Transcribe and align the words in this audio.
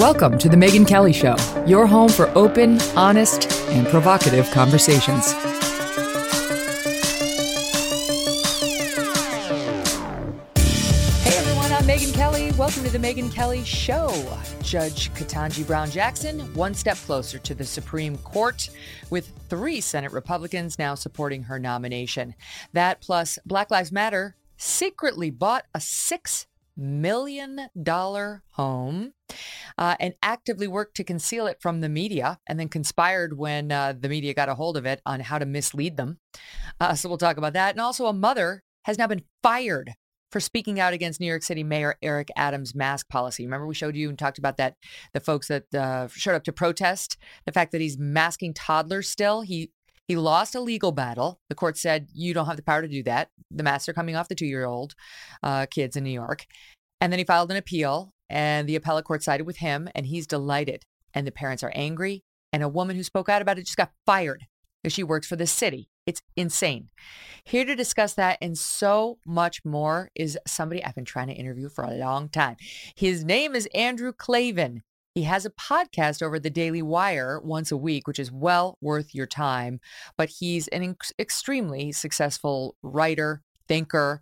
Welcome 0.00 0.38
to 0.38 0.48
The 0.48 0.56
Megyn 0.56 0.88
Kelly 0.88 1.12
Show, 1.12 1.36
your 1.66 1.86
home 1.86 2.08
for 2.08 2.30
open, 2.30 2.80
honest, 2.96 3.52
and 3.68 3.86
provocative 3.88 4.50
conversations. 4.50 5.32
Hey 11.22 11.36
everyone, 11.36 11.70
I'm 11.70 11.84
Megyn 11.84 12.14
Kelly. 12.14 12.50
Welcome 12.52 12.82
to 12.84 12.90
The 12.90 12.96
Megyn 12.96 13.30
Kelly 13.30 13.62
Show. 13.62 14.08
Judge 14.62 15.12
Ketanji 15.12 15.66
Brown 15.66 15.90
Jackson, 15.90 16.40
one 16.54 16.72
step 16.72 16.96
closer 16.96 17.38
to 17.38 17.54
the 17.54 17.66
Supreme 17.66 18.16
Court, 18.16 18.70
with 19.10 19.30
three 19.50 19.82
Senate 19.82 20.12
Republicans 20.12 20.78
now 20.78 20.94
supporting 20.94 21.42
her 21.42 21.58
nomination. 21.58 22.34
That 22.72 23.02
plus 23.02 23.38
Black 23.44 23.70
Lives 23.70 23.92
Matter 23.92 24.34
secretly 24.56 25.28
bought 25.28 25.66
a 25.74 25.80
six 25.80 26.46
million 26.80 27.68
dollar 27.80 28.42
home 28.52 29.12
uh, 29.78 29.96
and 30.00 30.14
actively 30.22 30.66
worked 30.66 30.96
to 30.96 31.04
conceal 31.04 31.46
it 31.46 31.58
from 31.60 31.80
the 31.80 31.88
media 31.88 32.38
and 32.46 32.58
then 32.58 32.68
conspired 32.68 33.36
when 33.38 33.70
uh, 33.70 33.94
the 33.98 34.08
media 34.08 34.34
got 34.34 34.48
a 34.48 34.54
hold 34.54 34.76
of 34.76 34.86
it 34.86 35.00
on 35.06 35.20
how 35.20 35.38
to 35.38 35.46
mislead 35.46 35.96
them. 35.96 36.18
Uh, 36.80 36.94
so 36.94 37.08
we'll 37.08 37.18
talk 37.18 37.36
about 37.36 37.52
that. 37.52 37.74
And 37.74 37.80
also, 37.80 38.06
a 38.06 38.12
mother 38.12 38.62
has 38.84 38.98
now 38.98 39.06
been 39.06 39.22
fired 39.42 39.92
for 40.30 40.40
speaking 40.40 40.78
out 40.78 40.92
against 40.92 41.20
New 41.20 41.26
York 41.26 41.42
City 41.42 41.64
Mayor 41.64 41.96
Eric 42.02 42.28
Adams' 42.36 42.74
mask 42.74 43.08
policy. 43.08 43.44
Remember, 43.44 43.66
we 43.66 43.74
showed 43.74 43.96
you 43.96 44.08
and 44.08 44.18
talked 44.18 44.38
about 44.38 44.56
that 44.58 44.76
the 45.12 45.20
folks 45.20 45.48
that 45.48 45.72
uh, 45.74 46.08
showed 46.08 46.34
up 46.34 46.44
to 46.44 46.52
protest 46.52 47.16
the 47.46 47.52
fact 47.52 47.72
that 47.72 47.80
he's 47.80 47.98
masking 47.98 48.54
toddlers 48.54 49.08
still. 49.08 49.42
He 49.42 49.72
he 50.10 50.16
lost 50.16 50.56
a 50.56 50.60
legal 50.60 50.90
battle. 50.90 51.38
The 51.48 51.54
court 51.54 51.78
said, 51.78 52.08
you 52.12 52.34
don't 52.34 52.46
have 52.46 52.56
the 52.56 52.64
power 52.64 52.82
to 52.82 52.88
do 52.88 53.04
that. 53.04 53.28
The 53.48 53.62
masks 53.62 53.88
are 53.88 53.92
coming 53.92 54.16
off 54.16 54.26
the 54.26 54.34
two 54.34 54.44
year 54.44 54.64
old 54.64 54.96
uh, 55.44 55.66
kids 55.66 55.94
in 55.94 56.02
New 56.02 56.10
York. 56.10 56.46
And 57.00 57.12
then 57.12 57.20
he 57.20 57.24
filed 57.24 57.52
an 57.52 57.56
appeal, 57.56 58.12
and 58.28 58.68
the 58.68 58.74
appellate 58.74 59.04
court 59.04 59.22
sided 59.22 59.44
with 59.46 59.58
him, 59.58 59.88
and 59.94 60.06
he's 60.06 60.26
delighted. 60.26 60.82
And 61.14 61.28
the 61.28 61.30
parents 61.30 61.62
are 61.62 61.70
angry. 61.76 62.24
And 62.52 62.60
a 62.60 62.68
woman 62.68 62.96
who 62.96 63.04
spoke 63.04 63.28
out 63.28 63.40
about 63.40 63.60
it 63.60 63.66
just 63.66 63.76
got 63.76 63.92
fired 64.04 64.48
because 64.82 64.92
she 64.92 65.04
works 65.04 65.28
for 65.28 65.36
the 65.36 65.46
city. 65.46 65.88
It's 66.06 66.22
insane. 66.34 66.88
Here 67.44 67.64
to 67.64 67.76
discuss 67.76 68.14
that 68.14 68.36
and 68.42 68.58
so 68.58 69.18
much 69.24 69.64
more 69.64 70.10
is 70.16 70.36
somebody 70.44 70.84
I've 70.84 70.96
been 70.96 71.04
trying 71.04 71.28
to 71.28 71.34
interview 71.34 71.68
for 71.68 71.84
a 71.84 71.94
long 71.94 72.30
time. 72.30 72.56
His 72.96 73.24
name 73.24 73.54
is 73.54 73.68
Andrew 73.76 74.12
Klavan. 74.12 74.82
He 75.14 75.22
has 75.24 75.44
a 75.44 75.50
podcast 75.50 76.22
over 76.22 76.38
the 76.38 76.50
Daily 76.50 76.82
Wire 76.82 77.40
once 77.42 77.72
a 77.72 77.76
week, 77.76 78.06
which 78.06 78.18
is 78.18 78.30
well 78.30 78.78
worth 78.80 79.14
your 79.14 79.26
time. 79.26 79.80
But 80.16 80.30
he's 80.38 80.68
an 80.68 80.82
ex- 80.90 81.12
extremely 81.18 81.92
successful 81.92 82.76
writer, 82.82 83.42
thinker, 83.68 84.20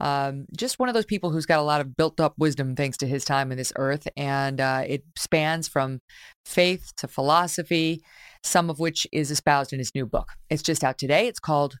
um, 0.00 0.46
just 0.56 0.78
one 0.78 0.88
of 0.88 0.94
those 0.94 1.04
people 1.04 1.30
who's 1.30 1.46
got 1.46 1.58
a 1.58 1.62
lot 1.62 1.82
of 1.82 1.94
built 1.94 2.20
up 2.20 2.34
wisdom 2.38 2.74
thanks 2.74 2.96
to 2.98 3.06
his 3.06 3.24
time 3.24 3.52
in 3.52 3.58
this 3.58 3.72
earth. 3.76 4.08
And 4.16 4.60
uh, 4.60 4.84
it 4.86 5.04
spans 5.16 5.68
from 5.68 6.00
faith 6.46 6.92
to 6.96 7.06
philosophy, 7.06 8.02
some 8.42 8.70
of 8.70 8.78
which 8.78 9.06
is 9.12 9.30
espoused 9.30 9.72
in 9.72 9.78
his 9.78 9.94
new 9.94 10.06
book. 10.06 10.30
It's 10.48 10.62
just 10.62 10.82
out 10.82 10.96
today. 10.96 11.28
It's 11.28 11.38
called 11.38 11.76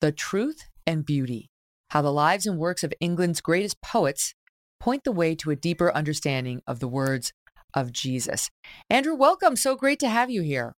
The 0.00 0.12
Truth 0.12 0.64
and 0.86 1.04
Beauty 1.04 1.50
How 1.90 2.00
the 2.00 2.12
Lives 2.12 2.46
and 2.46 2.58
Works 2.58 2.82
of 2.82 2.94
England's 3.00 3.42
Greatest 3.42 3.80
Poets 3.82 4.34
Point 4.80 5.04
the 5.04 5.12
Way 5.12 5.34
to 5.34 5.50
a 5.50 5.56
Deeper 5.56 5.92
Understanding 5.92 6.62
of 6.66 6.80
the 6.80 6.88
Words 6.88 7.32
of 7.74 7.92
Jesus. 7.92 8.50
Andrew, 8.90 9.14
welcome. 9.14 9.56
So 9.56 9.76
great 9.76 9.98
to 10.00 10.08
have 10.08 10.30
you 10.30 10.42
here. 10.42 10.74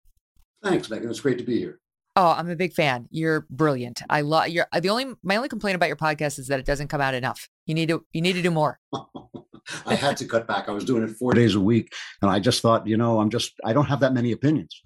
Thanks, 0.63 0.87
Megyn. 0.87 1.09
It's 1.09 1.19
great 1.19 1.37
to 1.37 1.43
be 1.43 1.59
here. 1.59 1.79
Oh, 2.15 2.33
I'm 2.37 2.49
a 2.49 2.55
big 2.55 2.73
fan. 2.73 3.07
You're 3.11 3.45
brilliant. 3.49 4.01
I 4.09 4.21
love 4.21 4.49
your 4.49 4.67
the 4.77 4.89
only 4.89 5.13
my 5.23 5.37
only 5.37 5.47
complaint 5.47 5.75
about 5.75 5.87
your 5.87 5.95
podcast 5.95 6.37
is 6.37 6.47
that 6.47 6.59
it 6.59 6.65
doesn't 6.65 6.89
come 6.89 7.01
out 7.01 7.13
enough. 7.13 7.47
You 7.65 7.73
need 7.73 7.87
to 7.89 8.05
you 8.11 8.21
need 8.21 8.33
to 8.33 8.41
do 8.41 8.51
more. 8.51 8.79
I 9.85 9.95
had 9.95 10.17
to 10.17 10.25
cut 10.25 10.47
back. 10.47 10.67
I 10.67 10.71
was 10.71 10.83
doing 10.83 11.03
it 11.03 11.11
4 11.11 11.33
days 11.33 11.55
a 11.55 11.61
week 11.61 11.93
and 12.21 12.29
I 12.29 12.39
just 12.39 12.61
thought, 12.61 12.87
you 12.87 12.97
know, 12.97 13.19
I'm 13.19 13.29
just 13.29 13.53
I 13.63 13.71
don't 13.71 13.85
have 13.85 13.99
that 14.01 14.13
many 14.13 14.31
opinions. 14.31 14.81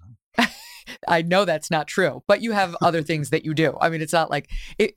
I 1.08 1.22
know 1.22 1.44
that's 1.44 1.70
not 1.70 1.88
true, 1.88 2.22
but 2.28 2.42
you 2.42 2.52
have 2.52 2.76
other 2.82 3.02
things 3.02 3.30
that 3.30 3.44
you 3.44 3.54
do. 3.54 3.76
I 3.80 3.88
mean, 3.88 4.02
it's 4.02 4.12
not 4.12 4.30
like 4.30 4.48
it, 4.78 4.94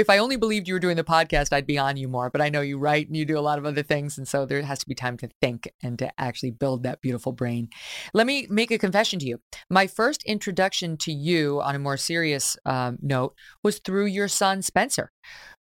if 0.00 0.08
I 0.08 0.18
only 0.18 0.36
believed 0.36 0.66
you 0.66 0.74
were 0.74 0.80
doing 0.80 0.96
the 0.96 1.04
podcast, 1.04 1.52
I'd 1.52 1.66
be 1.66 1.78
on 1.78 1.96
you 1.96 2.08
more. 2.08 2.30
But 2.30 2.40
I 2.40 2.48
know 2.48 2.62
you 2.62 2.78
write 2.78 3.06
and 3.06 3.16
you 3.16 3.24
do 3.24 3.38
a 3.38 3.40
lot 3.40 3.58
of 3.58 3.66
other 3.66 3.82
things. 3.82 4.16
And 4.16 4.26
so 4.26 4.46
there 4.46 4.62
has 4.62 4.78
to 4.78 4.88
be 4.88 4.94
time 4.94 5.16
to 5.18 5.28
think 5.40 5.70
and 5.82 5.98
to 5.98 6.10
actually 6.18 6.52
build 6.52 6.82
that 6.82 7.02
beautiful 7.02 7.32
brain. 7.32 7.68
Let 8.14 8.26
me 8.26 8.46
make 8.50 8.70
a 8.70 8.78
confession 8.78 9.18
to 9.20 9.26
you. 9.26 9.40
My 9.68 9.86
first 9.86 10.22
introduction 10.24 10.96
to 10.98 11.12
you 11.12 11.60
on 11.60 11.74
a 11.74 11.78
more 11.78 11.98
serious 11.98 12.56
um, 12.64 12.98
note 13.02 13.34
was 13.62 13.78
through 13.78 14.06
your 14.06 14.28
son, 14.28 14.62
Spencer. 14.62 15.12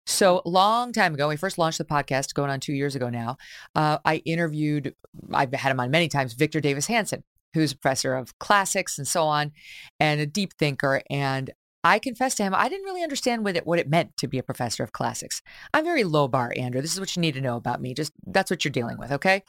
So 0.05 0.41
long 0.45 0.94
time 0.94 1.13
ago, 1.13 1.27
we 1.27 1.35
first 1.35 1.57
launched 1.57 1.77
the 1.77 1.85
podcast, 1.85 2.33
going 2.33 2.50
on 2.50 2.59
two 2.59 2.73
years 2.73 2.95
ago 2.95 3.09
now. 3.09 3.38
Uh, 3.75 4.00
I 4.06 4.17
interviewed, 4.25 4.95
I've 5.31 5.53
had 5.53 5.71
him 5.71 5.79
on 5.79 5.91
many 5.91 6.07
times, 6.07 6.33
Victor 6.33 6.61
Davis 6.61 6.88
Hanson, 6.88 7.23
who's 7.53 7.73
a 7.73 7.77
professor 7.77 8.16
of 8.16 8.38
classics 8.39 8.97
and 8.97 9.07
so 9.07 9.25
on, 9.25 9.51
and 10.00 10.21
a 10.21 10.25
deep 10.25 10.53
thinker. 10.57 11.01
And 11.09 11.51
I 11.84 12.00
confessed 12.00 12.38
to 12.38 12.44
him, 12.44 12.53
I 12.53 12.67
didn't 12.67 12.85
really 12.85 13.03
understand 13.03 13.45
what 13.45 13.56
it, 13.56 13.66
what 13.66 13.79
it 13.79 13.90
meant 13.90 14.17
to 14.17 14.28
be 14.28 14.38
a 14.38 14.44
professor 14.44 14.84
of 14.84 14.91
classics. 14.91 15.41
I'm 15.73 15.85
very 15.85 16.03
low 16.03 16.28
bar, 16.28 16.53
Andrew. 16.57 16.81
This 16.81 16.94
is 16.94 17.00
what 17.00 17.16
you 17.16 17.22
need 17.22 17.35
to 17.35 17.41
know 17.41 17.56
about 17.56 17.81
me. 17.81 17.94
Just 17.94 18.12
that's 18.28 18.51
what 18.51 18.66
you're 18.66 18.72
dealing 18.72 18.97
with, 18.97 19.12
okay? 19.13 19.44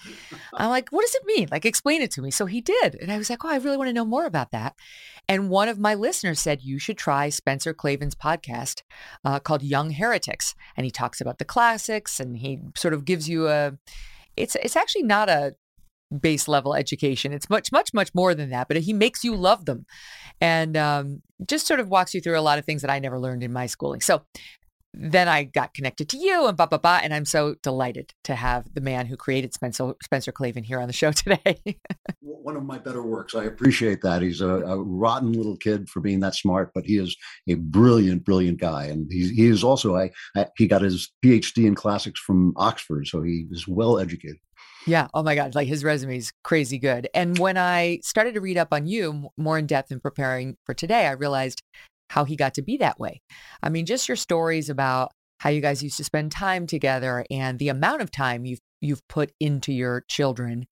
I'm 0.55 0.71
like, 0.71 0.91
what 0.91 1.03
does 1.03 1.15
it 1.17 1.27
mean? 1.27 1.49
Like, 1.51 1.65
explain 1.65 2.03
it 2.03 2.13
to 2.13 2.23
me. 2.23 2.31
So 2.31 2.47
he 2.47 2.61
did. 2.61 2.95
And 2.95 3.11
I 3.11 3.19
was 3.19 3.31
like, 3.31 3.45
oh, 3.45 3.49
I 3.49 3.57
really 3.57 3.77
want 3.77 3.89
to 3.89 3.95
know 3.95 4.05
more 4.05 4.27
about 4.27 4.53
that. 4.53 4.77
And 5.29 5.51
one 5.51 5.69
of 5.69 5.79
my 5.79 5.95
listeners 5.95 6.39
said, 6.39 6.63
you 6.63 6.79
should 6.79 6.99
try 6.99 7.31
Spencer 7.31 7.75
Klavan's 7.75 8.15
podcast 8.15 8.83
uh, 9.25 9.41
called 9.41 9.63
Young 9.63 9.91
Heretics. 9.91 10.55
And 10.77 10.85
he 10.85 10.91
talks 10.93 11.21
about 11.21 11.39
the 11.39 11.45
classics 11.45 12.21
and 12.21 12.37
he 12.37 12.61
sort 12.77 12.95
of 12.95 13.05
gives 13.05 13.29
you 13.29 13.49
a, 13.49 13.77
it's, 14.37 14.57
it's 14.57 14.77
actually 14.77 15.03
not 15.03 15.29
a 15.29 15.57
base 16.19 16.48
level 16.48 16.75
education. 16.75 17.32
It's 17.32 17.50
much, 17.50 17.71
much, 17.72 17.93
much 17.94 18.15
more 18.15 18.34
than 18.34 18.50
that, 18.50 18.69
but 18.69 18.76
he 18.78 18.93
makes 18.93 19.25
you 19.25 19.37
love 19.37 19.65
them 19.65 19.87
and 20.41 20.76
um, 20.76 21.22
just 21.47 21.66
sort 21.66 21.81
of 21.81 21.88
walks 21.88 22.15
you 22.15 22.21
through 22.21 22.38
a 22.38 22.43
lot 22.43 22.59
of 22.59 22.65
things 22.65 22.82
that 22.82 22.91
I 22.91 22.98
never 22.98 23.19
learned 23.19 23.43
in 23.43 23.53
my 23.53 23.66
schooling. 23.66 24.00
So 24.00 24.22
then 24.93 25.28
I 25.28 25.44
got 25.44 25.72
connected 25.72 26.09
to 26.10 26.16
you 26.16 26.48
and 26.48 26.56
blah, 26.56 26.66
blah, 26.66 26.78
blah. 26.78 27.00
And 27.03 27.15
I'm 27.15 27.25
so 27.25 27.54
delighted 27.62 28.12
to 28.25 28.34
have 28.34 28.75
the 28.75 28.81
man 28.81 29.06
who 29.06 29.16
created 29.16 29.54
Spencer, 29.54 29.94
Spencer 30.03 30.32
Klavan 30.32 30.65
here 30.65 30.81
on 30.81 30.88
the 30.88 30.93
show 30.93 31.12
today. 31.12 31.60
One 32.21 32.56
of 32.56 32.65
my 32.65 32.78
better 32.78 33.03
works. 33.03 33.34
I 33.34 33.44
appreciate 33.44 34.03
that. 34.03 34.22
He's 34.22 34.41
a, 34.41 34.48
a, 34.48 34.82
rotten 34.82 35.32
little 35.32 35.56
kid 35.56 35.88
for 35.88 36.00
being 36.00 36.21
that 36.21 36.34
smart, 36.34 36.72
but 36.75 36.84
he 36.84 36.98
is 36.98 37.16
a 37.48 37.54
brilliant, 37.54 38.25
brilliant 38.25 38.59
guy. 38.59 38.87
And 38.87 39.10
he, 39.10 39.28
he 39.28 39.47
is 39.47 39.62
also, 39.62 39.97
I, 39.97 40.10
I, 40.37 40.47
he 40.56 40.66
got 40.66 40.82
his 40.82 41.12
PhD 41.25 41.66
in 41.66 41.75
classics 41.75 42.21
from 42.21 42.53
Oxford. 42.56 43.06
So 43.06 43.22
he 43.22 43.47
is 43.50 43.69
well 43.69 43.98
educated. 43.98 44.38
Yeah. 44.87 45.09
Oh 45.13 45.23
my 45.23 45.35
God. 45.35 45.55
Like 45.55 45.69
his 45.69 45.85
resume 45.85 46.17
is 46.17 46.33
crazy 46.43 46.79
good. 46.79 47.09
And 47.15 47.39
when 47.39 47.59
I 47.59 48.01
started 48.03 48.35
to 48.35 48.41
read 48.41 48.57
up 48.57 48.69
on 48.73 48.87
you 48.87 49.29
more 49.37 49.59
in 49.59 49.67
depth 49.67 49.93
in 49.93 50.01
preparing 50.01 50.57
for 50.65 50.75
today, 50.75 51.07
I 51.07 51.13
realized 51.13 51.63
how 52.09 52.25
he 52.25 52.35
got 52.35 52.55
to 52.55 52.63
be 52.63 52.77
that 52.79 52.99
way. 52.99 53.21
I 53.63 53.69
mean, 53.69 53.87
just 53.87 54.09
your 54.09 54.17
stories 54.17 54.71
about 54.71 55.13
how 55.39 55.51
you 55.51 55.61
guys 55.61 55.83
used 55.83 55.97
to 55.97 56.05
spend 56.05 56.33
time 56.33 56.67
together 56.67 57.25
and 57.31 57.59
the 57.59 57.69
amount 57.69 58.03
of 58.03 58.11
time 58.11 58.45
you've 58.45 58.61
you've 58.81 59.07
put 59.09 59.33
into 59.41 59.73
your 59.73 60.05
children 60.09 60.67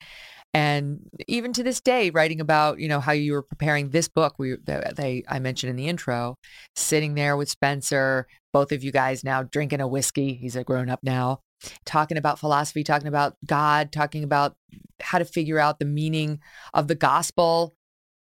and 0.55 1.01
even 1.27 1.53
to 1.53 1.63
this 1.63 1.81
day 1.81 2.11
writing 2.11 2.41
about 2.41 2.79
you 2.79 2.89
know 2.89 3.01
how 3.01 3.13
you 3.13 3.33
were 3.33 3.43
preparing 3.43 3.91
this 3.91 4.09
book 4.09 4.35
we 4.39 4.57
they 4.65 5.23
i 5.29 5.39
mentioned 5.39 5.71
in 5.71 5.77
the 5.77 5.89
intro 5.89 6.35
sitting 6.75 7.15
there 7.15 7.37
with 7.37 7.51
spencer 7.51 8.27
both 8.53 8.73
of 8.73 8.83
you 8.83 8.91
guys 8.91 9.23
now 9.23 9.43
drinking 9.43 9.81
a 9.81 9.87
whiskey 9.87 10.35
he's 10.35 10.57
a 10.57 10.65
grown 10.65 10.89
up 10.89 11.01
now 11.03 11.41
talking 11.85 12.17
about 12.17 12.39
philosophy, 12.39 12.85
talking 12.85 13.09
about 13.09 13.37
God, 13.47 13.93
talking 13.93 14.25
about 14.25 14.57
how 15.01 15.19
to 15.19 15.25
figure 15.25 15.59
out 15.59 15.79
the 15.79 15.85
meaning 15.85 16.41
of 16.75 16.89
the 16.89 16.95
gospel. 16.95 17.75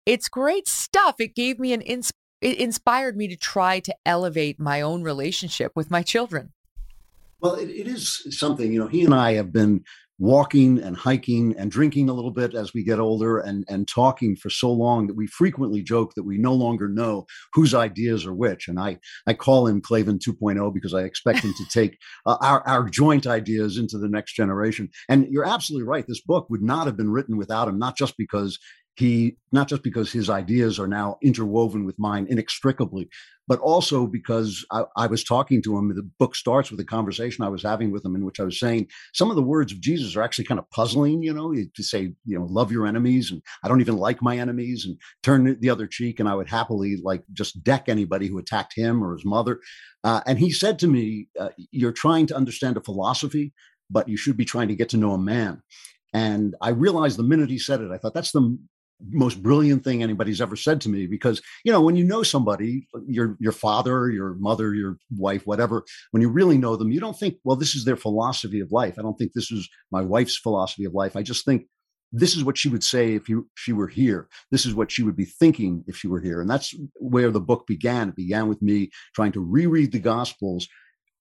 It's 0.06 0.30
great 0.30 0.68
stuff. 0.68 1.16
It 1.19 1.36
gave 1.36 1.59
me 1.59 1.74
an 1.74 1.81
ins- 1.81 2.12
it 2.41 2.58
inspired 2.58 3.16
me 3.16 3.28
to 3.28 3.38
try 3.38 3.80
to 3.81 3.96
elevate 4.06 4.59
my 4.59 4.81
own 4.81 5.03
relationship 5.03 5.72
with 5.75 5.91
my 5.91 6.02
children. 6.02 6.53
Well, 7.40 7.56
it, 7.56 7.70
it 7.70 7.88
is 7.88 8.25
something, 8.38 8.72
you 8.72 8.80
know, 8.80 8.88
he 8.88 9.03
and 9.03 9.14
I 9.14 9.34
have 9.34 9.52
been 9.52 9.84
walking 10.22 10.80
and 10.80 10.96
hiking 10.96 11.56
and 11.58 11.72
drinking 11.72 12.08
a 12.08 12.14
little 12.14 12.30
bit 12.30 12.54
as 12.54 12.76
we 12.76 12.84
get 12.84 13.00
older 13.00 13.40
and, 13.40 13.66
and 13.68 13.88
talking 13.88 14.35
for 14.35 14.52
so 14.52 14.72
long 14.72 15.08
that 15.08 15.16
we 15.16 15.26
frequently 15.26 15.82
joke 15.82 16.14
that 16.14 16.22
we 16.23 16.38
no 16.38 16.53
longer 16.53 16.88
know 16.88 17.26
whose 17.56 17.73
ideas 17.73 18.23
are 18.23 18.34
which. 18.34 18.68
And 18.68 18.79
I, 18.79 19.00
I 19.26 19.34
call 19.34 19.66
him 19.66 19.82
Klavan 19.82 20.20
2.0 20.20 20.72
because 20.76 20.94
I 20.94 21.02
expect 21.02 21.40
him 21.40 21.56
to 21.56 21.66
take 21.72 21.97
uh, 22.28 22.38
our, 22.40 22.62
our 22.68 22.88
joint 22.88 23.26
ideas 23.26 23.79
into 23.79 23.97
the 23.97 24.08
next 24.08 24.34
generation. 24.34 24.90
And 25.09 25.26
you're 25.32 25.44
absolutely 25.44 25.88
right. 25.88 26.06
This 26.08 26.22
book 26.22 26.52
would 26.52 26.62
not 26.62 26.85
have 26.85 26.96
been 26.96 27.09
written 27.09 27.35
without 27.35 27.67
him, 27.67 27.79
not 27.79 27.97
just 27.97 28.16
because 28.16 28.59
he 28.96 29.38
not 29.52 29.67
just 29.67 29.84
because 29.84 30.11
his 30.11 30.29
ideas 30.29 30.79
are 30.79 30.88
now 30.88 31.17
interwoven 31.22 31.85
with 31.85 31.97
mine 31.97 32.28
inextricably 32.29 33.09
but 33.47 33.59
also 33.59 34.05
because 34.05 34.66
I, 34.72 34.84
I, 34.96 35.08
was 35.08 35.23
talking 35.23 35.61
to 35.64 35.78
him 35.78 35.93
the 35.96 36.09
book 36.20 36.35
starts 36.35 36.70
with 36.70 36.79
a 36.79 36.85
conversation 36.85 37.43
i 37.43 37.49
was 37.49 37.64
having 37.64 37.91
with 37.91 38.03
him 38.03 38.16
in 38.16 38.26
which 38.26 38.40
i 38.40 38.43
was 38.43 38.59
saying 38.59 38.88
some 39.14 39.29
of 39.29 39.35
the 39.35 39.41
words 39.41 39.72
of 39.72 39.79
jesus 39.79 40.16
are 40.16 40.22
actually 40.22 40.46
kind 40.46 40.59
of 40.59 40.70
puzzling 40.72 41.23
you 41.23 41.34
know 41.34 41.53
to 41.53 41.84
say 41.84 42.14
you 42.26 42.38
know 42.38 42.46
love 42.46 42.72
your 42.72 42.85
enemies 42.85 43.32
and 43.32 43.41
i 43.64 43.67
don't 43.67 43.82
even 43.82 43.97
like 43.97 44.22
my 44.22 44.38
enemies 44.38 44.85
and 44.85 44.97
turn 45.23 45.58
the 45.59 45.70
other 45.70 45.88
cheek 45.88 46.20
and 46.20 46.28
i 46.28 46.35
would 46.35 46.49
happily 46.49 46.97
like 47.03 47.23
just 47.34 47.64
deck 47.64 47.88
anybody 47.88 48.28
who 48.28 48.38
attacked 48.38 48.73
him 48.76 49.03
or 49.03 49.14
his 49.14 49.26
mother. 49.26 49.59
Uh, 50.03 50.22
and 50.26 50.40
he 50.40 50.49
said 50.49 50.79
to 50.79 50.88
me 50.88 51.28
uh, 51.40 51.49
you're 51.72 51.91
trying 51.91 52.26
to 52.26 52.35
understand 52.35 52.76
a 52.76 52.82
philosophy 52.82 53.53
but 53.91 54.08
you 54.08 54.17
should 54.17 54.38
be 54.38 54.46
trying 54.46 54.70
to 54.70 54.76
get 54.76 54.90
to 54.90 54.97
know 54.97 55.11
a 55.11 55.17
man. 55.17 55.61
And 56.14 56.55
I 56.61 56.70
realized 56.70 57.17
the 57.17 57.23
minute 57.23 57.49
he 57.49 57.59
said 57.59 57.82
it, 57.82 57.91
I 57.91 57.97
thought 57.97 58.14
that's 58.14 58.32
the 58.32 58.58
most 59.09 59.42
brilliant 59.42 59.84
thing 59.84 60.03
anybody's 60.03 60.42
ever 60.42 60.56
said 60.56 60.82
to 60.82 60.90
me 60.90 61.08
because 61.08 61.42
you 61.64 61.72
know 61.72 61.82
when 61.82 61.96
you 61.96 62.03
know 62.03 62.24
somebody 62.24 62.88
your 63.08 63.38
your 63.40 63.52
father 63.52 64.09
your 64.09 64.36
mother 64.36 64.74
your 64.74 64.98
wife 65.18 65.46
whatever 65.46 65.84
when 66.12 66.22
you 66.22 66.30
really 66.30 66.58
know 66.58 66.76
them 66.76 66.92
you 66.92 67.00
don't 67.00 67.18
think 67.18 67.36
well 67.44 67.56
this 67.56 67.76
is 67.76 67.86
their 67.86 67.96
philosophy 67.96 68.59
of 68.59 68.72
life 68.72 68.96
i 69.00 69.02
don't 69.02 69.18
think 69.18 69.34
this 69.34 69.52
is 69.52 69.68
my 69.92 70.02
wife's 70.02 70.38
philosophy 70.38 70.86
of 70.86 70.94
life 70.94 71.16
i 71.16 71.24
just 71.24 71.46
think 71.46 71.66
this 72.12 72.36
is 72.36 72.44
what 72.44 72.58
she 72.58 72.70
would 72.70 72.84
say 72.84 73.14
if 73.14 73.30
you, 73.30 73.48
she 73.56 73.72
were 73.72 73.88
here. 73.88 74.28
This 74.52 74.66
is 74.66 74.76
what 74.76 74.92
she 74.92 75.03
would 75.03 75.16
be 75.16 75.26
thinking 75.26 75.84
if 75.88 75.96
she 75.96 76.08
were 76.08 76.20
here. 76.20 76.42
And 76.42 76.50
that's 76.50 76.76
where 76.96 77.32
the 77.32 77.40
book 77.40 77.66
began. 77.66 78.09
It 78.09 78.16
began 78.16 78.50
with 78.50 78.62
me 78.62 78.92
trying 79.16 79.32
to 79.34 79.40
reread 79.40 79.92
the 79.92 80.00
Gospels 80.00 80.68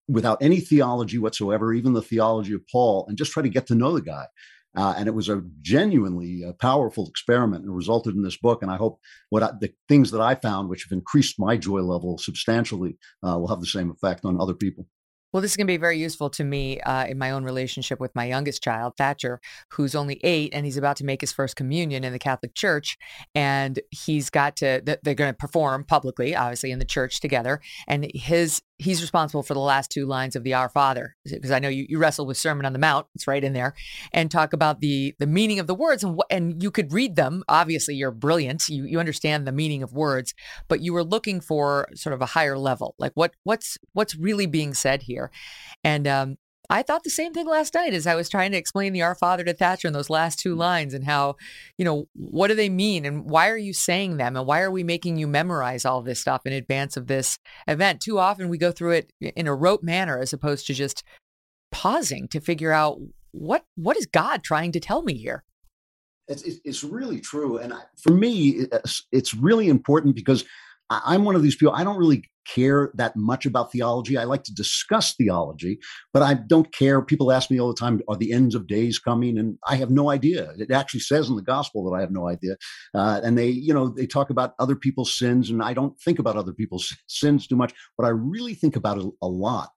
without 0.09 0.43
any 0.43 0.59
theology 0.59 1.19
whatsoever, 1.19 1.73
even 1.73 1.93
the 1.93 2.03
theology 2.03 2.55
of 2.55 2.62
Paul, 2.71 3.06
and 3.09 3.17
just 3.17 3.31
try 3.31 3.43
to 3.43 3.49
get 3.49 3.69
to 3.69 3.77
know 3.77 3.93
the 3.93 4.03
guy. 4.03 4.27
Uh, 4.76 4.94
and 4.96 5.08
it 5.08 5.14
was 5.14 5.28
a 5.28 5.43
genuinely 5.61 6.44
uh, 6.44 6.52
powerful 6.61 7.08
experiment 7.08 7.64
and 7.64 7.75
resulted 7.75 8.14
in 8.14 8.22
this 8.22 8.37
book. 8.37 8.62
And 8.62 8.70
I 8.70 8.76
hope 8.76 9.00
what 9.31 9.43
I, 9.43 9.50
the 9.61 9.72
things 9.88 10.11
that 10.12 10.20
I 10.20 10.34
found, 10.34 10.69
which 10.69 10.84
have 10.84 10.96
increased 10.96 11.38
my 11.38 11.56
joy 11.56 11.81
level 11.81 12.19
substantially, 12.19 12.96
uh, 13.26 13.38
will 13.38 13.49
have 13.49 13.61
the 13.61 13.67
same 13.67 13.90
effect 13.90 14.25
on 14.25 14.40
other 14.40 14.55
people. 14.55 14.87
Well, 15.32 15.40
this 15.40 15.52
is 15.52 15.56
going 15.56 15.69
to 15.69 15.72
be 15.72 15.76
very 15.76 15.96
useful 15.96 16.28
to 16.31 16.43
me 16.43 16.81
uh, 16.81 17.06
in 17.06 17.17
my 17.17 17.31
own 17.31 17.44
relationship 17.44 18.00
with 18.00 18.12
my 18.17 18.25
youngest 18.25 18.64
child, 18.64 18.94
Thatcher, 18.96 19.40
who's 19.70 19.94
only 19.94 20.19
eight 20.25 20.52
and 20.52 20.67
he's 20.67 20.76
about 20.76 20.96
to 20.96 21.05
make 21.05 21.20
his 21.20 21.32
first 21.32 21.55
communion 21.55 22.02
in 22.02 22.12
the 22.12 22.19
Catholic 22.19 22.55
Church. 22.55 22.99
And 23.32 23.78
he's 23.90 24.28
got 24.28 24.56
to, 24.56 24.82
they're 24.84 25.14
going 25.14 25.32
to 25.32 25.37
perform 25.37 25.84
publicly, 25.84 26.34
obviously, 26.34 26.72
in 26.72 26.81
the 26.81 26.84
church 26.84 27.20
together. 27.20 27.61
And 27.87 28.11
his 28.12 28.61
he's 28.81 29.03
responsible 29.03 29.43
for 29.43 29.55
the 29.55 29.61
last 29.61 29.91
two 29.91 30.06
lines 30.06 30.35
of 30.35 30.43
the 30.43 30.55
Our 30.55 30.69
Father, 30.69 31.15
because 31.25 31.50
I 31.50 31.59
know 31.59 31.69
you, 31.69 31.87
you 31.88 31.99
wrestle 31.99 32.25
with 32.27 32.38
Sermon 32.38 32.65
on 32.65 32.73
the 32.73 32.79
Mount, 32.79 33.06
it's 33.15 33.27
right 33.27 33.44
in 33.44 33.53
there, 33.53 33.75
and 34.12 34.31
talk 34.31 34.53
about 34.53 34.81
the 34.81 35.15
the 35.19 35.27
meaning 35.27 35.59
of 35.59 35.67
the 35.67 35.75
words, 35.75 36.03
and 36.03 36.19
and 36.31 36.62
you 36.62 36.71
could 36.71 36.93
read 36.93 37.15
them. 37.15 37.44
Obviously, 37.49 37.94
you're 37.94 38.11
brilliant, 38.11 38.69
you 38.69 38.85
you 38.85 38.99
understand 38.99 39.47
the 39.47 39.53
meaning 39.53 39.82
of 39.82 39.93
words, 39.93 40.35
but 40.69 40.81
you 40.81 40.93
were 40.93 41.05
looking 41.05 41.41
for 41.41 41.88
sort 41.94 42.15
of 42.15 42.23
a 42.23 42.27
higher 42.27 42.59
level, 42.59 42.94
like 42.99 43.12
what 43.15 43.32
what's 43.44 43.79
what's 43.93 44.17
really 44.17 44.47
being 44.47 44.75
said 44.75 45.03
here, 45.03 45.31
and 45.85 46.09
um, 46.09 46.38
I 46.70 46.82
thought 46.82 47.02
the 47.02 47.11
same 47.11 47.34
thing 47.34 47.49
last 47.49 47.75
night 47.75 47.93
as 47.93 48.06
I 48.06 48.14
was 48.14 48.28
trying 48.28 48.52
to 48.52 48.56
explain 48.56 48.93
the 48.93 49.02
Our 49.02 49.17
Father 49.17 49.43
to 49.43 49.52
Thatcher 49.52 49.88
in 49.88 49.93
those 49.93 50.08
last 50.08 50.38
two 50.38 50.55
lines 50.55 50.94
and 50.94 51.05
how, 51.05 51.34
you 51.76 51.84
know, 51.84 52.06
what 52.14 52.46
do 52.46 52.55
they 52.55 52.69
mean 52.69 53.05
and 53.05 53.25
why 53.25 53.49
are 53.49 53.56
you 53.56 53.72
saying 53.72 54.19
them 54.19 54.37
and 54.37 54.46
why 54.46 54.61
are 54.61 54.70
we 54.70 54.84
making 54.84 55.17
you 55.17 55.26
memorize 55.26 55.84
all 55.84 56.00
this 56.00 56.20
stuff 56.20 56.46
in 56.46 56.52
advance 56.52 56.96
of 56.96 57.08
this 57.08 57.38
event? 57.67 58.00
Too 58.00 58.20
often 58.20 58.49
we 58.49 58.56
go 58.56 58.70
through 58.70 58.93
it 58.93 59.12
in 59.20 59.49
a 59.49 59.55
rote 59.55 59.82
manner 59.82 60.20
as 60.20 60.32
opposed 60.32 60.69
to 60.69 60.75
just 60.75 61.02
pausing 61.72 62.28
to 62.28 62.40
figure 62.40 62.72
out 62.72 63.00
what 63.32 63.64
what 63.75 63.96
is 63.96 64.06
God 64.06 64.44
trying 64.44 64.70
to 64.72 64.81
tell 64.81 65.02
me 65.02 65.14
here. 65.14 65.43
It's, 66.28 66.44
it's 66.64 66.84
really 66.84 67.19
true, 67.20 67.58
and 67.58 67.75
for 67.96 68.12
me, 68.12 68.67
it's 69.11 69.34
really 69.34 69.69
important 69.69 70.14
because 70.14 70.44
I'm 70.90 71.25
one 71.25 71.37
of 71.37 71.42
these 71.42 71.56
people. 71.56 71.75
I 71.75 71.84
don't 71.84 71.98
really 71.98 72.25
care 72.52 72.90
that 72.94 73.14
much 73.16 73.46
about 73.46 73.70
theology. 73.70 74.16
I 74.19 74.25
like 74.25 74.42
to 74.44 74.54
discuss 74.54 75.14
theology, 75.14 75.78
but 76.12 76.22
I 76.22 76.34
don't 76.34 76.72
care. 76.72 77.00
People 77.02 77.31
ask 77.31 77.50
me 77.50 77.60
all 77.60 77.69
the 77.69 77.78
time, 77.78 78.00
are 78.08 78.16
the 78.16 78.32
ends 78.32 78.54
of 78.54 78.66
days 78.66 78.98
coming? 78.98 79.38
And 79.38 79.58
I 79.69 79.76
have 79.76 79.90
no 79.90 80.10
idea. 80.10 80.52
It 80.58 80.70
actually 80.70 81.00
says 81.00 81.28
in 81.28 81.37
the 81.37 81.42
gospel 81.42 81.84
that 81.84 81.96
I 81.96 82.00
have 82.00 82.10
no 82.10 82.28
idea. 82.28 82.56
Uh, 82.94 83.20
and 83.22 83.38
they, 83.38 83.48
you 83.48 83.72
know, 83.72 83.88
they 83.88 84.06
talk 84.06 84.31
about 84.31 84.54
other 84.58 84.75
people's 84.75 85.16
sins, 85.16 85.50
and 85.50 85.62
I 85.62 85.75
don't 85.75 85.98
think 86.00 86.19
about 86.19 86.37
other 86.37 86.52
people's 86.52 86.96
sins 87.06 87.46
too 87.46 87.56
much. 87.56 87.72
What 87.96 88.06
I 88.06 88.10
really 88.10 88.54
think 88.54 88.76
about 88.76 88.98
a, 88.98 89.26
lot 89.31 89.70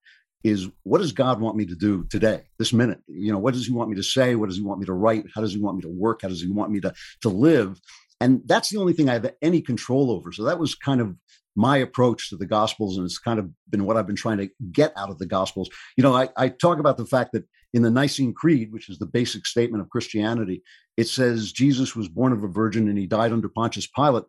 is 0.43 0.67
what 0.83 0.97
does 0.97 1.13
God 1.13 1.39
want 1.39 1.55
me 1.55 1.65
to 1.65 1.75
do 1.75 2.05
today, 2.09 2.41
this 2.59 2.73
minute? 2.73 2.99
You 3.07 3.31
know, 3.31 3.37
what 3.37 3.53
does 3.53 3.65
He 3.65 3.71
want 3.71 3.89
me 3.89 3.95
to 3.95 4.03
say? 4.03 4.35
What 4.35 4.49
does 4.49 4.57
He 4.57 4.63
want 4.63 4.79
me 4.79 4.85
to 4.87 4.93
write? 4.93 5.25
How 5.33 5.41
does 5.41 5.53
He 5.53 5.61
want 5.61 5.77
me 5.77 5.83
to 5.83 5.89
work? 5.89 6.21
How 6.23 6.27
does 6.27 6.41
He 6.41 6.51
want 6.51 6.71
me 6.71 6.81
to 6.81 6.93
to 7.21 7.29
live? 7.29 7.79
And 8.23 8.41
that's 8.45 8.69
the 8.69 8.79
only 8.79 8.93
thing 8.93 9.09
I 9.09 9.13
have 9.13 9.33
any 9.41 9.59
control 9.59 10.09
over. 10.09 10.31
So 10.31 10.43
that 10.45 10.57
was 10.57 10.75
kind 10.75 11.01
of 11.01 11.13
my 11.57 11.75
approach 11.75 12.29
to 12.29 12.37
the 12.37 12.45
Gospels, 12.45 12.95
and 12.95 13.03
it's 13.03 13.19
kind 13.19 13.37
of 13.37 13.49
been 13.69 13.83
what 13.83 13.97
I've 13.97 14.07
been 14.07 14.15
trying 14.15 14.37
to 14.37 14.49
get 14.71 14.93
out 14.95 15.09
of 15.09 15.19
the 15.19 15.25
Gospels. 15.25 15.69
You 15.97 16.03
know, 16.03 16.15
I, 16.15 16.29
I 16.37 16.47
talk 16.47 16.79
about 16.79 16.95
the 16.95 17.05
fact 17.05 17.33
that 17.33 17.43
in 17.73 17.81
the 17.81 17.91
Nicene 17.91 18.33
Creed, 18.33 18.71
which 18.71 18.89
is 18.89 18.97
the 18.97 19.05
basic 19.05 19.45
statement 19.45 19.81
of 19.81 19.89
Christianity, 19.89 20.63
it 20.95 21.09
says 21.09 21.51
Jesus 21.51 21.97
was 21.97 22.07
born 22.07 22.31
of 22.31 22.45
a 22.45 22.47
virgin 22.47 22.87
and 22.87 22.97
he 22.97 23.07
died 23.07 23.33
under 23.33 23.49
Pontius 23.49 23.87
Pilate. 23.87 24.23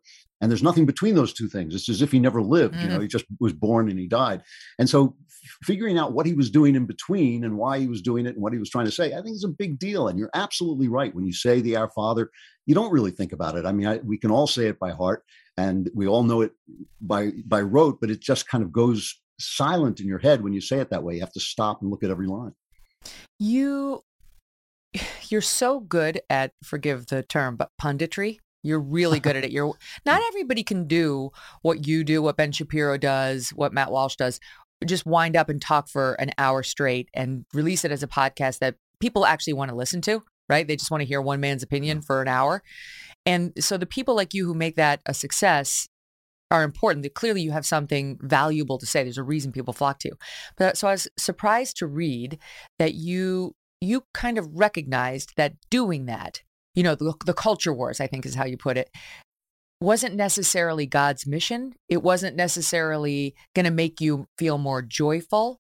And 0.45 0.51
there's 0.51 0.63
nothing 0.63 0.85
between 0.85 1.15
those 1.15 1.33
two 1.33 1.49
things. 1.49 1.75
It's 1.75 1.89
as 1.89 2.03
if 2.03 2.13
he 2.13 2.19
never 2.19 2.43
lived. 2.43 2.75
Mm-hmm. 2.75 2.83
You 2.83 2.89
know, 2.89 2.95
mm-hmm. 2.97 3.03
he 3.05 3.09
just 3.09 3.25
was 3.41 3.55
born 3.55 3.89
and 3.89 3.99
he 3.99 4.07
died. 4.07 4.43
And 4.79 4.91
so 4.91 5.17
figuring 5.63 5.97
out 5.97 6.13
what 6.13 6.27
he 6.27 6.35
was 6.35 6.51
doing 6.51 6.75
in 6.75 6.85
between 6.85 7.45
and 7.45 7.57
why 7.57 7.79
he 7.79 7.87
was 7.87 8.03
doing 8.03 8.27
it 8.27 8.35
and 8.35 8.43
what 8.43 8.53
he 8.53 8.59
was 8.59 8.69
trying 8.69 8.85
to 8.85 8.93
say, 8.93 9.15
I 9.15 9.23
think 9.23 9.37
is 9.37 9.45
a 9.45 9.49
big 9.49 9.79
deal. 9.79 10.09
And 10.09 10.19
you're 10.19 10.29
absolutely 10.35 10.89
right. 10.89 11.15
When 11.15 11.25
you 11.25 11.33
say 11.33 11.63
the 11.63 11.77
Our 11.77 11.91
Father, 11.93 12.31
you 12.67 12.75
don't 12.75 12.93
really 12.93 13.11
think 13.11 13.33
about 13.33 13.57
it. 13.57 13.65
I 13.65 13.73
mean, 13.73 13.87
I, 13.87 13.97
we 14.05 14.19
can 14.19 14.31
all 14.31 14.47
say 14.47 14.67
it 14.67 14.79
by 14.79 14.91
heart 14.91 15.25
and 15.57 15.91
we 15.95 16.07
all 16.07 16.25
know 16.25 16.43
it 16.43 16.53
by 17.01 17.33
by 17.47 17.63
rote, 17.63 17.99
but 18.03 18.11
it 18.11 18.21
just 18.21 18.47
kind 18.47 18.63
of 18.63 18.71
goes 18.71 19.19
silent 19.41 19.99
in 19.99 20.07
your 20.07 20.19
head 20.19 20.43
when 20.43 20.53
you 20.53 20.61
say 20.61 20.79
it 20.79 20.91
that 20.91 21.03
way. 21.03 21.15
You 21.15 21.21
have 21.21 21.33
to 21.33 21.41
stop 21.41 21.81
and 21.81 21.91
look 21.91 22.05
at 22.05 22.11
every 22.11 22.27
line. 22.27 22.53
You 23.39 24.03
you're 25.31 25.41
so 25.41 25.81
good 25.81 26.21
at 26.29 26.53
forgive 26.63 27.07
the 27.07 27.23
term, 27.23 27.57
but 27.57 27.71
punditry. 27.81 28.39
You're 28.65 28.81
really 28.81 29.21
good 29.21 29.37
at 29.37 29.45
it. 29.45 29.51
You're 29.53 29.75
not 30.05 30.23
everybody 30.29 30.65
can 30.65 30.89
do 30.89 31.31
what 31.63 31.87
you 31.87 32.03
do, 32.03 32.21
what 32.23 32.37
Ben 32.37 32.51
Shapiro 32.51 32.99
does, 32.99 33.51
what 33.51 33.73
Matt 33.73 33.93
Walsh 33.93 34.17
does. 34.17 34.41
Just 34.85 35.07
wind 35.07 35.37
up 35.37 35.49
and 35.49 35.63
talk 35.63 35.89
for 35.89 36.15
an 36.15 36.33
hour 36.37 36.63
straight 36.63 37.09
and 37.15 37.45
release 37.55 37.85
it 37.85 37.93
as 37.93 38.03
a 38.03 38.09
podcast 38.09 38.59
that 38.59 38.75
people 39.01 39.25
actually 39.25 39.53
want 39.53 39.71
to 39.71 39.77
listen 39.77 40.01
to, 40.03 40.23
right? 40.49 40.67
They 40.67 40.77
just 40.77 40.91
want 40.91 41.03
to 41.03 41.07
hear 41.07 41.23
one 41.23 41.41
man's 41.41 41.63
opinion 41.63 42.03
for 42.03 42.21
an 42.21 42.29
hour. 42.29 42.63
And 43.25 43.53
so 43.59 43.79
the 43.79 43.87
people 43.87 44.15
like 44.17 44.35
you 44.35 44.45
who 44.47 44.55
make 44.55 44.77
that 44.77 45.01
a 45.07 45.15
success 45.15 45.89
are 46.51 46.63
important. 46.63 47.03
That 47.03 47.15
clearly 47.15 47.43
you 47.43 47.53
have 47.53 47.67
something 47.67 48.19
valuable 48.23 48.79
to 48.79 48.87
say. 48.87 49.03
There's 49.03 49.19
a 49.19 49.23
reason 49.23 49.53
people 49.53 49.73
flock 49.73 49.99
to 50.01 50.09
you. 50.09 50.17
But 50.57 50.77
so 50.77 50.89
I 50.89 50.93
was 50.93 51.09
surprised 51.17 51.77
to 51.79 51.87
read 51.87 52.39
that 52.79 52.95
you 52.95 53.55
you 53.81 54.05
kind 54.15 54.39
of 54.39 54.49
recognized 54.55 55.35
that 55.37 55.55
doing 55.69 56.07
that, 56.07 56.43
you 56.75 56.83
know, 56.83 56.95
the, 56.95 57.15
the 57.25 57.35
culture 57.35 57.73
wars, 57.73 58.01
I 58.01 58.07
think 58.07 58.27
is 58.27 58.35
how 58.35 58.45
you 58.45 58.57
put 58.57 58.77
it, 58.77 58.91
wasn't 59.81 60.15
necessarily 60.15 60.87
God's 60.87 61.27
mission. 61.27 61.75
It 61.89 62.03
wasn't 62.03 62.37
necessarily 62.37 63.35
going 63.55 63.65
to 63.65 63.71
make 63.71 64.01
you 64.01 64.27
feel 64.39 64.59
more 64.59 64.83
joyful, 64.83 65.59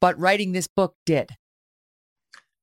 but 0.00 0.18
writing 0.18 0.52
this 0.52 0.68
book 0.68 0.94
did 1.04 1.30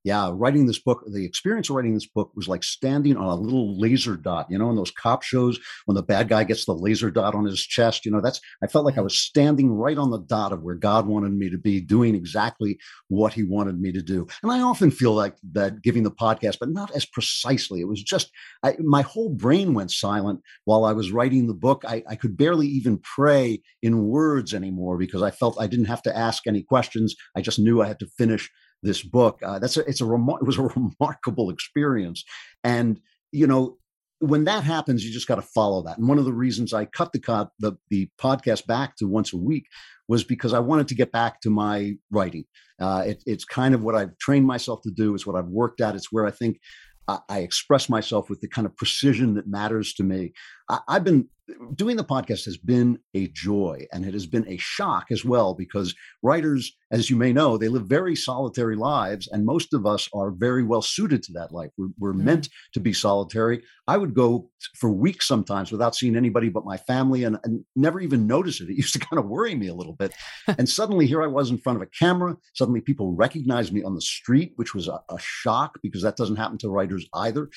yeah, 0.05 0.29
writing 0.31 0.67
this 0.67 0.77
book, 0.77 1.03
the 1.11 1.25
experience 1.25 1.67
of 1.67 1.75
writing 1.75 1.95
this 1.95 2.05
book 2.05 2.31
was 2.35 2.47
like 2.47 2.63
standing 2.63 3.17
on 3.17 3.25
a 3.25 3.33
little 3.33 3.77
laser 3.79 4.15
dot, 4.15 4.45
you 4.51 4.57
know, 4.59 4.69
in 4.69 4.75
those 4.75 4.91
cop 4.91 5.23
shows 5.23 5.59
when 5.85 5.95
the 5.95 6.03
bad 6.03 6.29
guy 6.29 6.43
gets 6.43 6.65
the 6.65 6.75
laser 6.75 7.09
dot 7.09 7.33
on 7.33 7.43
his 7.43 7.59
chest, 7.59 8.05
you 8.05 8.11
know, 8.11 8.21
that's, 8.21 8.39
I 8.63 8.67
felt 8.67 8.85
like 8.85 8.93
I 8.93 8.97
mm-hmm. 8.97 9.05
was 9.05 9.19
standing 9.19 9.71
right 9.71 9.97
on 9.97 10.11
the 10.11 10.19
dot 10.19 10.53
of 10.53 10.61
where 10.61 10.75
God 10.75 11.07
wanted 11.07 11.33
me 11.33 11.49
to 11.49 11.57
be, 11.57 11.81
doing 11.81 12.13
exactly 12.13 12.77
what 13.07 13.33
he 13.33 13.41
wanted 13.41 13.81
me 13.81 13.91
to 13.93 14.01
do. 14.03 14.27
And 14.43 14.51
I 14.51 14.61
often 14.61 14.91
feel 14.91 15.13
like 15.13 15.37
that 15.53 15.81
giving 15.81 16.03
the 16.03 16.11
podcast, 16.11 16.59
but 16.59 16.69
not 16.69 16.91
as 16.91 17.05
precisely. 17.05 17.81
It 17.81 17.87
was 17.87 18.03
just, 18.03 18.29
I, 18.61 18.75
my 18.77 19.01
whole 19.01 19.29
brain 19.29 19.73
went 19.73 19.89
silent 19.89 20.41
while 20.65 20.85
I 20.85 20.93
was 20.93 21.11
writing 21.11 21.47
the 21.47 21.55
book. 21.55 21.83
I, 21.87 22.03
I 22.07 22.15
could 22.15 22.37
barely 22.37 22.67
even 22.67 22.99
pray 22.99 23.63
in 23.81 24.05
words 24.05 24.53
anymore 24.53 24.99
because 24.99 25.23
I 25.23 25.31
felt 25.31 25.59
I 25.59 25.65
didn't 25.65 25.85
have 25.85 26.03
to 26.03 26.15
ask 26.15 26.45
any 26.45 26.61
questions. 26.61 27.15
I 27.35 27.41
just 27.41 27.57
knew 27.57 27.81
I 27.81 27.87
had 27.87 27.99
to 28.01 28.07
finish 28.19 28.51
this 28.85 29.03
book. 29.03 29.39
Uh, 29.43 29.59
that's 29.59 29.77
a, 29.77 29.87
it's 29.89 30.01
a 30.01 30.05
remar- 30.05 30.41
it 30.41 30.45
was 30.45 30.57
a 30.57 30.63
remarkable 30.75 31.49
experience, 31.49 32.23
and 32.63 32.99
you 33.31 33.47
know 33.47 33.77
when 34.19 34.45
that 34.45 34.63
happens, 34.63 35.03
you 35.03 35.11
just 35.11 35.27
got 35.27 35.35
to 35.35 35.41
follow 35.41 35.83
that. 35.83 35.97
And 35.97 36.07
one 36.07 36.17
of 36.17 36.25
the 36.25 36.33
reasons 36.33 36.73
I 36.73 36.85
cut 36.85 37.11
the, 37.11 37.19
co- 37.19 37.49
the 37.59 37.73
the 37.89 38.09
podcast 38.19 38.65
back 38.65 38.95
to 38.97 39.07
once 39.07 39.33
a 39.33 39.37
week 39.37 39.65
was 40.07 40.23
because 40.23 40.53
I 40.53 40.59
wanted 40.59 40.87
to 40.89 40.95
get 40.95 41.11
back 41.11 41.41
to 41.41 41.49
my 41.49 41.95
writing. 42.11 42.45
Uh, 42.79 43.03
it, 43.07 43.23
it's 43.25 43.45
kind 43.45 43.73
of 43.73 43.83
what 43.83 43.95
I've 43.95 44.17
trained 44.17 44.45
myself 44.45 44.81
to 44.83 44.91
do. 44.91 45.15
It's 45.15 45.25
what 45.25 45.35
I've 45.35 45.47
worked 45.47 45.81
at. 45.81 45.95
It's 45.95 46.11
where 46.11 46.25
I 46.25 46.31
think 46.31 46.59
I, 47.07 47.19
I 47.29 47.39
express 47.39 47.89
myself 47.89 48.29
with 48.29 48.41
the 48.41 48.47
kind 48.47 48.65
of 48.65 48.75
precision 48.75 49.35
that 49.35 49.47
matters 49.47 49.93
to 49.95 50.03
me. 50.03 50.33
I, 50.69 50.79
I've 50.87 51.03
been 51.03 51.27
doing 51.75 51.95
the 51.95 52.03
podcast 52.03 52.45
has 52.45 52.57
been 52.57 52.97
a 53.13 53.27
joy 53.27 53.85
and 53.93 54.05
it 54.05 54.13
has 54.13 54.25
been 54.25 54.47
a 54.47 54.57
shock 54.57 55.07
as 55.11 55.23
well 55.23 55.53
because 55.53 55.93
writers 56.23 56.75
as 56.91 57.09
you 57.09 57.15
may 57.15 57.31
know 57.31 57.57
they 57.57 57.67
live 57.67 57.85
very 57.85 58.15
solitary 58.15 58.75
lives 58.75 59.27
and 59.31 59.45
most 59.45 59.73
of 59.73 59.85
us 59.85 60.09
are 60.13 60.31
very 60.31 60.63
well 60.63 60.81
suited 60.81 61.21
to 61.23 61.33
that 61.33 61.51
life. 61.51 61.69
We're, 61.77 61.89
we're 61.99 62.13
mm-hmm. 62.13 62.25
meant 62.25 62.49
to 62.73 62.79
be 62.79 62.93
solitary. 62.93 63.61
I 63.87 63.97
would 63.97 64.15
go 64.15 64.49
for 64.75 64.89
weeks 64.89 65.27
sometimes 65.27 65.71
without 65.71 65.95
seeing 65.95 66.15
anybody 66.15 66.49
but 66.49 66.65
my 66.65 66.77
family 66.77 67.23
and, 67.23 67.37
and 67.43 67.63
never 67.75 67.99
even 67.99 68.27
notice 68.27 68.59
it. 68.61 68.69
It 68.69 68.77
used 68.77 68.93
to 68.93 68.99
kind 68.99 69.19
of 69.19 69.27
worry 69.27 69.55
me 69.55 69.67
a 69.67 69.75
little 69.75 69.93
bit. 69.93 70.13
And 70.57 70.69
suddenly 70.69 71.05
here 71.05 71.21
i 71.21 71.27
was 71.27 71.49
in 71.49 71.57
front 71.57 71.75
of 71.75 71.81
a 71.81 71.87
camera. 71.87 72.37
Suddenly 72.53 72.81
people 72.81 73.13
recognized 73.13 73.73
me 73.73 73.83
on 73.83 73.93
the 73.93 74.01
street 74.01 74.53
which 74.55 74.73
was 74.73 74.87
a, 74.87 75.01
a 75.09 75.17
shock 75.19 75.79
because 75.83 76.01
that 76.01 76.15
doesn't 76.15 76.37
happen 76.37 76.57
to 76.59 76.69
writers 76.69 77.07
either 77.13 77.49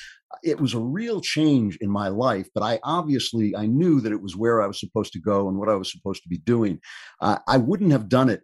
it 0.43 0.61
was 0.61 0.75
a 0.75 0.79
real 0.79 1.21
change 1.21 1.77
in 1.81 1.91
my 1.91 2.09
life 2.09 2.49
but 2.55 2.63
i 2.63 2.79
obviously 2.83 3.55
i 3.57 3.67
knew 3.67 4.01
that 4.01 4.13
it 4.13 4.23
was 4.23 4.37
where 4.37 4.63
i 4.63 4.67
was 4.67 4.81
supposed 4.81 5.13
to 5.13 5.21
go 5.21 5.49
and 5.49 5.59
what 5.59 5.69
i 5.69 5.75
was 5.75 5.91
supposed 5.91 6.23
to 6.23 6.29
be 6.29 6.39
doing 6.39 6.79
uh, 7.21 7.39
i 7.47 7.57
wouldn't 7.57 7.93
have 7.93 8.09
done 8.09 8.29
it 8.29 8.43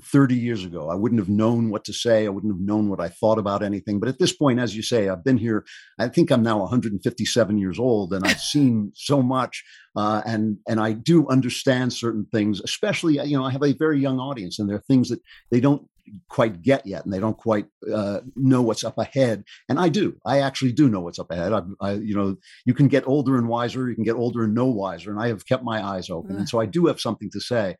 30 0.00 0.34
years 0.34 0.64
ago. 0.64 0.88
I 0.88 0.94
wouldn't 0.94 1.20
have 1.20 1.28
known 1.28 1.70
what 1.70 1.84
to 1.84 1.92
say. 1.92 2.24
I 2.24 2.30
wouldn't 2.30 2.52
have 2.52 2.60
known 2.60 2.88
what 2.88 3.00
I 3.00 3.08
thought 3.08 3.38
about 3.38 3.62
anything. 3.62 4.00
But 4.00 4.08
at 4.08 4.18
this 4.18 4.32
point, 4.32 4.58
as 4.58 4.74
you 4.74 4.82
say, 4.82 5.08
I've 5.08 5.24
been 5.24 5.36
here. 5.36 5.64
I 5.98 6.08
think 6.08 6.30
I'm 6.30 6.42
now 6.42 6.60
157 6.60 7.58
years 7.58 7.78
old, 7.78 8.12
and 8.12 8.26
I've 8.26 8.40
seen 8.40 8.92
so 8.94 9.22
much. 9.22 9.62
Uh, 9.94 10.22
and 10.24 10.56
and 10.66 10.80
I 10.80 10.92
do 10.92 11.28
understand 11.28 11.92
certain 11.92 12.26
things. 12.32 12.60
Especially, 12.62 13.14
you 13.26 13.36
know, 13.36 13.44
I 13.44 13.50
have 13.50 13.62
a 13.62 13.74
very 13.74 14.00
young 14.00 14.18
audience, 14.18 14.58
and 14.58 14.68
there 14.68 14.76
are 14.76 14.84
things 14.88 15.10
that 15.10 15.20
they 15.50 15.60
don't 15.60 15.86
quite 16.28 16.62
get 16.62 16.86
yet, 16.86 17.04
and 17.04 17.12
they 17.12 17.20
don't 17.20 17.36
quite 17.36 17.66
uh, 17.92 18.20
know 18.36 18.62
what's 18.62 18.84
up 18.84 18.98
ahead. 18.98 19.44
And 19.68 19.78
I 19.78 19.88
do. 19.88 20.16
I 20.26 20.40
actually 20.40 20.72
do 20.72 20.88
know 20.88 21.00
what's 21.00 21.18
up 21.18 21.30
ahead. 21.30 21.52
I, 21.52 21.62
I, 21.80 21.92
you 21.92 22.14
know, 22.14 22.36
you 22.64 22.74
can 22.74 22.88
get 22.88 23.06
older 23.06 23.36
and 23.36 23.48
wiser. 23.48 23.88
You 23.88 23.94
can 23.94 24.04
get 24.04 24.16
older 24.16 24.44
and 24.44 24.54
no 24.54 24.66
wiser. 24.66 25.10
And 25.10 25.20
I 25.20 25.28
have 25.28 25.46
kept 25.46 25.64
my 25.64 25.84
eyes 25.84 26.10
open, 26.10 26.36
and 26.36 26.48
so 26.48 26.60
I 26.60 26.66
do 26.66 26.86
have 26.86 27.00
something 27.00 27.30
to 27.30 27.40
say 27.40 27.76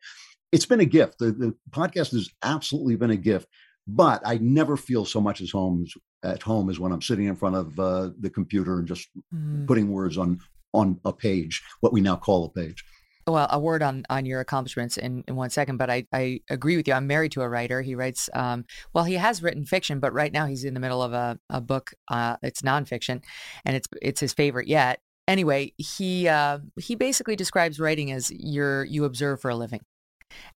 it's 0.53 0.67
been 0.67 0.79
a 0.79 0.85
gift. 0.85 1.17
The, 1.17 1.31
the 1.31 1.55
podcast 1.71 2.11
has 2.11 2.29
absolutely 2.43 2.95
been 2.95 3.09
a 3.09 3.17
gift, 3.17 3.47
but 3.87 4.21
I 4.23 4.37
never 4.37 4.77
feel 4.77 5.03
so 5.03 5.19
much 5.19 5.41
as 5.41 5.51
home 5.51 5.83
as, 5.83 6.31
at 6.31 6.43
home 6.43 6.69
as 6.69 6.79
when 6.79 6.91
I'm 6.91 7.01
sitting 7.01 7.25
in 7.25 7.35
front 7.35 7.55
of 7.55 7.79
uh, 7.79 8.11
the 8.19 8.29
computer 8.29 8.77
and 8.77 8.87
just 8.87 9.09
mm. 9.33 9.67
putting 9.67 9.91
words 9.91 10.17
on 10.17 10.39
on 10.75 10.99
a 11.05 11.13
page, 11.13 11.61
what 11.81 11.93
we 11.93 12.01
now 12.01 12.15
call 12.15 12.45
a 12.45 12.49
page. 12.49 12.83
Well, 13.27 13.47
a 13.49 13.59
word 13.59 13.81
on 13.81 14.03
on 14.09 14.25
your 14.25 14.41
accomplishments 14.41 14.97
in, 14.97 15.23
in 15.27 15.35
one 15.35 15.49
second, 15.49 15.77
but 15.77 15.89
I, 15.89 16.05
I 16.11 16.41
agree 16.49 16.75
with 16.75 16.87
you. 16.87 16.93
I'm 16.93 17.07
married 17.07 17.31
to 17.33 17.41
a 17.41 17.49
writer. 17.49 17.81
He 17.81 17.95
writes, 17.95 18.29
um, 18.33 18.65
well, 18.93 19.05
he 19.05 19.13
has 19.13 19.41
written 19.41 19.65
fiction, 19.65 19.99
but 19.99 20.13
right 20.13 20.31
now 20.31 20.45
he's 20.45 20.65
in 20.65 20.73
the 20.73 20.79
middle 20.79 21.01
of 21.01 21.13
a, 21.13 21.39
a 21.49 21.61
book. 21.61 21.93
Uh, 22.09 22.35
it's 22.43 22.61
nonfiction, 22.61 23.23
and 23.65 23.75
it's 23.75 23.87
it's 24.01 24.19
his 24.19 24.33
favorite 24.33 24.67
yet. 24.67 24.99
Anyway, 25.27 25.73
he 25.77 26.27
uh, 26.27 26.59
he 26.75 26.95
basically 26.95 27.35
describes 27.35 27.79
writing 27.79 28.11
as 28.11 28.29
you're 28.31 28.83
you 28.83 29.05
observe 29.05 29.39
for 29.39 29.49
a 29.49 29.55
living. 29.55 29.81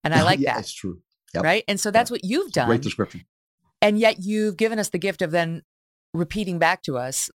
And 0.04 0.14
I 0.14 0.22
like 0.24 0.40
yeah, 0.40 0.56
that. 0.56 0.62
It's 0.62 0.74
true. 0.74 1.02
Yep. 1.34 1.44
Right. 1.44 1.64
And 1.68 1.80
so 1.80 1.92
that's 1.92 2.12
what 2.12 2.24
you've 2.24 2.52
done. 2.52 2.68
Great 2.68 2.82
description. 2.82 3.26
And 3.82 4.00
yet 4.00 4.18
you've 4.20 4.58
given 4.58 4.80
us 4.80 4.90
the 4.90 4.98
gift 4.98 5.22
of 5.22 5.32
then 5.32 5.62
repeating 6.14 6.58
back 6.58 6.82
to 6.84 6.98
us 6.98 7.30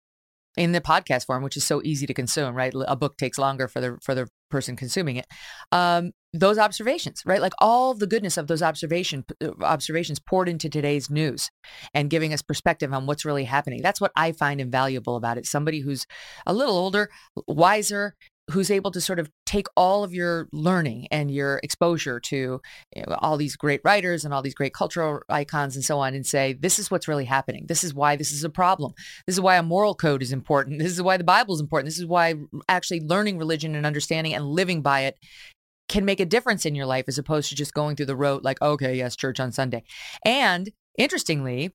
in 0.56 0.72
the 0.72 0.80
podcast 0.80 1.26
form, 1.26 1.42
which 1.42 1.56
is 1.56 1.64
so 1.64 1.80
easy 1.84 2.06
to 2.06 2.14
consume, 2.14 2.54
right? 2.54 2.72
A 2.86 2.96
book 2.96 3.16
takes 3.16 3.38
longer 3.38 3.68
for 3.68 3.80
the 3.80 3.98
for 4.02 4.14
the 4.14 4.28
person 4.50 4.76
consuming 4.76 5.16
it. 5.16 5.26
Um, 5.72 6.12
those 6.32 6.58
observations, 6.58 7.22
right? 7.26 7.40
Like 7.40 7.52
all 7.60 7.94
the 7.94 8.06
goodness 8.06 8.36
of 8.36 8.46
those 8.46 8.62
observation 8.62 9.24
uh, 9.42 9.50
observations 9.62 10.20
poured 10.20 10.48
into 10.48 10.68
today's 10.68 11.10
news 11.10 11.50
and 11.92 12.10
giving 12.10 12.32
us 12.32 12.42
perspective 12.42 12.92
on 12.92 13.06
what's 13.06 13.24
really 13.24 13.44
happening. 13.44 13.80
That's 13.82 14.00
what 14.00 14.12
I 14.14 14.32
find 14.32 14.60
invaluable 14.60 15.16
about 15.16 15.38
it. 15.38 15.46
Somebody 15.46 15.80
who's 15.80 16.06
a 16.46 16.54
little 16.54 16.76
older, 16.76 17.10
wiser, 17.48 18.14
who's 18.50 18.70
able 18.70 18.90
to 18.90 19.00
sort 19.00 19.18
of 19.18 19.30
take 19.46 19.66
all 19.76 20.04
of 20.04 20.12
your 20.12 20.48
learning 20.52 21.06
and 21.10 21.30
your 21.30 21.60
exposure 21.62 22.20
to 22.20 22.60
you 22.94 23.04
know, 23.06 23.16
all 23.20 23.36
these 23.36 23.56
great 23.56 23.80
writers 23.84 24.24
and 24.24 24.34
all 24.34 24.42
these 24.42 24.54
great 24.54 24.74
cultural 24.74 25.20
icons 25.28 25.76
and 25.76 25.84
so 25.84 25.98
on 25.98 26.14
and 26.14 26.26
say 26.26 26.52
this 26.52 26.78
is 26.78 26.90
what's 26.90 27.08
really 27.08 27.24
happening. 27.24 27.66
This 27.66 27.84
is 27.84 27.94
why 27.94 28.16
this 28.16 28.32
is 28.32 28.44
a 28.44 28.50
problem. 28.50 28.92
This 29.26 29.36
is 29.36 29.40
why 29.40 29.56
a 29.56 29.62
moral 29.62 29.94
code 29.94 30.22
is 30.22 30.32
important. 30.32 30.78
This 30.78 30.92
is 30.92 31.02
why 31.02 31.16
the 31.16 31.24
bible 31.24 31.54
is 31.54 31.60
important. 31.60 31.88
This 31.88 31.98
is 31.98 32.06
why 32.06 32.34
actually 32.68 33.00
learning 33.00 33.38
religion 33.38 33.74
and 33.74 33.86
understanding 33.86 34.34
and 34.34 34.44
living 34.44 34.82
by 34.82 35.02
it 35.02 35.18
can 35.88 36.04
make 36.04 36.20
a 36.20 36.26
difference 36.26 36.64
in 36.64 36.74
your 36.74 36.86
life 36.86 37.06
as 37.08 37.18
opposed 37.18 37.48
to 37.48 37.56
just 37.56 37.74
going 37.74 37.96
through 37.96 38.06
the 38.06 38.16
road 38.16 38.44
like 38.44 38.60
okay 38.62 38.96
yes 38.96 39.16
church 39.16 39.40
on 39.40 39.52
sunday. 39.52 39.82
And 40.24 40.70
interestingly 40.98 41.72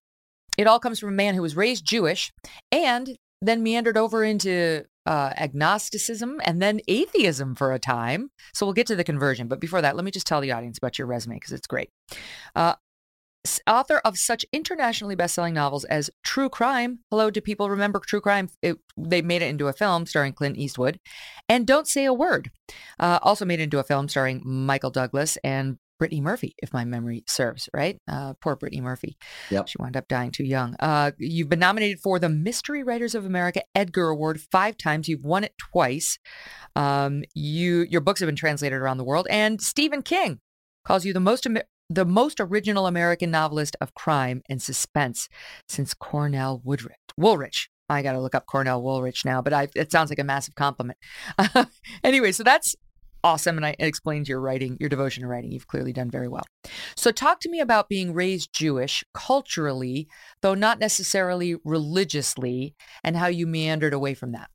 it 0.58 0.67
all 0.67 0.79
comes 0.79 1.00
from 1.00 1.10
a 1.10 1.13
man 1.13 1.36
who 1.36 1.41
was 1.41 1.55
raised 1.55 1.86
jewish 1.86 2.32
and 2.72 3.17
then 3.42 3.63
meandered 3.63 3.98
over 3.98 4.24
into 4.24 4.86
uh, 5.06 5.32
agnosticism 5.38 6.42
and 6.44 6.62
then 6.62 6.80
atheism 6.88 7.56
for 7.56 7.74
a 7.74 7.80
time. 7.80 8.32
So 8.54 8.65
we'll 8.65 8.74
get 8.74 8.88
to 8.88 8.96
the 8.96 9.04
conversion. 9.04 9.48
But 9.48 9.60
before 9.60 9.82
that, 9.82 9.96
let 9.96 10.06
me 10.06 10.12
just 10.12 10.27
tell 10.27 10.42
the 10.42 10.51
audience 10.51 10.77
about 10.77 10.98
your 10.98 11.08
resume 11.08 11.36
because 11.36 11.51
it's 11.51 11.68
great. 11.68 11.89
Uh, 12.56 12.75
author 13.68 14.01
of 14.04 14.18
such 14.18 14.46
internationally 14.51 15.15
best-selling 15.15 15.54
novels 15.54 15.86
as 15.86 16.10
True 16.24 16.50
Crime. 16.50 17.00
Hello, 17.12 17.30
do 17.30 17.42
people 17.42 17.70
remember 17.70 18.00
True 18.00 18.22
Crime? 18.22 18.50
It, 18.62 18.77
they 18.98 19.22
made 19.22 19.42
it 19.42 19.50
into 19.50 19.68
a 19.68 19.74
film 19.74 20.06
starring 20.06 20.34
Clint 20.34 20.58
Eastwood, 20.58 21.00
and 21.48 21.68
Don't 21.68 21.88
Say 21.88 22.06
a 22.06 22.13
Word. 22.13 22.50
Uh, 23.00 23.20
also 23.22 23.46
made 23.46 23.60
into 23.60 23.80
a 23.80 23.84
film 23.84 24.10
starring 24.10 24.42
Michael 24.44 24.89
Douglas 24.89 25.38
and 25.44 25.77
Brittany 25.98 26.22
Murphy, 26.22 26.56
if 26.62 26.74
my 26.74 26.86
memory 26.86 27.24
serves, 27.28 27.70
right? 27.74 27.98
Uh, 28.08 28.34
poor 28.42 28.56
Brittany 28.56 28.82
Murphy. 28.82 29.18
Yep. 29.50 29.68
She 29.68 29.78
wound 29.80 29.98
up 29.98 30.08
dying 30.08 30.32
too 30.32 30.44
young. 30.44 30.75
Uh, 30.80 31.12
you've 31.18 31.50
been 31.50 31.60
nominated 31.60 32.00
for 32.02 32.20
the 32.20 32.30
Mystery 32.30 32.84
Writers 32.84 33.16
of 33.16 33.25
America 33.25 33.62
Edgar 33.74 34.10
Award 34.10 34.42
five 34.52 34.78
times. 34.78 35.08
You've 35.08 35.24
won 35.24 35.44
it 35.44 35.54
twice. 35.58 36.18
Um, 36.75 37.24
you 37.34 37.86
your 37.90 38.02
books 38.02 38.20
have 38.20 38.28
been 38.28 38.36
translated 38.36 38.80
around 38.80 38.98
the 38.98 39.04
world, 39.04 39.28
and 39.30 39.62
Stephen 39.62 40.02
King 40.02 40.40
calls 40.86 41.06
you 41.06 41.14
the 41.14 41.20
most 41.20 41.48
the 41.90 42.06
most 42.06 42.40
original 42.40 42.88
American 42.88 43.32
novelist 43.32 43.75
of 43.80 43.94
crime 43.94 44.42
and 44.50 44.62
suspense 44.62 45.30
since 45.70 45.94
Cornell 45.94 46.62
Woodrich. 46.64 46.98
Woolrich. 47.20 47.68
I 47.88 48.02
got 48.02 48.14
to 48.14 48.20
look 48.20 48.34
up 48.34 48.48
Cornell 48.48 48.82
Woolrich 48.82 49.24
now, 49.25 49.44
but 49.44 49.54
I, 49.54 49.68
it 49.75 49.92
sounds 49.92 50.10
like 50.10 50.18
a 50.18 50.24
massive 50.24 50.56
compliment. 50.56 50.98
anyway, 52.04 52.32
so 52.32 52.44
that's 52.44 52.75
awesome. 53.25 53.58
And 53.58 53.65
I 53.65 53.75
explained 53.79 54.29
your 54.29 54.39
writing, 54.39 54.77
your 54.79 54.88
devotion 54.88 55.24
to 55.24 55.27
writing. 55.27 55.51
You've 55.51 55.67
clearly 55.67 55.91
done 55.91 56.12
very 56.12 56.27
well. 56.27 56.44
So, 56.96 57.12
talk 57.12 57.39
to 57.41 57.50
me 57.50 57.60
about 57.60 57.89
being 57.89 58.13
raised 58.13 58.53
Jewish 58.53 59.03
culturally, 59.13 60.08
though 60.41 60.53
not 60.53 60.79
necessarily 60.79 61.55
religiously, 61.65 62.75
and 63.03 63.17
how 63.17 63.27
you 63.27 63.48
meandered 63.48 63.94
away 63.94 64.13
from 64.13 64.32
that. 64.34 64.50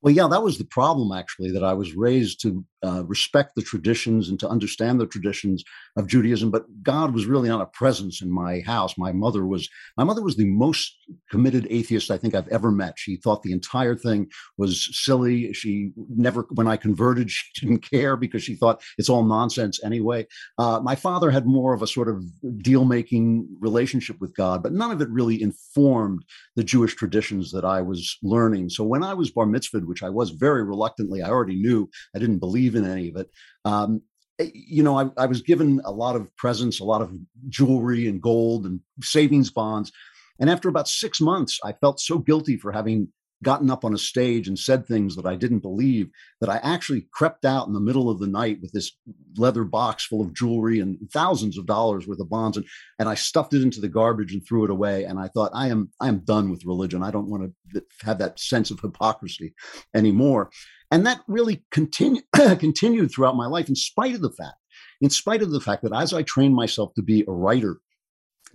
Well, 0.00 0.14
yeah, 0.14 0.28
that 0.28 0.42
was 0.42 0.58
the 0.58 0.64
problem 0.64 1.16
actually, 1.16 1.52
that 1.52 1.64
I 1.64 1.74
was 1.74 1.94
raised 1.94 2.40
to 2.42 2.64
uh, 2.84 3.04
respect 3.04 3.54
the 3.54 3.62
traditions 3.62 4.28
and 4.28 4.38
to 4.40 4.48
understand 4.48 5.00
the 5.00 5.06
traditions 5.06 5.64
of 5.96 6.06
Judaism, 6.06 6.50
but 6.50 6.64
God 6.82 7.14
was 7.14 7.26
really 7.26 7.48
not 7.48 7.60
a 7.60 7.66
presence 7.66 8.20
in 8.20 8.30
my 8.30 8.60
house. 8.60 8.98
My 8.98 9.12
mother 9.12 9.46
was 9.46 9.68
my 9.96 10.04
mother 10.04 10.22
was 10.22 10.36
the 10.36 10.46
most 10.46 10.94
committed 11.30 11.66
atheist 11.70 12.10
I 12.10 12.18
think 12.18 12.34
I've 12.34 12.48
ever 12.48 12.70
met. 12.70 12.94
She 12.98 13.16
thought 13.16 13.42
the 13.42 13.52
entire 13.52 13.94
thing 13.94 14.28
was 14.58 14.88
silly. 14.92 15.52
She 15.52 15.92
never, 15.96 16.46
when 16.50 16.68
I 16.68 16.76
converted, 16.76 17.30
she 17.30 17.66
didn't 17.66 17.88
care 17.88 18.16
because 18.16 18.42
she 18.42 18.54
thought 18.54 18.82
it's 18.98 19.08
all 19.08 19.24
nonsense 19.24 19.82
anyway. 19.84 20.26
Uh, 20.58 20.80
my 20.82 20.94
father 20.94 21.30
had 21.30 21.46
more 21.46 21.74
of 21.74 21.82
a 21.82 21.86
sort 21.86 22.08
of 22.08 22.22
deal 22.62 22.84
making 22.84 23.48
relationship 23.60 24.20
with 24.20 24.34
God, 24.34 24.62
but 24.62 24.72
none 24.72 24.90
of 24.90 25.00
it 25.00 25.08
really 25.10 25.40
informed 25.40 26.24
the 26.56 26.64
Jewish 26.64 26.94
traditions 26.94 27.50
that 27.52 27.64
I 27.64 27.82
was 27.82 28.16
learning. 28.22 28.70
So 28.70 28.84
when 28.84 29.02
I 29.02 29.14
was 29.14 29.30
bar 29.30 29.46
mitzvahed, 29.46 29.86
which 29.86 30.02
I 30.02 30.10
was 30.10 30.30
very 30.30 30.62
reluctantly. 30.64 31.22
I 31.22 31.30
already 31.30 31.56
knew 31.56 31.88
I 32.14 32.18
didn't 32.18 32.38
believe 32.38 32.73
in 32.76 32.86
any 32.86 33.08
of 33.08 33.16
it. 33.16 33.30
Um, 33.64 34.02
eh, 34.38 34.50
you 34.54 34.82
know, 34.82 34.98
I, 34.98 35.10
I 35.16 35.26
was 35.26 35.42
given 35.42 35.80
a 35.84 35.92
lot 35.92 36.16
of 36.16 36.34
presents, 36.36 36.80
a 36.80 36.84
lot 36.84 37.02
of 37.02 37.12
jewelry 37.48 38.06
and 38.08 38.20
gold 38.20 38.66
and 38.66 38.80
savings 39.02 39.50
bonds. 39.50 39.92
And 40.40 40.50
after 40.50 40.68
about 40.68 40.88
six 40.88 41.20
months, 41.20 41.60
I 41.64 41.72
felt 41.72 42.00
so 42.00 42.18
guilty 42.18 42.56
for 42.56 42.72
having 42.72 43.08
gotten 43.44 43.70
up 43.70 43.84
on 43.84 43.94
a 43.94 43.98
stage 43.98 44.48
and 44.48 44.58
said 44.58 44.86
things 44.86 45.14
that 45.14 45.26
I 45.26 45.36
didn't 45.36 45.60
believe, 45.60 46.08
that 46.40 46.50
I 46.50 46.56
actually 46.56 47.06
crept 47.12 47.44
out 47.44 47.68
in 47.68 47.74
the 47.74 47.80
middle 47.80 48.10
of 48.10 48.18
the 48.18 48.26
night 48.26 48.58
with 48.60 48.72
this 48.72 48.90
leather 49.36 49.62
box 49.62 50.06
full 50.06 50.20
of 50.20 50.34
jewelry 50.34 50.80
and 50.80 50.98
thousands 51.12 51.56
of 51.56 51.66
dollars 51.66 52.08
worth 52.08 52.18
of 52.20 52.30
bonds, 52.30 52.56
and 52.56 52.66
and 52.98 53.08
I 53.08 53.14
stuffed 53.14 53.54
it 53.54 53.62
into 53.62 53.80
the 53.80 53.88
garbage 53.88 54.32
and 54.32 54.44
threw 54.44 54.64
it 54.64 54.70
away. 54.70 55.04
And 55.04 55.20
I 55.20 55.28
thought, 55.28 55.52
I 55.54 55.68
am 55.68 55.90
I 56.00 56.08
am 56.08 56.20
done 56.20 56.50
with 56.50 56.64
religion. 56.64 57.04
I 57.04 57.12
don't 57.12 57.30
want 57.30 57.52
to 57.74 57.84
have 58.02 58.18
that 58.18 58.40
sense 58.40 58.70
of 58.70 58.80
hypocrisy 58.80 59.54
anymore. 59.94 60.50
And 60.94 61.04
that 61.08 61.22
really 61.26 61.64
continued 61.72 62.22
continued 62.32 63.10
throughout 63.10 63.34
my 63.34 63.46
life, 63.46 63.68
in 63.68 63.74
spite 63.74 64.14
of 64.14 64.20
the 64.20 64.30
fact, 64.30 64.54
in 65.00 65.10
spite 65.10 65.42
of 65.42 65.50
the 65.50 65.60
fact 65.60 65.82
that 65.82 65.92
as 65.92 66.14
I 66.14 66.22
trained 66.22 66.54
myself 66.54 66.94
to 66.94 67.02
be 67.02 67.24
a 67.26 67.32
writer 67.32 67.80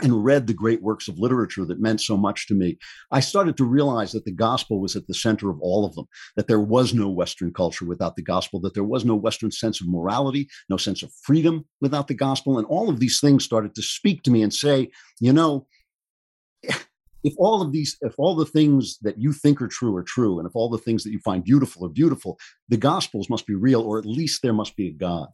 and 0.02 0.24
read 0.24 0.48
the 0.48 0.54
great 0.54 0.82
works 0.82 1.10
of 1.10 1.20
literature 1.20 1.66
that 1.66 1.82
meant 1.82 2.00
so 2.00 2.16
much 2.16 2.48
to 2.48 2.54
me, 2.54 2.78
I 3.12 3.20
started 3.20 3.58
to 3.58 3.66
realize 3.66 4.14
that 4.14 4.24
the 4.24 4.32
gospel 4.32 4.80
was 4.80 4.96
at 4.96 5.06
the 5.08 5.14
center 5.14 5.50
of 5.50 5.60
all 5.60 5.84
of 5.84 5.96
them, 5.96 6.06
that 6.38 6.48
there 6.48 6.62
was 6.62 6.94
no 6.94 7.10
Western 7.10 7.52
culture 7.52 7.84
without 7.84 8.16
the 8.16 8.24
gospel, 8.24 8.62
that 8.62 8.74
there 8.74 8.86
was 8.86 9.04
no 9.04 9.18
Western 9.18 9.52
sense 9.52 9.82
of 9.82 9.90
morality, 9.90 10.48
no 10.70 10.78
sense 10.78 11.04
of 11.04 11.12
freedom 11.24 11.66
without 11.82 12.08
the 12.08 12.14
gospel. 12.14 12.58
And 12.58 12.66
all 12.68 12.90
of 12.90 13.02
these 13.02 13.20
things 13.20 13.44
started 13.44 13.76
to 13.76 13.82
speak 13.82 14.24
to 14.24 14.32
me 14.32 14.44
and 14.44 14.54
say, 14.54 14.92
you 15.20 15.34
know, 15.34 15.68
if 17.24 17.34
all 17.38 17.62
of 17.62 17.72
these, 17.72 17.98
if 18.02 18.16
all 18.18 18.36
the 18.36 18.46
things 18.46 18.98
that 19.02 19.18
you 19.18 19.34
think 19.34 19.62
are 19.62 19.68
true 19.68 19.96
are 19.96 20.04
true, 20.04 20.40
and 20.40 20.48
if 20.48 20.56
all 20.56 20.70
the 20.70 20.78
things 20.78 21.04
that 21.04 21.12
you 21.12 21.20
find 21.20 21.44
beautiful 21.44 21.86
are 21.86 21.90
beautiful, 21.90 22.40
the 22.70 22.78
gospels 22.78 23.30
must 23.30 23.46
be 23.46 23.56
real, 23.56 23.82
or 23.82 23.98
at 23.98 24.06
least 24.06 24.42
there 24.42 24.54
must 24.54 24.76
be 24.76 24.88
a 24.88 24.94
God. 24.94 25.28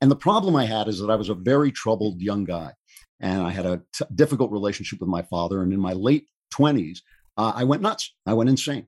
And 0.00 0.10
the 0.10 0.16
problem 0.16 0.56
I 0.56 0.64
had 0.64 0.88
is 0.88 0.98
that 1.00 1.10
I 1.10 1.16
was 1.16 1.28
a 1.28 1.34
very 1.34 1.70
troubled 1.72 2.20
young 2.20 2.44
guy 2.44 2.72
and 3.20 3.42
I 3.42 3.50
had 3.50 3.66
a 3.66 3.82
t- 3.92 4.04
difficult 4.14 4.50
relationship 4.50 5.00
with 5.00 5.08
my 5.08 5.22
father. 5.22 5.62
And 5.62 5.72
in 5.72 5.80
my 5.80 5.92
late 5.92 6.26
twenties, 6.50 7.02
uh, 7.36 7.52
I 7.54 7.64
went 7.64 7.82
nuts. 7.82 8.14
I 8.26 8.34
went 8.34 8.50
insane, 8.50 8.86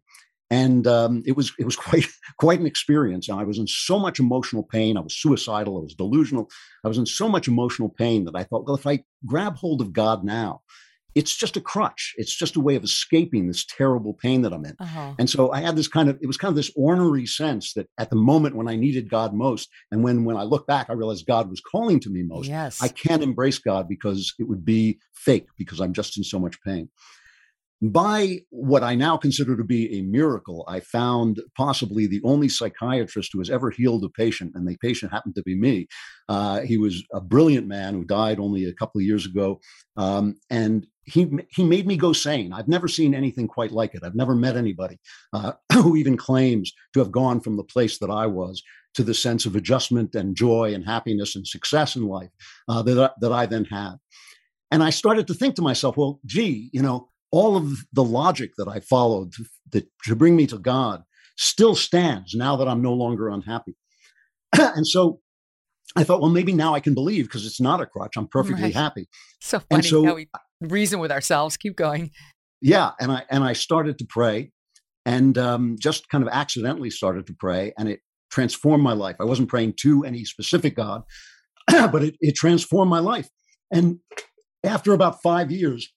and 0.51 0.87
um, 0.87 1.23
it 1.27 1.37
was 1.37 1.53
it 1.59 1.65
was 1.65 1.77
quite 1.89 2.07
quite 2.39 2.61
an 2.61 2.67
experience. 2.67 3.29
And 3.29 3.39
I 3.39 3.45
was 3.45 3.59
in 3.59 3.67
so 3.67 3.99
much 3.99 4.19
emotional 4.19 4.63
pain. 4.63 4.97
I 4.97 5.01
was 5.01 5.17
suicidal. 5.17 5.79
I 5.79 5.83
was 5.83 5.95
delusional. 5.95 6.49
I 6.85 6.89
was 6.89 6.99
in 6.99 7.07
so 7.07 7.29
much 7.29 7.47
emotional 7.47 7.91
pain 7.91 8.25
that 8.25 8.37
I 8.37 8.45
thought, 8.45 8.67
well, 8.67 8.77
if 8.77 8.87
I 8.87 9.05
grab 9.27 9.57
hold 9.57 9.81
of 9.81 9.93
God 9.93 10.25
now, 10.25 10.63
it's 11.15 11.37
just 11.37 11.57
a 11.57 11.61
crutch. 11.61 12.15
It's 12.17 12.35
just 12.35 12.57
a 12.57 12.61
way 12.61 12.77
of 12.77 12.85
escaping 12.85 13.47
this 13.47 13.65
terrible 13.65 14.15
pain 14.15 14.43
that 14.43 14.53
I'm 14.53 14.65
in. 14.65 14.77
Uh-huh. 14.79 15.15
And 15.19 15.29
so 15.29 15.53
I 15.53 15.61
had 15.61 15.77
this 15.77 15.89
kind 15.89 16.09
of, 16.09 16.19
it 16.23 16.27
was 16.27 16.37
kind 16.37 16.51
of 16.51 16.57
this 16.57 16.73
ornery 16.77 17.27
sense 17.27 17.75
that 17.75 17.89
at 17.99 18.11
the 18.11 18.17
moment 18.17 18.57
when 18.57 18.69
I 18.69 18.77
needed 18.77 19.11
God 19.11 19.35
most, 19.35 19.69
and 19.91 20.03
when 20.03 20.25
when 20.25 20.37
I 20.37 20.43
look 20.43 20.67
back, 20.67 20.87
I 20.89 20.95
realized 20.95 21.27
God 21.27 21.51
was 21.51 21.61
calling 21.61 22.01
to 22.01 22.11
me 22.11 22.23
most. 22.23 22.49
Yes. 22.49 22.83
I 22.83 22.89
can't 22.89 23.23
embrace 23.23 23.59
God 23.59 23.89
because 23.89 24.35
it 24.39 24.49
would 24.49 24.65
be 24.65 24.99
fake 25.15 25.47
because 25.59 25.81
I'm 25.81 25.93
just 25.93 26.17
in 26.17 26.25
so 26.25 26.39
much 26.39 26.57
pain. 26.63 26.89
By 27.85 28.43
what 28.51 28.85
I 28.85 28.95
now 28.95 29.17
consider 29.17 29.57
to 29.57 29.65
be 29.65 29.99
a 29.99 30.03
miracle, 30.03 30.65
I 30.69 30.79
found 30.79 31.41
possibly 31.57 32.07
the 32.07 32.21
only 32.23 32.49
psychiatrist 32.49 33.31
who 33.33 33.41
has 33.41 33.51
ever 33.51 33.71
healed 33.71 34.05
a 34.05 34.09
patient, 34.09 34.53
and 34.55 34.69
the 34.69 34.77
patient 34.81 35.11
happened 35.11 35.35
to 35.35 35.43
be 35.43 35.57
me. 35.57 35.89
Uh, 36.29 36.61
he 36.61 36.77
was 36.77 37.03
a 37.13 37.21
brilliant 37.21 37.67
man 37.67 37.95
who 37.95 38.05
died 38.05 38.39
only 38.39 38.67
a 38.67 38.73
couple 38.73 39.01
of 39.01 39.05
years 39.05 39.27
ago, 39.27 39.61
um, 39.97 40.37
and 40.49 40.87
he 41.05 41.31
he 41.51 41.65
made 41.65 41.87
me 41.87 41.97
go 41.97 42.13
sane. 42.13 42.53
I've 42.53 42.69
never 42.69 42.89
seen 42.89 43.15
anything 43.15 43.49
quite 43.49 43.73
like 43.73 43.95
it. 43.95 44.05
I've 44.05 44.15
never 44.15 44.35
met 44.35 44.57
anybody 44.57 44.99
uh, 45.33 45.53
who 45.73 45.97
even 45.97 46.17
claims 46.17 46.73
to 46.95 47.01
have 47.01 47.13
gone 47.13 47.41
from 47.41 47.57
the 47.57 47.65
place 47.65 47.99
that 47.99 48.11
I 48.11 48.27
was 48.27 48.63
to 48.95 49.03
the 49.03 49.15
sense 49.15 49.47
of 49.47 49.57
adjustment 49.57 50.15
and 50.15 50.37
joy 50.37 50.75
and 50.75 50.85
happiness 50.85 51.35
and 51.35 51.47
success 51.47 51.97
in 51.97 52.07
life 52.07 52.31
uh, 52.69 52.83
that 52.83 53.15
that 53.21 53.33
I 53.33 53.47
then 53.47 53.65
had. 53.65 53.97
And 54.71 54.83
I 54.83 54.91
started 54.91 55.27
to 55.27 55.35
think 55.35 55.55
to 55.57 55.63
myself, 55.63 55.97
well, 55.97 56.21
gee, 56.25 56.71
you 56.73 56.83
know 56.83 57.09
all 57.33 57.57
of 57.57 57.85
the 57.93 58.05
logic 58.05 58.53
that 58.59 58.69
I 58.69 58.79
followed 58.81 59.33
to, 59.33 59.45
that, 59.73 59.89
to 60.05 60.15
bring 60.15 60.37
me 60.37 60.47
to 60.47 60.59
God 60.59 61.03
still 61.37 61.75
stands 61.75 62.35
now 62.35 62.57
that 62.57 62.69
I'm 62.69 62.83
no 62.83 62.93
longer 62.93 63.29
unhappy. 63.31 63.75
and 64.53 64.87
so 64.87 65.21
I 65.97 66.05
thought, 66.05 66.21
well, 66.21 66.31
maybe 66.31 66.53
now 66.53 66.75
I 66.75 66.81
can 66.81 66.95
believe 66.95 67.25
because 67.25 67.47
it's 67.47 67.61
not 67.61 67.81
a 67.81 67.87
crutch. 67.87 68.17
I'm 68.17 68.29
perfectly 68.29 68.65
right. 68.65 68.75
happy. 68.75 69.09
So 69.41 69.59
funny 69.59 69.67
and 69.71 69.85
so, 69.85 70.05
how 70.05 70.15
we 70.15 70.29
reason 70.69 71.01
with 71.01 71.11
ourselves. 71.11 71.57
Keep 71.57 71.77
going. 71.77 72.11
Yeah, 72.61 72.93
and 73.01 73.11
I 73.11 73.25
and 73.31 73.43
I 73.43 73.55
started 73.55 73.99
to 73.99 74.07
pray, 74.09 74.53
and 75.05 75.37
um, 75.37 75.77
just 75.81 76.09
kind 76.09 76.23
of 76.23 76.31
accidentally 76.33 76.91
started 76.91 77.27
to 77.27 77.35
pray, 77.35 77.73
and 77.79 77.89
it 77.89 78.01
transformed 78.31 78.83
my 78.83 78.93
life. 78.93 79.17
I 79.21 79.25
wasn't 79.25 79.49
praying 79.49 79.75
to 79.81 80.05
any 80.05 80.25
specific 80.25 80.77
God, 80.77 81.03
but 81.69 82.03
it, 82.03 82.17
it 82.21 82.35
transformed 82.35 82.91
my 82.91 83.01
life. 83.01 83.29
And 83.73 83.99
after 84.65 84.93
about 84.93 85.23
five 85.23 85.51
years, 85.51 85.93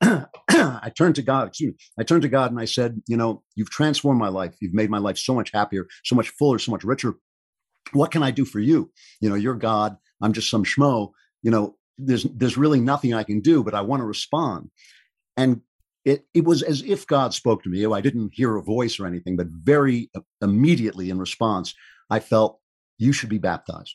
I 0.00 0.90
turned 0.96 1.14
to 1.16 1.22
God, 1.22 1.48
excuse 1.48 1.72
me, 1.72 1.76
I 1.98 2.02
turned 2.02 2.22
to 2.22 2.28
God 2.28 2.50
and 2.50 2.60
I 2.60 2.64
said, 2.64 3.00
you 3.06 3.16
know, 3.16 3.42
you've 3.54 3.70
transformed 3.70 4.20
my 4.20 4.28
life. 4.28 4.54
You've 4.60 4.74
made 4.74 4.90
my 4.90 4.98
life 4.98 5.18
so 5.18 5.34
much 5.34 5.50
happier, 5.52 5.86
so 6.04 6.14
much 6.14 6.30
fuller, 6.30 6.58
so 6.58 6.72
much 6.72 6.84
richer. 6.84 7.14
What 7.92 8.10
can 8.10 8.22
I 8.22 8.30
do 8.30 8.44
for 8.44 8.60
you? 8.60 8.90
You 9.20 9.28
know, 9.28 9.34
you're 9.34 9.54
God. 9.54 9.96
I'm 10.22 10.32
just 10.32 10.50
some 10.50 10.64
schmo. 10.64 11.10
You 11.42 11.50
know, 11.50 11.76
there's 11.98 12.24
there's 12.24 12.56
really 12.56 12.80
nothing 12.80 13.14
I 13.14 13.22
can 13.22 13.40
do, 13.40 13.62
but 13.62 13.74
I 13.74 13.80
want 13.80 14.00
to 14.00 14.06
respond. 14.06 14.70
And 15.36 15.62
it 16.04 16.26
it 16.34 16.44
was 16.44 16.62
as 16.62 16.82
if 16.82 17.06
God 17.06 17.34
spoke 17.34 17.62
to 17.62 17.68
me. 17.68 17.84
I 17.86 18.00
didn't 18.00 18.32
hear 18.34 18.56
a 18.56 18.62
voice 18.62 18.98
or 18.98 19.06
anything, 19.06 19.36
but 19.36 19.48
very 19.48 20.10
immediately 20.42 21.10
in 21.10 21.18
response, 21.18 21.74
I 22.10 22.20
felt 22.20 22.60
you 22.98 23.12
should 23.12 23.30
be 23.30 23.38
baptized. 23.38 23.94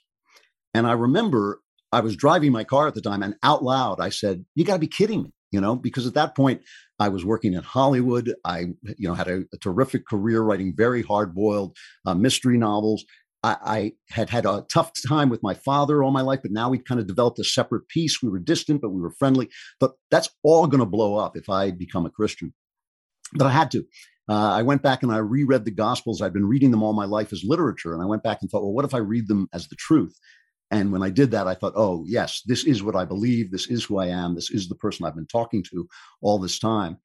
And 0.74 0.88
I 0.88 0.94
remember 0.94 1.62
I 1.92 2.02
was 2.02 2.16
driving 2.16 2.52
my 2.52 2.64
car 2.64 2.88
at 2.88 2.96
the 2.96 3.02
time, 3.02 3.24
and 3.24 3.36
out 3.44 3.64
loud 3.64 4.00
I 4.00 4.10
said, 4.10 4.46
"You 4.56 4.66
got 4.66 4.74
to 4.74 4.80
be 4.80 4.88
kidding 4.88 5.24
me!" 5.24 5.32
you 5.52 5.62
know, 5.62 5.76
because 5.76 6.06
at 6.06 6.14
that 6.14 6.36
point 6.36 6.62
I 7.00 7.10
was 7.10 7.26
working 7.26 7.54
in 7.54 7.64
Hollywood. 7.64 8.34
I, 8.46 8.68
you 8.98 9.08
know, 9.08 9.14
had 9.14 9.28
a, 9.28 9.44
a 9.54 9.58
terrific 9.58 10.06
career 10.08 10.42
writing 10.42 10.76
very 10.76 11.02
hard 11.02 11.34
boiled 11.34 11.76
uh, 12.06 12.14
mystery 12.14 12.58
novels. 12.58 13.06
I, 13.44 13.58
I, 13.64 13.94
had 14.12 14.30
had 14.30 14.46
a 14.46 14.66
tough 14.70 14.92
time 15.08 15.30
with 15.30 15.42
my 15.44 15.54
father 15.54 16.04
all 16.04 16.12
my 16.12 16.22
life, 16.22 16.42
but 16.42 16.52
now 16.52 16.70
we 16.70 16.78
kind 16.78 17.00
of 17.00 17.08
developed 17.08 17.40
a 17.40 17.44
separate 17.44 17.88
peace. 17.88 18.22
We 18.22 18.30
were 18.30 18.40
distant, 18.40 18.82
but 18.82 18.90
we 18.90 19.02
were 19.02 19.12
friendly. 19.12 19.50
But 19.80 19.94
that's 20.12 20.30
all 20.44 20.68
going 20.68 20.80
to 20.80 20.86
blow 20.86 21.16
up 21.16 21.38
if 21.38 21.50
I 21.50 21.72
become 21.72 22.06
a 22.06 22.10
Christian. 22.10 22.54
But 23.34 23.48
I 23.48 23.52
had 23.52 23.72
to. 23.72 23.86
Uh, 24.28 24.52
I 24.54 24.62
went 24.62 24.84
back 24.84 25.02
and 25.02 25.12
I 25.12 25.18
reread 25.18 25.66
the 25.66 25.72
Gospels. 25.72 26.22
I'd 26.22 26.34
been 26.34 26.48
reading 26.48 26.72
them 26.72 26.84
all 26.84 26.94
my 26.94 27.06
life 27.06 27.34
as 27.34 27.44
literature. 27.44 27.94
And 27.94 28.04
I 28.04 28.06
went 28.06 28.24
back 28.24 28.40
and 28.42 28.50
thought, 28.50 28.62
well, 28.62 28.74
what 28.74 28.86
if 28.86 28.94
I 28.94 29.00
read 29.00 29.28
them 29.28 29.48
as 29.54 29.68
the 29.68 29.76
truth? 29.76 30.20
And 30.72 30.92
when 30.92 31.02
I 31.02 31.10
did 31.10 31.32
that, 31.32 31.48
I 31.48 31.56
thought, 31.56 31.74
oh, 31.76 32.04
yes, 32.08 32.44
this 32.46 32.64
is 32.64 32.84
what 32.84 32.96
I 32.96 33.06
believe. 33.06 33.52
This 33.52 33.68
is 33.68 33.84
who 33.84 33.98
I 33.98 34.08
am. 34.08 34.36
This 34.36 34.52
is 34.52 34.70
the 34.70 34.76
person 34.76 35.06
I've 35.06 35.16
been 35.16 35.26
talking 35.26 35.64
to 35.72 35.88
all 36.22 36.38
this 36.38 36.60
time. 36.60 36.98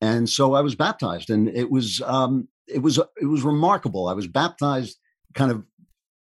And 0.00 0.28
so 0.28 0.54
I 0.54 0.60
was 0.60 0.76
baptized, 0.76 1.28
and 1.28 1.48
it 1.48 1.72
was 1.72 2.00
um, 2.02 2.46
it 2.68 2.82
was 2.82 2.98
it 3.20 3.26
was 3.26 3.42
remarkable. 3.42 4.06
I 4.06 4.12
was 4.12 4.28
baptized 4.28 4.96
kind 5.34 5.50
of 5.50 5.64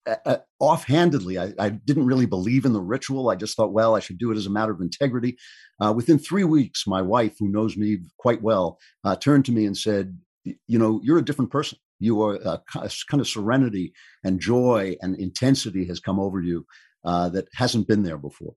uh, 0.06 0.38
offhandedly. 0.60 1.38
I, 1.38 1.52
I, 1.58 1.68
didn't 1.70 2.06
really 2.06 2.26
believe 2.26 2.64
in 2.64 2.72
the 2.72 2.80
ritual. 2.80 3.28
I 3.28 3.34
just 3.36 3.56
thought, 3.56 3.72
well, 3.72 3.96
I 3.96 4.00
should 4.00 4.18
do 4.18 4.30
it 4.30 4.36
as 4.36 4.46
a 4.46 4.50
matter 4.50 4.72
of 4.72 4.80
integrity. 4.80 5.36
Uh, 5.80 5.92
within 5.92 6.18
three 6.18 6.44
weeks, 6.44 6.86
my 6.86 7.02
wife, 7.02 7.34
who 7.38 7.48
knows 7.48 7.76
me 7.76 7.98
quite 8.18 8.42
well, 8.42 8.78
uh, 9.04 9.16
turned 9.16 9.44
to 9.46 9.52
me 9.52 9.66
and 9.66 9.76
said, 9.76 10.18
"You 10.44 10.78
know, 10.78 11.00
you're 11.02 11.18
a 11.18 11.24
different 11.24 11.50
person. 11.50 11.78
You 11.98 12.22
are 12.22 12.36
a, 12.36 12.62
a 12.76 12.90
kind 13.08 13.20
of 13.20 13.28
serenity 13.28 13.92
and 14.22 14.40
joy 14.40 14.96
and 15.00 15.16
intensity 15.16 15.86
has 15.86 16.00
come 16.00 16.20
over 16.20 16.40
you 16.40 16.66
uh, 17.04 17.28
that 17.30 17.48
hasn't 17.54 17.88
been 17.88 18.02
there 18.02 18.18
before. 18.18 18.54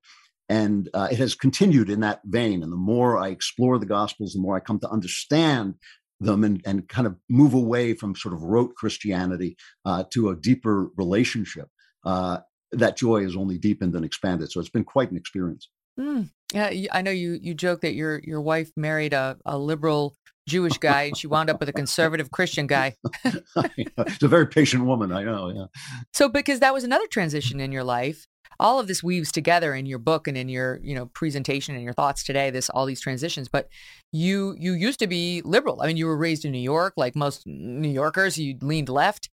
And 0.48 0.88
uh, 0.92 1.08
it 1.10 1.18
has 1.18 1.36
continued 1.36 1.88
in 1.88 2.00
that 2.00 2.20
vein. 2.24 2.64
And 2.64 2.72
the 2.72 2.76
more 2.76 3.16
I 3.16 3.28
explore 3.28 3.78
the 3.78 3.86
Gospels, 3.86 4.32
the 4.32 4.40
more 4.40 4.56
I 4.56 4.60
come 4.60 4.80
to 4.80 4.90
understand 4.90 5.74
them 6.20 6.44
and, 6.44 6.60
and 6.64 6.88
kind 6.88 7.06
of 7.06 7.16
move 7.28 7.54
away 7.54 7.94
from 7.94 8.14
sort 8.14 8.34
of 8.34 8.42
rote 8.42 8.74
Christianity 8.74 9.56
uh, 9.84 10.04
to 10.10 10.28
a 10.28 10.36
deeper 10.36 10.88
relationship. 10.96 11.68
Uh, 12.04 12.38
that 12.72 12.96
joy 12.96 13.24
is 13.24 13.36
only 13.36 13.58
deepened 13.58 13.94
and 13.94 14.04
expanded. 14.04 14.52
So 14.52 14.60
it's 14.60 14.68
been 14.68 14.84
quite 14.84 15.10
an 15.10 15.16
experience. 15.16 15.68
Mm. 15.98 16.30
Yeah, 16.52 16.70
I 16.92 17.02
know 17.02 17.10
you 17.10 17.38
you 17.40 17.54
joke 17.54 17.80
that 17.82 17.94
your 17.94 18.20
your 18.24 18.40
wife 18.40 18.70
married 18.76 19.12
a, 19.12 19.36
a 19.44 19.58
liberal 19.58 20.14
Jewish 20.48 20.78
guy 20.78 21.02
and 21.02 21.16
she 21.16 21.26
wound 21.26 21.50
up 21.50 21.60
with 21.60 21.68
a 21.68 21.72
conservative 21.72 22.30
Christian 22.30 22.66
guy. 22.66 22.96
It's 23.96 24.22
a 24.22 24.28
very 24.28 24.46
patient 24.46 24.84
woman, 24.84 25.12
I 25.12 25.22
know, 25.22 25.50
yeah. 25.50 25.66
So 26.12 26.28
because 26.28 26.60
that 26.60 26.74
was 26.74 26.84
another 26.84 27.06
transition 27.06 27.60
in 27.60 27.70
your 27.70 27.84
life 27.84 28.26
all 28.60 28.78
of 28.78 28.86
this 28.86 29.02
weaves 29.02 29.32
together 29.32 29.74
in 29.74 29.86
your 29.86 29.98
book 29.98 30.28
and 30.28 30.36
in 30.36 30.48
your 30.48 30.78
you 30.82 30.94
know 30.94 31.06
presentation 31.06 31.74
and 31.74 31.82
your 31.82 31.94
thoughts 31.94 32.22
today 32.22 32.50
this 32.50 32.68
all 32.70 32.86
these 32.86 33.00
transitions 33.00 33.48
but 33.48 33.68
you 34.12 34.54
you 34.58 34.72
used 34.72 34.98
to 34.98 35.06
be 35.06 35.40
liberal. 35.44 35.80
I 35.80 35.86
mean 35.86 35.96
you 35.96 36.06
were 36.06 36.16
raised 36.16 36.44
in 36.44 36.52
new 36.52 36.58
york 36.58 36.92
like 36.96 37.16
most 37.16 37.46
new 37.46 37.88
yorkers 37.88 38.38
you 38.38 38.56
leaned 38.60 38.88
left 38.88 39.30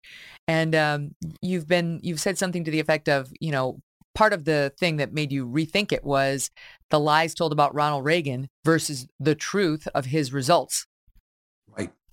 and 0.47 0.73
um, 0.73 1.15
you've 1.41 1.67
been 1.67 1.99
you've 2.01 2.21
said 2.21 2.37
something 2.37 2.63
to 2.63 2.71
the 2.71 2.79
effect 2.79 3.09
of 3.09 3.31
you 3.39 3.51
know 3.51 3.81
part 4.15 4.33
of 4.33 4.45
the 4.45 4.73
thing 4.79 4.97
that 4.97 5.13
made 5.13 5.31
you 5.31 5.45
rethink 5.45 5.91
it 5.91 6.03
was 6.03 6.49
the 6.89 6.99
lies 6.99 7.35
told 7.35 7.51
about 7.51 7.75
ronald 7.75 8.05
reagan 8.05 8.49
versus 8.65 9.07
the 9.19 9.35
truth 9.35 9.87
of 9.93 10.05
his 10.05 10.33
results 10.33 10.87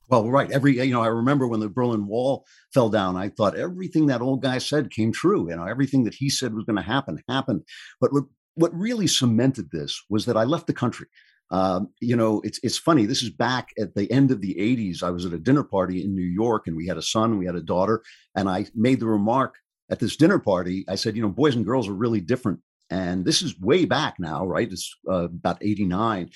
well, 0.08 0.30
right. 0.30 0.50
Every 0.50 0.76
you 0.76 0.92
know, 0.92 1.02
I 1.02 1.08
remember 1.08 1.46
when 1.46 1.60
the 1.60 1.68
Berlin 1.68 2.06
Wall 2.06 2.46
fell 2.72 2.88
down. 2.88 3.16
I 3.16 3.30
thought 3.30 3.56
everything 3.56 4.06
that 4.06 4.20
old 4.20 4.42
guy 4.42 4.58
said 4.58 4.90
came 4.90 5.12
true. 5.12 5.48
You 5.48 5.56
know, 5.56 5.64
everything 5.64 6.04
that 6.04 6.14
he 6.14 6.28
said 6.28 6.54
was 6.54 6.64
going 6.64 6.76
to 6.76 6.82
happen 6.82 7.22
happened. 7.28 7.62
But 8.00 8.12
what 8.12 8.24
what 8.54 8.74
really 8.74 9.06
cemented 9.06 9.70
this 9.70 10.02
was 10.08 10.26
that 10.26 10.36
I 10.36 10.44
left 10.44 10.66
the 10.66 10.72
country. 10.72 11.06
Um, 11.50 11.88
you 12.00 12.16
know, 12.16 12.40
it's 12.44 12.58
it's 12.62 12.78
funny. 12.78 13.06
This 13.06 13.22
is 13.22 13.30
back 13.30 13.70
at 13.78 13.94
the 13.94 14.10
end 14.10 14.30
of 14.30 14.40
the 14.40 14.54
'80s. 14.54 15.02
I 15.02 15.10
was 15.10 15.24
at 15.24 15.32
a 15.32 15.38
dinner 15.38 15.62
party 15.62 16.02
in 16.02 16.14
New 16.14 16.22
York, 16.22 16.66
and 16.66 16.76
we 16.76 16.86
had 16.86 16.96
a 16.96 17.02
son, 17.02 17.38
we 17.38 17.46
had 17.46 17.56
a 17.56 17.62
daughter, 17.62 18.02
and 18.34 18.48
I 18.48 18.66
made 18.74 19.00
the 19.00 19.06
remark 19.06 19.56
at 19.90 20.00
this 20.00 20.16
dinner 20.16 20.38
party. 20.38 20.84
I 20.88 20.94
said, 20.94 21.16
you 21.16 21.22
know, 21.22 21.28
boys 21.28 21.54
and 21.54 21.64
girls 21.64 21.88
are 21.88 21.94
really 21.94 22.20
different, 22.20 22.60
and 22.90 23.24
this 23.24 23.42
is 23.42 23.58
way 23.60 23.84
back 23.84 24.16
now, 24.18 24.46
right? 24.46 24.70
It's 24.70 24.94
uh, 25.08 25.24
about 25.24 25.62
'89, 25.62 26.30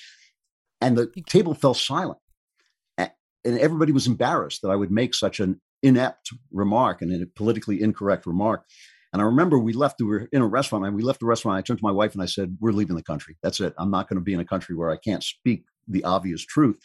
and 0.81 0.97
the 0.97 1.11
table 1.27 1.53
fell 1.53 1.73
silent 1.73 2.19
and 3.45 3.59
everybody 3.59 3.91
was 3.91 4.07
embarrassed 4.07 4.61
that 4.61 4.69
I 4.69 4.75
would 4.75 4.91
make 4.91 5.13
such 5.13 5.39
an 5.39 5.61
inept 5.81 6.31
remark 6.51 7.01
and 7.01 7.21
a 7.21 7.25
politically 7.25 7.81
incorrect 7.81 8.25
remark. 8.25 8.65
And 9.11 9.21
I 9.21 9.25
remember 9.25 9.57
we 9.57 9.73
left, 9.73 9.99
we 9.99 10.05
were 10.05 10.29
in 10.31 10.41
a 10.41 10.47
restaurant 10.47 10.85
and 10.85 10.95
we 10.95 11.01
left 11.01 11.19
the 11.19 11.25
restaurant. 11.25 11.57
I 11.57 11.61
turned 11.61 11.79
to 11.79 11.85
my 11.85 11.91
wife 11.91 12.13
and 12.13 12.21
I 12.21 12.27
said, 12.27 12.57
We're 12.59 12.71
leaving 12.71 12.95
the 12.95 13.03
country. 13.03 13.37
That's 13.41 13.59
it. 13.59 13.73
I'm 13.77 13.91
not 13.91 14.07
going 14.07 14.19
to 14.19 14.23
be 14.23 14.33
in 14.33 14.39
a 14.39 14.45
country 14.45 14.75
where 14.75 14.91
I 14.91 14.97
can't 14.97 15.23
speak 15.23 15.63
the 15.87 16.03
obvious 16.03 16.45
truth. 16.45 16.77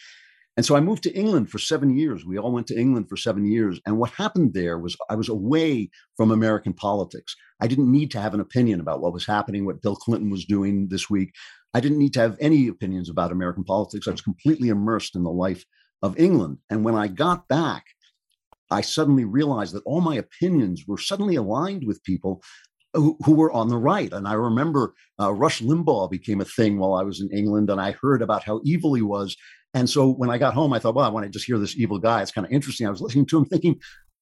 And 0.57 0.65
so 0.65 0.77
I 0.77 0.81
moved 0.81 1.03
to 1.03 1.13
England 1.13 1.51
for 1.51 1.59
seven 1.59 1.97
years. 1.97 2.25
We 2.25 2.39
all 2.39 2.53
went 2.53 2.69
to 2.69 2.79
England 2.79 3.09
for 3.09 3.17
seven 3.17 3.45
years. 3.45 3.81
And 3.85 3.99
what 3.99 4.11
happened 4.11 4.55
there 4.55 4.79
was 4.79 4.97
I 5.11 5.17
was 5.17 5.29
away 5.29 5.91
from 6.17 6.31
American 6.31 6.73
politics. 6.73 7.35
I 7.61 7.67
didn't 7.67 7.91
need 7.91 8.11
to 8.13 8.21
have 8.21 8.35
an 8.35 8.41
opinion 8.41 8.81
about 8.81 9.01
what 9.01 9.13
was 9.13 9.27
happening, 9.27 9.67
what 9.67 9.83
Bill 9.83 9.97
Clinton 9.97 10.31
was 10.31 10.45
doing 10.45 10.89
this 10.89 11.11
week. 11.11 11.33
I 11.75 11.81
didn't 11.81 11.99
need 11.99 12.15
to 12.15 12.21
have 12.21 12.37
any 12.41 12.69
opinions 12.69 13.11
about 13.11 13.33
American 13.33 13.65
politics. 13.65 14.07
I 14.07 14.13
was 14.13 14.21
completely 14.21 14.69
immersed 14.69 15.17
in 15.17 15.25
the 15.25 15.31
life 15.31 15.65
of 16.03 16.19
England. 16.19 16.59
And 16.71 16.85
when 16.85 16.95
I 16.95 17.09
got 17.09 17.49
back, 17.49 17.85
I 18.71 18.81
suddenly 18.81 19.25
realized 19.25 19.75
that 19.75 19.83
all 19.85 20.01
my 20.01 20.17
opinions 20.17 20.85
were 20.87 20.99
suddenly 20.99 21.37
aligned 21.37 21.87
with 21.87 22.03
people 22.03 22.43
who, 22.93 23.17
who 23.25 23.35
were 23.35 23.53
on 23.53 23.69
the 23.69 23.77
right. 23.77 24.13
And 24.13 24.27
I 24.27 24.35
remember 24.35 24.95
uh, 25.21 25.33
Rush 25.33 25.61
Limbaugh 25.61 26.11
became 26.11 26.41
a 26.41 26.45
thing 26.45 26.79
while 26.79 26.95
I 26.95 27.03
was 27.03 27.21
in 27.21 27.31
England, 27.37 27.71
and 27.71 27.81
I 27.81 27.93
heard 27.93 28.23
about 28.23 28.45
how 28.45 28.61
evil 28.65 28.95
he 28.95 29.03
was. 29.03 29.37
And 29.75 29.91
so 29.91 30.09
when 30.09 30.31
I 30.31 30.39
got 30.39 30.55
home, 30.55 30.73
I 30.73 30.79
thought, 30.79 30.95
well, 30.95 31.05
I 31.05 31.09
want 31.09 31.25
to 31.25 31.31
just 31.31 31.47
hear 31.47 31.59
this 31.59 31.77
evil 31.77 31.99
guy. 31.99 32.23
It's 32.23 32.31
kind 32.31 32.47
of 32.47 32.53
interesting. 32.53 32.87
I 32.87 32.91
was 32.91 33.01
listening 33.01 33.27
to 33.27 33.39
him 33.39 33.45
thinking, 33.45 33.81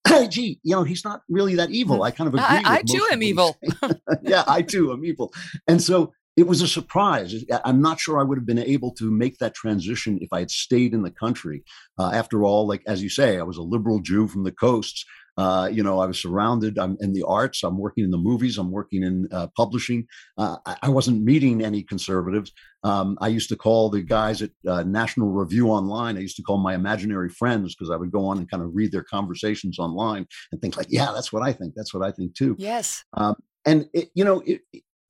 hey, 0.08 0.26
gee, 0.28 0.60
you 0.62 0.74
know, 0.74 0.82
he's 0.82 1.04
not 1.04 1.20
really 1.28 1.54
that 1.56 1.70
evil. 1.70 2.02
I 2.02 2.10
kind 2.10 2.28
of 2.28 2.34
agree. 2.34 2.44
I, 2.44 2.78
I 2.78 2.82
too 2.82 3.06
am 3.12 3.22
evil. 3.22 3.58
yeah, 4.22 4.44
I 4.46 4.62
too 4.62 4.92
am 4.92 5.04
evil. 5.04 5.32
And 5.68 5.82
so 5.82 6.12
it 6.36 6.46
was 6.46 6.62
a 6.62 6.68
surprise. 6.68 7.44
I'm 7.64 7.82
not 7.82 8.00
sure 8.00 8.18
I 8.18 8.22
would 8.22 8.38
have 8.38 8.46
been 8.46 8.58
able 8.58 8.92
to 8.94 9.10
make 9.10 9.38
that 9.38 9.54
transition 9.54 10.18
if 10.22 10.32
I 10.32 10.40
had 10.40 10.50
stayed 10.50 10.94
in 10.94 11.02
the 11.02 11.10
country. 11.10 11.62
Uh, 11.98 12.10
after 12.12 12.42
all, 12.44 12.66
like 12.66 12.82
as 12.86 13.02
you 13.02 13.10
say, 13.10 13.38
I 13.38 13.42
was 13.42 13.58
a 13.58 13.62
liberal 13.62 14.00
Jew 14.00 14.28
from 14.28 14.44
the 14.44 14.52
coasts. 14.52 15.04
Uh, 15.38 15.68
you 15.72 15.82
know, 15.82 15.98
I 15.98 16.06
was 16.06 16.20
surrounded. 16.20 16.78
I'm 16.78 16.96
in 17.00 17.14
the 17.14 17.22
arts. 17.26 17.62
I'm 17.62 17.78
working 17.78 18.04
in 18.04 18.10
the 18.10 18.18
movies. 18.18 18.58
I'm 18.58 18.70
working 18.70 19.02
in 19.02 19.28
uh, 19.32 19.46
publishing. 19.56 20.06
Uh, 20.36 20.56
I, 20.66 20.76
I, 20.82 20.88
wasn't 20.90 21.22
meeting 21.22 21.64
any 21.64 21.82
conservatives. 21.82 22.52
Um, 22.84 23.16
I 23.18 23.28
used 23.28 23.48
to 23.48 23.56
call 23.56 23.88
the 23.88 24.02
guys 24.02 24.42
at 24.42 24.50
uh, 24.68 24.82
National 24.82 25.30
Review 25.30 25.68
Online. 25.68 26.18
I 26.18 26.20
used 26.20 26.36
to 26.36 26.42
call 26.42 26.58
my 26.58 26.74
imaginary 26.74 27.30
friends 27.30 27.74
because 27.74 27.90
I 27.90 27.96
would 27.96 28.12
go 28.12 28.26
on 28.26 28.36
and 28.36 28.50
kind 28.50 28.62
of 28.62 28.74
read 28.74 28.92
their 28.92 29.04
conversations 29.04 29.78
online 29.78 30.26
and 30.50 30.60
think 30.60 30.76
like, 30.76 30.88
"Yeah, 30.90 31.12
that's 31.14 31.32
what 31.32 31.42
I 31.42 31.54
think. 31.54 31.72
That's 31.74 31.94
what 31.94 32.06
I 32.06 32.12
think 32.12 32.34
too." 32.34 32.54
Yes. 32.58 33.02
Um, 33.14 33.36
and 33.64 33.88
it, 33.94 34.10
you 34.14 34.24
know, 34.24 34.42
it, 34.44 34.60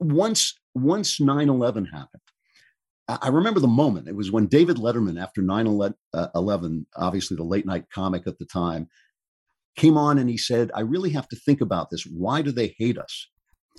once 0.02 0.58
once 0.74 1.18
9-11 1.18 1.90
happened 1.90 2.22
i 3.08 3.28
remember 3.28 3.60
the 3.60 3.68
moment 3.68 4.08
it 4.08 4.16
was 4.16 4.30
when 4.30 4.46
david 4.46 4.76
letterman 4.76 5.20
after 5.20 5.42
9-11 5.42 5.94
uh, 6.14 6.28
obviously 6.96 7.36
the 7.36 7.42
late 7.42 7.66
night 7.66 7.84
comic 7.92 8.26
at 8.26 8.38
the 8.38 8.46
time 8.46 8.88
came 9.76 9.96
on 9.96 10.18
and 10.18 10.28
he 10.28 10.36
said 10.36 10.70
i 10.74 10.80
really 10.80 11.10
have 11.10 11.28
to 11.28 11.36
think 11.36 11.60
about 11.60 11.90
this 11.90 12.04
why 12.04 12.42
do 12.42 12.52
they 12.52 12.74
hate 12.78 12.98
us 12.98 13.28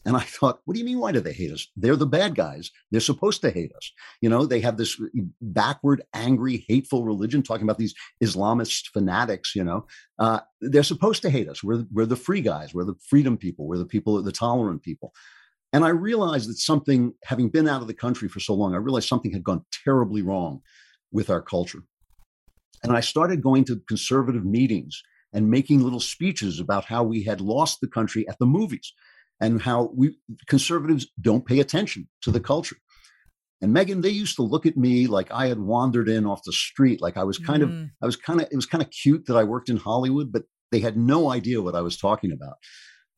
and 0.05 0.17
I 0.17 0.21
thought, 0.21 0.59
what 0.65 0.73
do 0.73 0.79
you 0.79 0.85
mean, 0.85 0.99
why 0.99 1.11
do 1.11 1.19
they 1.19 1.33
hate 1.33 1.51
us? 1.51 1.67
They're 1.75 1.95
the 1.95 2.05
bad 2.05 2.35
guys. 2.35 2.71
They're 2.91 3.01
supposed 3.01 3.41
to 3.41 3.51
hate 3.51 3.71
us. 3.75 3.91
You 4.21 4.29
know, 4.29 4.45
they 4.45 4.59
have 4.61 4.77
this 4.77 4.99
backward, 5.41 6.03
angry, 6.13 6.65
hateful 6.67 7.05
religion, 7.05 7.41
talking 7.41 7.63
about 7.63 7.77
these 7.77 7.95
Islamist 8.21 8.87
fanatics, 8.91 9.55
you 9.55 9.63
know. 9.63 9.85
Uh, 10.19 10.39
they're 10.61 10.83
supposed 10.83 11.21
to 11.23 11.29
hate 11.29 11.47
us. 11.47 11.63
We're, 11.63 11.85
we're 11.91 12.05
the 12.05 12.15
free 12.15 12.41
guys. 12.41 12.73
We're 12.73 12.85
the 12.85 12.95
freedom 13.07 13.37
people. 13.37 13.67
We're 13.67 13.77
the 13.77 13.85
people, 13.85 14.21
the 14.21 14.31
tolerant 14.31 14.83
people. 14.83 15.13
And 15.73 15.83
I 15.83 15.89
realized 15.89 16.49
that 16.49 16.59
something, 16.59 17.13
having 17.23 17.49
been 17.49 17.67
out 17.67 17.81
of 17.81 17.87
the 17.87 17.95
country 17.95 18.29
for 18.29 18.39
so 18.39 18.53
long, 18.53 18.75
I 18.75 18.77
realized 18.77 19.07
something 19.07 19.33
had 19.33 19.43
gone 19.43 19.65
terribly 19.83 20.21
wrong 20.21 20.61
with 21.11 21.31
our 21.31 21.41
culture. 21.41 21.81
And 22.83 22.95
I 22.95 22.99
started 22.99 23.41
going 23.41 23.65
to 23.65 23.81
conservative 23.87 24.45
meetings 24.45 25.01
and 25.33 25.49
making 25.49 25.81
little 25.81 25.99
speeches 25.99 26.59
about 26.59 26.85
how 26.85 27.03
we 27.03 27.23
had 27.23 27.41
lost 27.41 27.81
the 27.81 27.87
country 27.87 28.27
at 28.27 28.37
the 28.37 28.45
movies 28.45 28.93
and 29.41 29.61
how 29.61 29.91
we 29.95 30.15
conservatives 30.47 31.07
don't 31.19 31.45
pay 31.45 31.59
attention 31.59 32.07
to 32.21 32.29
the 32.29 32.39
culture. 32.39 32.77
And 33.61 33.75
Megyn, 33.75 34.01
they 34.03 34.09
used 34.09 34.35
to 34.35 34.43
look 34.43 34.65
at 34.65 34.77
me 34.77 35.07
like 35.07 35.31
I 35.31 35.47
had 35.47 35.59
wandered 35.59 36.09
in 36.09 36.25
off 36.25 36.43
the 36.43 36.51
street, 36.51 37.01
like 37.01 37.17
I 37.17 37.23
was 37.23 37.37
kind 37.37 37.63
mm. 37.63 37.83
of, 37.83 37.89
I 38.01 38.05
was 38.05 38.15
kind 38.15 38.41
of, 38.41 38.47
it 38.51 38.55
was 38.55 38.65
kind 38.65 38.83
of 38.83 38.91
cute 38.91 39.25
that 39.25 39.37
I 39.37 39.43
worked 39.43 39.69
in 39.69 39.77
Hollywood, 39.77 40.31
but 40.31 40.43
they 40.71 40.81
had 40.81 40.97
no 40.97 41.31
idea 41.31 41.61
what 41.61 41.75
I 41.75 41.81
was 41.81 41.97
talking 41.97 42.31
about. 42.31 42.55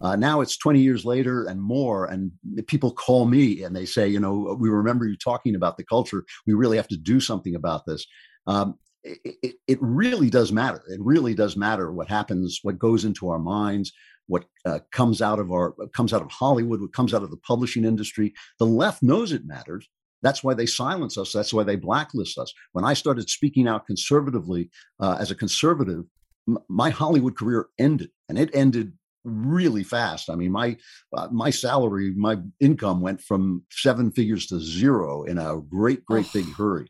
Uh, 0.02 0.16
now 0.16 0.42
it's 0.42 0.58
20 0.58 0.80
years 0.80 1.06
later 1.06 1.46
and 1.46 1.62
more, 1.62 2.06
and 2.06 2.32
people 2.68 2.92
call 2.92 3.26
me 3.26 3.64
and 3.64 3.76
they 3.76 3.86
say, 3.86 4.08
you 4.08 4.20
know, 4.20 4.58
we 4.60 4.70
remember 4.70 5.08
you 5.08 5.16
talking 5.18 5.56
about 5.56 5.78
the 5.78 5.86
culture. 5.86 6.26
We 6.46 6.54
really 6.54 6.78
have 6.78 6.88
to 6.90 6.98
do 6.98 7.20
something 7.20 7.56
about 7.56 7.86
this. 7.86 8.06
Um, 8.48 8.78
it, 9.04 9.56
it, 9.68 9.78
really 9.82 10.30
does 10.30 10.52
matter. 10.52 10.82
It 10.88 11.00
really 11.00 11.36
does 11.36 11.56
matter 11.56 11.92
what 11.92 12.10
happens, 12.10 12.60
what 12.64 12.80
goes 12.80 13.06
into 13.06 13.30
our 13.30 13.40
minds, 13.40 13.94
what 14.28 14.46
uh, 14.66 14.80
comes 14.92 15.22
out 15.22 15.40
of 15.40 15.52
our 15.52 15.76
comes 15.94 16.12
out 16.12 16.24
of 16.24 16.32
Hollywood, 16.32 16.82
what 16.82 16.94
comes 16.94 17.14
out 17.14 17.24
of 17.24 17.30
the 17.30 17.38
publishing 17.38 17.86
industry. 17.86 18.34
The 18.58 18.66
left 18.66 19.04
knows 19.04 19.32
it 19.32 19.46
matters. 19.46 19.88
That's 20.24 20.44
why 20.44 20.56
they 20.56 20.66
silence 20.66 21.18
us. 21.18 21.32
That's 21.32 21.54
why 21.54 21.64
they 21.64 21.76
blacklist 21.76 22.40
us. 22.40 22.52
When 22.72 22.84
I 22.84 22.94
started 22.94 23.30
speaking 23.30 23.68
out 23.68 23.86
conservatively 23.86 24.72
uh, 25.00 25.18
as 25.20 25.30
a 25.30 25.36
conservative, 25.36 26.06
m- 26.48 26.58
my 26.68 26.90
Hollywood 26.90 27.38
career 27.38 27.68
ended, 27.78 28.10
and 28.28 28.40
it 28.40 28.50
ended 28.56 28.94
really 29.26 29.84
fast. 29.84 30.30
I 30.30 30.36
mean, 30.36 30.52
my 30.52 30.78
uh, 31.16 31.28
my 31.32 31.50
salary, 31.50 32.14
my 32.16 32.38
income 32.60 33.02
went 33.02 33.20
from 33.20 33.64
seven 33.72 34.12
figures 34.12 34.48
to 34.48 34.60
zero 34.60 35.24
in 35.24 35.38
a 35.38 35.60
great, 35.62 36.06
great 36.06 36.28
oh, 36.28 36.32
big 36.34 36.54
hurry. 36.54 36.88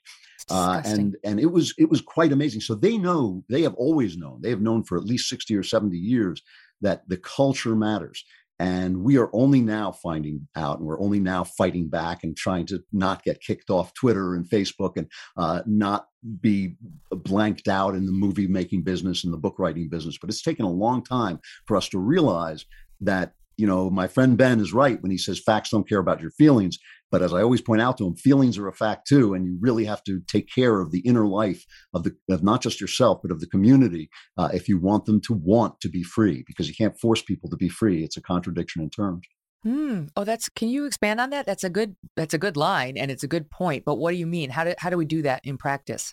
Uh, 0.50 0.82
and 0.86 1.16
and 1.24 1.40
it 1.40 1.52
was 1.52 1.74
it 1.78 1.90
was 1.90 2.02
quite 2.02 2.32
amazing. 2.32 2.62
So 2.62 2.76
they 2.76 2.98
know 2.98 3.44
they 3.50 3.64
have 3.64 3.74
always 3.76 4.16
known 4.16 4.42
they 4.42 4.52
have 4.52 4.62
known 4.62 4.84
for 4.84 4.98
at 4.98 5.06
least 5.06 5.28
sixty 5.28 5.56
or 5.56 5.64
seventy 5.64 5.98
years 5.98 6.42
that 6.82 7.08
the 7.08 7.18
culture 7.18 7.76
matters. 7.76 8.24
And 8.60 9.04
we 9.04 9.18
are 9.18 9.30
only 9.34 9.60
now 9.60 9.92
finding 9.92 10.48
out, 10.56 10.80
and 10.80 10.88
we're 10.88 11.02
only 11.02 11.20
now 11.20 11.44
fighting 11.44 11.90
back 11.90 12.24
and 12.24 12.38
trying 12.38 12.66
to 12.68 12.82
not 12.94 13.24
get 13.24 13.42
kicked 13.42 13.70
off 13.70 13.94
Twitter 13.94 14.36
and 14.36 14.50
Facebook 14.50 14.96
and 14.96 15.08
uh, 15.36 15.62
not 15.66 16.08
be 16.40 16.76
blanked 17.12 17.68
out 17.68 17.96
in 17.96 18.06
the 18.06 18.14
movie 18.14 18.48
making 18.48 18.84
business 18.84 19.24
and 19.24 19.34
the 19.34 19.38
book 19.38 19.56
writing 19.60 19.90
business. 19.90 20.18
But 20.20 20.30
it's 20.30 20.42
taken 20.42 20.66
a 20.66 20.72
long 20.72 21.04
time 21.04 21.40
for 21.66 21.76
us 21.76 21.90
to 21.90 22.00
realize 22.00 22.66
that 23.02 23.34
you 23.58 23.68
know, 23.68 23.90
my 23.90 24.08
friend 24.08 24.38
Ben 24.38 24.60
is 24.60 24.74
right 24.74 25.02
when 25.02 25.12
he 25.12 25.18
says 25.18 25.40
facts 25.40 25.70
don't 25.70 25.88
care 25.88 26.00
about 26.00 26.22
your 26.22 26.32
feelings. 26.32 26.78
But 27.16 27.22
as 27.22 27.34
I 27.34 27.42
always 27.42 27.62
point 27.62 27.82
out 27.82 27.96
to 28.00 28.04
them, 28.04 28.18
feelings 28.18 28.58
are 28.58 28.68
a 28.68 28.74
fact 28.74 29.08
too, 29.08 29.34
and 29.34 29.46
you 29.46 29.58
really 29.62 29.86
have 29.86 30.04
to 30.04 30.20
take 30.28 30.50
care 30.54 30.82
of 30.82 30.92
the 30.92 31.00
inner 31.00 31.26
life 31.26 31.66
of 31.94 32.04
the 32.04 32.14
of 32.30 32.44
not 32.44 32.62
just 32.62 32.82
yourself 32.82 33.22
but 33.22 33.32
of 33.32 33.40
the 33.40 33.48
community 33.48 34.10
uh, 34.38 34.50
if 34.54 34.68
you 34.68 34.78
want 34.78 35.06
them 35.06 35.22
to 35.22 35.34
want 35.34 35.80
to 35.80 35.88
be 35.88 36.04
free, 36.04 36.44
because 36.46 36.68
you 36.68 36.76
can't 36.76 37.00
force 37.00 37.22
people 37.22 37.50
to 37.50 37.56
be 37.56 37.70
free. 37.70 38.04
It's 38.04 38.18
a 38.18 38.22
contradiction 38.22 38.82
in 38.82 38.90
terms. 38.90 39.26
Mm. 39.66 40.10
Oh, 40.18 40.26
that's. 40.26 40.50
Can 40.50 40.68
you 40.68 40.84
expand 40.84 41.22
on 41.22 41.30
that? 41.30 41.46
That's 41.46 41.64
a 41.64 41.70
good. 41.70 41.96
That's 42.18 42.34
a 42.34 42.38
good 42.38 42.58
line, 42.58 42.98
and 42.98 43.10
it's 43.10 43.24
a 43.24 43.30
good 43.30 43.50
point. 43.50 43.86
But 43.86 43.96
what 43.96 44.12
do 44.12 44.18
you 44.18 44.28
mean? 44.28 44.50
How 44.50 44.66
do 44.66 44.74
how 44.78 44.90
do 44.90 44.98
we 44.98 45.06
do 45.06 45.22
that 45.22 45.40
in 45.46 45.58
practice? 45.58 46.12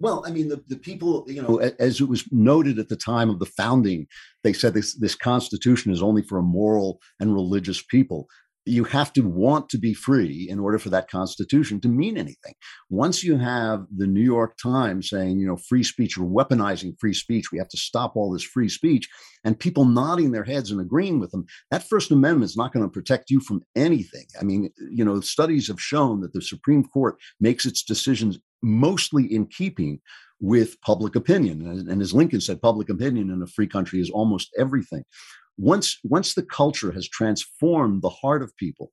Well, 0.00 0.24
I 0.26 0.30
mean, 0.30 0.48
the, 0.48 0.64
the 0.66 0.78
people, 0.78 1.26
you 1.28 1.42
know, 1.42 1.58
as 1.58 2.00
it 2.00 2.08
was 2.08 2.24
noted 2.32 2.78
at 2.78 2.88
the 2.88 2.96
time 2.96 3.28
of 3.28 3.38
the 3.38 3.44
founding, 3.44 4.06
they 4.42 4.54
said 4.54 4.72
this, 4.72 4.94
this 4.94 5.14
Constitution 5.14 5.92
is 5.92 6.02
only 6.02 6.22
for 6.22 6.38
a 6.38 6.42
moral 6.42 7.00
and 7.20 7.34
religious 7.34 7.82
people. 7.82 8.26
You 8.66 8.84
have 8.84 9.12
to 9.14 9.22
want 9.22 9.68
to 9.70 9.78
be 9.78 9.94
free 9.94 10.46
in 10.48 10.58
order 10.58 10.78
for 10.78 10.90
that 10.90 11.10
Constitution 11.10 11.80
to 11.80 11.88
mean 11.88 12.16
anything. 12.16 12.54
Once 12.90 13.24
you 13.24 13.38
have 13.38 13.86
the 13.96 14.06
New 14.06 14.22
York 14.22 14.56
Times 14.62 15.08
saying, 15.08 15.38
you 15.38 15.46
know, 15.46 15.56
free 15.56 15.82
speech, 15.82 16.18
or 16.18 16.24
weaponizing 16.24 16.94
free 17.00 17.14
speech, 17.14 17.50
we 17.50 17.58
have 17.58 17.68
to 17.68 17.78
stop 17.78 18.16
all 18.16 18.30
this 18.32 18.44
free 18.44 18.68
speech, 18.68 19.08
and 19.44 19.58
people 19.58 19.84
nodding 19.84 20.32
their 20.32 20.44
heads 20.44 20.70
and 20.70 20.80
agreeing 20.80 21.20
with 21.20 21.30
them, 21.30 21.46
that 21.70 21.88
First 21.88 22.10
Amendment 22.10 22.50
is 22.50 22.56
not 22.56 22.72
going 22.72 22.84
to 22.84 22.92
protect 22.92 23.30
you 23.30 23.40
from 23.40 23.62
anything. 23.74 24.26
I 24.38 24.44
mean, 24.44 24.70
you 24.90 25.04
know, 25.04 25.20
studies 25.20 25.68
have 25.68 25.80
shown 25.80 26.20
that 26.20 26.34
the 26.34 26.42
Supreme 26.42 26.84
Court 26.84 27.16
makes 27.40 27.64
its 27.64 27.82
decisions 27.82 28.38
mostly 28.62 29.24
in 29.24 29.46
keeping 29.46 30.00
with 30.40 30.80
public 30.80 31.14
opinion. 31.16 31.66
And, 31.66 31.88
and, 31.88 32.02
as 32.02 32.14
Lincoln 32.14 32.40
said, 32.40 32.62
public 32.62 32.88
opinion 32.88 33.30
in 33.30 33.42
a 33.42 33.46
free 33.46 33.66
country 33.66 34.00
is 34.00 34.10
almost 34.10 34.50
everything. 34.58 35.04
Once, 35.60 35.98
once 36.02 36.34
the 36.34 36.42
culture 36.42 36.90
has 36.90 37.06
transformed 37.06 38.00
the 38.00 38.08
heart 38.08 38.42
of 38.42 38.56
people 38.56 38.90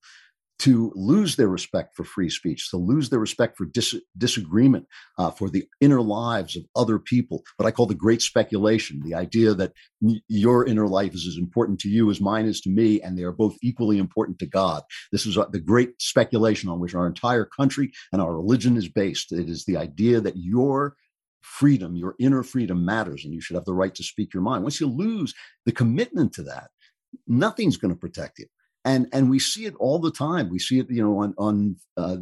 to 0.59 0.91
lose 0.95 1.35
their 1.35 1.47
respect 1.47 1.95
for 1.95 2.03
free 2.03 2.29
speech, 2.29 2.69
to 2.71 2.77
lose 2.77 3.09
their 3.09 3.19
respect 3.19 3.57
for 3.57 3.65
dis- 3.65 4.01
disagreement, 4.17 4.85
uh, 5.19 5.29
for 5.29 5.49
the 5.49 5.65
inner 5.81 6.01
lives 6.01 6.55
of 6.57 6.63
other 6.75 6.97
people. 6.97 7.43
What 7.57 7.67
I 7.67 7.71
call 7.71 7.85
the 7.85 7.93
great 7.93 8.21
speculation 8.21 9.01
the 9.03 9.13
idea 9.13 9.53
that 9.53 9.73
n- 10.03 10.21
your 10.27 10.65
inner 10.65 10.87
life 10.87 11.13
is 11.13 11.27
as 11.27 11.37
important 11.37 11.79
to 11.81 11.89
you 11.89 12.09
as 12.09 12.19
mine 12.19 12.45
is 12.45 12.59
to 12.61 12.69
me, 12.69 13.01
and 13.01 13.17
they 13.17 13.23
are 13.23 13.31
both 13.31 13.55
equally 13.61 13.99
important 13.99 14.39
to 14.39 14.47
God. 14.47 14.81
This 15.11 15.25
is 15.25 15.37
uh, 15.37 15.45
the 15.45 15.59
great 15.59 16.01
speculation 16.01 16.69
on 16.69 16.79
which 16.79 16.95
our 16.95 17.05
entire 17.05 17.45
country 17.45 17.91
and 18.11 18.21
our 18.21 18.35
religion 18.35 18.77
is 18.77 18.89
based. 18.89 19.31
It 19.31 19.49
is 19.49 19.65
the 19.65 19.77
idea 19.77 20.21
that 20.21 20.37
your 20.37 20.95
freedom, 21.47 21.95
your 21.95 22.15
inner 22.19 22.43
freedom 22.43 22.85
matters, 22.85 23.23
and 23.25 23.33
you 23.33 23.41
should 23.41 23.55
have 23.55 23.65
the 23.65 23.73
right 23.73 23.95
to 23.95 24.03
speak 24.03 24.33
your 24.33 24.43
mind. 24.43 24.63
Once 24.63 24.79
you 24.79 24.87
lose 24.87 25.33
the 25.65 25.71
commitment 25.71 26.33
to 26.33 26.43
that, 26.43 26.69
nothing's 27.27 27.77
going 27.77 27.93
to 27.93 27.99
protect 27.99 28.39
you 28.39 28.45
and 28.87 29.07
and 29.11 29.29
we 29.29 29.37
see 29.37 29.65
it 29.65 29.75
all 29.79 29.99
the 29.99 30.11
time. 30.11 30.49
We 30.49 30.59
see 30.59 30.79
it, 30.79 30.89
you 30.89 31.03
know, 31.03 31.19
on 31.19 31.33
on 31.37 31.75
uh, 31.97 32.17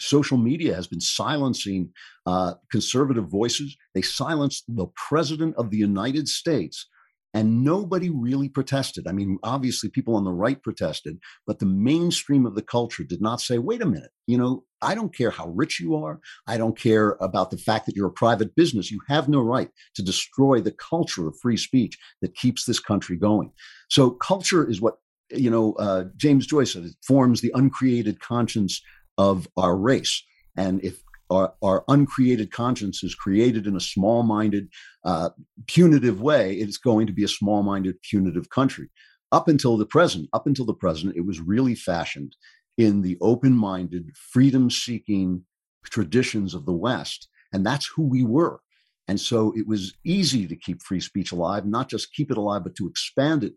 social 0.00 0.36
media 0.36 0.74
has 0.74 0.88
been 0.88 1.00
silencing 1.00 1.92
uh, 2.26 2.54
conservative 2.72 3.28
voices. 3.28 3.76
They 3.94 4.02
silenced 4.02 4.64
the 4.68 4.88
president 5.08 5.54
of 5.56 5.70
the 5.70 5.76
United 5.76 6.26
States, 6.26 6.88
and 7.34 7.62
nobody 7.62 8.10
really 8.10 8.48
protested. 8.48 9.06
I 9.06 9.12
mean, 9.12 9.38
obviously, 9.42 9.90
people 9.90 10.16
on 10.16 10.24
the 10.24 10.32
right 10.32 10.62
protested, 10.62 11.18
but 11.46 11.58
the 11.58 11.66
mainstream 11.66 12.46
of 12.46 12.54
the 12.54 12.62
culture 12.62 13.04
did 13.04 13.20
not 13.20 13.40
say, 13.40 13.58
"Wait 13.58 13.82
a 13.82 13.86
minute, 13.86 14.10
you 14.26 14.38
know." 14.38 14.64
I 14.80 14.94
don't 14.94 15.12
care 15.12 15.30
how 15.32 15.48
rich 15.48 15.80
you 15.80 15.96
are. 15.96 16.20
I 16.46 16.56
don't 16.56 16.78
care 16.78 17.16
about 17.20 17.50
the 17.50 17.58
fact 17.58 17.86
that 17.86 17.96
you're 17.96 18.06
a 18.06 18.12
private 18.12 18.54
business. 18.54 18.92
You 18.92 19.00
have 19.08 19.28
no 19.28 19.40
right 19.40 19.70
to 19.96 20.04
destroy 20.04 20.60
the 20.60 20.70
culture 20.70 21.26
of 21.26 21.36
free 21.42 21.56
speech 21.56 21.98
that 22.22 22.36
keeps 22.36 22.64
this 22.64 22.78
country 22.78 23.16
going. 23.16 23.50
So, 23.88 24.10
culture 24.10 24.64
is 24.70 24.80
what 24.80 24.98
you 25.30 25.50
know, 25.50 25.74
uh, 25.74 26.04
James 26.16 26.46
Joyce 26.46 26.72
said 26.72 26.84
it 26.84 26.96
forms 27.06 27.40
the 27.40 27.52
uncreated 27.54 28.20
conscience 28.20 28.80
of 29.16 29.48
our 29.56 29.76
race. 29.76 30.22
And 30.56 30.82
if 30.82 31.00
our, 31.30 31.52
our 31.62 31.84
uncreated 31.88 32.50
conscience 32.50 33.02
is 33.02 33.14
created 33.14 33.66
in 33.66 33.76
a 33.76 33.80
small 33.80 34.22
minded, 34.22 34.68
uh, 35.04 35.30
punitive 35.66 36.20
way, 36.20 36.54
it's 36.54 36.78
going 36.78 37.06
to 37.06 37.12
be 37.12 37.24
a 37.24 37.28
small 37.28 37.62
minded, 37.62 38.00
punitive 38.02 38.50
country. 38.50 38.88
Up 39.30 39.48
until 39.48 39.76
the 39.76 39.86
present, 39.86 40.28
up 40.32 40.46
until 40.46 40.64
the 40.64 40.74
present, 40.74 41.16
it 41.16 41.26
was 41.26 41.40
really 41.40 41.74
fashioned 41.74 42.34
in 42.78 43.02
the 43.02 43.18
open 43.20 43.52
minded, 43.52 44.10
freedom 44.14 44.70
seeking 44.70 45.44
traditions 45.84 46.54
of 46.54 46.64
the 46.64 46.72
West. 46.72 47.28
And 47.52 47.64
that's 47.64 47.90
who 47.94 48.02
we 48.02 48.24
were. 48.24 48.60
And 49.06 49.20
so 49.20 49.52
it 49.56 49.66
was 49.66 49.94
easy 50.04 50.46
to 50.46 50.56
keep 50.56 50.82
free 50.82 51.00
speech 51.00 51.32
alive, 51.32 51.66
not 51.66 51.88
just 51.88 52.12
keep 52.12 52.30
it 52.30 52.36
alive, 52.36 52.62
but 52.62 52.74
to 52.76 52.86
expand 52.86 53.42
it 53.42 53.54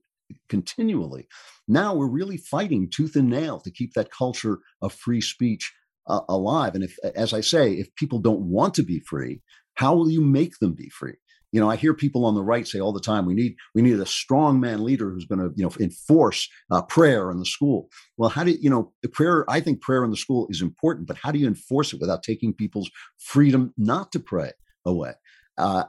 continually. 0.49 1.27
Now 1.67 1.93
we're 1.93 2.07
really 2.07 2.37
fighting 2.37 2.89
tooth 2.89 3.15
and 3.15 3.29
nail 3.29 3.59
to 3.59 3.71
keep 3.71 3.93
that 3.93 4.11
culture 4.11 4.59
of 4.81 4.93
free 4.93 5.21
speech 5.21 5.71
uh, 6.07 6.21
alive. 6.29 6.75
And 6.75 6.83
if, 6.83 6.97
as 7.15 7.33
I 7.33 7.41
say, 7.41 7.73
if 7.73 7.93
people 7.95 8.19
don't 8.19 8.41
want 8.41 8.73
to 8.75 8.83
be 8.83 8.99
free, 8.99 9.41
how 9.75 9.95
will 9.95 10.09
you 10.09 10.21
make 10.21 10.59
them 10.59 10.73
be 10.73 10.89
free? 10.89 11.15
You 11.51 11.59
know, 11.59 11.69
I 11.69 11.75
hear 11.75 11.93
people 11.93 12.25
on 12.25 12.35
the 12.35 12.43
right 12.43 12.65
say 12.65 12.79
all 12.79 12.93
the 12.93 13.01
time, 13.01 13.25
"We 13.25 13.33
need 13.33 13.55
we 13.75 13.81
need 13.81 13.99
a 13.99 14.05
strong 14.05 14.61
man 14.61 14.83
leader 14.85 15.11
who's 15.11 15.25
going 15.25 15.39
to 15.39 15.51
you 15.55 15.65
know 15.65 15.71
enforce 15.81 16.47
uh, 16.71 16.81
prayer 16.83 17.29
in 17.29 17.39
the 17.39 17.45
school." 17.45 17.89
Well, 18.17 18.29
how 18.29 18.45
do 18.45 18.51
you, 18.51 18.69
know 18.69 18.93
the 19.01 19.09
prayer? 19.09 19.43
I 19.49 19.59
think 19.59 19.81
prayer 19.81 20.05
in 20.05 20.11
the 20.11 20.17
school 20.17 20.47
is 20.49 20.61
important, 20.61 21.07
but 21.07 21.17
how 21.17 21.31
do 21.31 21.39
you 21.39 21.47
enforce 21.47 21.91
it 21.91 21.99
without 21.99 22.23
taking 22.23 22.53
people's 22.53 22.89
freedom 23.17 23.73
not 23.77 24.13
to 24.13 24.19
pray 24.19 24.51
away? 24.85 25.13
Uh, 25.57 25.83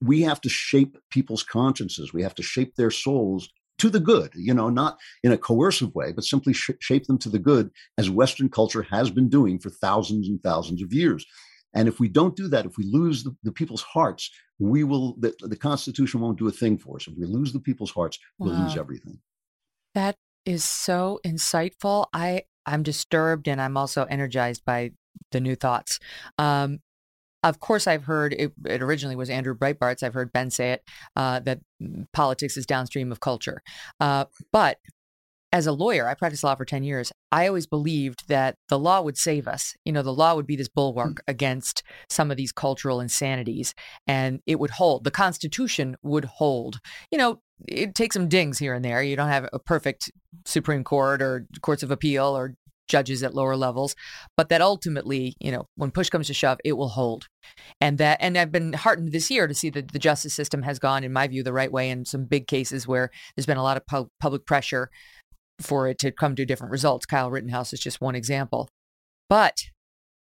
we 0.00 0.22
have 0.22 0.40
to 0.40 0.48
shape 0.48 0.98
people's 1.10 1.44
consciences. 1.44 2.12
We 2.12 2.22
have 2.22 2.34
to 2.34 2.42
shape 2.42 2.74
their 2.74 2.90
souls 2.90 3.48
to 3.78 3.90
the 3.90 4.00
good, 4.00 4.30
you 4.34 4.54
know, 4.54 4.70
not 4.70 4.98
in 5.22 5.32
a 5.32 5.38
coercive 5.38 5.94
way, 5.94 6.12
but 6.12 6.24
simply 6.24 6.52
sh- 6.52 6.70
shape 6.80 7.06
them 7.06 7.18
to 7.18 7.28
the 7.28 7.38
good, 7.38 7.70
as 7.98 8.10
Western 8.10 8.48
culture 8.48 8.82
has 8.82 9.10
been 9.10 9.28
doing 9.28 9.58
for 9.58 9.70
thousands 9.70 10.28
and 10.28 10.42
thousands 10.42 10.82
of 10.82 10.92
years. 10.92 11.26
And 11.74 11.88
if 11.88 11.98
we 11.98 12.08
don't 12.08 12.36
do 12.36 12.48
that, 12.48 12.66
if 12.66 12.76
we 12.76 12.84
lose 12.84 13.24
the, 13.24 13.34
the 13.42 13.52
people's 13.52 13.82
hearts, 13.82 14.30
we 14.58 14.84
will, 14.84 15.16
the, 15.18 15.34
the, 15.40 15.56
Constitution 15.56 16.20
won't 16.20 16.38
do 16.38 16.46
a 16.46 16.52
thing 16.52 16.78
for 16.78 16.96
us. 16.96 17.08
If 17.08 17.14
we 17.18 17.26
lose 17.26 17.52
the 17.52 17.58
people's 17.58 17.90
hearts, 17.90 18.18
we'll 18.38 18.54
wow. 18.54 18.62
lose 18.62 18.76
everything. 18.76 19.18
That 19.94 20.14
is 20.44 20.64
so 20.64 21.18
insightful. 21.26 22.06
I, 22.12 22.42
I'm 22.64 22.84
disturbed 22.84 23.48
and 23.48 23.60
I'm 23.60 23.76
also 23.76 24.04
energized 24.04 24.64
by 24.64 24.92
the 25.32 25.40
new 25.40 25.56
thoughts. 25.56 25.98
Um, 26.38 26.78
of 27.44 27.60
course, 27.60 27.86
I've 27.86 28.04
heard 28.04 28.32
it, 28.32 28.52
it, 28.66 28.82
originally 28.82 29.16
was 29.16 29.30
Andrew 29.30 29.54
Breitbart's. 29.54 30.02
I've 30.02 30.14
heard 30.14 30.32
Ben 30.32 30.50
say 30.50 30.72
it 30.72 30.82
uh, 31.14 31.40
that 31.40 31.60
politics 32.12 32.56
is 32.56 32.66
downstream 32.66 33.12
of 33.12 33.20
culture. 33.20 33.62
Uh, 34.00 34.24
but 34.52 34.78
as 35.52 35.68
a 35.68 35.72
lawyer, 35.72 36.08
I 36.08 36.14
practiced 36.14 36.42
law 36.42 36.56
for 36.56 36.64
10 36.64 36.82
years. 36.82 37.12
I 37.30 37.46
always 37.46 37.68
believed 37.68 38.26
that 38.26 38.56
the 38.68 38.78
law 38.78 39.02
would 39.02 39.16
save 39.16 39.46
us. 39.46 39.74
You 39.84 39.92
know, 39.92 40.02
the 40.02 40.12
law 40.12 40.34
would 40.34 40.48
be 40.48 40.56
this 40.56 40.68
bulwark 40.68 41.16
mm. 41.16 41.20
against 41.28 41.84
some 42.08 42.32
of 42.32 42.36
these 42.36 42.50
cultural 42.50 43.00
insanities 43.00 43.72
and 44.08 44.40
it 44.46 44.58
would 44.58 44.70
hold. 44.70 45.04
The 45.04 45.12
Constitution 45.12 45.96
would 46.02 46.24
hold. 46.24 46.80
You 47.12 47.18
know, 47.18 47.40
it 47.68 47.94
takes 47.94 48.14
some 48.14 48.28
dings 48.28 48.58
here 48.58 48.74
and 48.74 48.84
there. 48.84 49.00
You 49.00 49.14
don't 49.14 49.28
have 49.28 49.48
a 49.52 49.60
perfect 49.60 50.10
Supreme 50.44 50.82
Court 50.82 51.22
or 51.22 51.46
courts 51.62 51.84
of 51.84 51.92
appeal 51.92 52.36
or 52.36 52.56
judges 52.88 53.22
at 53.22 53.34
lower 53.34 53.56
levels, 53.56 53.94
but 54.36 54.48
that 54.48 54.60
ultimately, 54.60 55.34
you 55.40 55.50
know, 55.50 55.66
when 55.76 55.90
push 55.90 56.10
comes 56.10 56.26
to 56.26 56.34
shove, 56.34 56.58
it 56.64 56.74
will 56.74 56.88
hold. 56.88 57.28
And 57.80 57.98
that, 57.98 58.18
and 58.20 58.36
I've 58.36 58.52
been 58.52 58.72
heartened 58.72 59.12
this 59.12 59.30
year 59.30 59.46
to 59.46 59.54
see 59.54 59.70
that 59.70 59.92
the 59.92 59.98
justice 59.98 60.34
system 60.34 60.62
has 60.62 60.78
gone, 60.78 61.04
in 61.04 61.12
my 61.12 61.26
view, 61.26 61.42
the 61.42 61.52
right 61.52 61.72
way 61.72 61.90
in 61.90 62.04
some 62.04 62.24
big 62.24 62.46
cases 62.46 62.86
where 62.86 63.10
there's 63.36 63.46
been 63.46 63.56
a 63.56 63.62
lot 63.62 63.76
of 63.76 63.86
pu- 63.86 64.10
public 64.20 64.46
pressure 64.46 64.90
for 65.60 65.88
it 65.88 65.98
to 66.00 66.10
come 66.10 66.34
to 66.36 66.44
different 66.44 66.72
results. 66.72 67.06
Kyle 67.06 67.30
Rittenhouse 67.30 67.72
is 67.72 67.80
just 67.80 68.00
one 68.00 68.14
example. 68.14 68.68
But 69.28 69.58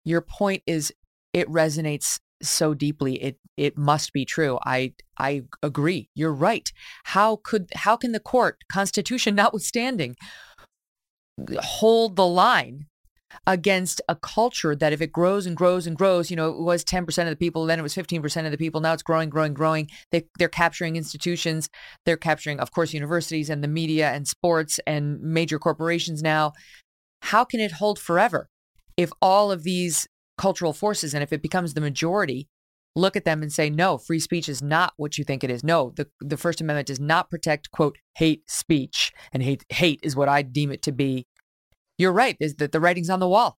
your 0.05 0.21
point 0.21 0.63
is, 0.65 0.93
it 1.33 1.47
resonates 1.47 2.19
so 2.41 2.73
deeply. 2.73 3.21
It 3.21 3.37
it 3.57 3.77
must 3.77 4.13
be 4.13 4.25
true. 4.25 4.57
I 4.65 4.93
I 5.17 5.43
agree. 5.61 6.09
You're 6.15 6.33
right. 6.33 6.71
How 7.05 7.37
could 7.43 7.67
how 7.75 7.97
can 7.97 8.13
the 8.13 8.19
court, 8.19 8.63
Constitution 8.71 9.35
notwithstanding, 9.35 10.15
hold 11.61 12.15
the 12.15 12.25
line 12.25 12.85
against 13.45 14.01
a 14.09 14.15
culture 14.15 14.75
that 14.75 14.93
if 14.93 15.01
it 15.01 15.11
grows 15.11 15.45
and 15.45 15.55
grows 15.55 15.85
and 15.85 15.95
grows, 15.95 16.29
you 16.29 16.35
know, 16.35 16.49
it 16.49 16.59
was 16.59 16.83
10% 16.83 17.07
of 17.23 17.29
the 17.29 17.35
people, 17.35 17.65
then 17.65 17.79
it 17.79 17.83
was 17.83 17.95
15% 17.95 18.45
of 18.45 18.51
the 18.51 18.57
people, 18.57 18.81
now 18.81 18.93
it's 18.93 19.03
growing, 19.03 19.29
growing, 19.29 19.53
growing. 19.53 19.87
They, 20.11 20.25
they're 20.37 20.49
capturing 20.49 20.95
institutions, 20.95 21.69
they're 22.05 22.17
capturing, 22.17 22.59
of 22.59 22.71
course, 22.71 22.93
universities 22.93 23.49
and 23.49 23.63
the 23.63 23.67
media 23.67 24.09
and 24.09 24.27
sports 24.27 24.79
and 24.87 25.21
major 25.21 25.59
corporations 25.59 26.23
now. 26.23 26.53
How 27.21 27.43
can 27.43 27.59
it 27.59 27.73
hold 27.73 27.99
forever 27.99 28.49
if 28.97 29.11
all 29.21 29.51
of 29.51 29.63
these 29.63 30.07
cultural 30.37 30.73
forces 30.73 31.13
and 31.13 31.21
if 31.21 31.33
it 31.33 31.41
becomes 31.41 31.73
the 31.73 31.81
majority 31.81 32.47
look 32.95 33.15
at 33.15 33.25
them 33.25 33.41
and 33.41 33.51
say, 33.51 33.69
no, 33.69 33.97
free 33.97 34.19
speech 34.19 34.49
is 34.49 34.61
not 34.61 34.93
what 34.97 35.17
you 35.17 35.23
think 35.23 35.43
it 35.43 35.51
is. 35.51 35.63
No, 35.63 35.93
the, 35.95 36.07
the 36.19 36.37
First 36.37 36.61
Amendment 36.61 36.87
does 36.87 36.99
not 36.99 37.29
protect, 37.29 37.71
quote, 37.71 37.97
hate 38.15 38.49
speech. 38.49 39.11
And 39.31 39.43
hate, 39.43 39.63
hate 39.69 39.99
is 40.03 40.15
what 40.15 40.29
I 40.29 40.41
deem 40.41 40.71
it 40.71 40.81
to 40.83 40.91
be. 40.91 41.25
You're 41.99 42.13
right, 42.13 42.37
is 42.39 42.55
that 42.55 42.71
the 42.71 42.79
writing's 42.79 43.09
on 43.09 43.19
the 43.19 43.27
wall. 43.27 43.57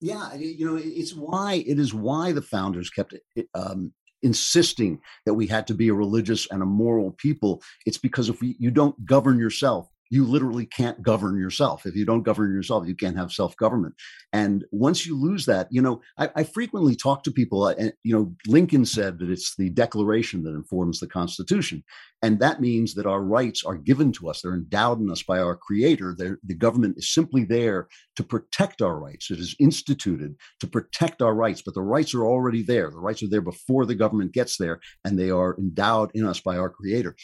Yeah, 0.00 0.34
you 0.34 0.66
know, 0.66 0.80
it's 0.82 1.14
why 1.14 1.62
it 1.66 1.78
is 1.78 1.92
why 1.92 2.32
the 2.32 2.40
founders 2.40 2.88
kept 2.88 3.14
um, 3.54 3.92
insisting 4.22 4.98
that 5.26 5.34
we 5.34 5.46
had 5.46 5.66
to 5.66 5.74
be 5.74 5.88
a 5.88 5.94
religious 5.94 6.50
and 6.50 6.62
a 6.62 6.66
moral 6.66 7.12
people. 7.12 7.62
It's 7.84 7.98
because 7.98 8.30
if 8.30 8.40
we, 8.40 8.56
you 8.58 8.70
don't 8.70 9.04
govern 9.04 9.38
yourself, 9.38 9.90
you 10.10 10.24
literally 10.24 10.66
can't 10.66 11.02
govern 11.02 11.38
yourself. 11.38 11.86
If 11.86 11.94
you 11.94 12.04
don't 12.04 12.24
govern 12.24 12.52
yourself, 12.52 12.86
you 12.86 12.96
can't 12.96 13.16
have 13.16 13.32
self 13.32 13.56
government. 13.56 13.94
And 14.32 14.64
once 14.72 15.06
you 15.06 15.18
lose 15.18 15.46
that, 15.46 15.68
you 15.70 15.80
know, 15.80 16.02
I, 16.18 16.30
I, 16.34 16.42
frequently 16.42 16.96
talk 16.96 17.22
to 17.22 17.30
people, 17.30 17.64
uh, 17.64 17.74
and, 17.78 17.92
you 18.02 18.12
know, 18.12 18.34
Lincoln 18.48 18.84
said 18.84 19.20
that 19.20 19.30
it's 19.30 19.54
the 19.56 19.70
Declaration 19.70 20.42
that 20.42 20.54
informs 20.54 20.98
the 20.98 21.06
Constitution. 21.06 21.84
And 22.22 22.40
that 22.40 22.60
means 22.60 22.94
that 22.94 23.06
our 23.06 23.22
rights 23.22 23.64
are 23.64 23.76
given 23.76 24.12
to 24.12 24.28
us, 24.28 24.42
they're 24.42 24.52
endowed 24.52 25.00
in 25.00 25.10
us 25.10 25.22
by 25.22 25.38
our 25.38 25.56
Creator. 25.56 26.16
They're, 26.18 26.38
the 26.44 26.54
government 26.54 26.98
is 26.98 27.14
simply 27.14 27.44
there 27.44 27.88
to 28.16 28.24
protect 28.24 28.82
our 28.82 28.98
rights. 28.98 29.30
It 29.30 29.38
is 29.38 29.54
instituted 29.60 30.34
to 30.58 30.66
protect 30.66 31.22
our 31.22 31.34
rights, 31.34 31.62
but 31.62 31.74
the 31.74 31.82
rights 31.82 32.14
are 32.14 32.26
already 32.26 32.62
there. 32.62 32.90
The 32.90 32.98
rights 32.98 33.22
are 33.22 33.28
there 33.28 33.40
before 33.40 33.86
the 33.86 33.94
government 33.94 34.32
gets 34.32 34.56
there, 34.56 34.80
and 35.04 35.18
they 35.18 35.30
are 35.30 35.56
endowed 35.56 36.10
in 36.14 36.26
us 36.26 36.40
by 36.40 36.58
our 36.58 36.68
Creator 36.68 37.14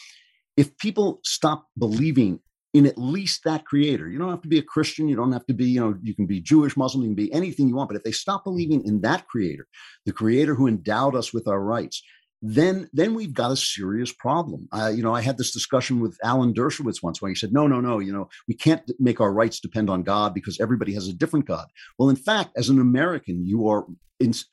if 0.57 0.75
people 0.79 1.19
stop 1.23 1.67
believing 1.77 2.39
in 2.73 2.85
at 2.85 2.97
least 2.97 3.43
that 3.43 3.65
creator. 3.65 4.09
You 4.09 4.19
don't 4.19 4.29
have 4.29 4.41
to 4.41 4.47
be 4.47 4.59
a 4.59 4.63
Christian. 4.63 5.07
You 5.07 5.15
don't 5.15 5.31
have 5.31 5.45
to 5.47 5.53
be, 5.53 5.65
you 5.65 5.79
know, 5.79 5.95
you 6.01 6.13
can 6.13 6.25
be 6.25 6.41
Jewish, 6.41 6.77
Muslim, 6.77 7.03
you 7.03 7.09
can 7.09 7.15
be 7.15 7.33
anything 7.33 7.67
you 7.67 7.75
want. 7.75 7.89
But 7.89 7.97
if 7.97 8.03
they 8.03 8.11
stop 8.11 8.43
believing 8.43 8.85
in 8.85 9.01
that 9.01 9.27
creator, 9.27 9.67
the 10.05 10.13
creator 10.13 10.55
who 10.55 10.67
endowed 10.67 11.15
us 11.15 11.33
with 11.33 11.47
our 11.47 11.61
rights, 11.61 12.03
then 12.41 12.87
then 12.93 13.15
we've 13.15 13.33
got 13.33 13.51
a 13.51 13.55
serious 13.55 14.13
problem. 14.13 14.67
Uh, 14.71 14.91
you 14.93 15.01
know, 15.01 15.15
I 15.15 15.21
had 15.21 15.37
this 15.37 15.51
discussion 15.51 15.99
with 15.99 16.17
Alan 16.23 16.53
Dershowitz 16.53 17.01
once 17.01 17.21
where 17.21 17.29
he 17.29 17.35
said, 17.35 17.51
no, 17.51 17.65
no, 17.65 17.81
no, 17.81 17.99
you 17.99 18.13
know, 18.13 18.29
we 18.47 18.53
can't 18.53 18.83
make 18.99 19.19
our 19.19 19.33
rights 19.33 19.59
depend 19.59 19.89
on 19.89 20.03
God 20.03 20.33
because 20.35 20.59
everybody 20.59 20.93
has 20.93 21.07
a 21.07 21.13
different 21.13 21.47
God. 21.47 21.65
Well, 21.97 22.09
in 22.09 22.15
fact, 22.15 22.51
as 22.55 22.69
an 22.69 22.79
American, 22.79 23.45
you 23.45 23.67
are 23.69 23.87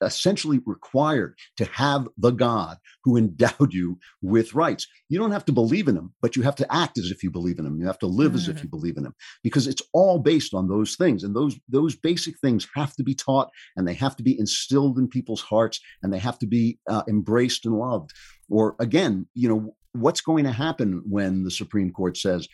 essentially 0.03 0.61
required 0.66 1.37
to 1.57 1.64
have 1.66 2.09
the 2.18 2.31
God 2.31 2.77
who 3.05 3.16
endowed 3.16 3.72
you 3.72 3.98
with 4.22 4.55
rights. 4.55 4.87
You 5.09 5.18
don't 5.18 5.33
have 5.33 5.44
to 5.46 5.53
believe 5.53 5.88
in 5.88 5.96
him, 5.96 6.12
but 6.20 6.37
you 6.37 6.42
have 6.42 6.57
to 6.57 6.74
act 6.74 6.98
as 6.98 7.11
if 7.11 7.22
you 7.22 7.31
believe 7.31 7.59
in 7.59 7.66
him. 7.66 7.79
You 7.79 7.87
have 7.87 7.98
to 8.00 8.07
live 8.07 8.33
mm-hmm. 8.33 8.38
as 8.38 8.48
if 8.48 8.62
you 8.62 8.68
believe 8.68 8.96
in 8.96 9.07
him 9.07 9.14
because 9.42 9.66
it's 9.66 9.83
all 9.92 10.18
based 10.18 10.55
on 10.55 10.68
those 10.68 10.96
things. 10.96 11.24
And 11.24 11.35
those, 11.35 11.59
those 11.68 11.94
basic 11.94 12.38
things 12.40 12.66
have 12.74 12.94
to 12.96 13.03
be 13.03 13.14
taught 13.14 13.50
and 13.77 13.87
they 13.87 13.94
have 13.94 14.16
to 14.16 14.22
be 14.22 14.38
instilled 14.38 14.98
in 14.98 15.09
people's 15.09 15.42
hearts 15.42 15.81
and 16.03 16.12
they 16.12 16.18
have 16.18 16.38
to 16.38 16.46
be 16.46 16.79
uh, 16.88 17.03
embraced 17.09 17.66
and 17.66 17.79
loved. 17.79 18.12
Or 18.48 18.77
again, 18.79 19.27
you 19.35 19.48
know, 19.48 19.74
what's 19.92 20.20
going 20.20 20.44
to 20.44 20.53
happen 20.53 21.03
when 21.09 21.44
the 21.44 21.50
Supreme 21.50 21.90
Court 21.90 22.16
says, 22.16 22.48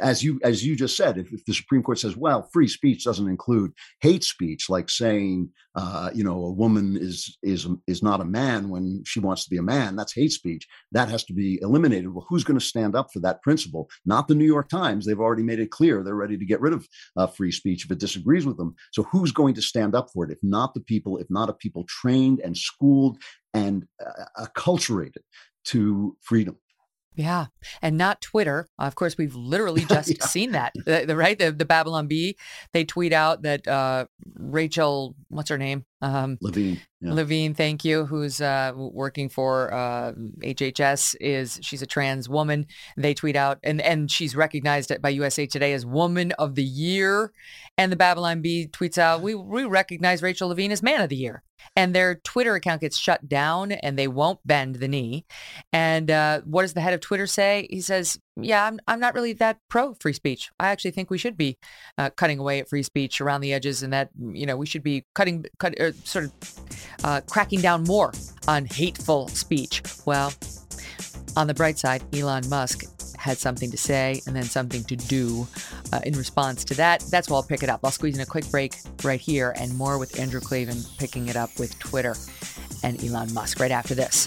as 0.00 0.22
you 0.22 0.40
as 0.44 0.64
you 0.64 0.76
just 0.76 0.96
said, 0.96 1.18
if, 1.18 1.32
if, 1.32 1.44
the 1.44 1.54
Supreme 1.54 1.82
Court 1.82 1.98
says, 1.98 2.16
well, 2.16 2.48
free 2.52 2.68
speech 2.68 3.04
doesn't 3.04 3.28
include 3.28 3.72
hate 4.00 4.22
speech, 4.22 4.70
like 4.70 4.88
saying, 4.88 5.50
uh, 5.74 6.10
you 6.14 6.22
know, 6.22 6.44
a 6.44 6.52
woman 6.52 6.96
is 6.96 7.36
is 7.42 7.66
is 7.86 8.02
not 8.02 8.20
a 8.20 8.24
man 8.24 8.68
when 8.68 9.02
she 9.04 9.20
wants 9.20 9.44
to 9.44 9.50
be 9.50 9.56
a 9.56 9.62
man, 9.62 9.96
that's 9.96 10.14
hate 10.14 10.32
speech. 10.32 10.66
That 10.92 11.08
has 11.08 11.24
to 11.24 11.32
be 11.32 11.60
eliminated. 11.60 12.12
Well, 12.12 12.26
who's 12.28 12.44
going 12.44 12.58
to 12.58 12.64
stand 12.64 12.94
up 12.94 13.12
for 13.12 13.20
that 13.20 13.42
principle? 13.42 13.88
Not 14.04 14.28
the 14.28 14.34
New 14.34 14.44
York 14.44 14.68
Times. 14.68 15.06
They've 15.06 15.18
already 15.18 15.42
made 15.42 15.60
it 15.60 15.70
clear 15.70 16.02
they're 16.02 16.14
ready 16.14 16.38
to 16.38 16.46
get 16.46 16.60
rid 16.60 16.72
of 16.72 16.86
uh, 17.16 17.26
free 17.26 17.52
speech 17.52 17.84
if 17.84 17.90
it 17.90 17.98
disagrees 17.98 18.46
with 18.46 18.56
them. 18.56 18.74
So 18.92 19.02
who's 19.04 19.32
going 19.32 19.54
to 19.54 19.62
stand 19.62 19.94
up 19.94 20.08
for 20.12 20.24
it? 20.24 20.30
If 20.30 20.38
not 20.42 20.74
the 20.74 20.80
people, 20.80 21.18
if 21.18 21.28
not 21.30 21.48
a 21.48 21.54
people 21.54 21.84
trained 21.88 22.40
and 22.40 22.56
schooled 22.56 23.18
and 23.54 23.86
uh, 24.04 24.44
acculturated 24.46 25.22
to 25.64 26.16
freedom. 26.22 26.56
Yeah, 27.16 27.46
and 27.82 27.98
not 27.98 28.20
Twitter. 28.20 28.68
Of 28.78 28.94
course, 28.94 29.18
we've 29.18 29.34
literally 29.34 29.84
just 29.88 30.08
yeah. 30.08 30.24
seen 30.26 30.52
that. 30.52 30.72
The, 30.74 31.04
the, 31.06 31.16
right, 31.16 31.38
the, 31.38 31.50
the 31.50 31.64
Babylon 31.64 32.06
Bee. 32.06 32.36
They 32.72 32.84
tweet 32.84 33.12
out 33.12 33.42
that 33.42 33.66
uh, 33.66 34.06
Rachel, 34.36 35.16
what's 35.28 35.50
her 35.50 35.58
name? 35.58 35.84
Um, 36.02 36.38
Levine. 36.40 36.80
Yeah. 37.00 37.12
Levine, 37.14 37.54
thank 37.54 37.84
you. 37.84 38.06
Who's 38.06 38.40
uh, 38.40 38.72
working 38.74 39.28
for 39.28 39.72
uh, 39.72 40.12
HHS? 40.42 41.16
Is 41.20 41.58
she's 41.62 41.82
a 41.82 41.86
trans 41.86 42.28
woman? 42.28 42.66
They 42.96 43.12
tweet 43.12 43.36
out, 43.36 43.58
and 43.62 43.80
and 43.80 44.10
she's 44.10 44.34
recognized 44.34 44.92
by 45.02 45.10
USA 45.10 45.46
Today 45.46 45.72
as 45.72 45.84
Woman 45.84 46.32
of 46.32 46.54
the 46.54 46.64
Year. 46.64 47.32
And 47.76 47.92
the 47.92 47.96
Babylon 47.96 48.40
Bee 48.40 48.68
tweets 48.68 48.98
out, 48.98 49.20
"We 49.20 49.34
we 49.34 49.64
recognize 49.64 50.22
Rachel 50.22 50.48
Levine 50.48 50.72
as 50.72 50.82
Man 50.82 51.00
of 51.02 51.10
the 51.10 51.16
Year." 51.16 51.42
And 51.76 51.94
their 51.94 52.16
Twitter 52.16 52.54
account 52.54 52.80
gets 52.80 52.98
shut 52.98 53.28
down 53.28 53.72
and 53.72 53.98
they 53.98 54.08
won't 54.08 54.40
bend 54.44 54.76
the 54.76 54.88
knee. 54.88 55.24
And 55.72 56.10
uh, 56.10 56.40
what 56.44 56.62
does 56.62 56.74
the 56.74 56.80
head 56.80 56.94
of 56.94 57.00
Twitter 57.00 57.26
say? 57.26 57.66
He 57.70 57.80
says, 57.80 58.18
Yeah, 58.36 58.64
I'm, 58.64 58.80
I'm 58.88 59.00
not 59.00 59.14
really 59.14 59.32
that 59.34 59.58
pro 59.68 59.94
free 59.94 60.12
speech. 60.12 60.50
I 60.58 60.68
actually 60.68 60.90
think 60.92 61.10
we 61.10 61.18
should 61.18 61.36
be 61.36 61.58
uh, 61.96 62.10
cutting 62.10 62.38
away 62.38 62.60
at 62.60 62.68
free 62.68 62.82
speech 62.82 63.20
around 63.20 63.40
the 63.40 63.52
edges 63.52 63.82
and 63.82 63.92
that, 63.92 64.10
you 64.32 64.46
know, 64.46 64.56
we 64.56 64.66
should 64.66 64.82
be 64.82 65.04
cutting, 65.14 65.46
cut, 65.58 65.74
er, 65.80 65.92
sort 66.04 66.26
of 66.26 66.32
uh, 67.04 67.20
cracking 67.28 67.60
down 67.60 67.84
more 67.84 68.12
on 68.48 68.66
hateful 68.66 69.28
speech. 69.28 69.82
Well, 70.06 70.32
on 71.36 71.46
the 71.46 71.54
bright 71.54 71.78
side, 71.78 72.02
Elon 72.14 72.48
Musk 72.48 72.84
had 73.20 73.38
something 73.38 73.70
to 73.70 73.76
say 73.76 74.22
and 74.26 74.34
then 74.34 74.44
something 74.44 74.82
to 74.84 74.96
do 74.96 75.46
uh, 75.92 76.00
in 76.04 76.16
response 76.16 76.64
to 76.64 76.74
that. 76.74 77.00
That's 77.10 77.28
where 77.28 77.36
I'll 77.36 77.42
pick 77.42 77.62
it 77.62 77.68
up. 77.68 77.80
I'll 77.84 77.90
squeeze 77.90 78.16
in 78.16 78.22
a 78.22 78.26
quick 78.26 78.50
break 78.50 78.74
right 79.04 79.20
here 79.20 79.54
and 79.58 79.76
more 79.76 79.98
with 79.98 80.18
Andrew 80.18 80.40
Klavan 80.40 80.78
picking 80.98 81.28
it 81.28 81.36
up 81.36 81.50
with 81.58 81.78
Twitter 81.78 82.16
and 82.82 83.02
Elon 83.04 83.32
Musk 83.34 83.60
right 83.60 83.70
after 83.70 83.94
this. 83.94 84.26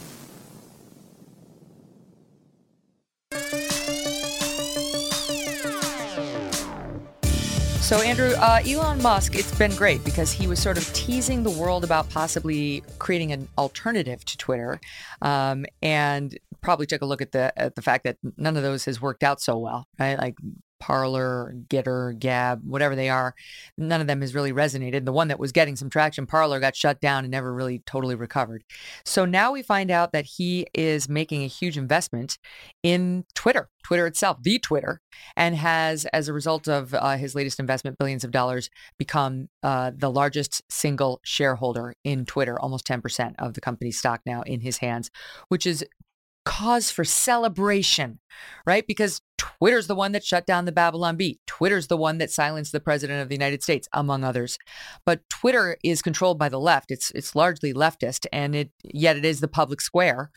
So, 7.84 8.00
Andrew, 8.00 8.32
uh, 8.38 8.62
Elon 8.66 9.02
Musk, 9.02 9.36
it's 9.36 9.54
been 9.60 9.76
great 9.76 10.06
because 10.06 10.32
he 10.32 10.48
was 10.48 10.58
sort 10.58 10.78
of 10.78 10.94
teasing 10.94 11.44
the 11.44 11.50
world 11.50 11.84
about 11.84 12.10
possibly 12.10 12.82
creating 12.98 13.34
an 13.34 13.50
alternative 13.58 14.24
to 14.24 14.38
Twitter, 14.38 14.80
um, 15.22 15.66
and 15.82 16.40
probably 16.62 16.86
took 16.86 17.02
a 17.02 17.06
look 17.06 17.22
at 17.22 17.34
the 17.34 17.52
at 17.60 17.76
the 17.76 17.82
fact 17.82 18.06
that 18.06 18.16
none 18.38 18.56
of 18.56 18.64
those 18.64 18.86
has 18.86 19.02
worked 19.02 19.22
out 19.22 19.42
so 19.42 19.58
well, 19.58 19.86
right? 20.00 20.18
Like 20.18 20.36
Parler, 20.84 21.56
Gettr, 21.70 22.20
Gab, 22.20 22.62
whatever 22.66 22.94
they 22.94 23.08
are, 23.08 23.34
none 23.78 24.02
of 24.02 24.08
them 24.08 24.20
has 24.20 24.36
really 24.36 24.52
resonated. 24.52 25.06
The 25.06 25.14
one 25.14 25.30
that 25.30 25.40
was 25.40 25.54
getting 25.54 25.78
some 25.78 25.90
traction, 25.90 26.26
Parler, 26.28 26.60
got 26.60 26.76
shut 26.76 27.00
down 27.00 27.24
and 27.24 27.32
never 27.32 27.54
really 27.54 27.80
totally 27.86 28.16
recovered. 28.16 28.66
So 29.06 29.24
now 29.24 29.54
we 29.54 29.62
find 29.62 29.90
out 29.90 30.12
that 30.12 30.26
he 30.26 30.68
is 30.74 31.08
making 31.08 31.44
a 31.44 31.48
huge 31.48 31.78
investment 31.78 32.38
in 32.84 33.24
Twitter, 33.34 33.70
Twitter 33.82 34.06
itself, 34.08 34.44
the 34.44 34.60
Twitter, 34.60 35.00
and 35.38 35.56
has, 35.56 36.04
as 36.08 36.28
a 36.28 36.34
result 36.34 36.68
of 36.68 36.94
uh, 36.94 37.16
his 37.16 37.34
latest 37.34 37.62
investment, 37.62 37.98
billions 37.98 38.26
of 38.26 38.32
dollars, 38.32 38.70
become 38.98 39.48
uh, 39.64 39.92
the 39.96 40.12
largest 40.12 40.64
single 40.70 41.22
shareholder 41.24 41.96
in 42.04 42.26
Twitter, 42.26 42.60
almost 42.60 42.86
10% 42.86 43.36
of 43.40 43.54
the 43.54 43.62
company's 43.62 43.98
stock 43.98 44.20
now 44.26 44.42
in 44.42 44.60
his 44.60 44.80
hands, 44.80 45.10
which 45.48 45.66
is 45.66 45.86
cause 46.46 46.92
for 46.92 47.04
celebration, 47.04 48.20
right? 48.66 48.86
Because 48.88 49.22
Twitter's 49.38 49.88
the 49.88 49.96
one 49.96 50.14
that 50.14 50.24
shut 50.24 50.46
down 50.46 50.66
the 50.66 50.72
Babylon 50.72 51.16
Bee. 51.16 51.40
Twitter's 51.48 51.88
the 51.88 51.98
one 51.98 52.18
that 52.18 52.32
silenced 52.32 52.72
the 52.72 52.80
president 52.80 53.22
of 53.22 53.30
the 53.30 53.36
United 53.36 53.64
States, 53.64 53.88
among 53.94 54.24
others. 54.24 54.58
But 55.06 55.28
Twitter 55.30 55.78
is 55.84 56.02
controlled 56.02 56.40
by 56.40 56.50
the 56.50 56.60
left. 56.60 56.92
It's 56.92 57.12
it's 57.12 57.36
largely 57.36 57.74
leftist, 57.74 58.26
and 58.32 58.56
it 58.56 58.72
yet 58.84 59.18
it 59.18 59.26
is 59.26 59.40
the 59.40 59.48
public 59.48 59.82
square, 59.82 60.32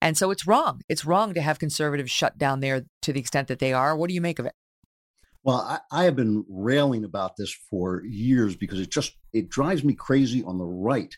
and 0.00 0.16
so 0.16 0.30
it's 0.30 0.46
wrong. 0.46 0.82
It's 0.88 1.04
wrong 1.04 1.34
to 1.34 1.40
have 1.42 1.58
conservatives 1.58 2.10
shut 2.10 2.38
down 2.38 2.60
there 2.60 2.84
to 3.02 3.12
the 3.12 3.20
extent 3.20 3.48
that 3.48 3.58
they 3.58 3.72
are. 3.72 3.96
What 3.96 4.08
do 4.08 4.14
you 4.14 4.20
make 4.20 4.38
of 4.38 4.46
it? 4.46 4.54
Well, 5.42 5.56
I, 5.56 5.80
I, 5.90 6.04
have 6.04 6.16
been 6.16 6.44
railing 6.50 7.04
about 7.04 7.36
this 7.36 7.50
for 7.70 8.04
years 8.04 8.56
because 8.56 8.78
it 8.78 8.90
just 8.90 9.16
it 9.32 9.48
drives 9.48 9.82
me 9.82 9.94
crazy 9.94 10.42
on 10.44 10.58
the 10.58 10.66
right 10.66 11.14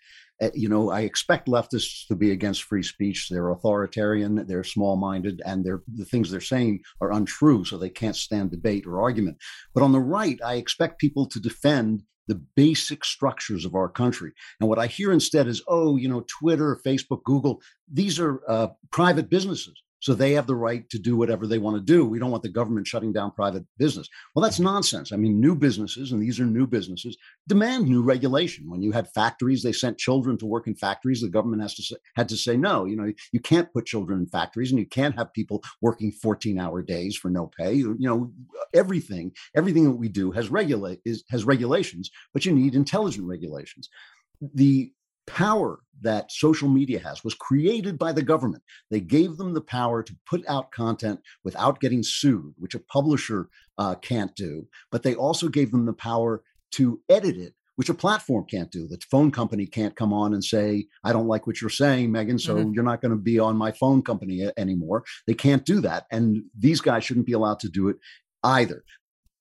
you 0.55 0.69
know, 0.69 0.91
I 0.91 1.03
expect 1.03 1.49
leftists 1.49 2.07
to 2.09 2.17
be 2.17 2.33
against 2.33 2.65
free 2.65 2.83
speech. 2.83 3.29
They're 3.31 3.51
authoritarian, 3.51 4.47
they're 4.47 4.65
small 4.65 4.97
minded, 4.97 5.41
and 5.45 5.65
they're, 5.65 5.83
the 5.87 6.05
things 6.05 6.31
they're 6.31 6.41
saying 6.41 6.81
are 7.01 7.13
untrue, 7.13 7.65
so 7.65 7.79
they 7.79 7.91
can't 7.91 8.17
stand 8.17 8.51
debate 8.51 8.87
or 8.87 9.01
argument. 9.01 9.39
But 9.75 9.83
on 9.83 9.93
the 9.93 10.01
right, 10.01 10.39
I 10.45 10.55
expect 10.55 10.99
people 10.99 11.27
to 11.27 11.41
defend 11.41 12.03
the 12.29 12.41
basic 12.57 13.05
structures 13.05 13.65
of 13.65 13.75
our 13.75 13.89
country. 13.89 14.33
And 14.61 14.69
what 14.69 14.79
I 14.79 14.87
hear 14.87 15.13
instead 15.13 15.49
is, 15.49 15.63
oh, 15.69 15.97
you 15.97 16.09
know, 16.09 16.25
Twitter, 16.29 16.81
Facebook, 16.87 17.25
Google, 17.25 17.61
these 17.93 18.19
are 18.21 18.41
uh, 18.49 18.69
private 18.91 19.29
businesses. 19.29 19.75
So 20.03 20.15
they 20.15 20.33
have 20.33 20.49
the 20.49 20.57
right 20.57 20.89
to 20.91 20.99
do 20.99 21.17
whatever 21.17 21.47
they 21.47 21.59
want 21.59 21.77
to 21.77 21.81
do. 21.81 22.05
We 22.05 22.19
don't 22.19 22.33
want 22.33 22.43
the 22.43 22.49
government 22.49 22.89
shutting 22.89 23.13
down 23.13 23.31
private 23.31 23.65
business. 23.79 24.09
Well, 24.35 24.43
that's 24.43 24.59
nonsense. 24.59 25.13
I 25.13 25.17
mean, 25.17 25.41
new 25.41 25.55
businesses, 25.55 26.11
and 26.11 26.21
these 26.21 26.41
are 26.41 26.45
new 26.45 26.67
businesses, 26.67 27.17
demand 27.47 27.85
new 27.85 28.03
regulation. 28.03 28.69
When 28.69 28.83
you 28.83 28.91
had 28.91 29.13
factories, 29.13 29.63
they 29.63 29.71
sent 29.71 29.99
children 29.99 30.37
to 30.39 30.47
work 30.47 30.67
in 30.67 30.75
factories. 30.75 31.21
The 31.21 31.29
government 31.29 31.63
has 31.63 31.77
to 31.77 31.83
say, 31.85 31.97
had 32.17 32.29
to 32.31 32.37
say 32.37 32.57
no. 32.57 32.85
You 32.85 32.97
know, 32.97 33.13
you 33.33 33.39
can't 33.39 33.73
put 33.73 33.87
children 33.87 34.19
in 34.19 34.27
factories, 34.27 34.73
and 34.73 34.81
you 34.81 34.87
can't 34.87 35.15
have 35.17 35.33
people 35.33 35.63
working 35.81 36.13
14-hour 36.13 36.83
days 36.83 37.17
for 37.17 37.31
no 37.31 37.47
pay. 37.57 37.73
You 37.75 37.97
know, 38.01 38.33
everything, 38.75 39.31
everything 39.55 39.85
that 39.85 39.99
we 39.99 40.09
do 40.09 40.33
has 40.33 40.51
regulate 40.51 40.99
is 41.05 41.23
has 41.31 41.45
regulations, 41.45 42.11
but 42.33 42.45
you 42.45 42.53
need 42.53 42.75
intelligent 42.75 43.29
regulations. 43.29 43.89
The 44.53 44.93
power 45.27 45.81
that 46.03 46.33
social 46.33 46.69
media 46.69 46.99
has 46.99 47.23
was 47.25 47.35
created 47.35 47.99
by 47.99 48.13
the 48.13 48.23
government. 48.23 48.63
They 48.91 49.01
gave 49.01 49.37
them 49.37 49.55
the 49.55 49.61
power 49.61 50.03
to 50.03 50.17
put 50.27 50.47
out 50.49 50.73
content 50.73 51.21
without 51.45 51.81
getting 51.81 52.03
sued, 52.03 52.55
which 52.59 52.75
a 52.75 52.81
publisher 52.81 53.49
uh, 53.79 53.95
can't 53.97 54.35
do. 54.35 54.69
But 54.91 55.03
they 55.03 55.15
also 55.15 55.49
gave 55.49 55.71
them 55.71 55.87
the 55.87 55.93
power 55.93 56.43
to 56.73 57.01
edit 57.09 57.37
it, 57.37 57.55
which 57.77 57.89
a 57.89 57.95
platform 57.95 58.45
can't 58.51 58.71
do. 58.71 58.89
The 58.89 59.01
phone 59.11 59.31
company 59.31 59.67
can't 59.67 59.95
come 59.95 60.13
on 60.13 60.35
and 60.35 60.43
say, 60.43 60.87
I 61.05 61.13
don't 61.13 61.29
like 61.29 61.47
what 61.47 61.61
you're 61.61 61.71
saying, 61.71 62.11
Megyn, 62.11 62.41
so 62.41 62.57
mm-hmm. 62.57 62.73
you're 62.73 62.85
not 62.85 63.01
going 63.01 63.13
to 63.13 63.23
be 63.23 63.39
on 63.39 63.57
my 63.57 63.73
phone 63.73 64.03
company 64.03 64.51
anymore. 64.57 65.05
They 65.27 65.35
can't 65.35 65.65
do 65.65 65.81
that. 65.83 66.07
And 66.11 66.45
these 66.59 66.81
guys 66.81 67.05
shouldn't 67.05 67.27
be 67.27 67.33
allowed 67.33 67.61
to 67.61 67.69
do 67.69 67.89
it 67.89 67.97
either 68.43 68.83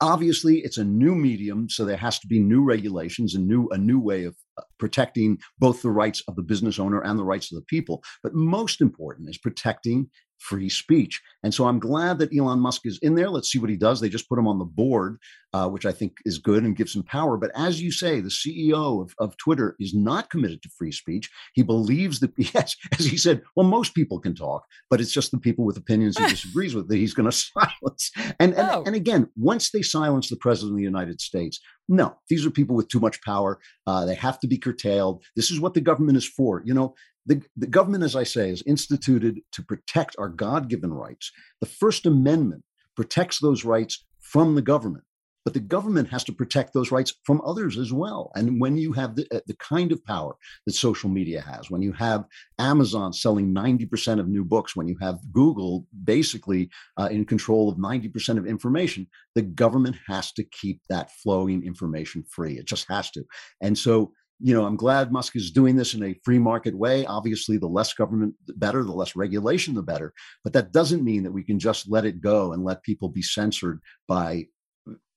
obviously 0.02 0.60
it's 0.60 0.78
a 0.78 0.84
new 0.84 1.16
medium 1.16 1.70
so 1.70 1.86
there 1.86 1.96
has 1.96 2.20
to 2.20 2.28
be 2.28 2.40
new 2.40 2.64
regulations 2.64 3.36
and 3.36 3.48
new 3.48 3.70
a 3.70 3.78
new 3.78 4.00
way 4.00 4.24
of 4.24 4.36
uh, 4.58 4.64
protecting 4.80 5.38
both 5.60 5.82
the 5.82 5.92
rights 5.92 6.22
of 6.28 6.36
the 6.36 6.42
business 6.42 6.80
owner 6.80 7.02
and 7.02 7.18
the 7.18 7.24
rights 7.24 7.52
of 7.52 7.56
the 7.56 7.66
people. 7.66 8.04
But 8.24 8.34
most 8.34 8.82
important 8.82 9.30
is 9.30 9.38
protecting 9.38 10.10
free 10.42 10.70
speech. 10.70 11.22
And 11.44 11.54
so 11.54 11.68
I'm 11.68 11.80
glad 11.80 12.20
that 12.20 12.36
Elon 12.36 12.60
Musk 12.60 12.82
is 12.86 13.00
in 13.02 13.16
there. 13.16 13.30
Let's 13.30 13.52
see 13.52 13.60
what 13.60 13.70
he 13.70 13.78
does. 13.78 14.00
They 14.00 14.10
just 14.10 14.28
put 14.28 14.40
him 14.40 14.48
on 14.48 14.60
the 14.60 14.66
board, 14.66 15.18
uh, 15.54 15.70
which 15.70 15.86
I 15.86 15.92
think 15.92 16.18
is 16.26 16.40
good 16.40 16.64
and 16.64 16.76
gives 16.76 16.96
him 16.96 17.04
power. 17.04 17.38
But 17.38 17.52
as 17.56 17.82
you 17.82 17.92
say, 17.92 18.20
the 18.20 18.30
CEO 18.30 19.02
of, 19.02 19.14
of 19.20 19.38
Twitter 19.38 19.76
is 19.80 19.94
not 19.94 20.30
committed 20.30 20.62
to 20.64 20.70
free 20.78 20.92
speech. 20.92 21.30
He 21.54 21.62
believes 21.62 22.20
that, 22.20 22.32
yes, 22.38 22.76
as 22.98 23.06
he 23.06 23.18
said, 23.18 23.44
well, 23.56 23.68
most 23.68 23.94
people 23.94 24.20
can 24.20 24.36
talk, 24.36 24.64
but 24.90 25.00
it's 25.00 25.14
just 25.14 25.32
the 25.32 25.38
people 25.38 25.66
with 25.66 25.78
opinions 25.78 26.18
he 26.18 26.28
disagrees 26.30 26.76
with 26.76 26.90
that 26.90 26.98
he's 26.98 27.14
going 27.14 27.30
to 27.30 27.38
silence. 27.38 28.12
And, 28.40 28.54
and, 28.56 28.70
oh. 28.72 28.84
and 28.86 28.96
again, 28.96 29.28
once 29.36 29.72
they 29.72 29.82
silence 29.82 30.30
the 30.30 30.38
president 30.38 30.74
of 30.74 30.78
the 30.78 30.84
United 30.84 31.22
States, 31.22 31.60
no, 31.88 32.16
these 32.30 32.46
are 32.46 32.52
people 32.52 32.76
with 32.76 32.88
too 32.88 33.00
much 33.00 33.22
power. 33.22 33.60
Uh, 33.86 34.06
they 34.06 34.16
have 34.16 34.40
to 34.40 34.48
be 34.48 34.58
curtailed. 34.58 35.24
This 35.36 35.52
is 35.52 35.60
what 35.60 35.74
the 35.74 35.82
government 35.82 36.18
is 36.18 36.28
for. 36.28 36.62
You 36.66 36.74
know, 36.74 36.96
the, 37.26 37.42
the 37.56 37.68
government, 37.68 38.04
as 38.04 38.16
I 38.16 38.24
say, 38.24 38.50
is 38.50 38.64
instituted 38.66 39.42
to 39.52 39.64
protect 39.64 40.16
our 40.18 40.30
God 40.30 40.70
given 40.70 40.94
rights. 40.94 41.32
The 41.60 41.68
First 41.68 42.06
Amendment 42.06 42.64
protects 42.96 43.40
those 43.40 43.64
rights 43.64 44.06
from 44.20 44.56
the 44.56 44.62
government, 44.62 45.04
but 45.44 45.54
the 45.54 45.60
government 45.60 46.10
has 46.10 46.24
to 46.26 46.34
protect 46.34 46.74
those 46.74 46.92
rights 46.92 47.14
from 47.24 47.42
others 47.46 47.78
as 47.78 47.94
well. 47.94 48.32
And 48.36 48.60
when 48.60 48.78
you 48.78 48.94
have 48.94 49.16
the, 49.16 49.28
uh, 49.34 49.40
the 49.48 49.56
kind 49.56 49.92
of 49.92 50.04
power 50.06 50.36
that 50.66 50.74
social 50.74 51.10
media 51.10 51.42
has, 51.42 51.70
when 51.70 51.82
you 51.82 51.94
have 51.94 52.26
Amazon 52.60 53.14
selling 53.14 53.54
90% 53.54 54.20
of 54.20 54.28
new 54.28 54.44
books, 54.44 54.76
when 54.76 54.88
you 54.88 54.98
have 55.02 55.20
Google 55.32 55.86
basically 56.04 56.70
uh, 56.98 57.10
in 57.12 57.26
control 57.26 57.70
of 57.70 57.78
90% 57.78 58.38
of 58.38 58.48
information, 58.48 59.08
the 59.36 59.42
government 59.42 59.96
has 60.08 60.32
to 60.34 60.44
keep 60.44 60.82
that 60.90 61.12
flowing 61.12 61.64
information 61.64 62.24
free. 62.30 62.58
It 62.58 62.66
just 62.66 62.88
has 62.90 63.12
to. 63.12 63.24
And 63.62 63.78
so 63.78 64.14
you 64.42 64.54
know, 64.54 64.66
I'm 64.66 64.76
glad 64.76 65.12
Musk 65.12 65.36
is 65.36 65.52
doing 65.52 65.76
this 65.76 65.94
in 65.94 66.04
a 66.04 66.16
free 66.24 66.40
market 66.40 66.76
way. 66.78 67.06
Obviously, 67.06 67.58
the 67.58 67.68
less 67.68 67.94
government, 67.94 68.36
the 68.48 68.54
better, 68.54 68.84
the 68.84 68.92
less 68.92 69.16
regulation, 69.16 69.76
the 69.76 69.84
better. 69.84 70.14
But 70.44 70.54
that 70.54 70.72
doesn't 70.72 71.04
mean 71.04 71.24
that 71.24 71.32
we 71.32 71.44
can 71.44 71.60
just 71.60 71.90
let 71.90 72.06
it 72.06 72.22
go 72.22 72.54
and 72.54 72.64
let 72.64 72.84
people 72.84 73.10
be 73.10 73.22
censored 73.22 73.82
by 74.08 74.46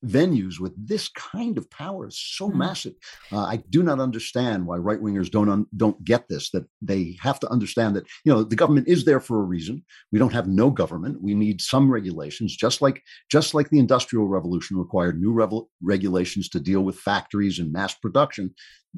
venues 0.05 0.61
with 0.61 0.73
this 0.77 1.09
kind 1.09 1.57
of 1.57 1.71
power 1.71 2.09
is 2.09 2.19
so 2.19 2.49
mm-hmm. 2.49 2.59
massive. 2.59 2.95
Uh, 3.33 3.45
I 3.45 3.63
do 3.71 3.83
not 3.83 4.01
understand 4.01 4.67
why 4.67 4.77
right 4.77 5.01
wingers 5.01 5.31
don't 5.31 5.49
un- 5.49 5.67
don't 5.77 6.03
get 6.05 6.29
this. 6.29 6.51
That 6.51 6.65
they 6.83 7.17
have 7.21 7.41
to 7.41 7.49
understand 7.49 7.97
that 7.97 8.05
you 8.25 8.33
know 8.33 8.43
the 8.43 8.57
government 8.57 8.89
is 8.89 9.05
there 9.05 9.21
for 9.21 9.41
a 9.41 9.45
reason. 9.45 9.85
We 10.13 10.19
don't 10.19 10.33
have 10.33 10.47
no 10.47 10.71
government. 10.71 11.23
We 11.23 11.35
need 11.35 11.61
some 11.61 11.91
regulations, 11.91 12.57
just 12.57 12.83
like 12.83 13.03
just 13.31 13.55
like 13.55 13.71
the 13.71 13.79
Industrial 13.79 14.27
Revolution 14.27 14.77
required 14.77 15.21
new 15.21 15.33
revel- 15.33 15.71
regulations 15.83 16.49
to 16.51 16.61
deal 16.61 16.83
with 16.83 16.99
factories 16.99 17.59
and 17.59 17.73
mass 17.73 17.95
production 17.95 18.55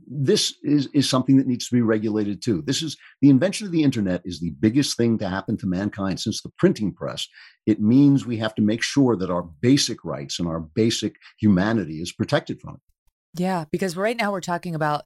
this 0.07 0.55
is, 0.63 0.89
is 0.93 1.09
something 1.09 1.37
that 1.37 1.47
needs 1.47 1.69
to 1.69 1.75
be 1.75 1.81
regulated 1.81 2.43
too. 2.43 2.63
This 2.67 2.83
is 2.83 2.97
the 3.23 3.31
invention 3.31 3.67
of 3.67 3.73
the 3.73 3.83
internet 3.83 4.23
is 4.25 4.41
the 4.41 4.51
biggest 4.61 4.97
thing 4.97 5.19
to 5.19 5.29
happen 5.29 5.57
to 5.59 5.67
mankind 5.67 6.21
since 6.21 6.43
the 6.43 6.51
printing 6.59 6.93
press. 6.93 7.27
It 7.67 7.81
means 7.81 8.27
we 8.27 8.37
have 8.39 8.55
to 8.57 8.63
make 8.63 8.83
sure 8.83 9.17
that 9.17 9.31
our 9.31 9.43
basic 9.43 10.05
rights 10.05 10.39
and 10.39 10.49
our 10.49 10.61
basic 10.61 11.17
humanity 11.41 12.01
is 12.01 12.13
protected 12.13 12.61
from 12.61 12.75
it. 12.75 13.41
Yeah, 13.41 13.65
because 13.71 13.97
right 13.97 14.17
now 14.17 14.33
we're 14.33 14.41
talking 14.41 14.75
about 14.75 15.05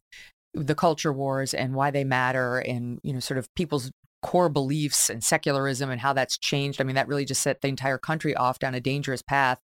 the 0.55 0.75
culture 0.75 1.13
wars 1.13 1.55
and 1.55 1.75
why 1.75 1.91
they 1.91 2.05
matter 2.05 2.59
and 2.59 2.99
you 3.03 3.13
know 3.13 3.21
sort 3.21 3.39
of 3.39 3.53
people's 3.55 3.91
core 4.23 4.49
beliefs 4.49 5.09
and 5.09 5.25
secularism 5.25 5.91
and 5.91 6.01
how 6.01 6.13
that's 6.13 6.37
changed. 6.37 6.81
I 6.81 6.85
mean, 6.85 6.97
that 6.97 7.09
really 7.09 7.25
just 7.25 7.43
set 7.43 7.61
the 7.61 7.69
entire 7.69 7.99
country 7.99 8.35
off 8.35 8.59
down 8.59 8.75
a 8.75 8.81
dangerous 8.81 9.23
path 9.23 9.61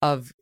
of 0.00 0.32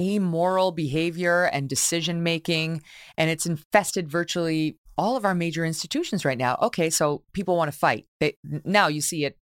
amoral 0.00 0.72
behavior 0.72 1.44
and 1.44 1.68
decision 1.68 2.22
making, 2.22 2.82
and 3.16 3.30
it's 3.30 3.46
infested 3.46 4.10
virtually 4.10 4.76
all 4.98 5.16
of 5.16 5.24
our 5.24 5.34
major 5.34 5.64
institutions 5.64 6.24
right 6.24 6.38
now. 6.38 6.58
Okay, 6.62 6.90
so 6.90 7.22
people 7.32 7.56
want 7.56 7.70
to 7.70 7.78
fight. 7.78 8.06
They, 8.20 8.36
now 8.64 8.88
you 8.88 9.00
see 9.00 9.24
it 9.24 9.36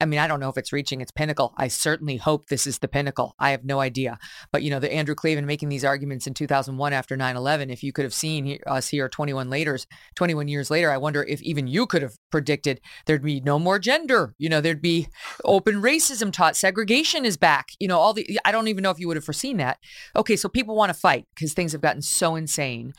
I 0.00 0.04
mean, 0.04 0.20
I 0.20 0.28
don't 0.28 0.38
know 0.38 0.48
if 0.48 0.56
it's 0.56 0.72
reaching 0.72 1.00
its 1.00 1.10
pinnacle. 1.10 1.54
I 1.56 1.66
certainly 1.66 2.16
hope 2.18 2.48
this 2.48 2.68
is 2.68 2.78
the 2.78 2.86
pinnacle. 2.86 3.34
I 3.38 3.50
have 3.50 3.64
no 3.64 3.80
idea. 3.80 4.18
But, 4.52 4.62
you 4.62 4.70
know, 4.70 4.78
the 4.78 4.92
Andrew 4.92 5.16
Klavan 5.16 5.44
making 5.44 5.70
these 5.70 5.84
arguments 5.84 6.28
in 6.28 6.34
2001 6.34 6.92
after 6.92 7.16
9 7.16 7.36
11, 7.36 7.70
if 7.70 7.82
you 7.82 7.92
could 7.92 8.04
have 8.04 8.14
seen 8.14 8.58
us 8.66 8.88
here 8.88 9.08
21 9.08 9.50
later, 9.50 9.76
21 10.14 10.46
years 10.46 10.70
later, 10.70 10.92
I 10.92 10.98
wonder 10.98 11.24
if 11.24 11.42
even 11.42 11.66
you 11.66 11.86
could 11.86 12.02
have 12.02 12.14
predicted 12.30 12.80
there'd 13.06 13.22
be 13.22 13.40
no 13.40 13.58
more 13.58 13.80
gender. 13.80 14.34
You 14.38 14.48
know, 14.48 14.60
there'd 14.60 14.80
be 14.80 15.08
open 15.44 15.82
racism 15.82 16.32
taught, 16.32 16.54
segregation 16.54 17.24
is 17.24 17.36
back. 17.36 17.70
You 17.80 17.88
know, 17.88 17.98
all 17.98 18.12
the, 18.12 18.38
I 18.44 18.52
don't 18.52 18.68
even 18.68 18.82
know 18.82 18.90
if 18.90 19.00
you 19.00 19.08
would 19.08 19.16
have 19.16 19.24
foreseen 19.24 19.56
that. 19.56 19.78
Okay, 20.14 20.36
so 20.36 20.48
people 20.48 20.76
want 20.76 20.90
to 20.90 20.98
fight 20.98 21.26
because 21.34 21.54
things 21.54 21.72
have 21.72 21.80
gotten 21.80 22.02
so 22.02 22.36
insane. 22.36 22.92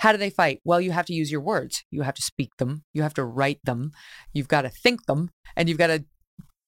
How 0.00 0.10
do 0.10 0.18
they 0.18 0.30
fight? 0.30 0.60
Well, 0.64 0.80
you 0.80 0.90
have 0.90 1.06
to 1.06 1.14
use 1.14 1.30
your 1.30 1.40
words. 1.40 1.84
You 1.92 2.02
have 2.02 2.14
to 2.14 2.22
speak 2.22 2.56
them. 2.56 2.82
You 2.92 3.02
have 3.02 3.14
to 3.14 3.24
write 3.24 3.60
them. 3.62 3.92
You've 4.32 4.48
got 4.48 4.62
to 4.62 4.68
think 4.68 5.06
them 5.06 5.30
and 5.56 5.68
you've 5.68 5.78
got 5.78 5.86
to 5.88 6.04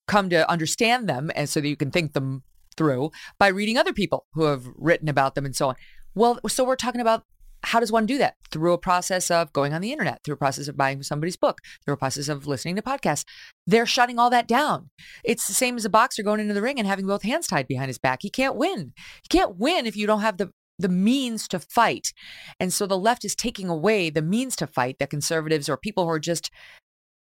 come 0.07 0.29
to 0.29 0.49
understand 0.49 1.09
them 1.09 1.31
and 1.35 1.49
so 1.49 1.61
that 1.61 1.67
you 1.67 1.75
can 1.75 1.91
think 1.91 2.13
them 2.13 2.43
through 2.77 3.11
by 3.39 3.47
reading 3.47 3.77
other 3.77 3.93
people 3.93 4.25
who 4.33 4.43
have 4.43 4.65
written 4.75 5.07
about 5.07 5.35
them 5.35 5.45
and 5.45 5.55
so 5.55 5.69
on. 5.69 5.75
Well, 6.13 6.39
so 6.47 6.63
we're 6.63 6.75
talking 6.75 7.01
about 7.01 7.23
how 7.63 7.79
does 7.79 7.91
one 7.91 8.05
do 8.05 8.17
that? 8.19 8.35
Through 8.51 8.73
a 8.73 8.77
process 8.77 9.31
of 9.31 9.51
going 9.51 9.73
on 9.73 9.81
the 9.81 9.91
internet, 9.91 10.23
through 10.23 10.35
a 10.35 10.37
process 10.37 10.67
of 10.67 10.77
buying 10.77 11.01
somebody's 11.01 11.35
book, 11.35 11.61
through 11.83 11.95
a 11.95 11.97
process 11.97 12.27
of 12.27 12.45
listening 12.45 12.75
to 12.75 12.81
podcasts. 12.81 13.25
They're 13.65 13.87
shutting 13.87 14.19
all 14.19 14.29
that 14.29 14.47
down. 14.47 14.91
It's 15.23 15.47
the 15.47 15.53
same 15.53 15.75
as 15.75 15.83
a 15.83 15.89
boxer 15.89 16.21
going 16.21 16.39
into 16.39 16.53
the 16.53 16.61
ring 16.61 16.77
and 16.77 16.87
having 16.87 17.07
both 17.07 17.23
hands 17.23 17.47
tied 17.47 17.67
behind 17.67 17.87
his 17.87 17.97
back. 17.97 18.19
He 18.21 18.29
can't 18.29 18.55
win. 18.55 18.93
He 19.23 19.27
can't 19.29 19.57
win 19.57 19.87
if 19.87 19.97
you 19.97 20.05
don't 20.07 20.21
have 20.21 20.37
the 20.37 20.51
the 20.77 20.89
means 20.89 21.47
to 21.47 21.57
fight. 21.59 22.11
And 22.59 22.73
so 22.73 22.85
the 22.85 22.97
left 22.97 23.23
is 23.23 23.33
taking 23.33 23.69
away 23.69 24.09
the 24.09 24.21
means 24.21 24.57
to 24.57 24.67
fight 24.67 24.97
that 24.99 25.09
conservatives 25.09 25.69
or 25.69 25.77
people 25.77 26.03
who 26.03 26.09
are 26.09 26.19
just 26.19 26.51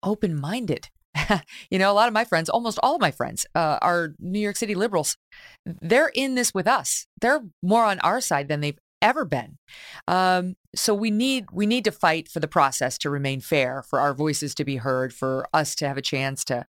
open 0.03 0.39
minded 0.39 0.89
you 1.69 1.79
know, 1.79 1.91
a 1.91 1.93
lot 1.93 2.07
of 2.07 2.13
my 2.13 2.23
friends, 2.23 2.49
almost 2.49 2.79
all 2.83 2.95
of 2.95 3.01
my 3.01 3.11
friends, 3.11 3.45
uh, 3.55 3.79
are 3.81 4.13
New 4.19 4.39
York 4.39 4.55
City 4.55 4.75
liberals. 4.75 5.17
They're 5.65 6.11
in 6.13 6.35
this 6.35 6.53
with 6.53 6.67
us. 6.67 7.07
They're 7.21 7.41
more 7.61 7.83
on 7.83 7.99
our 7.99 8.21
side 8.21 8.47
than 8.47 8.61
they've 8.61 8.79
ever 9.01 9.25
been. 9.25 9.57
Um, 10.07 10.55
so 10.75 10.93
we 10.93 11.11
need 11.11 11.45
we 11.51 11.65
need 11.65 11.83
to 11.85 11.91
fight 11.91 12.29
for 12.29 12.39
the 12.39 12.47
process 12.47 12.97
to 12.99 13.09
remain 13.09 13.41
fair, 13.41 13.83
for 13.83 13.99
our 13.99 14.13
voices 14.13 14.55
to 14.55 14.65
be 14.65 14.77
heard, 14.77 15.13
for 15.13 15.47
us 15.53 15.75
to 15.75 15.87
have 15.87 15.97
a 15.97 16.01
chance 16.01 16.43
to 16.45 16.65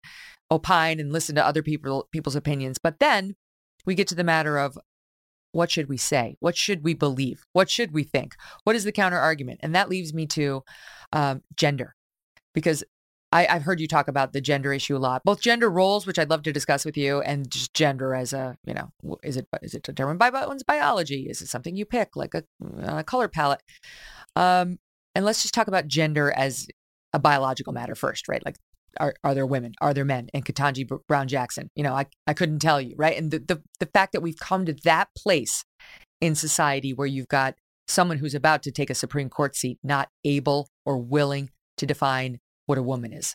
opine 0.50 0.98
and 0.98 1.12
listen 1.12 1.34
to 1.34 1.46
other 1.46 1.62
people 1.62 2.08
people's 2.12 2.36
opinions. 2.36 2.78
But 2.78 2.98
then 3.00 3.34
we 3.86 3.94
get 3.94 4.08
to 4.08 4.14
the 4.14 4.24
matter 4.24 4.58
of 4.58 4.78
what 5.52 5.70
should 5.70 5.88
we 5.88 5.96
say? 5.96 6.36
What 6.40 6.56
should 6.56 6.84
we 6.84 6.94
believe? 6.94 7.44
What 7.52 7.70
should 7.70 7.92
we 7.92 8.04
think? 8.04 8.34
What 8.64 8.76
is 8.76 8.84
the 8.84 8.92
counter 8.92 9.18
argument? 9.18 9.60
And 9.62 9.74
that 9.74 9.88
leaves 9.88 10.12
me 10.12 10.26
to 10.26 10.62
um, 11.12 11.42
gender, 11.56 11.94
because 12.54 12.84
I, 13.30 13.44
have 13.44 13.62
heard 13.62 13.80
you 13.80 13.86
talk 13.86 14.08
about 14.08 14.32
the 14.32 14.40
gender 14.40 14.72
issue 14.72 14.96
a 14.96 14.98
lot, 14.98 15.22
both 15.24 15.40
gender 15.40 15.68
roles, 15.68 16.06
which 16.06 16.18
I'd 16.18 16.30
love 16.30 16.42
to 16.44 16.52
discuss 16.52 16.84
with 16.84 16.96
you, 16.96 17.20
and 17.20 17.50
just 17.50 17.74
gender 17.74 18.14
as 18.14 18.32
a, 18.32 18.56
you 18.64 18.74
know, 18.74 18.90
is 19.22 19.36
it 19.36 19.46
is 19.62 19.74
it 19.74 19.82
determined 19.82 20.18
by 20.18 20.30
one's 20.30 20.62
biology? 20.62 21.26
Is 21.28 21.42
it 21.42 21.48
something 21.48 21.76
you 21.76 21.84
pick, 21.84 22.16
like 22.16 22.34
a, 22.34 22.44
a 22.82 23.04
color 23.04 23.28
palette? 23.28 23.62
Um, 24.34 24.78
and 25.14 25.24
let's 25.24 25.42
just 25.42 25.52
talk 25.52 25.68
about 25.68 25.88
gender 25.88 26.32
as 26.34 26.68
a 27.12 27.18
biological 27.18 27.72
matter 27.72 27.94
first, 27.94 28.28
right? 28.28 28.44
Like, 28.44 28.56
are, 28.98 29.14
are 29.24 29.34
there 29.34 29.46
women? 29.46 29.74
Are 29.80 29.92
there 29.92 30.04
men? 30.04 30.28
And 30.32 30.44
Ketanji 30.44 30.88
Brown 31.06 31.28
Jackson, 31.28 31.70
you 31.74 31.82
know, 31.82 31.94
I, 31.94 32.06
I 32.26 32.34
couldn't 32.34 32.60
tell 32.60 32.80
you, 32.80 32.94
right? 32.96 33.16
And 33.16 33.30
the, 33.30 33.38
the, 33.38 33.62
the 33.80 33.86
fact 33.86 34.12
that 34.12 34.20
we've 34.20 34.38
come 34.38 34.64
to 34.66 34.74
that 34.84 35.08
place 35.16 35.64
in 36.20 36.34
society 36.34 36.92
where 36.92 37.06
you've 37.06 37.28
got 37.28 37.54
someone 37.86 38.18
who's 38.18 38.34
about 38.34 38.62
to 38.64 38.70
take 38.70 38.90
a 38.90 38.94
Supreme 38.94 39.28
Court 39.28 39.56
seat 39.56 39.78
not 39.82 40.08
able 40.24 40.68
or 40.84 40.98
willing 40.98 41.50
to 41.78 41.86
define 41.86 42.38
what 42.68 42.78
a 42.78 42.82
woman 42.82 43.12
is. 43.12 43.34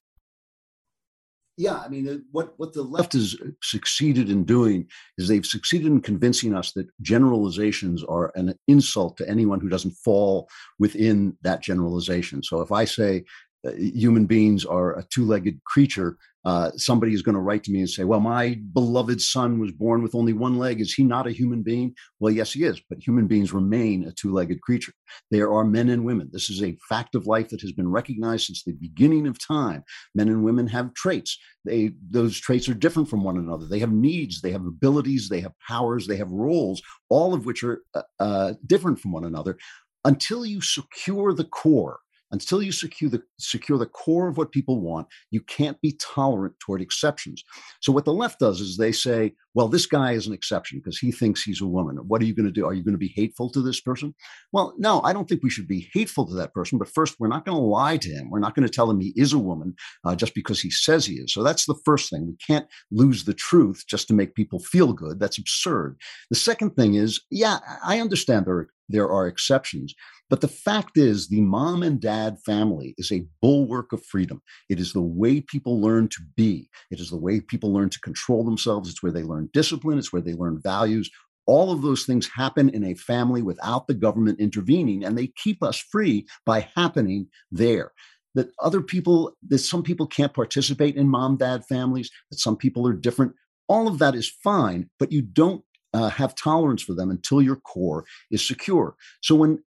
Yeah, 1.58 1.78
I 1.78 1.88
mean, 1.88 2.24
what 2.32 2.54
what 2.58 2.74
the 2.74 2.82
left 2.82 3.14
has 3.14 3.36
succeeded 3.62 4.30
in 4.30 4.44
doing 4.44 4.88
is 5.18 5.28
they've 5.28 5.46
succeeded 5.46 5.88
in 5.88 6.02
convincing 6.02 6.56
us 6.56 6.72
that 6.72 6.88
generalizations 7.02 8.04
are 8.04 8.32
an 8.36 8.56
insult 8.68 9.18
to 9.18 9.30
anyone 9.30 9.60
who 9.60 9.70
doesn't 9.70 9.92
fall 9.92 10.50
within 10.80 11.38
that 11.44 11.62
generalization. 11.62 12.42
So 12.42 12.62
if 12.62 12.72
I 12.72 12.86
say 12.86 13.26
uh, 13.68 13.72
human 13.74 14.26
beings 14.26 14.66
are 14.66 14.98
a 14.98 15.04
two-legged 15.04 15.64
creature, 15.64 16.18
uh, 16.46 16.72
somebody 16.76 17.14
is 17.14 17.22
going 17.22 17.36
to 17.36 17.42
write 17.42 17.64
to 17.64 17.72
me 17.72 17.80
and 17.80 17.90
say, 17.90 18.04
Well, 18.04 18.20
my 18.20 18.60
beloved 18.74 19.22
son 19.22 19.60
was 19.60 19.72
born 19.72 20.04
with 20.04 20.16
only 20.16 20.34
one 20.34 20.58
leg. 20.58 20.82
Is 20.82 20.94
he 20.94 21.04
not 21.04 21.28
a 21.28 21.32
human 21.32 21.64
being? 21.64 21.94
Well, 22.20 22.34
yes, 22.34 22.52
he 22.54 22.64
is, 22.64 22.82
but 22.90 23.06
human 23.06 23.28
beings 23.28 23.54
remain 23.54 24.04
a 24.04 24.12
two 24.12 24.34
legged 24.34 24.62
creature. 24.62 24.94
There 25.32 25.54
are 25.54 25.64
men 25.64 25.90
and 25.90 26.04
women. 26.04 26.30
This 26.32 26.50
is 26.50 26.62
a 26.62 26.78
fact 26.90 27.16
of 27.16 27.28
life 27.28 27.50
that 27.50 27.62
has 27.62 27.72
been 27.72 27.90
recognized 27.90 28.46
since 28.46 28.64
the 28.64 28.74
beginning 28.74 29.28
of 29.28 29.46
time. 29.46 29.84
Men 30.16 30.28
and 30.28 30.44
women 30.44 30.68
have 30.68 30.94
traits. 30.94 31.38
They, 31.66 31.92
those 32.10 32.38
traits 32.40 32.68
are 32.68 32.74
different 32.74 33.10
from 33.10 33.24
one 33.24 33.38
another. 33.38 33.66
They 33.66 33.80
have 33.80 33.94
needs, 33.94 34.42
they 34.42 34.52
have 34.52 34.66
abilities, 34.66 35.30
they 35.30 35.40
have 35.42 35.54
powers, 35.66 36.08
they 36.08 36.18
have 36.18 36.32
roles, 36.32 36.82
all 37.10 37.34
of 37.34 37.46
which 37.46 37.64
are 37.64 37.82
uh, 37.96 38.02
uh 38.20 38.54
different 38.66 39.00
from 39.00 39.14
one 39.14 39.24
another 39.24 39.58
until 40.06 40.46
you 40.46 40.60
secure 40.60 41.34
the 41.34 41.46
core 41.46 42.00
until 42.34 42.62
you 42.62 42.72
secure 42.72 43.10
the 43.10 43.22
secure 43.40 43.78
the 43.78 43.86
core 43.86 44.28
of 44.28 44.38
what 44.38 44.52
people 44.52 44.82
want 44.82 45.08
you 45.32 45.40
can't 45.42 45.80
be 45.82 45.98
tolerant 46.02 46.54
toward 46.60 46.82
exceptions. 46.82 47.44
So 47.82 47.94
what 47.94 48.06
the 48.06 48.14
left 48.14 48.40
does 48.40 48.60
is 48.60 48.76
they 48.76 48.92
say 48.92 49.34
well 49.54 49.70
this 49.70 49.86
guy 49.86 50.12
is 50.12 50.28
an 50.28 50.34
exception 50.34 50.80
because 50.80 50.98
he 50.98 51.12
thinks 51.12 51.44
he's 51.44 51.62
a 51.62 51.68
woman. 51.68 51.96
What 52.08 52.22
are 52.22 52.26
you 52.26 52.36
going 52.36 52.48
to 52.48 52.52
do? 52.52 52.66
Are 52.66 52.74
you 52.74 52.84
going 52.84 52.94
to 52.96 52.98
be 52.98 53.14
hateful 53.16 53.50
to 53.52 53.62
this 53.62 53.80
person? 53.80 54.14
Well 54.52 54.74
no 54.78 55.02
i 55.04 55.14
don't 55.14 55.30
think 55.30 55.44
we 55.44 55.50
should 55.50 55.68
be 55.68 55.90
hateful 55.94 56.28
to 56.28 56.36
that 56.36 56.54
person 56.54 56.78
but 56.78 56.90
first 56.90 57.16
we're 57.20 57.28
not 57.28 57.46
going 57.46 57.58
to 57.58 57.64
lie 57.64 57.98
to 57.98 58.10
him. 58.10 58.30
We're 58.30 58.40
not 58.40 58.56
going 58.56 58.68
to 58.68 58.74
tell 58.74 58.90
him 58.90 59.00
he 59.00 59.14
is 59.16 59.32
a 59.32 59.40
woman 59.40 59.76
uh, 60.04 60.16
just 60.16 60.36
because 60.36 60.60
he 60.60 60.72
says 60.72 61.06
he 61.06 61.16
is. 61.16 61.34
So 61.34 61.44
that's 61.44 61.66
the 61.66 61.80
first 61.86 62.10
thing. 62.10 62.28
We 62.28 62.36
can't 62.46 62.68
lose 62.92 63.24
the 63.24 63.34
truth 63.34 63.84
just 63.88 64.08
to 64.08 64.14
make 64.14 64.36
people 64.36 64.60
feel 64.60 64.94
good. 64.94 65.20
That's 65.20 65.38
absurd. 65.38 65.98
The 66.30 66.36
second 66.36 66.72
thing 66.72 66.96
is 66.96 67.22
yeah 67.30 67.60
i 67.86 68.00
understand 68.00 68.46
there 68.46 68.56
are, 68.56 68.70
there 68.90 69.10
are 69.10 69.28
exceptions 69.28 69.94
but 70.34 70.42
the 70.42 70.48
fact 70.48 70.98
is, 70.98 71.28
the 71.28 71.42
mom 71.42 71.84
and 71.84 72.02
dad 72.02 72.40
family 72.44 72.96
is 72.98 73.12
a 73.12 73.24
bulwark 73.40 73.94
of 73.94 74.04
freedom. 74.04 74.42
It 74.68 74.80
is 74.80 74.92
the 74.92 75.00
way 75.00 75.42
people 75.42 75.80
learn 75.80 76.08
to 76.08 76.22
be, 76.36 76.72
it 76.90 77.00
is 77.00 77.12
the 77.12 77.18
way 77.18 77.40
people 77.40 77.72
learn 77.72 77.92
to 77.92 78.00
control 78.00 78.44
themselves. 78.44 78.90
It's 78.90 79.04
where 79.04 79.12
they 79.12 79.22
learn 79.22 79.52
discipline, 79.54 80.00
it's 80.00 80.12
where 80.12 80.24
they 80.24 80.34
learn 80.34 80.60
values. 80.60 81.12
All 81.46 81.72
of 81.72 81.84
those 81.84 82.06
things 82.06 82.28
happen 82.36 82.70
in 82.70 82.84
a 82.84 82.96
family 82.96 83.44
without 83.44 83.86
the 83.86 83.94
government 83.94 84.40
intervening, 84.40 85.06
and 85.06 85.16
they 85.16 85.28
keep 85.28 85.62
us 85.62 85.78
free 85.78 86.26
by 86.48 86.68
happening 86.76 87.28
there 87.52 87.92
that 88.34 88.50
other 88.60 88.82
people 88.82 89.38
that 89.50 89.60
some 89.60 89.84
people 89.84 90.08
can't 90.08 90.34
participate 90.34 90.96
in 90.96 91.08
mom 91.10 91.38
dad 91.38 91.64
families 91.66 92.10
that 92.32 92.40
some 92.40 92.58
people 92.58 92.88
are 92.88 92.94
different 92.94 93.34
all 93.68 93.88
of 93.88 94.00
that 94.00 94.16
is 94.16 94.28
fine 94.44 94.90
but 94.98 95.12
you 95.12 95.22
don't 95.22 95.64
uh, 95.94 96.10
have 96.10 96.34
tolerance 96.34 96.82
for 96.82 96.96
them 96.96 97.12
until 97.12 97.40
your 97.40 97.58
core 97.58 98.04
is 98.32 98.48
secure 98.48 98.96
so 99.22 99.36
when 99.36 99.60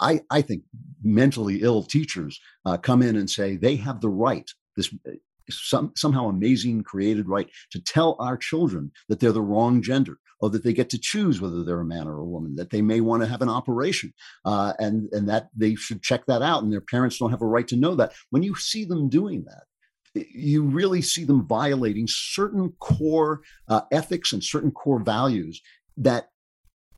I, 0.00 0.20
I 0.30 0.42
think 0.42 0.62
mentally 1.02 1.62
ill 1.62 1.82
teachers 1.82 2.40
uh, 2.64 2.76
come 2.76 3.02
in 3.02 3.16
and 3.16 3.28
say 3.28 3.56
they 3.56 3.76
have 3.76 4.00
the 4.00 4.08
right, 4.08 4.48
this 4.76 4.92
uh, 5.08 5.12
some, 5.50 5.92
somehow 5.96 6.28
amazing 6.28 6.82
created 6.84 7.28
right 7.28 7.48
to 7.72 7.80
tell 7.80 8.16
our 8.18 8.36
children 8.36 8.92
that 9.08 9.20
they're 9.20 9.32
the 9.32 9.40
wrong 9.40 9.82
gender 9.82 10.18
or 10.40 10.50
that 10.50 10.62
they 10.62 10.72
get 10.72 10.90
to 10.90 10.98
choose 10.98 11.40
whether 11.40 11.64
they're 11.64 11.80
a 11.80 11.84
man 11.84 12.06
or 12.06 12.18
a 12.18 12.24
woman, 12.24 12.54
that 12.56 12.70
they 12.70 12.82
may 12.82 13.00
want 13.00 13.22
to 13.22 13.28
have 13.28 13.42
an 13.42 13.48
operation 13.48 14.12
uh, 14.44 14.72
and, 14.78 15.08
and 15.12 15.28
that 15.28 15.48
they 15.56 15.74
should 15.74 16.02
check 16.02 16.26
that 16.26 16.42
out 16.42 16.62
and 16.62 16.72
their 16.72 16.80
parents 16.80 17.18
don't 17.18 17.30
have 17.30 17.42
a 17.42 17.46
right 17.46 17.66
to 17.68 17.76
know 17.76 17.94
that. 17.94 18.12
When 18.30 18.42
you 18.42 18.54
see 18.54 18.84
them 18.84 19.08
doing 19.08 19.44
that, 19.46 19.64
you 20.32 20.64
really 20.64 21.02
see 21.02 21.24
them 21.24 21.46
violating 21.46 22.06
certain 22.08 22.72
core 22.80 23.40
uh, 23.68 23.82
ethics 23.92 24.32
and 24.32 24.42
certain 24.42 24.70
core 24.70 25.00
values 25.00 25.60
that 25.96 26.28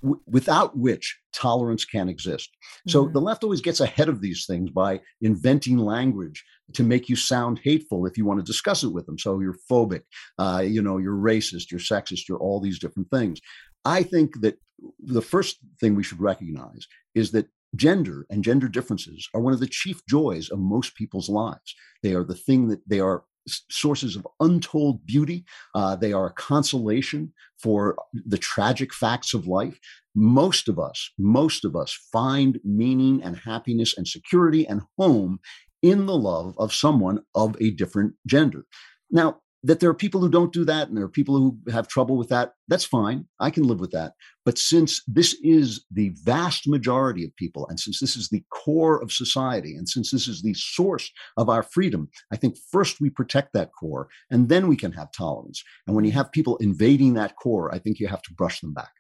w- 0.02 0.20
without 0.26 0.76
which 0.76 1.18
tolerance 1.32 1.84
can't 1.84 2.10
exist. 2.10 2.50
So 2.88 3.04
mm-hmm. 3.04 3.12
the 3.12 3.20
left 3.20 3.44
always 3.44 3.60
gets 3.60 3.80
ahead 3.80 4.08
of 4.08 4.20
these 4.20 4.44
things 4.46 4.70
by 4.70 5.00
inventing 5.20 5.78
language 5.78 6.44
to 6.74 6.82
make 6.82 7.08
you 7.08 7.16
sound 7.16 7.60
hateful 7.62 8.06
if 8.06 8.16
you 8.16 8.24
want 8.24 8.40
to 8.40 8.44
discuss 8.46 8.82
it 8.82 8.92
with 8.92 9.06
them. 9.06 9.18
So 9.18 9.40
you're 9.40 9.56
phobic, 9.70 10.02
uh, 10.38 10.64
you 10.66 10.82
know, 10.82 10.98
you're 10.98 11.16
racist, 11.16 11.70
you're 11.70 11.80
sexist, 11.80 12.28
you're 12.28 12.38
all 12.38 12.60
these 12.60 12.78
different 12.78 13.10
things. 13.10 13.40
I 13.84 14.02
think 14.02 14.40
that 14.42 14.58
the 14.98 15.22
first 15.22 15.58
thing 15.80 15.94
we 15.94 16.02
should 16.02 16.20
recognize 16.20 16.86
is 17.14 17.32
that 17.32 17.46
gender 17.76 18.26
and 18.30 18.42
gender 18.42 18.68
differences 18.68 19.28
are 19.34 19.40
one 19.40 19.52
of 19.52 19.60
the 19.60 19.66
chief 19.66 20.00
joys 20.08 20.48
of 20.50 20.58
most 20.58 20.96
people's 20.96 21.28
lives. 21.28 21.74
They 22.02 22.14
are 22.14 22.24
the 22.24 22.34
thing 22.34 22.68
that 22.68 22.80
they 22.88 23.00
are 23.00 23.24
sources 23.46 24.16
of 24.16 24.26
untold 24.40 25.04
beauty. 25.06 25.44
Uh, 25.74 25.96
they 25.96 26.12
are 26.12 26.26
a 26.26 26.34
consolation 26.34 27.32
for 27.58 27.96
the 28.12 28.38
tragic 28.38 28.92
facts 28.92 29.34
of 29.34 29.46
life. 29.46 29.78
Most 30.14 30.68
of 30.68 30.78
us, 30.78 31.10
most 31.18 31.64
of 31.64 31.76
us 31.76 31.92
find 32.12 32.58
meaning 32.64 33.22
and 33.22 33.36
happiness 33.36 33.96
and 33.96 34.06
security 34.06 34.66
and 34.66 34.82
home 34.98 35.40
in 35.82 36.06
the 36.06 36.16
love 36.16 36.54
of 36.58 36.74
someone 36.74 37.20
of 37.34 37.56
a 37.60 37.70
different 37.70 38.14
gender. 38.26 38.66
Now, 39.10 39.40
that 39.62 39.80
there 39.80 39.90
are 39.90 39.94
people 39.94 40.20
who 40.20 40.28
don't 40.28 40.52
do 40.52 40.64
that 40.64 40.88
and 40.88 40.96
there 40.96 41.04
are 41.04 41.08
people 41.08 41.36
who 41.36 41.58
have 41.70 41.86
trouble 41.86 42.16
with 42.16 42.28
that. 42.30 42.54
That's 42.68 42.84
fine. 42.84 43.26
I 43.38 43.50
can 43.50 43.64
live 43.64 43.80
with 43.80 43.90
that. 43.90 44.14
But 44.44 44.56
since 44.56 45.02
this 45.06 45.36
is 45.42 45.84
the 45.90 46.12
vast 46.22 46.66
majority 46.66 47.24
of 47.24 47.36
people, 47.36 47.66
and 47.68 47.78
since 47.78 48.00
this 48.00 48.16
is 48.16 48.28
the 48.28 48.42
core 48.50 49.02
of 49.02 49.12
society, 49.12 49.74
and 49.76 49.88
since 49.88 50.10
this 50.10 50.26
is 50.26 50.42
the 50.42 50.54
source 50.54 51.10
of 51.36 51.48
our 51.50 51.62
freedom, 51.62 52.08
I 52.32 52.36
think 52.36 52.56
first 52.70 53.00
we 53.00 53.10
protect 53.10 53.52
that 53.52 53.70
core 53.78 54.08
and 54.30 54.48
then 54.48 54.66
we 54.66 54.76
can 54.76 54.92
have 54.92 55.12
tolerance. 55.12 55.62
And 55.86 55.94
when 55.94 56.04
you 56.04 56.12
have 56.12 56.32
people 56.32 56.56
invading 56.56 57.14
that 57.14 57.36
core, 57.36 57.74
I 57.74 57.78
think 57.78 58.00
you 58.00 58.08
have 58.08 58.22
to 58.22 58.34
brush 58.34 58.60
them 58.60 58.72
back. 58.72 58.92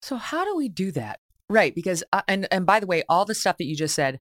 So, 0.00 0.16
how 0.16 0.44
do 0.44 0.56
we 0.56 0.68
do 0.68 0.90
that? 0.92 1.20
Right. 1.48 1.74
Because, 1.74 2.02
uh, 2.12 2.22
and, 2.26 2.48
and 2.50 2.66
by 2.66 2.80
the 2.80 2.86
way, 2.86 3.04
all 3.08 3.24
the 3.24 3.34
stuff 3.34 3.58
that 3.58 3.66
you 3.66 3.76
just 3.76 3.94
said, 3.94 4.18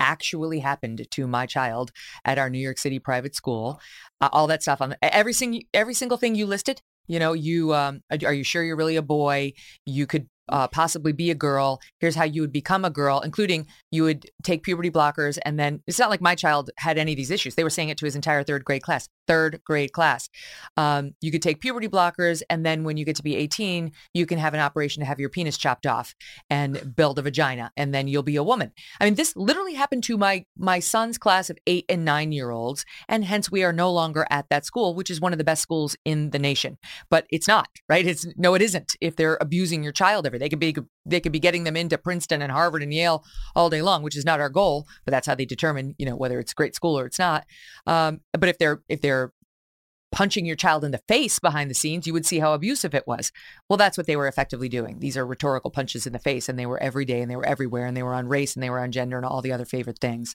actually 0.00 0.58
happened 0.58 1.06
to 1.10 1.26
my 1.26 1.46
child 1.46 1.92
at 2.24 2.38
our 2.38 2.50
New 2.50 2.58
York 2.58 2.78
City 2.78 2.98
private 2.98 3.34
school. 3.34 3.80
Uh, 4.20 4.28
all 4.32 4.46
that 4.48 4.62
stuff 4.62 4.80
on 4.80 4.96
every 5.02 5.32
single 5.32 5.60
every 5.72 5.94
single 5.94 6.18
thing 6.18 6.34
you 6.34 6.46
listed. 6.46 6.80
You 7.06 7.18
know, 7.18 7.32
you 7.32 7.74
um, 7.74 8.02
are 8.24 8.34
you 8.34 8.44
sure 8.44 8.62
you're 8.64 8.76
really 8.76 8.96
a 8.96 9.02
boy? 9.02 9.52
You 9.84 10.06
could 10.06 10.28
uh, 10.50 10.68
possibly 10.68 11.12
be 11.12 11.30
a 11.30 11.34
girl. 11.34 11.80
Here's 12.00 12.14
how 12.14 12.24
you 12.24 12.42
would 12.42 12.52
become 12.52 12.84
a 12.84 12.90
girl, 12.90 13.20
including 13.20 13.66
you 13.90 14.02
would 14.02 14.26
take 14.42 14.62
puberty 14.62 14.90
blockers. 14.90 15.38
And 15.44 15.58
then 15.58 15.82
it's 15.86 15.98
not 15.98 16.10
like 16.10 16.20
my 16.20 16.34
child 16.34 16.70
had 16.76 16.98
any 16.98 17.12
of 17.12 17.16
these 17.16 17.30
issues. 17.30 17.54
They 17.54 17.64
were 17.64 17.70
saying 17.70 17.88
it 17.88 17.98
to 17.98 18.04
his 18.04 18.16
entire 18.16 18.42
third 18.42 18.64
grade 18.64 18.82
class, 18.82 19.08
third 19.30 19.60
grade 19.64 19.92
class. 19.92 20.28
Um, 20.76 21.12
you 21.20 21.30
could 21.30 21.40
take 21.40 21.60
puberty 21.60 21.86
blockers. 21.86 22.42
And 22.50 22.66
then 22.66 22.82
when 22.82 22.96
you 22.96 23.04
get 23.04 23.14
to 23.14 23.22
be 23.22 23.36
18, 23.36 23.92
you 24.12 24.26
can 24.26 24.38
have 24.38 24.54
an 24.54 24.60
operation 24.60 25.02
to 25.02 25.06
have 25.06 25.20
your 25.20 25.28
penis 25.28 25.56
chopped 25.56 25.86
off 25.86 26.16
and 26.50 26.96
build 26.96 27.16
a 27.16 27.22
vagina. 27.22 27.70
And 27.76 27.94
then 27.94 28.08
you'll 28.08 28.24
be 28.24 28.34
a 28.34 28.42
woman. 28.42 28.72
I 29.00 29.04
mean, 29.04 29.14
this 29.14 29.36
literally 29.36 29.74
happened 29.74 30.02
to 30.04 30.18
my, 30.18 30.44
my 30.58 30.80
son's 30.80 31.16
class 31.16 31.48
of 31.48 31.58
eight 31.68 31.84
and 31.88 32.04
nine 32.04 32.32
year 32.32 32.50
olds. 32.50 32.84
And 33.08 33.24
hence 33.24 33.52
we 33.52 33.62
are 33.62 33.72
no 33.72 33.92
longer 33.92 34.26
at 34.30 34.48
that 34.50 34.66
school, 34.66 34.96
which 34.96 35.10
is 35.10 35.20
one 35.20 35.32
of 35.32 35.38
the 35.38 35.44
best 35.44 35.62
schools 35.62 35.96
in 36.04 36.30
the 36.30 36.40
nation. 36.40 36.76
But 37.08 37.26
it's 37.30 37.46
not, 37.46 37.68
right? 37.88 38.04
It's 38.04 38.26
no, 38.36 38.54
it 38.54 38.62
isn't. 38.62 38.96
If 39.00 39.14
they're 39.14 39.38
abusing 39.40 39.84
your 39.84 39.92
child 39.92 40.26
every 40.26 40.40
they 40.40 40.48
could 40.48 40.58
be 40.58 40.74
they 41.10 41.20
could 41.20 41.32
be 41.32 41.40
getting 41.40 41.64
them 41.64 41.76
into 41.76 41.98
Princeton 41.98 42.42
and 42.42 42.52
Harvard 42.52 42.82
and 42.82 42.92
Yale 42.92 43.24
all 43.54 43.70
day 43.70 43.82
long, 43.82 44.02
which 44.02 44.16
is 44.16 44.24
not 44.24 44.40
our 44.40 44.48
goal, 44.48 44.86
but 45.04 45.12
that's 45.12 45.26
how 45.26 45.34
they 45.34 45.44
determine, 45.44 45.94
you 45.98 46.06
know, 46.06 46.16
whether 46.16 46.38
it's 46.38 46.54
great 46.54 46.74
school 46.74 46.98
or 46.98 47.06
it's 47.06 47.18
not. 47.18 47.46
Um, 47.86 48.20
but 48.32 48.48
if 48.48 48.58
they're 48.58 48.82
if 48.88 49.00
they're 49.00 49.32
punching 50.12 50.44
your 50.44 50.56
child 50.56 50.82
in 50.82 50.90
the 50.90 51.02
face 51.06 51.38
behind 51.38 51.70
the 51.70 51.74
scenes, 51.74 52.06
you 52.06 52.12
would 52.12 52.26
see 52.26 52.40
how 52.40 52.52
abusive 52.52 52.94
it 52.94 53.06
was. 53.06 53.30
Well, 53.68 53.76
that's 53.76 53.96
what 53.96 54.08
they 54.08 54.16
were 54.16 54.26
effectively 54.26 54.68
doing. 54.68 54.98
These 54.98 55.16
are 55.16 55.24
rhetorical 55.24 55.70
punches 55.70 56.06
in 56.06 56.12
the 56.12 56.18
face, 56.18 56.48
and 56.48 56.58
they 56.58 56.66
were 56.66 56.82
every 56.82 57.04
day, 57.04 57.20
and 57.20 57.30
they 57.30 57.36
were 57.36 57.46
everywhere, 57.46 57.86
and 57.86 57.96
they 57.96 58.02
were 58.02 58.14
on 58.14 58.26
race, 58.26 58.54
and 58.54 58.62
they 58.62 58.70
were 58.70 58.80
on 58.80 58.90
gender, 58.90 59.16
and 59.16 59.26
all 59.26 59.40
the 59.40 59.52
other 59.52 59.64
favorite 59.64 60.00
things. 60.00 60.34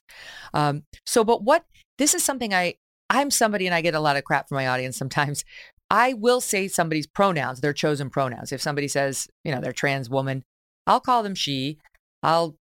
Um, 0.54 0.84
so, 1.04 1.24
but 1.24 1.42
what 1.42 1.64
this 1.98 2.14
is 2.14 2.24
something 2.24 2.54
I 2.54 2.74
I'm 3.10 3.30
somebody, 3.30 3.66
and 3.66 3.74
I 3.74 3.82
get 3.82 3.94
a 3.94 4.00
lot 4.00 4.16
of 4.16 4.24
crap 4.24 4.48
from 4.48 4.56
my 4.56 4.66
audience 4.66 4.96
sometimes 4.96 5.44
I 5.90 6.14
will 6.14 6.40
say 6.40 6.68
somebody's 6.68 7.06
pronouns, 7.06 7.60
their 7.60 7.72
chosen 7.72 8.10
pronouns. 8.10 8.52
If 8.52 8.60
somebody 8.60 8.88
says, 8.88 9.28
you 9.44 9.52
know, 9.52 9.60
they're 9.60 9.72
trans 9.72 10.10
woman, 10.10 10.42
I'll 10.86 11.00
call 11.00 11.22
them 11.22 11.34
she. 11.34 11.78
I'll 12.22 12.56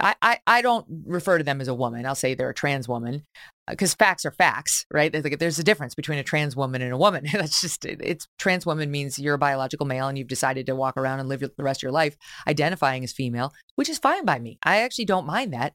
I, 0.00 0.16
I, 0.20 0.38
I 0.46 0.62
don't 0.62 0.86
refer 1.06 1.38
to 1.38 1.44
them 1.44 1.60
as 1.60 1.68
a 1.68 1.74
woman. 1.74 2.04
I'll 2.04 2.14
say 2.14 2.34
they're 2.34 2.50
a 2.50 2.54
trans 2.54 2.88
woman 2.88 3.22
because 3.68 3.92
uh, 3.92 3.96
facts 3.98 4.26
are 4.26 4.32
facts, 4.32 4.84
right? 4.90 5.12
There's, 5.12 5.24
there's 5.38 5.58
a 5.60 5.64
difference 5.64 5.94
between 5.94 6.18
a 6.18 6.24
trans 6.24 6.56
woman 6.56 6.82
and 6.82 6.92
a 6.92 6.96
woman. 6.96 7.24
That's 7.32 7.60
just, 7.60 7.84
it's 7.84 8.26
trans 8.38 8.66
woman 8.66 8.90
means 8.90 9.18
you're 9.18 9.34
a 9.34 9.38
biological 9.38 9.86
male 9.86 10.08
and 10.08 10.18
you've 10.18 10.28
decided 10.28 10.66
to 10.66 10.74
walk 10.74 10.96
around 10.96 11.20
and 11.20 11.28
live 11.28 11.40
the 11.40 11.62
rest 11.62 11.80
of 11.80 11.82
your 11.84 11.92
life 11.92 12.16
identifying 12.48 13.04
as 13.04 13.12
female, 13.12 13.52
which 13.76 13.88
is 13.88 13.98
fine 13.98 14.24
by 14.24 14.38
me. 14.40 14.58
I 14.64 14.80
actually 14.80 15.04
don't 15.04 15.26
mind 15.26 15.52
that. 15.52 15.74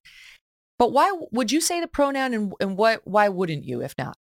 But 0.78 0.92
why 0.92 1.18
would 1.32 1.54
you 1.54 1.62
say 1.62 1.80
the 1.80 1.88
pronoun 1.88 2.34
and, 2.34 2.54
and 2.60 2.78
what, 2.78 3.02
why 3.06 3.30
wouldn't 3.30 3.64
you 3.64 3.82
if 3.82 3.96
not? 3.98 4.18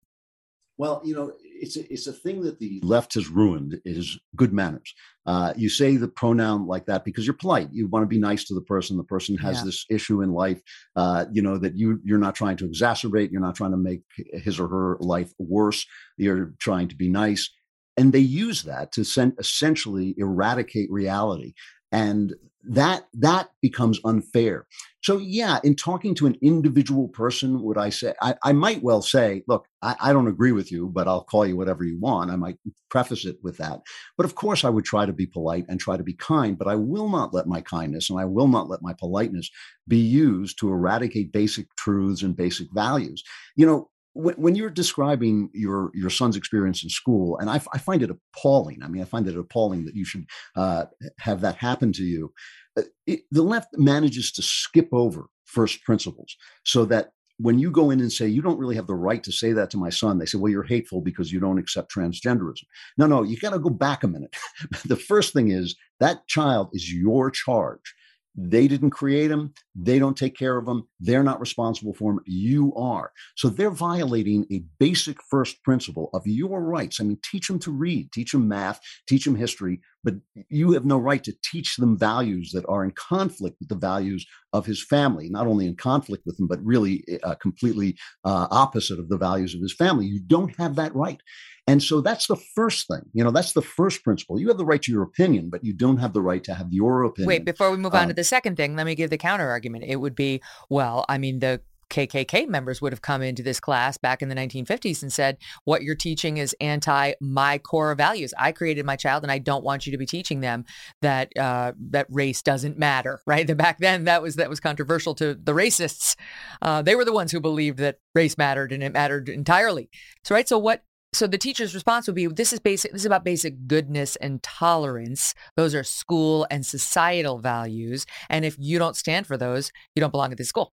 Well, 0.79 1.03
you 1.05 1.14
know, 1.14 1.33
it's 1.61 1.76
a, 1.76 1.92
it's 1.92 2.06
a 2.06 2.12
thing 2.12 2.42
that 2.42 2.59
the 2.59 2.80
left 2.82 3.14
has 3.14 3.28
ruined 3.28 3.80
is 3.84 4.18
good 4.36 4.52
manners. 4.52 4.94
Uh, 5.26 5.52
you 5.56 5.68
say 5.68 5.96
the 5.96 6.09
pronoun 6.09 6.66
like 6.66 6.86
that 6.86 7.04
because 7.04 7.26
you're 7.26 7.34
polite. 7.34 7.68
You 7.72 7.86
want 7.88 8.02
to 8.02 8.09
be 8.09 8.18
nice 8.18 8.44
to 8.44 8.54
the 8.54 8.62
person. 8.62 8.96
The 8.96 9.04
person 9.04 9.36
has 9.38 9.59
yeah. 9.59 9.64
this 9.64 9.84
issue 9.90 10.22
in 10.22 10.32
life, 10.32 10.61
uh, 10.96 11.26
you 11.32 11.42
know, 11.42 11.59
that 11.59 11.76
you 11.76 12.00
you're 12.04 12.18
not 12.18 12.34
trying 12.34 12.56
to 12.59 12.68
exacerbate. 12.68 13.30
You're 13.30 13.40
not 13.40 13.56
trying 13.56 13.72
to 13.72 13.76
make 13.76 14.02
his 14.32 14.59
or 14.59 14.68
her 14.68 14.96
life 15.00 15.32
worse. 15.38 15.86
You're 16.16 16.54
trying 16.59 16.88
to 16.88 16.96
be 16.96 17.09
nice, 17.09 17.50
and 17.96 18.12
they 18.12 18.20
use 18.20 18.62
that 18.62 18.92
to 18.92 19.04
send, 19.04 19.34
essentially 19.38 20.14
eradicate 20.18 20.90
reality 20.90 21.54
and 21.92 22.34
that 22.64 23.06
that 23.14 23.50
becomes 23.62 24.00
unfair. 24.04 24.66
So 25.02 25.18
yeah 25.18 25.59
in 25.62 25.74
talking 25.74 26.14
to 26.16 26.26
an 26.26 26.36
individual 26.42 27.09
person 27.09 27.62
would 27.62 27.78
i 27.78 27.88
say 27.88 28.14
i, 28.20 28.34
I 28.42 28.52
might 28.52 28.82
well 28.82 29.00
say 29.00 29.42
look 29.48 29.66
I, 29.80 29.96
I, 30.00 30.12
don't 30.12 30.26
agree 30.26 30.52
with 30.52 30.72
you 30.72 30.88
but 30.88 31.06
i'll 31.06 31.24
call 31.24 31.46
you 31.46 31.56
whatever 31.56 31.84
you 31.84 31.98
want. 31.98 32.30
I 32.30 32.36
might 32.36 32.59
preface 32.90 33.24
it 33.24 33.36
with 33.42 33.59
that. 33.59 33.80
But 34.16 34.26
of 34.26 34.34
course 34.34 34.64
i 34.64 34.68
would 34.68 34.84
try 34.84 35.06
to 35.06 35.12
be 35.12 35.26
polite 35.26 35.66
and 35.68 35.80
try 35.80 35.96
to 35.96 36.02
be 36.02 36.14
kind 36.14 36.59
but 36.59 36.68
i 36.68 36.74
will 36.74 37.09
not 37.09 37.32
let 37.32 37.46
my 37.46 37.61
kindness 37.61 38.11
and 38.11 38.18
i 38.18 38.24
will 38.24 38.48
not 38.48 38.68
let 38.68 38.82
my 38.82 38.92
politeness 38.92 39.50
be 39.86 39.98
used 39.98 40.59
to 40.59 40.68
eradicate 40.68 41.32
basic 41.32 41.74
truths 41.76 42.22
and 42.22 42.36
basic 42.36 42.68
values. 42.72 43.22
You 43.56 43.66
know 43.66 43.90
when, 44.14 44.54
you're 44.54 44.70
describing 44.70 45.50
your 45.52 45.90
your 45.94 46.11
son's 46.11 46.36
experience 46.36 46.82
in 46.82 46.88
school, 46.88 47.38
and 47.38 47.48
I, 47.48 47.61
I, 47.72 47.78
find 47.78 48.02
it 48.02 48.11
appalling. 48.11 48.82
I 48.82 48.88
mean, 48.88 49.02
I 49.02 49.04
find 49.04 49.26
it 49.26 49.36
appalling 49.36 49.84
that 49.84 49.94
you 49.94 50.04
should 50.04 50.26
uh, 50.56 50.86
have 51.18 51.40
that 51.42 51.56
happen 51.56 51.92
to 51.92 52.02
you. 52.02 52.32
Uh, 52.76 52.82
it, 53.06 53.20
the 53.30 53.42
left 53.42 53.68
manages 53.74 54.32
to 54.32 54.42
skip 54.42 54.88
over 54.92 55.26
first 55.44 55.82
principles 55.84 56.36
so 56.64 56.84
that 56.86 57.12
when 57.38 57.59
you 57.59 57.70
go 57.70 57.90
in 57.90 58.00
and 58.00 58.12
say 58.12 58.26
you 58.26 58.42
don't 58.42 58.59
really 58.59 58.74
have 58.74 58.86
the 58.86 58.94
right 58.94 59.22
to 59.22 59.32
say 59.32 59.52
that 59.52 59.70
to 59.70 59.78
my 59.78 59.88
son 59.88 60.18
they 60.18 60.26
say 60.26 60.36
well 60.36 60.52
you're 60.52 60.62
hateful 60.62 61.00
because 61.00 61.32
you 61.32 61.40
don't 61.40 61.59
accept 61.59 61.92
transgenderism 61.94 62.64
no 62.98 63.06
no 63.06 63.22
you 63.22 63.38
got 63.38 63.52
to 63.52 63.59
go 63.59 63.70
back 63.70 64.02
a 64.02 64.09
minute 64.09 64.36
the 64.84 64.96
first 64.96 65.32
thing 65.32 65.50
is 65.50 65.74
that 66.00 66.26
child 66.26 66.68
is 66.72 66.92
your 66.92 67.30
charge 67.30 67.94
they 68.41 68.68
didn't 68.68 68.91
create 68.91 69.28
them. 69.28 69.53
They 69.74 69.99
don't 69.99 70.16
take 70.16 70.36
care 70.36 70.57
of 70.57 70.64
them. 70.64 70.86
They're 71.01 71.24
not 71.24 71.41
responsible 71.41 71.93
for 71.93 72.12
them. 72.12 72.20
You 72.24 72.72
are. 72.76 73.11
So 73.36 73.49
they're 73.49 73.70
violating 73.70 74.47
a 74.53 74.62
basic 74.78 75.18
first 75.28 75.62
principle 75.64 76.09
of 76.14 76.22
your 76.24 76.62
rights. 76.62 77.01
I 77.01 77.05
mean, 77.05 77.18
teach 77.28 77.49
them 77.49 77.59
to 77.61 77.72
read, 77.72 78.12
teach 78.12 78.30
them 78.30 78.47
math, 78.47 78.80
teach 79.09 79.24
them 79.24 79.34
history, 79.34 79.80
but 80.05 80.14
you 80.49 80.72
have 80.72 80.84
no 80.84 80.99
right 80.99 81.22
to 81.24 81.34
teach 81.43 81.76
them 81.76 81.99
values 81.99 82.53
that 82.53 82.64
are 82.68 82.84
in 82.84 82.93
conflict 82.93 83.57
with 83.59 83.68
the 83.68 83.74
values 83.74 84.24
of 84.53 84.66
his 84.66 84.84
family, 84.84 85.28
not 85.28 85.47
only 85.47 85.66
in 85.66 85.74
conflict 85.74 86.22
with 86.24 86.36
them, 86.36 86.47
but 86.47 86.64
really 86.64 87.05
uh, 87.24 87.34
completely 87.34 87.97
uh, 88.24 88.47
opposite 88.51 89.01
of 89.01 89.09
the 89.09 89.18
values 89.18 89.55
of 89.55 89.61
his 89.61 89.74
family. 89.74 90.07
You 90.07 90.20
don't 90.20 90.57
have 90.59 90.76
that 90.76 90.95
right. 90.95 91.20
And 91.69 91.83
so 91.83 92.01
that's 92.01 92.27
the 92.27 92.37
first 92.37 92.89
thing. 92.89 93.03
You 93.12 93.23
know, 93.23 93.31
that's 93.31 93.53
the 93.53 93.62
first 93.62 94.03
principle. 94.03 94.41
You 94.41 94.49
have 94.49 94.59
the 94.59 94.64
right 94.64 94.81
to 94.83 94.93
your 94.93 95.03
opinion, 95.03 95.51
but 95.51 95.64
you 95.64 95.73
don't 95.73 95.99
have 95.99 96.12
the 96.12 96.23
right 96.23 96.43
to 96.45 96.55
have 96.55 96.73
your 96.73 97.05
opinion. 97.05 97.29
Wait, 97.29 97.45
before 97.45 97.71
we 97.71 97.77
move 97.77 97.95
on 97.95 98.05
to 98.05 98.12
um, 98.12 98.14
the 98.14 98.25
second 98.25 98.57
thing, 98.57 98.75
let 98.75 98.87
me 98.87 98.95
give 98.95 99.11
the 99.11 99.19
counter 99.19 99.49
argument. 99.49 99.85
It 99.87 99.97
would 99.97 100.14
be, 100.14 100.41
well, 100.71 101.05
I 101.09 101.19
mean, 101.19 101.41
the 101.41 101.61
KKK 101.91 102.49
members 102.49 102.81
would 102.81 102.93
have 102.93 103.03
come 103.03 103.23
into 103.23 103.43
this 103.43 103.61
class 103.61 103.97
back 103.97 104.23
in 104.23 104.29
the 104.29 104.35
1950s 104.35 105.03
and 105.03 105.12
said, 105.12 105.39
What 105.64 105.83
you're 105.83 105.95
teaching 105.95 106.37
is 106.37 106.55
anti 106.61 107.14
my 107.21 107.59
core 107.59 107.95
values. 107.95 108.35
I 108.39 108.53
created 108.53 108.85
my 108.85 108.97
child, 108.97 109.23
and 109.23 109.33
I 109.33 109.39
don't 109.39 109.64
want 109.64 109.87
you 109.87 109.93
to 109.93 109.99
be 109.99 110.07
teaching 110.07 110.41
them 110.41 110.64
that 111.03 111.33
uh, 111.39 111.73
that 111.91 112.07
race 112.11 112.43
doesn't 112.43 112.79
matter. 112.79 113.21
Right? 113.29 113.47
The, 113.47 113.55
back 113.55 113.79
then, 113.79 114.05
that 114.05 114.23
was 114.23 114.37
that 114.37 114.49
was 114.49 114.59
controversial 114.59 115.14
to 115.16 115.35
the 115.35 115.53
racists. 115.53 116.16
Uh, 116.62 116.81
they 116.81 116.95
were 116.95 117.05
the 117.05 117.12
ones 117.12 117.31
who 117.31 117.41
believed 117.41 117.79
that 117.79 117.99
race 118.14 118.39
mattered 118.39 118.73
and 118.73 118.83
it 118.83 118.93
mattered 118.93 119.29
entirely. 119.29 119.91
So, 120.25 120.35
right. 120.35 120.49
So, 120.49 120.59
what 120.59 120.83
so 121.12 121.26
the 121.26 121.38
teacher's 121.38 121.74
response 121.74 122.06
would 122.06 122.16
be 122.16 122.26
this 122.26 122.52
is 122.52 122.61
basic 122.61 122.92
this 122.92 123.02
is 123.02 123.06
about 123.06 123.24
basic 123.24 123.66
goodness 123.66 124.16
and 124.16 124.42
tolerance. 124.42 125.34
Those 125.56 125.74
are 125.74 125.84
school 125.84 126.46
and 126.50 126.64
societal 126.64 127.38
values 127.38 128.06
and 128.28 128.44
if 128.44 128.56
you 128.59 128.78
don't 128.78 128.96
stand 128.96 129.26
for 129.26 129.36
those 129.36 129.72
you 129.94 130.00
don't 130.00 130.11
belong 130.11 130.32
at 130.32 130.38
this 130.38 130.48
school. 130.48 130.72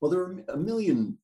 Well 0.00 0.10
there 0.10 0.20
are 0.20 0.44
a 0.48 0.56
million 0.56 1.18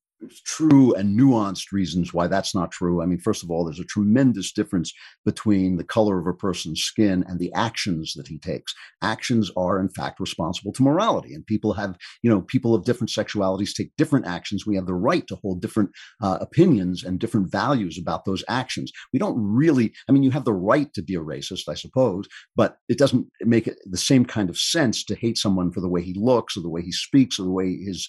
true 0.45 0.93
and 0.93 1.19
nuanced 1.19 1.71
reasons 1.71 2.13
why 2.13 2.27
that's 2.27 2.55
not 2.55 2.71
true. 2.71 3.01
I 3.01 3.05
mean, 3.05 3.19
first 3.19 3.43
of 3.43 3.51
all, 3.51 3.65
there's 3.65 3.79
a 3.79 3.85
tremendous 3.85 4.51
difference 4.51 4.93
between 5.25 5.77
the 5.77 5.83
color 5.83 6.19
of 6.19 6.27
a 6.27 6.33
person's 6.33 6.81
skin 6.81 7.23
and 7.27 7.39
the 7.39 7.51
actions 7.53 8.13
that 8.15 8.27
he 8.27 8.37
takes. 8.37 8.73
Actions 9.01 9.51
are, 9.57 9.79
in 9.79 9.89
fact, 9.89 10.19
responsible 10.19 10.73
to 10.73 10.83
morality, 10.83 11.33
and 11.33 11.45
people 11.45 11.73
have, 11.73 11.97
you 12.21 12.29
know, 12.29 12.41
people 12.41 12.75
of 12.75 12.85
different 12.85 13.09
sexualities 13.09 13.75
take 13.75 13.91
different 13.97 14.27
actions. 14.27 14.65
We 14.65 14.75
have 14.75 14.85
the 14.85 14.93
right 14.93 15.25
to 15.27 15.35
hold 15.37 15.61
different 15.61 15.91
uh, 16.21 16.37
opinions 16.41 17.03
and 17.03 17.19
different 17.19 17.51
values 17.51 17.97
about 17.97 18.25
those 18.25 18.43
actions. 18.47 18.91
We 19.11 19.19
don't 19.19 19.37
really, 19.37 19.93
I 20.07 20.11
mean, 20.11 20.23
you 20.23 20.31
have 20.31 20.45
the 20.45 20.53
right 20.53 20.93
to 20.93 21.01
be 21.01 21.15
a 21.15 21.19
racist, 21.19 21.69
I 21.69 21.73
suppose, 21.73 22.27
but 22.55 22.77
it 22.89 22.97
doesn't 22.97 23.27
make 23.41 23.67
it 23.67 23.77
the 23.85 23.97
same 23.97 24.25
kind 24.25 24.49
of 24.49 24.57
sense 24.57 25.03
to 25.05 25.15
hate 25.15 25.37
someone 25.37 25.71
for 25.71 25.81
the 25.81 25.89
way 25.89 26.01
he 26.01 26.13
looks 26.13 26.55
or 26.55 26.61
the 26.61 26.69
way 26.69 26.81
he 26.81 26.91
speaks 26.91 27.39
or 27.39 27.43
the 27.43 27.51
way 27.51 27.75
his 27.77 28.07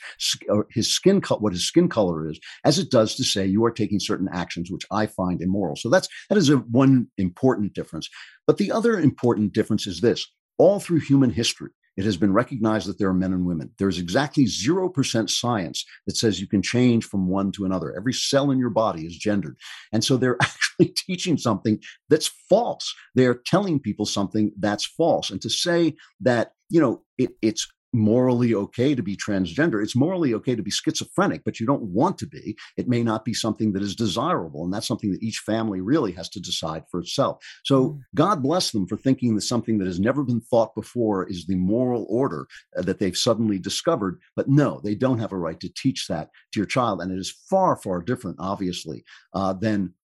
his 0.72 0.92
skin 0.92 1.20
color, 1.20 1.40
what 1.40 1.52
his 1.52 1.66
skin 1.66 1.88
color 1.88 2.03
color 2.04 2.30
is, 2.30 2.40
as 2.64 2.78
it 2.78 2.90
does 2.90 3.14
to 3.16 3.24
say 3.24 3.46
you 3.46 3.64
are 3.64 3.70
taking 3.70 4.00
certain 4.00 4.28
actions 4.32 4.70
which 4.70 4.86
I 4.90 5.06
find 5.06 5.40
immoral. 5.40 5.76
So 5.76 5.88
that's 5.88 6.08
that 6.28 6.38
is 6.38 6.50
a 6.50 6.56
one 6.56 7.08
important 7.18 7.74
difference. 7.74 8.08
But 8.46 8.58
the 8.58 8.72
other 8.72 8.98
important 8.98 9.52
difference 9.52 9.86
is 9.86 10.00
this: 10.00 10.26
all 10.58 10.80
through 10.80 11.00
human 11.00 11.30
history, 11.30 11.70
it 11.96 12.04
has 12.04 12.16
been 12.16 12.32
recognized 12.32 12.88
that 12.88 12.98
there 12.98 13.08
are 13.08 13.14
men 13.14 13.32
and 13.32 13.46
women. 13.46 13.70
There's 13.78 13.98
exactly 13.98 14.46
0% 14.46 15.30
science 15.30 15.84
that 16.06 16.16
says 16.16 16.40
you 16.40 16.48
can 16.48 16.62
change 16.62 17.04
from 17.04 17.28
one 17.28 17.52
to 17.52 17.64
another. 17.64 17.94
Every 17.96 18.12
cell 18.12 18.50
in 18.50 18.58
your 18.58 18.70
body 18.70 19.02
is 19.06 19.16
gendered. 19.16 19.56
And 19.92 20.02
so 20.02 20.16
they're 20.16 20.36
actually 20.42 20.92
teaching 20.96 21.38
something 21.38 21.78
that's 22.08 22.30
false. 22.48 22.92
They're 23.14 23.40
telling 23.46 23.78
people 23.78 24.06
something 24.06 24.52
that's 24.58 24.84
false. 24.84 25.30
And 25.30 25.40
to 25.42 25.50
say 25.50 25.94
that, 26.20 26.52
you 26.68 26.80
know, 26.80 27.02
it, 27.16 27.30
it's 27.42 27.68
morally 27.94 28.54
okay 28.54 28.94
to 28.94 29.02
be 29.02 29.16
transgender. 29.16 29.82
It's 29.82 29.96
morally 29.96 30.34
okay 30.34 30.54
to 30.54 30.62
be 30.62 30.70
schizophrenic, 30.70 31.42
but 31.44 31.60
you 31.60 31.66
don't 31.66 31.82
want 31.82 32.18
to 32.18 32.26
be. 32.26 32.56
It 32.76 32.88
may 32.88 33.02
not 33.02 33.24
be 33.24 33.32
something 33.32 33.72
that 33.72 33.82
is 33.82 33.94
desirable. 33.94 34.64
And 34.64 34.72
that's 34.72 34.86
something 34.86 35.12
that 35.12 35.22
each 35.22 35.38
family 35.38 35.80
really 35.80 36.12
has 36.12 36.28
to 36.30 36.40
decide 36.40 36.84
for 36.90 37.00
itself. 37.00 37.44
So 37.64 37.90
mm. 37.90 38.00
God 38.14 38.42
bless 38.42 38.72
them 38.72 38.86
for 38.86 38.96
thinking 38.96 39.34
that 39.34 39.42
something 39.42 39.78
that 39.78 39.86
has 39.86 40.00
never 40.00 40.24
been 40.24 40.40
thought 40.40 40.74
before 40.74 41.28
is 41.28 41.46
the 41.46 41.56
moral 41.56 42.06
order 42.08 42.46
uh, 42.76 42.82
that 42.82 42.98
they've 42.98 43.16
suddenly 43.16 43.58
discovered. 43.58 44.18
But 44.36 44.48
no, 44.48 44.80
they 44.82 44.94
don't 44.94 45.20
have 45.20 45.32
a 45.32 45.38
right 45.38 45.60
to 45.60 45.72
teach 45.72 46.08
that 46.08 46.30
to 46.52 46.60
your 46.60 46.66
child. 46.66 47.00
And 47.00 47.12
it 47.12 47.18
is 47.18 47.30
far, 47.30 47.76
far 47.76 48.02
different, 48.02 48.36
obviously, 48.40 49.04
uh, 49.32 49.52
than 49.52 49.94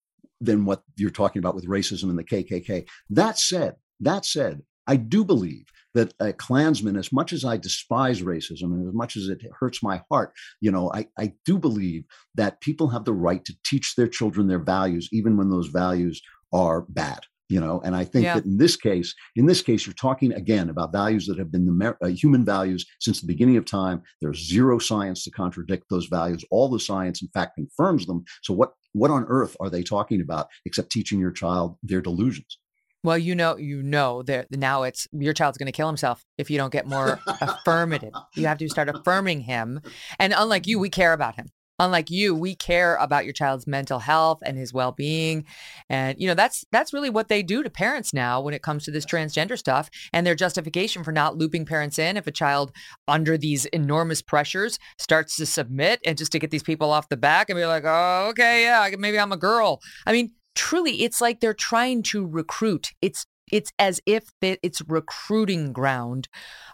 than 0.42 0.64
what 0.64 0.82
you're 0.96 1.10
talking 1.10 1.38
about 1.38 1.54
with 1.54 1.66
racism 1.66 2.04
and 2.04 2.18
the 2.18 2.24
KKK. 2.24 2.88
That 3.10 3.38
said, 3.38 3.76
that 4.00 4.24
said, 4.24 4.62
I 4.86 4.96
do 4.96 5.22
believe 5.22 5.66
that 5.94 6.14
a 6.20 6.32
Klansman, 6.32 6.96
as 6.96 7.12
much 7.12 7.32
as 7.32 7.44
I 7.44 7.56
despise 7.56 8.22
racism 8.22 8.72
and 8.74 8.88
as 8.88 8.94
much 8.94 9.16
as 9.16 9.28
it 9.28 9.42
hurts 9.58 9.82
my 9.82 10.02
heart, 10.10 10.32
you 10.60 10.70
know, 10.70 10.90
I, 10.92 11.08
I 11.18 11.32
do 11.44 11.58
believe 11.58 12.04
that 12.34 12.60
people 12.60 12.88
have 12.88 13.04
the 13.04 13.12
right 13.12 13.44
to 13.44 13.56
teach 13.64 13.94
their 13.94 14.08
children 14.08 14.46
their 14.46 14.58
values, 14.58 15.08
even 15.12 15.36
when 15.36 15.50
those 15.50 15.68
values 15.68 16.20
are 16.52 16.82
bad 16.88 17.20
you 17.50 17.60
know? 17.60 17.82
And 17.84 17.94
i 17.94 18.04
think 18.04 18.24
yeah. 18.24 18.34
that 18.34 18.46
in 18.46 18.56
this 18.56 18.76
case 18.76 19.14
in 19.36 19.44
this 19.44 19.60
case 19.60 19.84
you're 19.84 19.92
talking 19.94 20.32
again 20.32 20.70
about 20.70 20.92
values 20.92 21.26
that 21.26 21.38
have 21.38 21.52
been 21.52 21.66
the 21.66 21.96
uh, 22.02 22.06
human 22.06 22.44
values 22.44 22.86
since 23.00 23.20
the 23.20 23.26
beginning 23.26 23.56
of 23.56 23.66
time. 23.66 24.02
There's 24.20 24.48
zero 24.48 24.78
science 24.78 25.24
to 25.24 25.30
contradict 25.30 25.84
those 25.90 26.06
values. 26.06 26.44
All 26.50 26.68
the 26.68 26.80
science 26.80 27.20
in 27.20 27.28
fact 27.28 27.56
confirms 27.56 28.06
them. 28.06 28.24
So 28.42 28.54
what 28.54 28.70
what 28.92 29.10
on 29.10 29.26
earth 29.28 29.56
are 29.60 29.68
they 29.68 29.82
talking 29.82 30.20
about 30.20 30.46
except 30.64 30.92
teaching 30.92 31.18
your 31.18 31.32
child 31.32 31.76
their 31.82 32.00
delusions 32.00 32.58
well, 33.02 33.18
you 33.18 33.34
know, 33.34 33.56
you 33.56 33.82
know 33.82 34.22
that 34.22 34.50
now 34.50 34.82
it's 34.82 35.08
your 35.12 35.32
child's 35.32 35.58
going 35.58 35.66
to 35.66 35.72
kill 35.72 35.86
himself 35.86 36.24
if 36.38 36.50
you 36.50 36.58
don't 36.58 36.72
get 36.72 36.86
more 36.86 37.18
affirmative. 37.26 38.12
You 38.34 38.46
have 38.46 38.58
to 38.58 38.68
start 38.68 38.88
affirming 38.88 39.40
him. 39.40 39.80
And 40.18 40.34
unlike 40.36 40.66
you, 40.66 40.78
we 40.78 40.90
care 41.00 41.12
about 41.12 41.36
him. 41.36 41.50
Unlike 41.80 42.10
you, 42.10 42.34
we 42.34 42.54
care 42.54 42.96
about 42.96 43.24
your 43.24 43.32
child's 43.32 43.66
mental 43.66 44.00
health 44.00 44.40
and 44.44 44.58
his 44.58 44.70
well-being. 44.70 45.46
And 45.88 46.20
you 46.20 46.28
know, 46.28 46.34
that's 46.34 46.62
that's 46.70 46.92
really 46.92 47.08
what 47.08 47.28
they 47.28 47.42
do 47.42 47.62
to 47.62 47.70
parents 47.70 48.12
now 48.12 48.38
when 48.38 48.52
it 48.52 48.62
comes 48.62 48.84
to 48.84 48.90
this 48.90 49.06
transgender 49.06 49.56
stuff 49.56 49.88
and 50.12 50.26
their 50.26 50.34
justification 50.34 51.02
for 51.02 51.10
not 51.10 51.38
looping 51.38 51.64
parents 51.64 51.98
in 51.98 52.18
if 52.18 52.26
a 52.26 52.32
child 52.32 52.70
under 53.08 53.38
these 53.38 53.64
enormous 53.66 54.20
pressures 54.20 54.78
starts 54.98 55.36
to 55.36 55.46
submit 55.46 56.00
and 56.04 56.18
just 56.18 56.32
to 56.32 56.38
get 56.38 56.50
these 56.50 56.62
people 56.62 56.90
off 56.90 57.08
the 57.08 57.16
back 57.16 57.48
and 57.48 57.56
be 57.56 57.64
like, 57.64 57.84
"Oh, 57.86 58.26
okay, 58.32 58.64
yeah, 58.64 58.90
maybe 58.98 59.18
I'm 59.18 59.32
a 59.32 59.38
girl." 59.38 59.80
I 60.06 60.12
mean, 60.12 60.32
truly 60.54 61.02
it's 61.02 61.20
like 61.20 61.40
they're 61.40 61.54
trying 61.54 62.02
to 62.02 62.26
recruit 62.26 62.90
it's 63.00 63.26
it's 63.52 63.72
as 63.78 64.00
if 64.06 64.30
it's 64.42 64.80
recruiting 64.86 65.72
ground. 65.72 66.28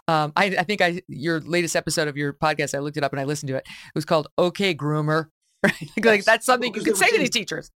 Um, 0.07 0.31
I, 0.35 0.45
I, 0.45 0.63
think 0.63 0.81
I 0.81 1.01
your 1.07 1.39
latest 1.41 1.75
episode 1.75 2.07
of 2.07 2.15
your 2.15 2.33
podcast, 2.33 2.75
I 2.75 2.79
looked 2.79 2.97
it 2.97 3.03
up 3.03 3.11
and 3.11 3.19
I 3.19 3.23
listened 3.23 3.47
to 3.49 3.55
it. 3.55 3.65
It 3.67 3.95
was 3.95 4.05
called 4.05 4.27
"Okay 4.37 4.73
Groomer." 4.73 5.27
Right? 5.63 6.05
like 6.05 6.23
that's 6.23 6.45
something 6.45 6.71
well, 6.71 6.79
you 6.79 6.85
could 6.85 6.97
say 6.97 7.07
saying, 7.07 7.13
to 7.13 7.19
these 7.19 7.31
teachers. 7.31 7.71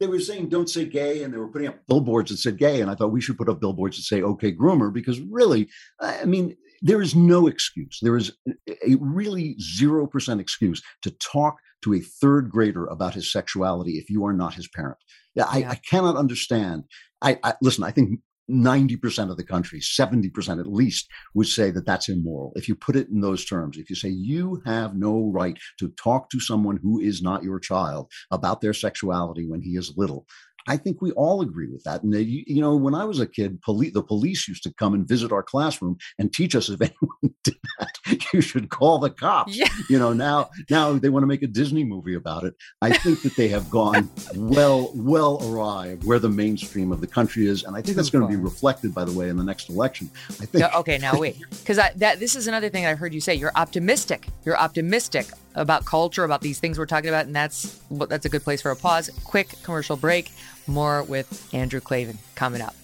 They 0.00 0.06
were 0.06 0.20
saying 0.20 0.48
"Don't 0.48 0.70
say 0.70 0.86
gay," 0.86 1.22
and 1.22 1.32
they 1.32 1.36
were 1.36 1.48
putting 1.48 1.68
up 1.68 1.86
billboards 1.86 2.30
that 2.30 2.38
said 2.38 2.56
"gay," 2.56 2.80
and 2.80 2.90
I 2.90 2.94
thought 2.94 3.12
we 3.12 3.20
should 3.20 3.36
put 3.36 3.48
up 3.48 3.60
billboards 3.60 3.98
that 3.98 4.04
say 4.04 4.22
"Okay 4.22 4.52
Groomer" 4.52 4.90
because 4.90 5.20
really, 5.20 5.68
I 6.00 6.24
mean, 6.24 6.56
there 6.80 7.02
is 7.02 7.14
no 7.14 7.46
excuse. 7.46 7.98
There 8.00 8.16
is 8.16 8.32
a 8.66 8.96
really 9.00 9.54
zero 9.60 10.06
percent 10.06 10.40
excuse 10.40 10.82
to 11.02 11.10
talk 11.10 11.58
to 11.82 11.92
a 11.92 12.00
third 12.00 12.50
grader 12.50 12.86
about 12.86 13.14
his 13.14 13.30
sexuality 13.30 13.98
if 13.98 14.08
you 14.08 14.24
are 14.24 14.32
not 14.32 14.54
his 14.54 14.66
parent. 14.68 14.98
Yeah, 15.34 15.44
I, 15.46 15.64
I 15.64 15.74
cannot 15.76 16.16
understand. 16.16 16.84
I, 17.22 17.38
I 17.42 17.54
listen. 17.62 17.84
I 17.84 17.90
think 17.90 18.20
90% 18.50 19.30
of 19.30 19.36
the 19.36 19.44
country, 19.44 19.80
70% 19.80 20.58
at 20.58 20.66
least, 20.66 21.08
would 21.34 21.46
say 21.46 21.70
that 21.70 21.86
that's 21.86 22.08
immoral. 22.08 22.52
If 22.56 22.68
you 22.68 22.74
put 22.74 22.96
it 22.96 23.08
in 23.08 23.20
those 23.20 23.44
terms, 23.44 23.78
if 23.78 23.88
you 23.88 23.96
say 23.96 24.08
you 24.08 24.60
have 24.66 24.96
no 24.96 25.30
right 25.32 25.56
to 25.78 25.88
talk 25.90 26.30
to 26.30 26.40
someone 26.40 26.78
who 26.82 26.98
is 27.00 27.22
not 27.22 27.44
your 27.44 27.60
child 27.60 28.10
about 28.30 28.60
their 28.60 28.74
sexuality 28.74 29.46
when 29.46 29.62
he 29.62 29.76
is 29.76 29.94
little, 29.96 30.26
I 30.68 30.76
think 30.76 31.00
we 31.00 31.12
all 31.12 31.40
agree 31.40 31.68
with 31.68 31.84
that. 31.84 32.02
And, 32.02 32.12
they, 32.12 32.22
you 32.22 32.60
know, 32.60 32.76
when 32.76 32.94
I 32.94 33.04
was 33.04 33.20
a 33.20 33.26
kid, 33.26 33.60
poli- 33.62 33.90
the 33.90 34.02
police 34.02 34.46
used 34.48 34.62
to 34.64 34.72
come 34.74 34.94
and 34.94 35.06
visit 35.06 35.32
our 35.32 35.42
classroom 35.42 35.98
and 36.18 36.32
teach 36.32 36.54
us 36.54 36.68
if 36.68 36.80
anyone 36.80 37.34
did 37.44 37.56
that, 37.78 38.32
you 38.32 38.40
should 38.40 38.70
call 38.70 38.98
the 38.98 39.10
cops. 39.10 39.56
Yeah. 39.56 39.68
You 39.88 39.98
know, 39.98 40.12
now 40.12 40.50
now 40.68 40.92
they 40.92 41.08
want 41.08 41.22
to 41.22 41.26
make 41.26 41.42
a 41.42 41.46
Disney 41.46 41.84
movie 41.84 42.14
about 42.14 42.44
it. 42.44 42.54
I 42.82 42.96
think 42.96 43.22
that 43.22 43.36
they 43.36 43.48
have 43.48 43.70
gone 43.70 44.10
well, 44.34 44.90
well 44.94 45.38
awry 45.42 45.96
where 46.04 46.18
the 46.18 46.28
mainstream 46.28 46.92
of 46.92 47.00
the 47.00 47.06
country 47.06 47.46
is. 47.46 47.64
And 47.64 47.76
I 47.76 47.82
think 47.82 47.96
that's 47.96 48.10
going 48.10 48.22
to 48.22 48.28
be 48.28 48.36
reflected, 48.36 48.94
by 48.94 49.04
the 49.04 49.12
way, 49.12 49.28
in 49.28 49.36
the 49.36 49.44
next 49.44 49.68
election. 49.68 50.10
I 50.28 50.46
think. 50.46 50.74
okay, 50.76 50.98
now 50.98 51.18
wait. 51.18 51.36
Because 51.50 51.76
that 51.76 52.18
this 52.18 52.36
is 52.36 52.46
another 52.46 52.68
thing 52.68 52.86
I 52.86 52.94
heard 52.94 53.14
you 53.14 53.20
say. 53.20 53.34
You're 53.34 53.52
optimistic. 53.54 54.28
You're 54.44 54.58
optimistic 54.58 55.26
about 55.54 55.84
culture, 55.84 56.24
about 56.24 56.40
these 56.40 56.58
things 56.58 56.78
we're 56.78 56.86
talking 56.86 57.08
about, 57.08 57.26
and 57.26 57.34
that's 57.34 57.80
that's 57.90 58.26
a 58.26 58.28
good 58.28 58.42
place 58.42 58.62
for 58.62 58.70
a 58.70 58.76
pause. 58.76 59.10
Quick 59.24 59.54
commercial 59.62 59.96
break. 59.96 60.32
More 60.66 61.02
with 61.04 61.48
Andrew 61.52 61.80
Klavan 61.80 62.18
coming 62.34 62.60
up. 62.60 62.74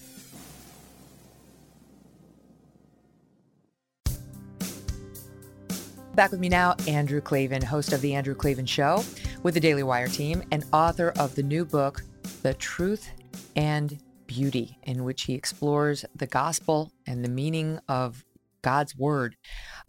Back 6.17 6.31
with 6.31 6.39
me 6.39 6.49
now, 6.49 6.75
Andrew 6.87 7.21
Klavan, 7.21 7.61
host 7.61 7.93
of 7.93 8.01
The 8.01 8.15
Andrew 8.15 8.33
Klavan 8.33 8.65
Show 8.65 9.03
with 9.43 9.53
the 9.53 9.59
Daily 9.59 9.83
Wire 9.83 10.07
team 10.07 10.41
and 10.51 10.65
author 10.73 11.13
of 11.19 11.35
the 11.35 11.43
new 11.43 11.63
book, 11.63 12.01
The 12.41 12.55
Truth 12.55 13.11
and 13.55 13.99
Beauty, 14.25 14.79
in 14.81 15.03
which 15.03 15.23
he 15.23 15.35
explores 15.35 16.05
the 16.15 16.25
gospel 16.25 16.91
and 17.05 17.23
the 17.23 17.29
meaning 17.29 17.79
of 17.87 18.25
God's 18.63 18.97
word 18.97 19.37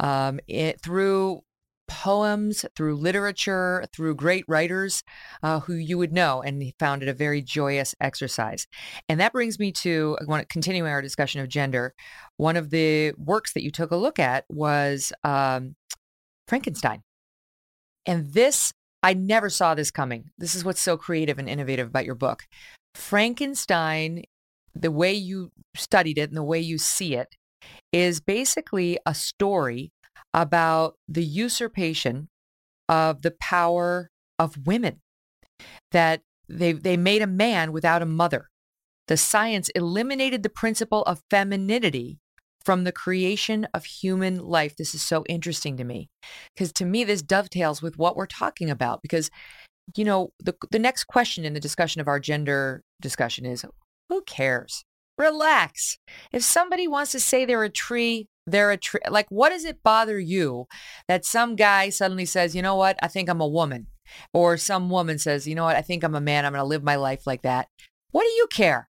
um, 0.01 0.39
it, 0.47 0.83
through 0.83 1.43
poems, 1.89 2.65
through 2.77 2.97
literature, 2.97 3.85
through 3.93 4.15
great 4.15 4.45
writers 4.47 5.03
uh, 5.43 5.61
who 5.61 5.75
you 5.75 5.99
would 5.99 6.13
know, 6.13 6.41
and 6.43 6.63
he 6.63 6.75
found 6.79 7.03
it 7.03 7.09
a 7.09 7.15
very 7.15 7.43
joyous 7.43 7.95
exercise. 8.01 8.67
And 9.09 9.19
that 9.19 9.33
brings 9.33 9.59
me 9.59 9.73
to 9.73 10.17
I 10.21 10.25
want 10.25 10.43
to 10.43 10.53
continue 10.53 10.87
our 10.87 11.03
discussion 11.03 11.41
of 11.41 11.49
gender. 11.49 11.95
One 12.37 12.57
of 12.57 12.71
the 12.71 13.13
works 13.17 13.53
that 13.55 13.65
you 13.65 13.71
took 13.71 13.91
a 13.91 13.97
look 13.97 14.19
at 14.19 14.45
was 14.49 15.13
um, 15.25 15.75
Frankenstein, 16.47 17.03
and 18.07 18.33
this 18.33 18.73
I 19.03 19.15
never 19.15 19.49
saw 19.49 19.75
this 19.75 19.91
coming. 19.91 20.31
This 20.39 20.55
is 20.55 20.65
what's 20.65 20.81
so 20.81 20.97
creative 20.97 21.39
and 21.39 21.49
innovative 21.49 21.89
about 21.89 22.05
your 22.05 22.15
book. 22.15 22.47
Frankenstein, 22.95 24.25
the 24.75 24.91
way 24.91 25.13
you 25.13 25.53
studied 25.77 26.19
it 26.19 26.31
and 26.31 26.37
the 26.37 26.43
way 26.43 26.59
you 26.59 26.79
see 26.79 27.15
it, 27.15 27.37
is 27.93 28.21
basically 28.21 28.99
a 29.07 29.15
story 29.15 29.93
about 30.39 30.95
the 31.09 31.25
usurpation 31.25 32.29
of 32.89 33.23
the 33.23 33.35
power 33.41 34.11
of 34.39 34.67
women, 34.67 35.01
that 35.91 36.23
they, 36.49 36.73
they 36.73 36.97
made 36.97 37.23
a 37.23 37.27
man 37.27 37.73
without 37.73 38.03
a 38.03 38.07
mother. 38.07 38.49
The 39.09 39.17
science 39.17 39.69
eliminated 39.71 40.45
the 40.45 40.49
principle 40.49 41.03
of 41.03 41.23
femininity 41.29 42.21
from 42.65 42.85
the 42.85 42.93
creation 42.93 43.67
of 43.75 43.85
human 43.85 44.39
life. 44.39 44.77
This 44.77 44.95
is 44.95 45.03
so 45.03 45.25
interesting 45.29 45.77
to 45.79 45.85
me 45.85 46.09
because 46.55 46.73
to 46.75 46.85
me, 46.85 47.03
this 47.03 47.23
dovetails 47.23 47.83
with 47.83 47.99
what 47.99 48.15
we're 48.15 48.27
talking 48.27 48.71
about. 48.71 49.03
Because, 49.03 49.31
you 49.97 50.05
know, 50.05 50.31
the, 50.39 50.55
the 50.71 50.79
next 50.79 51.05
question 51.05 51.45
in 51.45 51.55
the 51.55 51.61
discussion 51.61 52.01
of 52.01 52.07
our 52.07 52.21
gender 52.21 52.83
discussion 53.01 53.45
is 53.45 53.65
who 54.09 54.23
cares? 54.23 54.85
Relax. 55.19 55.99
If 56.33 56.43
somebody 56.43 56.87
wants 56.87 57.13
to 57.13 57.21
say 57.21 57.45
they're 57.45 57.65
a 57.65 57.69
tree, 57.69 58.29
they're 58.47 58.71
a 58.71 58.77
tree. 58.77 59.01
Like, 59.11 59.27
what 59.31 59.51
does 59.51 59.65
it 59.65 59.83
bother 59.83 60.19
you 60.19 60.67
that 61.09 61.25
some 61.25 61.57
guy 61.57 61.91
suddenly 61.91 62.25
says, 62.25 62.55
you 62.55 62.63
know 62.63 62.77
what, 62.77 62.97
I 63.03 63.09
think 63.09 63.29
I'm 63.29 63.41
a 63.41 63.47
woman? 63.49 63.89
Or 64.33 64.57
some 64.57 64.89
woman 64.89 65.19
says, 65.19 65.47
you 65.47 65.55
know 65.55 65.65
what, 65.65 65.77
I 65.77 65.83
think 65.83 66.03
I'm 66.03 66.15
a 66.15 66.21
man. 66.21 66.47
I'm 66.47 66.53
going 66.53 66.63
to 66.63 66.67
live 66.67 66.83
my 66.83 66.97
life 66.97 67.27
like 67.27 67.43
that. 67.43 67.69
What 68.11 68.23
do 68.23 68.31
you 68.31 68.47
care? 68.51 68.89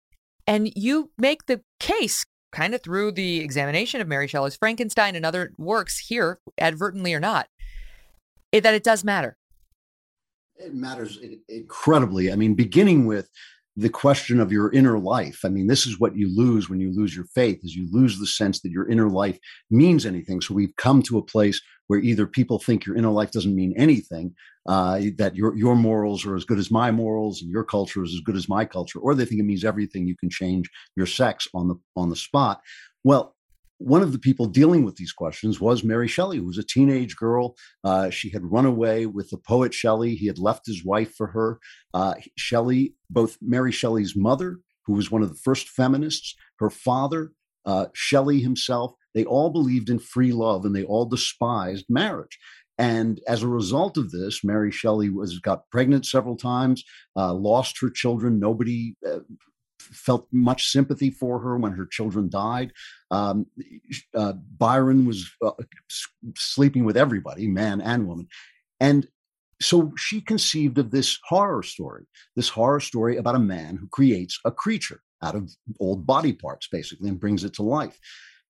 And 0.47 0.71
you 0.77 1.11
make 1.19 1.47
the 1.47 1.63
case 1.81 2.25
kind 2.53 2.75
of 2.75 2.83
through 2.83 3.13
the 3.13 3.41
examination 3.41 4.01
of 4.01 4.09
Mary 4.09 4.29
Shelley's 4.29 4.57
Frankenstein 4.57 5.17
and 5.17 5.25
other 5.25 5.53
works 5.57 5.99
here, 5.99 6.39
advertently 6.59 7.15
or 7.15 7.21
not, 7.21 7.49
that 8.53 8.75
it 8.75 8.85
does 8.85 9.05
matter. 9.05 9.37
It 10.57 10.75
matters 10.75 11.19
incredibly. 11.49 12.31
I 12.31 12.37
mean, 12.37 12.55
beginning 12.55 13.07
with 13.07 13.29
the 13.77 13.89
question 13.89 14.41
of 14.41 14.53
your 14.53 14.73
inner 14.73 14.99
life. 14.99 15.41
I 15.45 15.49
mean, 15.49 15.67
this 15.67 15.87
is 15.87 16.01
what 16.01 16.17
you 16.17 16.35
lose 16.37 16.69
when 16.69 16.81
you 16.81 16.93
lose 16.93 17.15
your 17.15 17.27
faith 17.27 17.61
is 17.63 17.75
you 17.75 17.89
lose 17.91 18.19
the 18.19 18.27
sense 18.27 18.61
that 18.61 18.73
your 18.73 18.89
inner 18.89 19.09
life 19.09 19.39
means 19.71 20.05
anything. 20.05 20.41
So 20.41 20.55
we've 20.55 20.75
come 20.77 21.03
to 21.05 21.19
a 21.19 21.25
place 21.25 21.61
where 21.87 22.01
either 22.01 22.27
people 22.27 22.59
think 22.59 22.85
your 22.85 22.97
inner 22.97 23.11
life 23.11 23.31
doesn't 23.31 23.55
mean 23.55 23.75
anything, 23.77 24.35
uh, 24.69 25.01
that 25.19 25.35
your 25.35 25.57
your 25.57 25.75
morals 25.75 26.27
are 26.27 26.37
as 26.37 26.45
good 26.45 26.59
as 26.59 26.71
my 26.71 26.91
morals 26.91 27.43
and 27.43 27.51
your 27.51 27.65
culture 27.65 28.03
is 28.05 28.15
as 28.15 28.21
good 28.21 28.37
as 28.37 28.49
my 28.49 28.65
culture, 28.65 28.99
or 28.99 29.15
they 29.15 29.25
think 29.25 29.41
it 29.41 29.45
means 29.45 29.65
everything. 29.65 30.07
You 30.07 30.17
can 30.17 30.31
change 30.31 30.69
your 30.97 31.07
sex 31.07 31.49
on 31.55 31.69
the 31.69 31.77
on 31.97 32.11
the 32.11 32.17
spot. 32.17 32.61
Well, 33.03 33.35
one 33.81 34.03
of 34.03 34.13
the 34.13 34.19
people 34.19 34.45
dealing 34.45 34.85
with 34.85 34.97
these 34.97 35.13
questions 35.13 35.59
was 35.59 35.83
Mary 35.83 36.07
Shelley, 36.07 36.37
who 36.37 36.45
was 36.45 36.59
a 36.59 36.63
teenage 36.63 37.17
girl. 37.17 37.57
Uh, 37.83 38.11
she 38.11 38.29
had 38.29 38.45
run 38.45 38.67
away 38.67 39.07
with 39.07 39.31
the 39.31 39.39
poet 39.39 39.73
Shelley. 39.73 40.15
He 40.15 40.27
had 40.27 40.39
left 40.39 40.67
his 40.67 40.85
wife 40.85 41.15
for 41.15 41.29
her. 41.29 41.59
Uh, 41.95 42.15
Shelley, 42.37 42.95
both 43.09 43.39
Mary 43.41 43.73
Shelley's 43.73 44.15
mother, 44.15 44.59
who 44.85 44.93
was 44.93 45.11
one 45.11 45.23
of 45.23 45.31
the 45.31 45.41
first 45.43 45.67
feminists, 45.67 46.37
her 46.59 46.69
father, 46.69 47.33
uh, 47.65 47.87
Shelley 47.95 48.41
himself, 48.41 48.93
they 49.15 49.25
all 49.25 49.49
believed 49.49 49.89
in 49.89 49.99
free 49.99 50.33
love 50.33 50.67
and 50.67 50.77
they 50.77 50.85
all 50.85 51.07
despised 51.07 51.87
marriage. 51.89 52.39
And 52.77 53.21
as 53.27 53.43
a 53.43 53.49
result 53.49 53.97
of 53.97 54.11
this, 54.11 54.45
Mary 54.45 54.71
Shelley 54.71 55.09
was 55.09 55.39
got 55.39 55.69
pregnant 55.71 56.05
several 56.05 56.37
times, 56.37 56.85
uh, 57.17 57.33
lost 57.33 57.79
her 57.81 57.91
children. 57.91 58.39
Nobody 58.39 58.95
uh, 59.07 59.21
felt 59.81 60.27
much 60.33 60.69
sympathy 60.71 61.11
for 61.11 61.39
her 61.41 61.57
when 61.57 61.73
her 61.73 61.87
children 61.87 62.29
died. 62.29 62.73
Um, 63.11 63.47
uh, 64.15 64.35
Byron 64.59 65.07
was 65.07 65.31
uh, 65.45 65.53
sleeping 66.37 66.85
with 66.85 66.97
everybody, 66.97 67.49
man 67.49 67.81
and 67.81 68.07
woman. 68.07 68.29
And 68.79 69.09
so 69.61 69.93
she 69.97 70.21
conceived 70.21 70.79
of 70.79 70.91
this 70.91 71.19
horror 71.27 71.63
story, 71.63 72.07
this 72.35 72.49
horror 72.49 72.81
story 72.81 73.17
about 73.17 73.35
a 73.35 73.41
man 73.41 73.77
who 73.77 73.89
creates 73.89 74.39
a 74.45 74.51
creature 74.51 75.01
out 75.23 75.35
of 75.35 75.51
old 75.79 76.07
body 76.07 76.33
parts, 76.33 76.69
basically, 76.71 77.09
and 77.09 77.21
brings 77.21 77.45
it 77.45 77.55
to 77.55 77.63
life. 77.63 77.99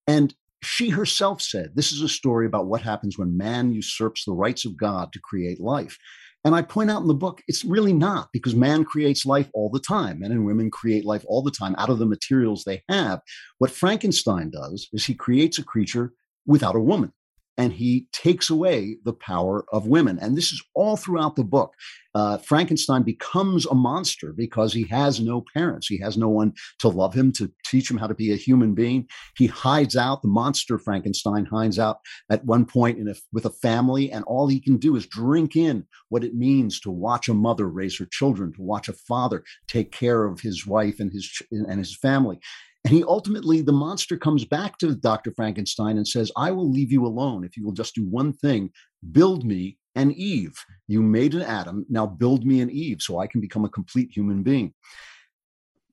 And 0.06 0.34
she 0.62 0.90
herself 0.90 1.40
said, 1.42 1.72
This 1.74 1.90
is 1.90 2.02
a 2.02 2.08
story 2.08 2.46
about 2.46 2.66
what 2.66 2.82
happens 2.82 3.18
when 3.18 3.36
man 3.36 3.72
usurps 3.72 4.24
the 4.24 4.32
rights 4.32 4.64
of 4.64 4.76
God 4.76 5.12
to 5.12 5.20
create 5.20 5.60
life. 5.60 5.98
And 6.44 6.54
I 6.54 6.62
point 6.62 6.90
out 6.90 7.02
in 7.02 7.08
the 7.08 7.14
book, 7.14 7.42
it's 7.48 7.64
really 7.64 7.92
not 7.92 8.28
because 8.32 8.54
man 8.54 8.84
creates 8.84 9.26
life 9.26 9.48
all 9.52 9.68
the 9.68 9.80
time. 9.80 10.20
Men 10.20 10.32
and 10.32 10.46
women 10.46 10.70
create 10.70 11.04
life 11.04 11.24
all 11.28 11.42
the 11.42 11.50
time 11.50 11.74
out 11.76 11.90
of 11.90 11.98
the 11.98 12.06
materials 12.06 12.64
they 12.64 12.82
have. 12.88 13.20
What 13.58 13.70
Frankenstein 13.70 14.50
does 14.50 14.88
is 14.92 15.04
he 15.04 15.14
creates 15.14 15.58
a 15.58 15.64
creature 15.64 16.12
without 16.46 16.76
a 16.76 16.80
woman 16.80 17.12
and 17.56 17.72
he 17.72 18.06
takes 18.12 18.48
away 18.48 18.96
the 19.04 19.12
power 19.12 19.64
of 19.72 19.86
women. 19.86 20.18
And 20.18 20.36
this 20.36 20.52
is 20.52 20.62
all 20.74 20.96
throughout 20.96 21.36
the 21.36 21.44
book. 21.44 21.74
Uh, 22.14 22.38
Frankenstein 22.38 23.02
becomes 23.02 23.66
a 23.66 23.74
monster 23.74 24.32
because 24.32 24.72
he 24.72 24.84
has 24.84 25.20
no 25.20 25.44
parents. 25.54 25.86
He 25.86 25.98
has 25.98 26.16
no 26.16 26.28
one 26.28 26.54
to 26.80 26.88
love 26.88 27.14
him, 27.14 27.32
to 27.32 27.52
teach 27.64 27.90
him 27.90 27.98
how 27.98 28.08
to 28.08 28.14
be 28.14 28.32
a 28.32 28.36
human 28.36 28.74
being. 28.74 29.06
He 29.36 29.46
hides 29.46 29.96
out. 29.96 30.22
The 30.22 30.28
monster 30.28 30.78
Frankenstein 30.78 31.44
hides 31.44 31.78
out 31.78 31.98
at 32.30 32.44
one 32.44 32.64
point 32.64 32.98
in 32.98 33.08
a, 33.08 33.14
with 33.32 33.44
a 33.44 33.50
family, 33.50 34.10
and 34.10 34.24
all 34.24 34.48
he 34.48 34.60
can 34.60 34.76
do 34.76 34.96
is 34.96 35.06
drink 35.06 35.54
in 35.54 35.86
what 36.08 36.24
it 36.24 36.34
means 36.34 36.80
to 36.80 36.90
watch 36.90 37.28
a 37.28 37.34
mother 37.34 37.68
raise 37.68 37.98
her 37.98 38.06
children, 38.10 38.52
to 38.54 38.62
watch 38.62 38.88
a 38.88 38.92
father 38.92 39.44
take 39.68 39.92
care 39.92 40.24
of 40.24 40.40
his 40.40 40.66
wife 40.66 40.98
and 40.98 41.12
his 41.12 41.30
and 41.50 41.78
his 41.78 41.96
family. 41.96 42.40
And 42.84 42.94
he 42.94 43.04
ultimately, 43.04 43.60
the 43.60 43.72
monster 43.72 44.16
comes 44.16 44.44
back 44.44 44.78
to 44.78 44.94
Dr. 44.94 45.32
Frankenstein 45.32 45.98
and 45.98 46.08
says, 46.08 46.32
I 46.36 46.50
will 46.50 46.70
leave 46.70 46.90
you 46.90 47.04
alone 47.04 47.44
if 47.44 47.56
you 47.56 47.64
will 47.64 47.72
just 47.72 47.94
do 47.94 48.06
one 48.06 48.32
thing 48.32 48.70
build 49.12 49.44
me 49.44 49.78
an 49.94 50.12
Eve. 50.12 50.56
You 50.88 51.02
made 51.02 51.34
an 51.34 51.42
Adam, 51.42 51.84
now 51.88 52.06
build 52.06 52.44
me 52.44 52.60
an 52.60 52.70
Eve 52.70 52.98
so 53.00 53.18
I 53.18 53.26
can 53.26 53.40
become 53.40 53.64
a 53.64 53.70
complete 53.70 54.10
human 54.14 54.42
being. 54.42 54.72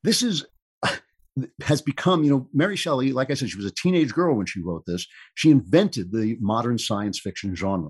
This 0.03 0.21
is 0.21 0.45
has 1.61 1.81
become, 1.81 2.23
you 2.23 2.29
know, 2.29 2.47
Mary 2.53 2.75
Shelley, 2.75 3.11
like 3.11 3.31
I 3.31 3.33
said, 3.33 3.49
she 3.49 3.57
was 3.57 3.65
a 3.65 3.71
teenage 3.71 4.13
girl 4.13 4.35
when 4.35 4.45
she 4.45 4.61
wrote 4.61 4.83
this. 4.88 5.05
She 5.35 5.51
invented 5.51 6.11
the 6.11 6.38
modern 6.39 6.77
science 6.77 7.19
fiction 7.19 7.55
genre. 7.55 7.89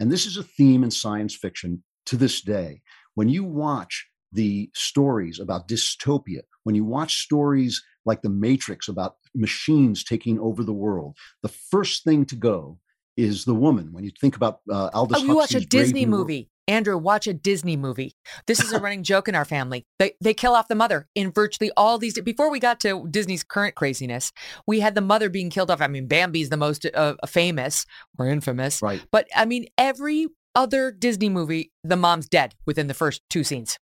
And 0.00 0.10
this 0.10 0.26
is 0.26 0.36
a 0.36 0.42
theme 0.42 0.84
in 0.84 0.90
science 0.90 1.34
fiction 1.34 1.82
to 2.06 2.16
this 2.16 2.40
day. 2.40 2.80
When 3.14 3.28
you 3.28 3.44
watch 3.44 4.08
the 4.32 4.70
stories 4.74 5.38
about 5.38 5.68
dystopia, 5.68 6.42
when 6.64 6.74
you 6.74 6.84
watch 6.84 7.22
stories 7.22 7.82
like 8.08 8.22
The 8.22 8.30
Matrix 8.30 8.88
about 8.88 9.16
machines 9.34 10.02
taking 10.02 10.40
over 10.40 10.64
the 10.64 10.72
world, 10.72 11.16
the 11.42 11.48
first 11.48 12.02
thing 12.02 12.24
to 12.26 12.34
go 12.34 12.78
is 13.16 13.44
the 13.44 13.54
woman. 13.54 13.92
When 13.92 14.04
you 14.04 14.10
think 14.20 14.34
about 14.34 14.60
uh, 14.70 14.90
Aldous 14.94 15.20
oh, 15.20 15.24
you 15.24 15.36
watch 15.36 15.54
a 15.54 15.60
Disney 15.60 16.06
movie. 16.06 16.50
Andrew, 16.66 16.98
watch 16.98 17.26
a 17.26 17.32
Disney 17.32 17.78
movie. 17.78 18.14
This 18.46 18.60
is 18.60 18.72
a 18.72 18.78
running 18.80 19.02
joke 19.02 19.26
in 19.26 19.34
our 19.34 19.44
family. 19.44 19.86
They 19.98 20.12
they 20.20 20.34
kill 20.34 20.54
off 20.54 20.68
the 20.68 20.74
mother 20.74 21.08
in 21.14 21.32
virtually 21.32 21.70
all 21.76 21.98
these. 21.98 22.20
Before 22.20 22.50
we 22.50 22.60
got 22.60 22.80
to 22.80 23.06
Disney's 23.10 23.42
current 23.42 23.74
craziness, 23.74 24.32
we 24.66 24.80
had 24.80 24.94
the 24.94 25.00
mother 25.00 25.30
being 25.30 25.50
killed 25.50 25.70
off. 25.70 25.80
I 25.80 25.88
mean, 25.88 26.06
Bambi's 26.06 26.50
the 26.50 26.56
most 26.56 26.86
uh, 26.94 27.14
famous 27.26 27.86
or 28.18 28.28
infamous, 28.28 28.82
right? 28.82 29.02
But 29.10 29.28
I 29.34 29.46
mean, 29.46 29.66
every 29.78 30.28
other 30.54 30.90
Disney 30.90 31.28
movie, 31.28 31.72
the 31.82 31.96
mom's 31.96 32.28
dead 32.28 32.54
within 32.66 32.86
the 32.86 32.94
first 32.94 33.22
two 33.30 33.44
scenes 33.44 33.78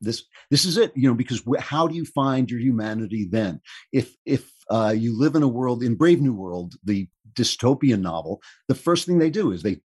this 0.00 0.24
this 0.50 0.64
is 0.64 0.76
it 0.76 0.92
you 0.94 1.08
know 1.08 1.14
because 1.14 1.40
wh- 1.40 1.60
how 1.60 1.86
do 1.86 1.94
you 1.94 2.04
find 2.04 2.50
your 2.50 2.60
humanity 2.60 3.28
then? 3.30 3.60
If 3.92 4.14
if 4.24 4.50
uh, 4.70 4.94
you 4.96 5.18
live 5.18 5.34
in 5.34 5.42
a 5.42 5.48
world 5.48 5.82
in 5.82 5.94
brave 5.94 6.20
new 6.20 6.34
world 6.34 6.74
the 6.84 7.08
dystopian 7.34 8.00
novel 8.00 8.40
the 8.68 8.74
first 8.74 9.06
thing 9.06 9.18
they 9.18 9.30
do 9.30 9.52
is 9.52 9.62
they 9.62 9.78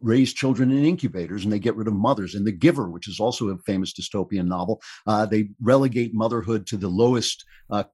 raise 0.00 0.32
children 0.32 0.70
in 0.70 0.84
incubators 0.84 1.44
and 1.44 1.52
they 1.52 1.58
get 1.58 1.76
rid 1.76 1.88
of 1.88 1.94
mothers. 1.94 2.34
In 2.34 2.44
The 2.44 2.52
Giver, 2.52 2.90
which 2.90 3.08
is 3.08 3.20
also 3.20 3.48
a 3.48 3.58
famous 3.58 3.92
dystopian 3.92 4.46
novel, 4.46 4.80
uh, 5.06 5.26
they 5.26 5.48
relegate 5.60 6.14
motherhood 6.14 6.66
to 6.68 6.76
the 6.76 6.88
lowest 6.88 7.44
uh, 7.70 7.84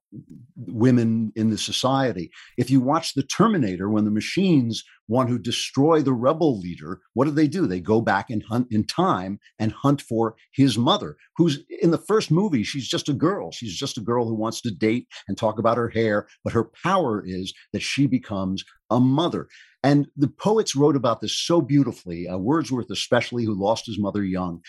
women 0.57 1.32
in 1.36 1.51
the 1.51 1.59
society. 1.59 2.30
If 2.57 2.70
you 2.70 2.80
watch 2.80 3.14
The 3.14 3.22
Terminator, 3.22 3.88
when 3.88 4.05
the 4.05 4.11
machines 4.11 4.84
want 5.09 5.28
to 5.28 5.38
destroy 5.38 6.01
the 6.01 6.12
rebel 6.12 6.59
leader, 6.59 7.01
what 7.14 7.24
do 7.26 7.30
they 7.30 7.49
do? 7.49 7.66
They 7.66 7.80
go 7.80 8.01
back 8.01 8.30
and 8.30 8.43
hunt 8.43 8.68
in 8.70 8.84
time 8.84 9.38
and 9.59 9.72
hunt 9.72 10.01
for 10.01 10.36
his 10.53 10.78
mother, 10.78 11.16
who's 11.36 11.62
in 11.82 11.90
the 11.90 11.99
first 11.99 12.30
movie, 12.30 12.62
she's 12.62 12.88
just 12.88 13.09
a 13.09 13.14
girl. 13.14 13.51
She's 13.51 13.76
just 13.76 13.99
a 13.99 14.03
girl 14.03 14.26
who 14.26 14.34
wants 14.34 14.61
to 14.62 14.70
date 14.70 15.09
and 15.28 15.36
talk 15.36 15.59
about 15.59 15.76
her 15.76 15.88
hair, 15.88 16.26
but 16.45 16.53
her 16.53 16.70
power 16.82 17.22
is 17.26 17.53
that 17.72 17.82
she 17.82 18.07
becomes 18.07 18.64
a 18.90 19.01
mother. 19.01 19.49
And 19.82 20.06
the 20.16 20.28
poets 20.28 20.76
wrote 20.76 20.96
about 20.96 21.20
this 21.20 21.36
so 21.36 21.60
beautifully. 21.60 22.28
Uh, 22.28 22.38
Wordsworth, 22.38 22.90
especially, 22.90 23.44
who 23.44 23.54
lost 23.54 23.86
his 23.86 23.98
mother 23.98 24.22
young, 24.22 24.60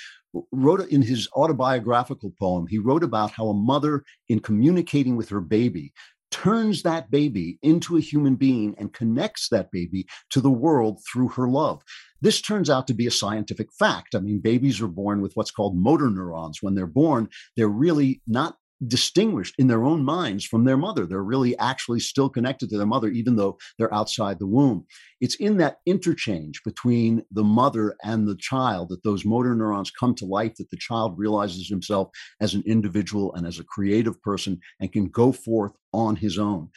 wrote 0.52 0.88
in 0.90 1.04
his 1.04 1.28
autobiographical 1.36 2.34
poem, 2.40 2.66
he 2.68 2.80
wrote 2.80 3.04
about 3.04 3.32
how 3.32 3.48
a 3.48 3.54
mother, 3.54 4.04
in 4.28 4.40
communicating 4.40 5.16
with 5.16 5.30
her 5.30 5.42
baby, 5.42 5.94
turns 6.32 6.82
that 6.82 7.12
baby 7.12 7.60
into 7.62 7.96
a 7.96 8.02
human 8.02 8.36
being 8.36 8.74
and 8.80 8.92
connects 8.92 9.50
that 9.50 9.70
baby 9.72 10.08
to 10.32 10.42
the 10.42 10.50
world 10.50 11.00
through 11.12 11.28
her 11.28 11.48
love. 11.48 11.84
This 12.22 12.42
turns 12.42 12.72
out 12.72 12.88
to 12.88 12.94
be 12.96 13.06
a 13.06 13.12
scientific 13.12 13.68
fact. 13.78 14.16
I 14.16 14.20
mean, 14.20 14.40
babies 14.40 14.82
are 14.82 14.88
born 14.88 15.22
with 15.22 15.34
what's 15.36 15.52
called 15.52 15.78
motor 15.78 16.10
neurons. 16.10 16.58
When 16.62 16.74
they're 16.74 16.88
born, 16.88 17.30
they're 17.56 17.68
really 17.68 18.24
not 18.26 18.58
distinguished 18.88 19.56
in 19.58 19.68
their 19.68 19.84
own 19.84 20.04
minds 20.04 20.46
from 20.46 20.64
their 20.64 20.78
mother. 20.78 21.06
They're 21.06 21.24
really 21.24 21.58
actually 21.58 22.00
still 22.00 22.30
connected 22.30 22.70
to 22.70 22.78
their 22.78 22.88
mother, 22.88 23.10
even 23.10 23.36
though 23.36 23.58
they're 23.78 23.94
outside 23.94 24.40
the 24.40 24.48
womb. 24.48 24.86
It's 25.22 25.36
in 25.36 25.58
that 25.58 25.78
interchange 25.86 26.62
between 26.64 27.24
the 27.32 27.44
mother 27.44 27.96
and 28.04 28.28
the 28.28 28.36
child 28.36 28.90
that 28.90 29.04
those 29.04 29.26
motor 29.26 29.56
neurons 29.56 29.92
come 29.92 30.16
to 30.16 30.26
life, 30.26 30.56
that 30.56 30.70
the 30.70 30.78
child 30.78 31.18
realizes 31.18 31.70
himself 31.70 32.10
as 32.42 32.54
an 32.54 32.64
individual 32.66 33.34
and 33.36 33.48
as 33.48 33.60
a 33.60 33.64
creative 33.64 34.22
person 34.22 34.60
and 34.80 34.92
can 34.92 35.08
go 35.08 35.32
forth 35.32 35.74
on 35.94 36.16
his 36.16 36.38
own. 36.38 36.70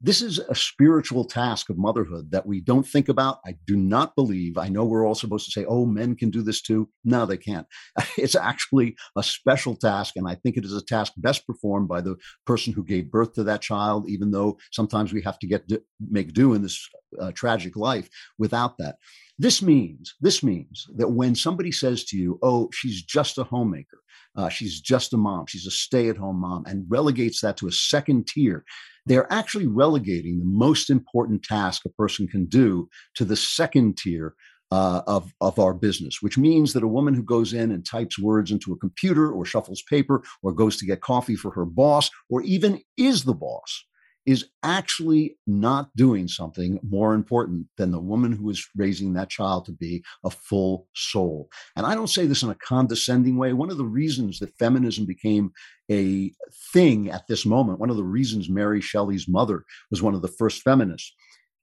This 0.00 0.20
is 0.22 0.38
a 0.38 0.54
spiritual 0.54 1.24
task 1.24 1.70
of 1.70 1.78
motherhood 1.78 2.30
that 2.30 2.46
we 2.46 2.60
don't 2.60 2.86
think 2.86 3.08
about. 3.08 3.38
I 3.46 3.56
do 3.66 3.76
not 3.76 4.14
believe. 4.14 4.58
I 4.58 4.68
know 4.68 4.84
we're 4.84 5.06
all 5.06 5.14
supposed 5.14 5.46
to 5.46 5.52
say, 5.52 5.64
oh, 5.66 5.86
men 5.86 6.16
can 6.16 6.30
do 6.30 6.42
this 6.42 6.60
too. 6.60 6.88
No, 7.04 7.26
they 7.26 7.36
can't. 7.36 7.66
It's 8.18 8.34
actually 8.34 8.96
a 9.16 9.22
special 9.22 9.76
task. 9.76 10.16
And 10.16 10.28
I 10.28 10.34
think 10.34 10.56
it 10.56 10.64
is 10.64 10.72
a 10.72 10.84
task 10.84 11.12
best 11.16 11.46
performed 11.46 11.88
by 11.88 12.00
the 12.00 12.16
person 12.46 12.72
who 12.72 12.82
gave 12.82 13.10
birth 13.10 13.34
to 13.34 13.44
that 13.44 13.62
child, 13.62 14.08
even 14.08 14.30
though 14.30 14.58
sometimes 14.72 15.12
we 15.12 15.22
have 15.22 15.38
to 15.40 15.46
get 15.46 15.70
make 16.00 16.32
do 16.32 16.54
in 16.54 16.62
this 16.62 16.88
uh, 17.20 17.32
tragic 17.32 17.76
life 17.76 18.08
without 18.38 18.78
that. 18.78 18.96
This 19.38 19.60
means 19.60 20.14
this 20.20 20.42
means 20.42 20.86
that 20.96 21.10
when 21.10 21.34
somebody 21.34 21.70
says 21.70 22.04
to 22.04 22.16
you, 22.16 22.38
"Oh, 22.42 22.70
she's 22.72 23.02
just 23.02 23.38
a 23.38 23.44
homemaker," 23.44 24.00
uh, 24.36 24.48
she's 24.48 24.80
just 24.80 25.12
a 25.12 25.16
mom, 25.16 25.46
she's 25.46 25.66
a 25.66 25.70
stay-at-home 25.70 26.40
mom, 26.40 26.64
and 26.66 26.86
relegates 26.88 27.40
that 27.40 27.56
to 27.58 27.68
a 27.68 27.72
second 27.72 28.26
tier, 28.26 28.64
they're 29.04 29.30
actually 29.32 29.66
relegating 29.66 30.38
the 30.38 30.46
most 30.46 30.90
important 30.90 31.42
task 31.42 31.84
a 31.84 31.90
person 31.90 32.26
can 32.26 32.46
do 32.46 32.88
to 33.14 33.24
the 33.24 33.36
second 33.36 33.98
tier 33.98 34.34
uh, 34.72 35.02
of, 35.06 35.32
of 35.40 35.58
our 35.58 35.72
business, 35.72 36.20
which 36.20 36.36
means 36.36 36.72
that 36.72 36.82
a 36.82 36.88
woman 36.88 37.14
who 37.14 37.22
goes 37.22 37.52
in 37.52 37.70
and 37.70 37.86
types 37.86 38.18
words 38.18 38.50
into 38.50 38.72
a 38.72 38.78
computer 38.78 39.30
or 39.30 39.44
shuffles 39.44 39.82
paper 39.88 40.22
or 40.42 40.52
goes 40.52 40.76
to 40.76 40.86
get 40.86 41.00
coffee 41.00 41.36
for 41.36 41.50
her 41.52 41.64
boss 41.64 42.10
or 42.28 42.42
even 42.42 42.80
is 42.96 43.24
the 43.24 43.34
boss 43.34 43.84
is 44.26 44.44
actually 44.64 45.38
not 45.46 45.88
doing 45.96 46.26
something 46.26 46.80
more 46.82 47.14
important 47.14 47.66
than 47.78 47.92
the 47.92 48.00
woman 48.00 48.32
who 48.32 48.50
is 48.50 48.66
raising 48.74 49.12
that 49.12 49.30
child 49.30 49.64
to 49.64 49.72
be 49.72 50.02
a 50.24 50.30
full 50.30 50.88
soul. 50.94 51.48
And 51.76 51.86
I 51.86 51.94
don't 51.94 52.10
say 52.10 52.26
this 52.26 52.42
in 52.42 52.50
a 52.50 52.56
condescending 52.56 53.36
way. 53.36 53.52
One 53.52 53.70
of 53.70 53.78
the 53.78 53.84
reasons 53.84 54.40
that 54.40 54.58
feminism 54.58 55.06
became 55.06 55.52
a 55.90 56.32
thing 56.72 57.08
at 57.08 57.28
this 57.28 57.46
moment, 57.46 57.78
one 57.78 57.90
of 57.90 57.96
the 57.96 58.04
reasons 58.04 58.50
Mary 58.50 58.80
Shelley's 58.80 59.28
mother 59.28 59.64
was 59.90 60.02
one 60.02 60.14
of 60.14 60.22
the 60.22 60.28
first 60.28 60.62
feminists, 60.62 61.14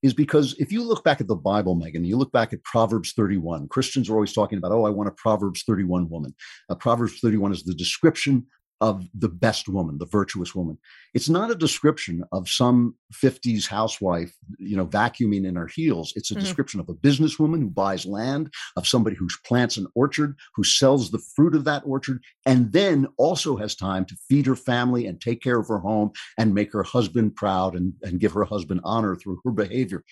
is 0.01 0.13
because 0.13 0.55
if 0.59 0.71
you 0.71 0.83
look 0.83 1.03
back 1.03 1.21
at 1.21 1.27
the 1.27 1.35
Bible, 1.35 1.75
Megyn, 1.75 2.05
you 2.05 2.17
look 2.17 2.31
back 2.31 2.53
at 2.53 2.63
Proverbs 2.63 3.13
31, 3.13 3.67
Christians 3.69 4.09
are 4.09 4.13
always 4.13 4.33
talking 4.33 4.57
about, 4.57 4.71
oh, 4.71 4.85
I 4.85 4.89
want 4.89 5.09
a 5.09 5.13
Proverbs 5.13 5.63
31 5.65 6.09
woman. 6.09 6.35
Uh, 6.69 6.75
Proverbs 6.75 7.19
31 7.19 7.53
is 7.53 7.63
the 7.63 7.73
description 7.73 8.45
of 8.81 9.07
the 9.13 9.29
best 9.29 9.69
woman, 9.69 9.97
the 9.97 10.05
virtuous 10.05 10.53
woman. 10.53 10.77
It's 11.13 11.29
not 11.29 11.51
a 11.51 11.55
description 11.55 12.23
of 12.31 12.49
some 12.49 12.95
50s 13.13 13.67
housewife, 13.67 14.33
you 14.57 14.75
know, 14.75 14.85
vacuuming 14.85 15.45
in 15.45 15.55
her 15.55 15.67
heels. 15.67 16.11
It's 16.15 16.31
a 16.31 16.33
mm-hmm. 16.33 16.43
description 16.43 16.79
of 16.79 16.89
a 16.89 16.93
businesswoman 16.93 17.59
who 17.59 17.69
buys 17.69 18.05
land, 18.05 18.51
of 18.75 18.87
somebody 18.87 19.15
who 19.15 19.27
plants 19.45 19.77
an 19.77 19.87
orchard, 19.95 20.35
who 20.55 20.63
sells 20.63 21.11
the 21.11 21.21
fruit 21.35 21.55
of 21.55 21.63
that 21.65 21.83
orchard, 21.85 22.21
and 22.45 22.71
then 22.73 23.07
also 23.17 23.55
has 23.55 23.75
time 23.75 24.05
to 24.05 24.17
feed 24.27 24.45
her 24.45 24.55
family 24.55 25.05
and 25.05 25.21
take 25.21 25.41
care 25.41 25.59
of 25.59 25.67
her 25.67 25.79
home 25.79 26.11
and 26.37 26.53
make 26.53 26.73
her 26.73 26.83
husband 26.83 27.35
proud 27.35 27.75
and, 27.75 27.93
and 28.01 28.19
give 28.19 28.33
her 28.33 28.43
husband 28.43 28.81
honor 28.83 29.15
through 29.15 29.39
her 29.45 29.51
behavior. 29.51 30.03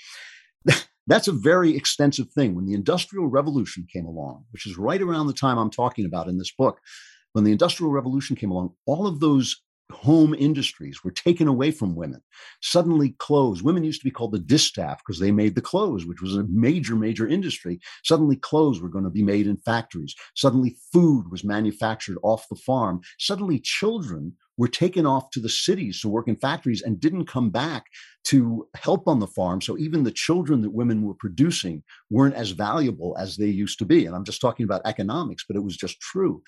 That's 1.08 1.28
a 1.28 1.34
very 1.34 1.76
extensive 1.76 2.30
thing. 2.32 2.56
When 2.56 2.68
the 2.68 2.74
Industrial 2.74 3.28
Revolution 3.28 3.88
came 3.92 4.06
along, 4.06 4.46
which 4.52 4.66
is 4.66 4.78
right 4.78 5.02
around 5.02 5.28
the 5.28 5.34
time 5.34 5.58
I'm 5.58 5.72
talking 5.72 6.06
about 6.06 6.28
in 6.28 6.38
this 6.38 6.54
book, 6.58 6.80
when 7.34 7.44
the 7.44 7.52
Industrial 7.52 7.92
Revolution 7.92 8.36
came 8.36 8.52
along, 8.52 8.74
all 8.86 9.08
of 9.08 9.20
those 9.20 9.62
home 9.92 10.34
industries 10.34 11.04
were 11.04 11.12
taken 11.12 11.48
away 11.48 11.70
from 11.72 11.96
women, 11.96 12.22
suddenly 12.62 13.16
clothes. 13.20 13.62
Women 13.62 13.84
used 13.84 14.02
to 14.02 14.06
be 14.06 14.12
called 14.12 14.32
the 14.32 14.40
distaff 14.40 15.00
because 15.00 15.20
they 15.20 15.32
made 15.32 15.56
the 15.56 15.62
clothes, 15.62 16.06
which 16.06 16.22
was 16.22 16.36
a 16.36 16.46
major, 16.50 16.96
major 16.96 17.28
industry. 17.28 17.80
Suddenly, 18.04 18.38
clothes 18.38 18.82
were 18.82 18.90
going 18.90 19.04
to 19.04 19.10
be 19.10 19.24
made 19.24 19.48
in 19.48 19.58
factories. 19.58 20.16
Suddenly, 20.36 20.78
food 20.92 21.30
was 21.30 21.44
manufactured 21.44 22.18
off 22.24 22.48
the 22.50 22.56
farm. 22.56 23.02
Suddenly, 23.20 23.60
children 23.60 24.34
were 24.58 24.68
taken 24.68 25.06
off 25.06 25.30
to 25.32 25.40
the 25.40 25.50
cities 25.50 26.02
to 26.02 26.10
work 26.10 26.28
in 26.28 26.36
factories 26.36 26.82
and 26.82 27.00
didn't 27.00 27.26
come 27.26 27.50
back 27.50 27.86
to 28.24 28.68
help 28.76 29.08
on 29.08 29.20
the 29.20 29.28
farm. 29.28 29.62
So 29.62 29.78
even 29.78 30.04
the 30.04 30.12
children 30.12 30.62
that 30.62 30.70
women 30.70 31.02
were 31.02 31.16
producing 31.16 31.84
weren't 32.10 32.36
as 32.36 32.52
valuable 32.52 33.16
as 33.18 33.38
they 33.38 33.48
used 33.48 33.80
to 33.80 33.86
be. 33.86 34.06
And 34.06 34.16
I'm 34.16 34.24
just 34.24 34.42
talking 34.42 34.64
about 34.64 34.82
economics, 34.86 35.46
but 35.48 35.56
it 35.56 35.64
was 35.64 35.78
just 35.78 36.00
true. 36.00 36.44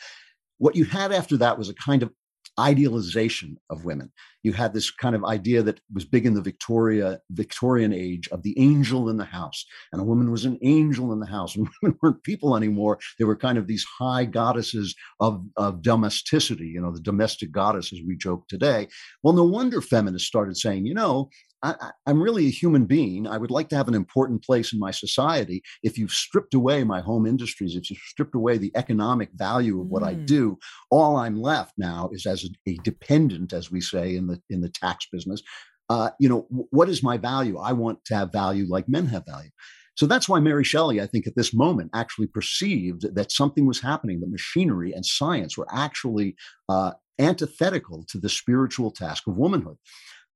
What 0.64 0.78
you 0.78 0.86
had 0.86 1.12
after 1.12 1.36
that 1.36 1.58
was 1.58 1.68
a 1.68 1.74
kind 1.74 2.04
of 2.04 2.14
idealization 2.58 3.58
of 3.70 3.84
women. 3.84 4.14
You 4.44 4.54
had 4.54 4.74
this 4.74 4.92
kind 4.92 5.14
of 5.14 5.26
idea 5.26 5.62
that 5.62 5.82
was 5.94 6.06
big 6.06 6.26
in 6.26 6.36
the 6.36 6.42
Victoria 6.42 7.20
Victorian 7.32 7.92
age 7.92 8.30
of 8.30 8.44
the 8.44 8.58
angel 8.58 9.10
in 9.10 9.18
the 9.18 9.26
house, 9.26 9.66
and 9.92 10.00
a 10.00 10.06
woman 10.06 10.32
was 10.32 10.46
an 10.46 10.58
angel 10.62 11.12
in 11.12 11.20
the 11.20 11.26
house. 11.26 11.56
And 11.58 11.68
women 11.82 11.98
weren't 12.02 12.24
people 12.24 12.56
anymore; 12.56 12.98
they 13.20 13.26
were 13.26 13.36
kind 13.36 13.58
of 13.58 13.68
these 13.68 13.86
high 14.00 14.24
goddesses 14.24 14.96
of 15.20 15.44
of 15.58 15.82
domesticity. 15.82 16.68
You 16.68 16.80
know, 16.80 16.94
the 16.94 17.02
domestic 17.02 17.52
goddess, 17.52 17.92
as 17.92 18.00
we 18.08 18.16
joke 18.16 18.48
today. 18.48 18.88
Well, 19.22 19.34
no 19.34 19.44
wonder 19.44 19.82
feminists 19.82 20.30
started 20.30 20.56
saying, 20.56 20.86
you 20.86 20.94
know, 20.94 21.30
I, 21.64 21.92
am 22.08 22.22
really 22.22 22.48
a 22.48 22.52
human 22.52 22.86
being. 22.86 23.26
I 23.26 23.38
would 23.38 23.50
like 23.50 23.70
to 23.70 23.78
have 23.78 23.88
an 23.88 23.94
important 23.94 24.44
place 24.44 24.74
in 24.74 24.80
my 24.80 24.92
society. 24.92 25.64
If 25.82 25.98
you've 25.98 26.12
stripped 26.12 26.54
away 26.54 26.84
my 26.84 27.00
home 27.00 27.26
industries, 27.26 27.76
if 27.76 27.90
you've 27.90 28.00
stripped 28.00 28.36
away 28.36 28.58
the 28.58 28.72
economic 28.76 29.30
value 29.34 29.80
of 29.80 29.88
what 29.88 30.04
mm. 30.04 30.08
I 30.08 30.14
do, 30.14 30.58
all 30.92 31.16
I'm 31.16 31.42
left 31.42 31.74
now 31.78 32.10
is 32.12 32.26
as 32.26 32.44
a, 32.44 32.72
a, 32.72 32.78
dependent, 32.84 33.54
as 33.54 33.72
we 33.72 33.80
say 33.80 34.16
in 34.16 34.28
the 34.28 34.42
in 34.50 34.62
the 34.62 34.70
tax 34.70 35.08
business. 35.12 35.42
Uh, 35.90 36.10
you 36.20 36.28
know, 36.28 36.46
w- 36.50 36.68
what 36.72 36.90
is 36.90 37.02
my 37.02 37.18
value? 37.18 37.58
I 37.58 37.72
want 37.72 38.04
to 38.06 38.16
have 38.16 38.32
value 38.32 38.66
like 38.68 38.90
men 38.90 39.08
have 39.08 39.26
value. 39.26 39.50
So 39.96 40.08
that's 40.08 40.28
why 40.28 40.40
Mary 40.40 40.64
Shelley, 40.64 41.00
I 41.00 41.08
think, 41.08 41.28
at 41.28 41.36
this 41.36 41.54
moment 41.54 41.92
actually 41.94 42.28
perceived 42.28 43.14
that 43.16 43.32
something 43.32 43.66
was 43.68 43.80
happening, 43.80 44.20
that 44.22 44.32
machinery 44.32 44.92
and 44.92 45.06
science 45.06 45.58
were 45.58 45.68
actually 45.72 46.36
uh, 46.68 46.94
antithetical 47.20 48.04
to 48.10 48.18
the 48.18 48.30
spiritual 48.30 48.92
task 48.92 49.28
of 49.28 49.38
womanhood. 49.38 49.78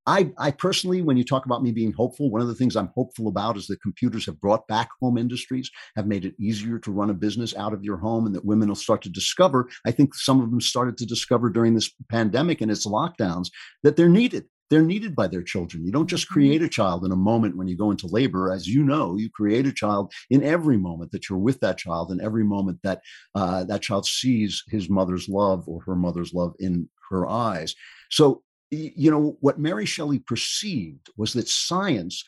I, 0.08 0.32
I 0.38 0.52
personally, 0.52 1.02
when 1.02 1.18
you 1.18 1.26
talk 1.26 1.46
about 1.46 1.62
me 1.62 1.74
being 1.74 1.92
hopeful, 1.92 2.32
one 2.32 2.42
of 2.42 2.48
the 2.48 2.56
things 2.56 2.78
I'm 2.78 2.92
hopeful 2.96 3.28
about 3.28 3.58
is 3.58 3.68
that 3.68 3.82
computers 3.82 4.26
have 4.26 4.40
brought 4.40 4.66
back 4.68 4.88
home 5.02 5.18
industries, 5.18 5.70
have 5.98 6.08
made 6.08 6.24
it 6.24 6.34
easier 6.40 6.80
to 6.80 6.92
run 6.92 7.10
a 7.10 7.14
business 7.14 7.54
out 7.58 7.74
of 7.74 7.84
your 7.84 7.98
home, 7.98 8.26
and 8.26 8.34
that 8.34 8.46
women 8.46 8.70
will 8.70 8.76
start 8.76 9.02
to 9.04 9.10
discover. 9.10 9.68
I 9.86 9.92
think 9.92 10.16
some 10.16 10.42
of 10.42 10.50
them 10.50 10.62
started 10.62 10.98
to 10.98 11.06
discover 11.06 11.50
during 11.50 11.76
this 11.76 11.94
pandemic 12.10 12.62
and 12.62 12.72
its 12.72 12.88
lockdowns 12.88 13.52
that 13.84 13.98
they're 13.98 14.08
needed. 14.08 14.46
They're 14.70 14.82
needed 14.82 15.16
by 15.16 15.28
their 15.28 15.44
children. 15.44 15.86
You 15.86 15.92
don't 15.92 16.10
just 16.10 16.26
mm-hmm. 16.26 16.34
create 16.34 16.62
a 16.62 16.70
child 16.70 17.06
in 17.06 17.12
a 17.12 17.18
moment 17.18 17.58
when 17.58 17.68
you 17.68 17.78
go 17.78 17.92
into 17.92 18.08
labor. 18.08 18.52
As 18.52 18.68
you 18.68 18.84
know, 18.84 19.18
you 19.18 19.30
create 19.30 19.66
a 19.66 19.74
child 19.74 20.14
in 20.30 20.42
every 20.44 20.78
moment 20.78 21.12
that 21.12 21.30
you're 21.30 21.40
with 21.40 21.60
that 21.60 21.78
child, 21.78 22.12
and 22.12 22.22
every 22.22 22.46
moment 22.46 22.80
that 22.84 23.02
uh, 23.36 23.66
that 23.66 23.82
child 23.82 24.06
sees 24.06 24.64
his 24.70 24.90
mother's 24.90 25.28
love 25.28 25.68
or 25.68 25.82
her 25.82 25.96
mother's 25.96 26.34
love 26.34 26.54
in 26.60 26.88
her 27.10 27.28
eyes. 27.28 27.76
So 28.10 28.44
you 28.72 29.12
know, 29.12 29.38
what 29.40 29.60
Mary 29.60 29.86
Shelley 29.86 30.20
perceived 30.20 31.10
was 31.18 31.34
that 31.34 31.48
science, 31.48 32.24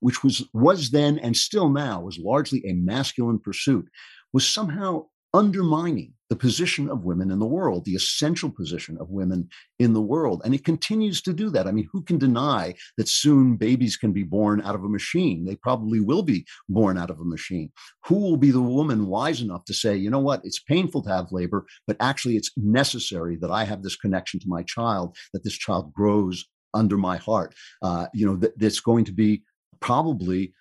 which 0.00 0.22
was 0.24 0.44
was 0.52 0.90
then 0.90 1.18
and 1.18 1.36
still 1.36 1.68
now 1.68 2.00
was 2.00 2.18
largely 2.18 2.62
a 2.66 2.72
masculine 2.72 3.38
pursuit, 3.38 3.88
was 4.32 4.46
somehow 4.46 5.06
undermining 5.36 6.14
the 6.30 6.36
position 6.36 6.88
of 6.90 7.04
women 7.04 7.30
in 7.30 7.38
the 7.38 7.46
world, 7.46 7.84
the 7.84 7.94
essential 7.94 8.50
position 8.50 8.96
of 8.98 9.10
women 9.10 9.48
in 9.78 9.92
the 9.92 10.00
world. 10.00 10.40
And 10.44 10.54
it 10.54 10.64
continues 10.64 11.20
to 11.22 11.32
do 11.32 11.50
that. 11.50 11.66
I 11.68 11.72
mean, 11.72 11.88
who 11.92 12.02
can 12.02 12.18
deny 12.18 12.74
that 12.96 13.08
soon 13.08 13.56
babies 13.56 13.96
can 13.96 14.12
be 14.12 14.24
born 14.24 14.60
out 14.62 14.74
of 14.74 14.82
a 14.82 14.88
machine? 14.88 15.44
They 15.44 15.54
probably 15.56 16.00
will 16.00 16.22
be 16.22 16.46
born 16.68 16.98
out 16.98 17.10
of 17.10 17.20
a 17.20 17.24
machine. 17.24 17.70
Who 18.06 18.16
will 18.16 18.38
be 18.38 18.50
the 18.50 18.62
woman 18.62 19.06
wise 19.06 19.40
enough 19.40 19.64
to 19.66 19.74
say, 19.74 19.94
you 19.94 20.10
know 20.10 20.18
what, 20.18 20.40
it's 20.42 20.58
painful 20.58 21.02
to 21.02 21.10
have 21.10 21.30
labor, 21.30 21.66
but 21.86 21.98
actually 22.00 22.36
it's 22.36 22.50
necessary 22.56 23.36
that 23.36 23.50
I 23.50 23.64
have 23.64 23.82
this 23.82 23.96
connection 23.96 24.40
to 24.40 24.48
my 24.48 24.62
child, 24.62 25.16
that 25.32 25.44
this 25.44 25.56
child 25.56 25.92
grows 25.92 26.44
under 26.74 26.96
my 26.96 27.18
heart? 27.18 27.54
Uh, 27.82 28.06
you 28.14 28.26
know, 28.26 28.36
that 28.36 28.58
that's 28.58 28.80
going 28.80 29.04
to 29.04 29.12
be 29.12 29.42
probably 29.80 30.54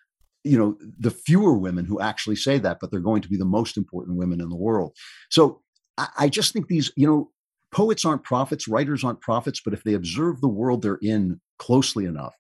you 0.46 0.58
know 0.58 0.78
the 1.00 1.12
fewer 1.12 1.58
women 1.58 1.86
who 1.86 2.00
actually 2.00 2.36
say 2.36 2.58
that 2.60 2.78
but 2.80 2.92
they're 2.92 3.00
going 3.00 3.22
to 3.22 3.30
be 3.30 3.38
the 3.38 3.44
most 3.44 3.78
important 3.78 4.18
women 4.18 4.40
in 4.40 4.50
the 4.50 4.56
world. 4.56 4.96
So 5.30 5.62
I, 5.98 6.08
I, 6.20 6.30
just 6.30 6.54
think 6.54 6.68
these 6.68 6.92
you 6.96 7.08
know 7.08 7.32
poets 7.72 8.06
aren't 8.06 8.24
prophets 8.24 8.68
writers 8.68 9.04
aren't 9.04 9.22
prophets 9.22 9.60
but 9.64 9.74
if 9.74 9.84
they 9.84 9.94
observe 9.94 10.40
the 10.40 10.48
world 10.48 10.82
they're 10.82 11.00
in 11.02 11.42
closely 11.58 12.06
enough 12.06 12.36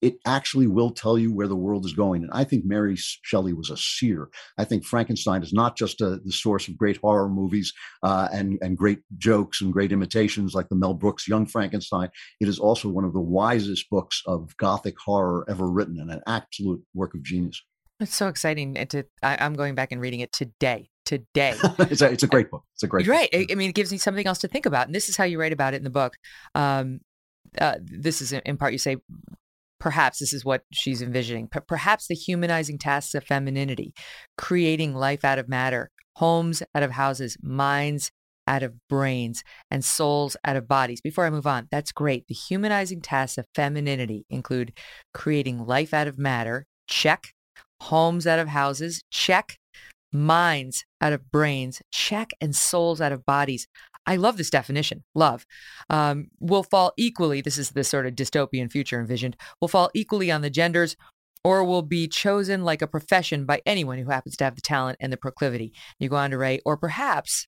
it 0.00 0.16
actually 0.26 0.66
will 0.66 0.90
tell 0.90 1.18
you 1.18 1.32
where 1.32 1.48
the 1.48 1.56
world 1.56 1.84
is 1.84 1.92
going. 1.92 2.22
And 2.22 2.30
I 2.32 2.44
think 2.44 2.64
Mary 2.64 2.94
Shelley 2.96 3.52
was 3.52 3.70
a 3.70 3.76
seer. 3.76 4.28
I 4.56 4.64
think 4.64 4.84
Frankenstein 4.84 5.42
is 5.42 5.52
not 5.52 5.76
just 5.76 6.00
a, 6.00 6.20
the 6.24 6.32
source 6.32 6.68
of 6.68 6.76
great 6.76 6.98
horror 6.98 7.28
movies 7.28 7.72
uh, 8.02 8.28
and, 8.32 8.58
and 8.62 8.76
great 8.76 9.00
jokes 9.16 9.60
and 9.60 9.72
great 9.72 9.92
imitations 9.92 10.54
like 10.54 10.68
the 10.68 10.76
Mel 10.76 10.94
Brooks 10.94 11.26
Young 11.26 11.46
Frankenstein. 11.46 12.10
It 12.40 12.48
is 12.48 12.58
also 12.58 12.88
one 12.88 13.04
of 13.04 13.12
the 13.12 13.20
wisest 13.20 13.90
books 13.90 14.22
of 14.26 14.56
Gothic 14.56 14.94
horror 15.04 15.44
ever 15.48 15.68
written 15.68 15.98
and 16.00 16.10
an 16.10 16.22
absolute 16.26 16.82
work 16.94 17.14
of 17.14 17.22
genius. 17.22 17.62
It's 18.00 18.14
so 18.14 18.28
exciting. 18.28 18.74
To, 18.74 19.04
I, 19.22 19.44
am 19.44 19.54
going 19.54 19.74
back 19.74 19.90
and 19.90 20.00
reading 20.00 20.20
it 20.20 20.32
today. 20.32 20.90
Today, 21.04 21.54
it's, 21.78 22.02
a, 22.02 22.10
it's 22.10 22.22
a 22.22 22.26
great 22.26 22.50
book. 22.50 22.64
It's 22.74 22.82
a 22.82 22.86
great. 22.86 23.06
Right. 23.06 23.32
Book. 23.32 23.46
I 23.50 23.54
mean, 23.54 23.70
it 23.70 23.74
gives 23.74 23.90
me 23.90 23.96
something 23.96 24.26
else 24.26 24.40
to 24.40 24.48
think 24.48 24.66
about, 24.66 24.86
and 24.86 24.94
this 24.94 25.08
is 25.08 25.16
how 25.16 25.24
you 25.24 25.40
write 25.40 25.54
about 25.54 25.72
it 25.72 25.78
in 25.78 25.84
the 25.84 25.88
book. 25.88 26.12
Um, 26.54 27.00
uh, 27.58 27.76
this 27.80 28.20
is 28.20 28.32
in 28.32 28.58
part 28.58 28.72
you 28.72 28.78
say 28.78 28.98
Perhaps 29.80 30.18
this 30.18 30.32
is 30.32 30.44
what 30.44 30.62
she's 30.72 31.02
envisioning. 31.02 31.48
But 31.52 31.66
perhaps 31.66 32.06
the 32.06 32.14
humanizing 32.14 32.78
tasks 32.78 33.14
of 33.14 33.24
femininity, 33.24 33.94
creating 34.36 34.94
life 34.94 35.24
out 35.24 35.38
of 35.38 35.48
matter, 35.48 35.90
homes 36.16 36.62
out 36.74 36.82
of 36.82 36.92
houses, 36.92 37.36
minds 37.42 38.10
out 38.46 38.62
of 38.62 38.74
brains, 38.88 39.44
and 39.70 39.84
souls 39.84 40.36
out 40.44 40.56
of 40.56 40.66
bodies. 40.66 41.00
Before 41.00 41.26
I 41.26 41.30
move 41.30 41.46
on, 41.46 41.68
that's 41.70 41.92
great. 41.92 42.26
The 42.26 42.34
humanizing 42.34 43.02
tasks 43.02 43.38
of 43.38 43.46
femininity 43.54 44.24
include 44.30 44.72
creating 45.12 45.66
life 45.66 45.92
out 45.92 46.08
of 46.08 46.18
matter, 46.18 46.66
check, 46.88 47.34
homes 47.80 48.26
out 48.26 48.38
of 48.38 48.48
houses, 48.48 49.02
check, 49.10 49.58
minds 50.12 50.84
out 51.00 51.12
of 51.12 51.30
brains, 51.30 51.82
check, 51.92 52.30
and 52.40 52.56
souls 52.56 53.00
out 53.00 53.12
of 53.12 53.26
bodies. 53.26 53.68
I 54.08 54.16
love 54.16 54.38
this 54.38 54.48
definition, 54.48 55.04
love, 55.14 55.44
um, 55.90 56.28
will 56.40 56.62
fall 56.62 56.92
equally. 56.96 57.42
This 57.42 57.58
is 57.58 57.70
the 57.70 57.84
sort 57.84 58.06
of 58.06 58.14
dystopian 58.14 58.72
future 58.72 58.98
envisioned, 58.98 59.36
will 59.60 59.68
fall 59.68 59.90
equally 59.94 60.30
on 60.30 60.40
the 60.40 60.48
genders 60.48 60.96
or 61.44 61.62
will 61.62 61.82
be 61.82 62.08
chosen 62.08 62.64
like 62.64 62.80
a 62.80 62.86
profession 62.86 63.44
by 63.44 63.60
anyone 63.66 63.98
who 63.98 64.08
happens 64.10 64.34
to 64.38 64.44
have 64.44 64.54
the 64.54 64.62
talent 64.62 64.96
and 64.98 65.12
the 65.12 65.18
proclivity. 65.18 65.74
You 65.98 66.08
go 66.08 66.16
on 66.16 66.30
to 66.30 66.38
write, 66.38 66.62
or 66.64 66.78
perhaps 66.78 67.46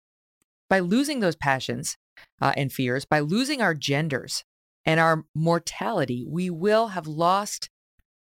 by 0.69 0.81
losing 0.81 1.21
those 1.21 1.35
passions 1.35 1.97
uh, 2.43 2.53
and 2.59 2.71
fears, 2.71 3.07
by 3.07 3.21
losing 3.21 3.63
our 3.63 3.75
genders 3.75 4.45
and 4.85 5.01
our 5.01 5.25
mortality, 5.35 6.27
we 6.29 6.51
will 6.51 6.89
have 6.89 7.07
lost 7.07 7.71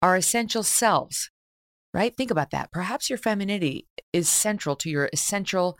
our 0.04 0.16
essential 0.16 0.62
selves, 0.62 1.32
right? 1.96 2.16
Think 2.16 2.30
about 2.30 2.52
that. 2.52 2.72
Perhaps 2.72 3.10
your 3.10 3.18
femininity 3.18 3.88
is 4.14 4.30
central 4.30 4.76
to 4.76 4.90
your 4.90 5.10
essential 5.12 5.80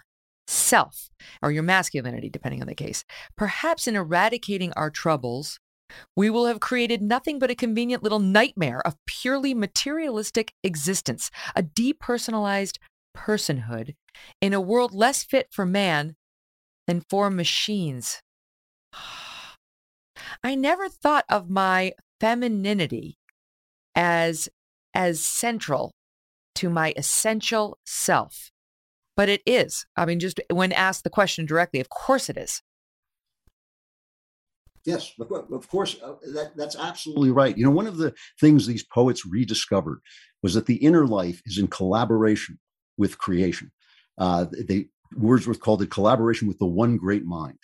self 0.50 1.10
or 1.42 1.52
your 1.52 1.64
masculinity, 1.64 2.30
depending 2.30 2.62
on 2.62 2.68
the 2.68 2.76
case. 2.76 3.06
Perhaps 3.38 3.88
in 3.88 3.96
eradicating 3.96 4.74
our 4.74 4.90
troubles, 4.90 5.60
we 6.16 6.30
will 6.30 6.46
have 6.46 6.60
created 6.60 7.02
nothing 7.02 7.40
but 7.40 7.50
a 7.50 7.56
convenient 7.56 8.04
little 8.04 8.20
nightmare 8.20 8.82
of 8.86 8.98
purely 9.06 9.54
materialistic 9.54 10.54
existence, 10.64 11.32
a 11.56 11.64
depersonalized 11.64 12.78
personhood 13.16 13.96
in 14.42 14.54
a 14.54 14.62
world 14.62 14.94
less 14.94 15.24
fit 15.24 15.48
for 15.52 15.66
man 15.66 16.16
than 16.88 17.04
for 17.10 17.30
machines. 17.30 18.22
I 20.44 20.56
never 20.56 20.90
thought 20.90 21.26
of 21.30 21.50
my 21.50 21.94
femininity 22.20 23.18
as 23.96 24.50
as 24.94 25.20
central 25.20 25.92
to 26.56 26.70
my 26.70 26.94
essential 26.98 27.78
self. 27.86 28.50
But 29.20 29.28
it 29.28 29.42
is. 29.46 29.86
I 29.98 30.06
mean, 30.06 30.22
just 30.22 30.40
when 30.50 30.72
asked 30.72 31.04
the 31.04 31.10
question 31.10 31.46
directly, 31.46 31.82
of 31.82 31.90
course 31.90 32.30
it 32.30 32.38
is. 32.38 32.62
Yes, 34.86 35.12
of 35.20 35.68
course. 35.68 35.98
Uh, 36.02 36.14
that, 36.34 36.54
that's 36.56 36.78
absolutely 36.78 37.30
right. 37.30 37.58
You 37.58 37.66
know, 37.66 37.72
one 37.72 37.86
of 37.86 37.98
the 37.98 38.14
things 38.40 38.66
these 38.66 38.86
poets 38.86 39.26
rediscovered 39.26 40.00
was 40.42 40.54
that 40.54 40.68
the 40.68 40.78
inner 40.78 41.06
life 41.06 41.42
is 41.46 41.58
in 41.58 41.68
collaboration 41.68 42.60
with 42.98 43.18
creation. 43.18 43.74
Uh, 44.18 44.46
they 44.58 44.86
Wordsworth 45.18 45.60
called 45.60 45.82
it 45.82 45.92
collaboration 45.92 46.48
with 46.48 46.60
the 46.60 46.66
one 46.66 46.96
great 46.96 47.26
mind. 47.26 47.58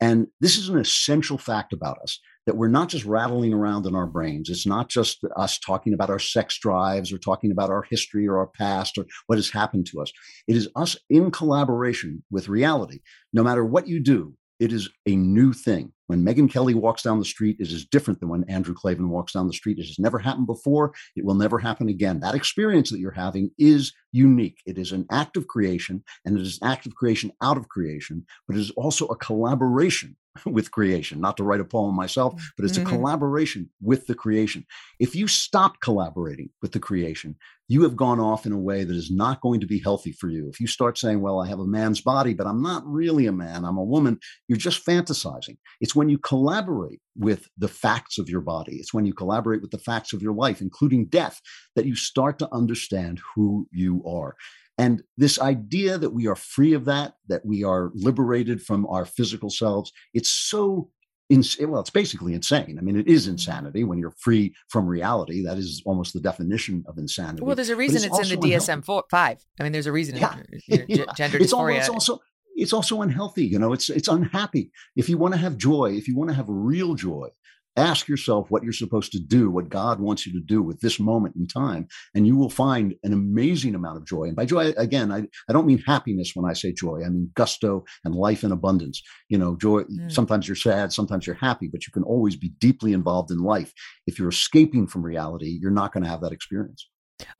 And 0.00 0.26
this 0.40 0.58
is 0.58 0.70
an 0.70 0.76
essential 0.76 1.38
fact 1.38 1.72
about 1.72 1.98
us 2.02 2.18
that 2.46 2.56
we're 2.56 2.68
not 2.68 2.88
just 2.88 3.04
rattling 3.04 3.52
around 3.52 3.86
in 3.86 3.94
our 3.94 4.06
brains. 4.06 4.48
It's 4.48 4.66
not 4.66 4.88
just 4.88 5.18
us 5.36 5.58
talking 5.58 5.92
about 5.92 6.10
our 6.10 6.18
sex 6.18 6.58
drives 6.58 7.12
or 7.12 7.18
talking 7.18 7.50
about 7.50 7.70
our 7.70 7.82
history 7.82 8.26
or 8.26 8.38
our 8.38 8.46
past 8.46 8.96
or 8.96 9.04
what 9.26 9.36
has 9.36 9.50
happened 9.50 9.86
to 9.86 10.00
us. 10.00 10.12
It 10.46 10.56
is 10.56 10.68
us 10.76 10.96
in 11.10 11.30
collaboration 11.30 12.22
with 12.30 12.48
reality. 12.48 13.00
No 13.32 13.42
matter 13.42 13.64
what 13.64 13.88
you 13.88 14.00
do, 14.00 14.34
it 14.58 14.72
is 14.72 14.88
a 15.06 15.16
new 15.16 15.52
thing. 15.52 15.92
When 16.06 16.24
Megyn 16.24 16.50
Kelly 16.50 16.72
walks 16.72 17.02
down 17.02 17.18
the 17.18 17.24
street, 17.24 17.56
it 17.58 17.68
is 17.68 17.84
different 17.84 18.20
than 18.20 18.28
when 18.28 18.44
Andrew 18.48 18.74
Klavan 18.74 19.10
walks 19.10 19.32
down 19.32 19.48
the 19.48 19.52
street. 19.52 19.78
It 19.78 19.86
has 19.86 19.98
never 19.98 20.18
happened 20.18 20.46
before. 20.46 20.94
It 21.14 21.24
will 21.24 21.34
never 21.34 21.58
happen 21.58 21.88
again. 21.88 22.20
That 22.20 22.34
experience 22.34 22.90
that 22.90 23.00
you're 23.00 23.10
having 23.10 23.50
is 23.58 23.92
unique. 24.12 24.60
It 24.64 24.78
is 24.78 24.92
an 24.92 25.06
act 25.10 25.36
of 25.36 25.48
creation, 25.48 26.04
and 26.24 26.38
it 26.38 26.42
is 26.42 26.58
an 26.62 26.68
act 26.68 26.86
of 26.86 26.94
creation 26.94 27.32
out 27.42 27.58
of 27.58 27.68
creation, 27.68 28.24
but 28.46 28.56
it 28.56 28.60
is 28.60 28.70
also 28.70 29.06
a 29.08 29.16
collaboration 29.16 30.16
with 30.44 30.70
creation. 30.70 31.20
Not 31.20 31.36
to 31.38 31.44
write 31.44 31.60
a 31.60 31.64
poem 31.64 31.94
myself, 31.94 32.34
but 32.56 32.64
it's 32.64 32.78
mm-hmm. 32.78 32.86
a 32.86 32.90
collaboration 32.90 33.70
with 33.80 34.06
the 34.06 34.14
creation. 34.14 34.66
If 34.98 35.14
you 35.14 35.28
stop 35.28 35.80
collaborating 35.80 36.50
with 36.62 36.72
the 36.72 36.80
creation, 36.80 37.36
you 37.68 37.82
have 37.82 37.96
gone 37.96 38.20
off 38.20 38.46
in 38.46 38.52
a 38.52 38.58
way 38.58 38.84
that 38.84 38.94
is 38.94 39.10
not 39.10 39.40
going 39.40 39.60
to 39.60 39.66
be 39.66 39.80
healthy 39.80 40.12
for 40.12 40.28
you. 40.28 40.48
If 40.48 40.60
you 40.60 40.66
start 40.66 40.98
saying, 40.98 41.20
Well, 41.20 41.40
I 41.40 41.48
have 41.48 41.58
a 41.58 41.66
man's 41.66 42.00
body, 42.00 42.34
but 42.34 42.46
I'm 42.46 42.62
not 42.62 42.86
really 42.86 43.26
a 43.26 43.32
man, 43.32 43.64
I'm 43.64 43.78
a 43.78 43.84
woman, 43.84 44.18
you're 44.48 44.58
just 44.58 44.86
fantasizing. 44.86 45.56
It's 45.80 45.94
when 45.94 46.08
you 46.08 46.18
collaborate 46.18 47.00
with 47.16 47.48
the 47.58 47.68
facts 47.68 48.18
of 48.18 48.28
your 48.28 48.40
body, 48.40 48.76
it's 48.76 48.94
when 48.94 49.06
you 49.06 49.14
collaborate 49.14 49.62
with 49.62 49.72
the 49.72 49.78
facts 49.78 50.12
of 50.12 50.22
your 50.22 50.34
life, 50.34 50.60
including 50.60 51.06
death, 51.06 51.40
that 51.74 51.86
you 51.86 51.96
start 51.96 52.38
to 52.38 52.48
understand 52.52 53.20
who 53.34 53.66
you 53.72 54.02
are. 54.06 54.36
And 54.78 55.02
this 55.16 55.40
idea 55.40 55.96
that 55.98 56.10
we 56.10 56.26
are 56.26 56.36
free 56.36 56.74
of 56.74 56.84
that, 56.84 57.14
that 57.28 57.46
we 57.46 57.64
are 57.64 57.90
liberated 57.94 58.62
from 58.62 58.86
our 58.86 59.06
physical 59.06 59.48
selves, 59.48 59.92
it's 60.12 60.30
so 60.30 60.90
well, 61.30 61.80
it's 61.80 61.90
basically 61.90 62.34
insane. 62.34 62.76
I 62.78 62.82
mean, 62.82 62.96
it 62.96 63.08
is 63.08 63.24
mm-hmm. 63.24 63.32
insanity 63.32 63.82
when 63.82 63.98
you're 63.98 64.12
free 64.12 64.54
from 64.68 64.86
reality. 64.86 65.42
That 65.42 65.58
is 65.58 65.82
almost 65.84 66.12
the 66.12 66.20
definition 66.20 66.84
of 66.86 66.98
insanity. 66.98 67.42
Well, 67.42 67.56
there's 67.56 67.68
a 67.68 67.76
reason 67.76 67.96
it's, 68.08 68.18
it's 68.18 68.30
in 68.30 68.40
the 68.40 68.52
DSM 68.52 68.84
five. 69.10 69.44
I 69.58 69.62
mean, 69.64 69.72
there's 69.72 69.86
a 69.86 69.92
reason. 69.92 70.16
Yeah. 70.16 70.36
yeah. 70.68 71.04
Gender 71.16 71.38
it's 71.38 71.52
dysphoria. 71.52 71.78
It's 71.78 71.88
also 71.88 72.20
it's 72.54 72.72
also 72.72 73.02
unhealthy. 73.02 73.44
You 73.44 73.58
know, 73.58 73.72
it's 73.72 73.90
it's 73.90 74.08
unhappy. 74.08 74.70
If 74.94 75.08
you 75.08 75.18
want 75.18 75.34
to 75.34 75.40
have 75.40 75.56
joy, 75.56 75.92
if 75.96 76.06
you 76.06 76.16
want 76.16 76.30
to 76.30 76.36
have 76.36 76.46
real 76.48 76.94
joy, 76.94 77.28
ask 77.76 78.08
yourself 78.08 78.50
what 78.50 78.62
you're 78.62 78.72
supposed 78.72 79.12
to 79.12 79.20
do, 79.20 79.50
what 79.50 79.68
God 79.68 80.00
wants 80.00 80.26
you 80.26 80.32
to 80.32 80.40
do 80.40 80.62
with 80.62 80.80
this 80.80 80.98
moment 80.98 81.36
in 81.36 81.46
time, 81.46 81.88
and 82.14 82.26
you 82.26 82.36
will 82.36 82.50
find 82.50 82.94
an 83.02 83.12
amazing 83.12 83.74
amount 83.74 83.98
of 83.98 84.06
joy. 84.06 84.24
And 84.24 84.36
by 84.36 84.46
joy, 84.46 84.72
again, 84.76 85.12
I, 85.12 85.24
I 85.48 85.52
don't 85.52 85.66
mean 85.66 85.82
happiness 85.86 86.32
when 86.34 86.48
I 86.50 86.54
say 86.54 86.72
joy. 86.72 87.02
I 87.04 87.08
mean 87.08 87.30
gusto 87.34 87.84
and 88.04 88.14
life 88.14 88.44
in 88.44 88.52
abundance. 88.52 89.02
You 89.28 89.38
know, 89.38 89.56
joy, 89.56 89.82
mm. 89.82 90.10
sometimes 90.10 90.48
you're 90.48 90.56
sad, 90.56 90.92
sometimes 90.92 91.26
you're 91.26 91.36
happy, 91.36 91.68
but 91.70 91.86
you 91.86 91.92
can 91.92 92.02
always 92.02 92.36
be 92.36 92.50
deeply 92.58 92.92
involved 92.92 93.30
in 93.30 93.38
life. 93.38 93.72
If 94.06 94.18
you're 94.18 94.28
escaping 94.28 94.86
from 94.86 95.02
reality, 95.02 95.58
you're 95.60 95.70
not 95.70 95.92
going 95.92 96.04
to 96.04 96.10
have 96.10 96.20
that 96.22 96.32
experience. 96.32 96.88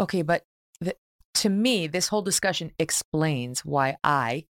Okay, 0.01 0.23
but 0.23 0.43
the, 0.81 0.97
to 1.35 1.49
me, 1.49 1.87
this 1.87 2.09
whole 2.09 2.23
discussion 2.23 2.73
explains 2.79 3.65
why 3.65 3.97
I, 4.03 4.45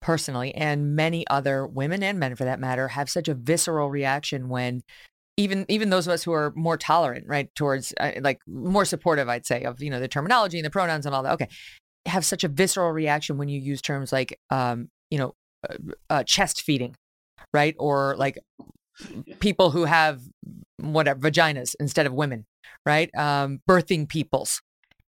personally, 0.00 0.54
and 0.54 0.94
many 0.96 1.26
other 1.28 1.66
women 1.66 2.02
and 2.02 2.18
men 2.18 2.34
for 2.34 2.44
that 2.44 2.60
matter, 2.60 2.88
have 2.88 3.08
such 3.08 3.28
a 3.28 3.34
visceral 3.34 3.90
reaction 3.90 4.48
when 4.48 4.82
even 5.36 5.66
even 5.68 5.90
those 5.90 6.06
of 6.06 6.12
us 6.12 6.22
who 6.22 6.32
are 6.32 6.52
more 6.54 6.76
tolerant, 6.76 7.26
right, 7.26 7.52
towards 7.54 7.92
uh, 7.98 8.12
like 8.20 8.40
more 8.46 8.84
supportive, 8.84 9.28
I'd 9.28 9.46
say, 9.46 9.64
of 9.64 9.82
you 9.82 9.90
know 9.90 10.00
the 10.00 10.08
terminology 10.08 10.58
and 10.58 10.64
the 10.64 10.70
pronouns 10.70 11.06
and 11.06 11.14
all 11.14 11.22
that. 11.22 11.32
Okay, 11.34 11.48
have 12.06 12.24
such 12.24 12.44
a 12.44 12.48
visceral 12.48 12.90
reaction 12.92 13.36
when 13.36 13.48
you 13.48 13.60
use 13.60 13.82
terms 13.82 14.12
like 14.12 14.38
um, 14.50 14.88
you 15.10 15.18
know 15.18 15.34
uh, 15.68 15.74
uh, 16.10 16.24
chest 16.24 16.62
feeding, 16.62 16.94
right, 17.52 17.74
or 17.78 18.14
like 18.16 18.38
people 19.40 19.70
who 19.70 19.84
have 19.84 20.20
whatever 20.78 21.30
vaginas 21.30 21.74
instead 21.80 22.06
of 22.06 22.12
women, 22.12 22.46
right, 22.86 23.10
um, 23.16 23.60
birthing 23.68 24.08
peoples. 24.08 24.62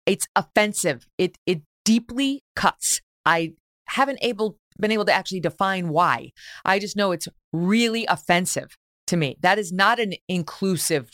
It's 0.07 0.27
offensive. 0.35 1.07
It 1.19 1.39
it 1.47 1.63
deeply 1.85 2.43
cuts. 2.57 3.01
I 3.25 3.53
haven't 3.89 4.19
able 4.23 4.57
been 4.79 4.91
able 4.91 5.05
to 5.05 5.13
actually 5.13 5.41
define 5.41 5.89
why. 5.89 6.33
I 6.65 6.81
just 6.81 6.97
know 6.97 7.13
it's 7.13 7.29
really 7.53 8.07
offensive 8.07 8.77
to 9.07 9.17
me. 9.17 9.37
That 9.41 9.59
is 9.59 9.73
not 9.73 9.99
an 9.99 10.15
inclusive 10.29 11.11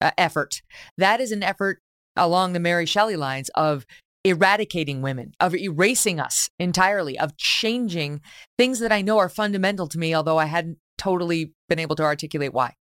uh, 0.00 0.10
effort. 0.16 0.62
That 0.96 1.20
is 1.20 1.32
an 1.32 1.42
effort 1.42 1.80
along 2.16 2.52
the 2.52 2.60
Mary 2.60 2.86
Shelley 2.86 3.16
lines 3.16 3.50
of 3.54 3.86
eradicating 4.24 5.00
women, 5.02 5.32
of 5.40 5.54
erasing 5.54 6.20
us 6.20 6.50
entirely, 6.58 7.18
of 7.18 7.36
changing 7.36 8.20
things 8.58 8.78
that 8.80 8.92
I 8.92 9.02
know 9.02 9.18
are 9.18 9.28
fundamental 9.28 9.86
to 9.88 9.98
me, 9.98 10.14
although 10.14 10.38
I 10.38 10.44
hadn't 10.44 10.78
totally 10.98 11.52
been 11.68 11.78
able 11.78 11.96
to 11.96 12.02
articulate 12.02 12.52
why. 12.52 12.74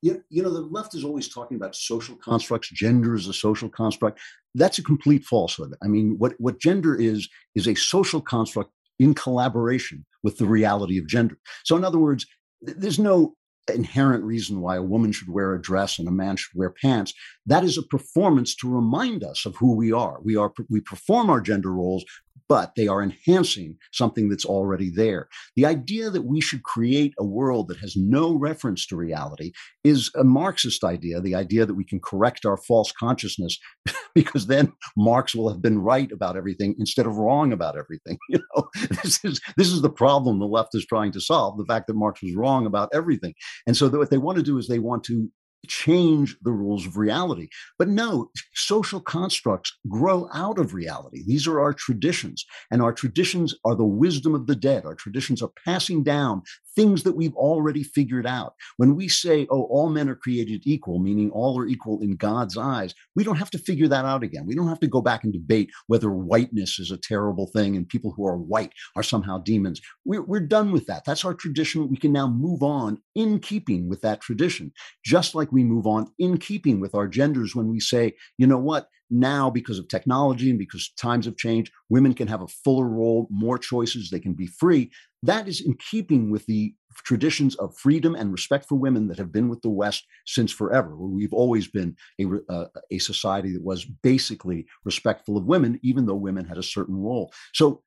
You, 0.00 0.22
you 0.30 0.42
know, 0.42 0.50
the 0.50 0.60
left 0.60 0.94
is 0.94 1.04
always 1.04 1.28
talking 1.28 1.56
about 1.56 1.74
social 1.74 2.14
constructs. 2.16 2.70
Gender 2.70 3.14
is 3.14 3.26
a 3.26 3.32
social 3.32 3.68
construct. 3.68 4.20
That's 4.54 4.78
a 4.78 4.82
complete 4.82 5.24
falsehood. 5.24 5.74
I 5.82 5.88
mean, 5.88 6.14
what, 6.18 6.34
what 6.38 6.60
gender 6.60 6.94
is, 6.94 7.28
is 7.54 7.66
a 7.66 7.74
social 7.74 8.20
construct 8.20 8.70
in 8.98 9.12
collaboration 9.14 10.06
with 10.22 10.38
the 10.38 10.46
reality 10.46 10.98
of 10.98 11.06
gender. 11.08 11.36
So, 11.64 11.76
in 11.76 11.84
other 11.84 11.98
words, 11.98 12.26
there's 12.62 12.98
no 12.98 13.34
inherent 13.74 14.24
reason 14.24 14.60
why 14.60 14.76
a 14.76 14.82
woman 14.82 15.12
should 15.12 15.28
wear 15.28 15.54
a 15.54 15.60
dress 15.60 15.98
and 15.98 16.08
a 16.08 16.12
man 16.12 16.36
should 16.36 16.54
wear 16.54 16.70
pants. 16.70 17.14
That 17.46 17.64
is 17.64 17.78
a 17.78 17.82
performance 17.82 18.54
to 18.56 18.72
remind 18.72 19.24
us 19.24 19.46
of 19.46 19.56
who 19.56 19.74
we 19.74 19.92
are. 19.92 20.18
We 20.22 20.36
are 20.36 20.52
we 20.68 20.80
perform 20.80 21.30
our 21.30 21.40
gender 21.40 21.72
roles 21.72 22.04
but 22.48 22.74
they 22.76 22.88
are 22.88 23.02
enhancing 23.02 23.76
something 23.92 24.28
that's 24.28 24.44
already 24.44 24.90
there. 24.90 25.28
The 25.56 25.66
idea 25.66 26.10
that 26.10 26.24
we 26.24 26.40
should 26.40 26.62
create 26.62 27.14
a 27.18 27.24
world 27.24 27.68
that 27.68 27.78
has 27.78 27.94
no 27.96 28.34
reference 28.34 28.86
to 28.86 28.96
reality 28.96 29.52
is 29.84 30.10
a 30.16 30.24
Marxist 30.24 30.84
idea, 30.84 31.20
the 31.20 31.34
idea 31.34 31.66
that 31.66 31.74
we 31.74 31.84
can 31.84 32.00
correct 32.00 32.46
our 32.46 32.56
false 32.56 32.92
consciousness 32.92 33.58
because 34.14 34.46
then 34.46 34.72
Marx 34.96 35.34
will 35.34 35.48
have 35.48 35.62
been 35.62 35.78
right 35.78 36.10
about 36.10 36.36
everything 36.36 36.74
instead 36.78 37.06
of 37.06 37.16
wrong 37.16 37.52
about 37.52 37.76
everything. 37.78 38.18
You 38.30 38.40
know, 38.54 38.68
this 39.02 39.24
is 39.24 39.40
this 39.56 39.68
is 39.68 39.80
the 39.80 39.90
problem 39.90 40.38
the 40.38 40.46
left 40.46 40.74
is 40.74 40.84
trying 40.84 41.12
to 41.12 41.20
solve, 41.20 41.56
the 41.56 41.64
fact 41.64 41.86
that 41.86 41.96
Marx 41.96 42.22
was 42.22 42.34
wrong 42.34 42.66
about 42.66 42.90
everything. 42.92 43.32
And 43.66 43.74
so 43.74 43.88
what 43.88 44.10
they 44.10 44.18
want 44.18 44.36
to 44.36 44.44
do 44.44 44.58
is 44.58 44.68
they 44.68 44.78
want 44.78 45.02
to 45.04 45.30
change 45.66 46.36
the 46.42 46.52
rules 46.52 46.86
of 46.86 46.96
reality. 46.96 47.48
But 47.78 47.88
no, 47.88 48.30
social 48.54 49.00
constructs 49.00 49.76
grow 49.88 50.28
out 50.32 50.58
of 50.58 50.74
reality. 50.74 51.22
These 51.26 51.46
are 51.46 51.60
our 51.60 51.72
traditions, 51.72 52.44
and 52.70 52.82
our 52.82 52.92
traditions 52.92 53.54
are 53.64 53.74
the 53.74 53.84
wisdom 53.84 54.34
of 54.34 54.46
the 54.46 54.56
dead. 54.56 54.84
Our 54.84 54.94
traditions 54.94 55.42
are 55.42 55.50
passing 55.64 56.02
down 56.02 56.42
things 56.74 57.02
that 57.02 57.16
we've 57.16 57.34
already 57.34 57.82
figured 57.82 58.26
out. 58.26 58.54
When 58.76 58.96
we 58.96 59.08
say, 59.08 59.46
oh, 59.50 59.64
all 59.64 59.88
men 59.88 60.08
are 60.08 60.14
created 60.14 60.62
equal, 60.64 60.98
meaning 60.98 61.30
all 61.30 61.58
are 61.58 61.66
equal 61.66 62.00
in 62.00 62.16
God's 62.16 62.56
eyes, 62.56 62.94
we 63.14 63.24
don't 63.24 63.36
have 63.36 63.50
to 63.50 63.58
figure 63.58 63.88
that 63.88 64.04
out 64.04 64.22
again. 64.22 64.46
We 64.46 64.54
don't 64.54 64.68
have 64.68 64.80
to 64.80 64.86
go 64.86 65.00
back 65.00 65.24
and 65.24 65.32
debate 65.32 65.70
whether 65.86 66.10
whiteness 66.10 66.78
is 66.78 66.90
a 66.90 66.96
terrible 66.96 67.46
thing 67.46 67.76
and 67.76 67.88
people 67.88 68.12
who 68.16 68.26
are 68.26 68.36
white 68.36 68.72
are 68.96 69.02
somehow 69.02 69.38
demons. 69.38 69.80
We're, 70.04 70.22
we're 70.22 70.40
done 70.40 70.72
with 70.72 70.86
that. 70.86 71.04
That's 71.04 71.24
our 71.24 71.34
tradition. 71.34 71.88
We 71.88 71.96
can 71.96 72.12
now 72.12 72.28
move 72.28 72.62
on 72.62 72.98
in 73.14 73.40
keeping 73.40 73.88
with 73.88 74.00
that 74.02 74.20
tradition, 74.20 74.72
just 75.04 75.34
like 75.34 75.52
we 75.52 75.64
move 75.64 75.86
on 75.86 76.12
in 76.18 76.38
keeping 76.38 76.80
with 76.80 76.94
our 76.94 77.08
genders 77.08 77.54
when 77.54 77.68
we 77.68 77.80
say, 77.80 78.14
you 78.36 78.46
know 78.46 78.58
what? 78.58 78.88
Now 79.10 79.48
because 79.50 79.78
of 79.78 79.88
technology 79.88 80.50
and 80.50 80.58
because 80.58 80.90
times 80.96 81.26
have 81.26 81.36
changed 81.36 81.72
women 81.88 82.14
can 82.14 82.28
have 82.28 82.42
a 82.42 82.48
fuller 82.48 82.88
role 82.88 83.26
more 83.30 83.58
choices 83.58 84.10
they 84.10 84.20
can 84.20 84.34
be 84.34 84.46
free 84.46 84.90
that 85.22 85.48
is 85.48 85.60
in 85.60 85.74
keeping 85.74 86.30
with 86.30 86.46
the 86.46 86.74
traditions 87.04 87.54
of 87.56 87.76
freedom 87.76 88.14
and 88.14 88.32
respect 88.32 88.66
for 88.68 88.76
women 88.76 89.08
that 89.08 89.18
have 89.18 89.32
been 89.32 89.48
with 89.48 89.62
the 89.62 89.70
West 89.70 90.06
since 90.26 90.52
forever. 90.52 90.96
We've 90.96 91.32
always 91.32 91.68
been 91.68 91.96
a, 92.20 92.26
uh, 92.48 92.66
a 92.90 92.98
society 92.98 93.52
that 93.52 93.62
was 93.62 93.84
basically 93.84 94.66
respectful 94.84 95.36
of 95.36 95.44
women, 95.44 95.78
even 95.82 96.06
though 96.06 96.14
women 96.14 96.44
had 96.44 96.58
a 96.58 96.62
certain 96.62 96.96
role. 96.96 97.32
So 97.54 97.82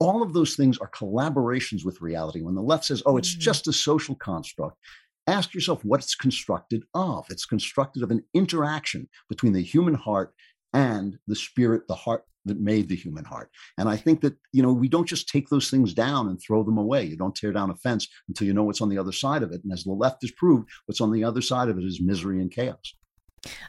all 0.00 0.22
of 0.22 0.32
those 0.32 0.56
things 0.56 0.78
are 0.78 0.90
collaborations 0.90 1.84
with 1.84 2.00
reality. 2.00 2.42
When 2.42 2.54
the 2.54 2.62
left 2.62 2.84
says, 2.84 3.02
oh, 3.06 3.16
it's 3.16 3.32
mm-hmm. 3.32 3.40
just 3.40 3.68
a 3.68 3.72
social 3.72 4.14
construct, 4.16 4.78
ask 5.26 5.54
yourself 5.54 5.84
what 5.84 6.00
it's 6.00 6.14
constructed 6.14 6.84
of. 6.94 7.26
It's 7.30 7.46
constructed 7.46 8.02
of 8.02 8.10
an 8.10 8.24
interaction 8.34 9.08
between 9.28 9.52
the 9.52 9.62
human 9.62 9.94
heart 9.94 10.34
and 10.72 11.18
the 11.26 11.36
spirit, 11.36 11.82
the 11.88 11.94
heart, 11.94 12.24
that 12.46 12.60
made 12.60 12.88
the 12.88 12.96
human 12.96 13.24
heart. 13.24 13.50
And 13.78 13.88
I 13.88 13.96
think 13.96 14.20
that, 14.20 14.36
you 14.52 14.62
know, 14.62 14.72
we 14.72 14.88
don't 14.88 15.08
just 15.08 15.28
take 15.28 15.48
those 15.48 15.70
things 15.70 15.94
down 15.94 16.28
and 16.28 16.38
throw 16.40 16.62
them 16.62 16.78
away. 16.78 17.04
You 17.04 17.16
don't 17.16 17.34
tear 17.34 17.52
down 17.52 17.70
a 17.70 17.74
fence 17.74 18.08
until 18.28 18.46
you 18.46 18.52
know 18.52 18.64
what's 18.64 18.80
on 18.80 18.88
the 18.88 18.98
other 18.98 19.12
side 19.12 19.42
of 19.42 19.52
it. 19.52 19.62
And 19.64 19.72
as 19.72 19.84
the 19.84 19.92
left 19.92 20.22
has 20.22 20.30
proved, 20.30 20.68
what's 20.86 21.00
on 21.00 21.12
the 21.12 21.24
other 21.24 21.40
side 21.40 21.68
of 21.68 21.78
it 21.78 21.84
is 21.84 22.00
misery 22.02 22.40
and 22.40 22.50
chaos. 22.50 22.94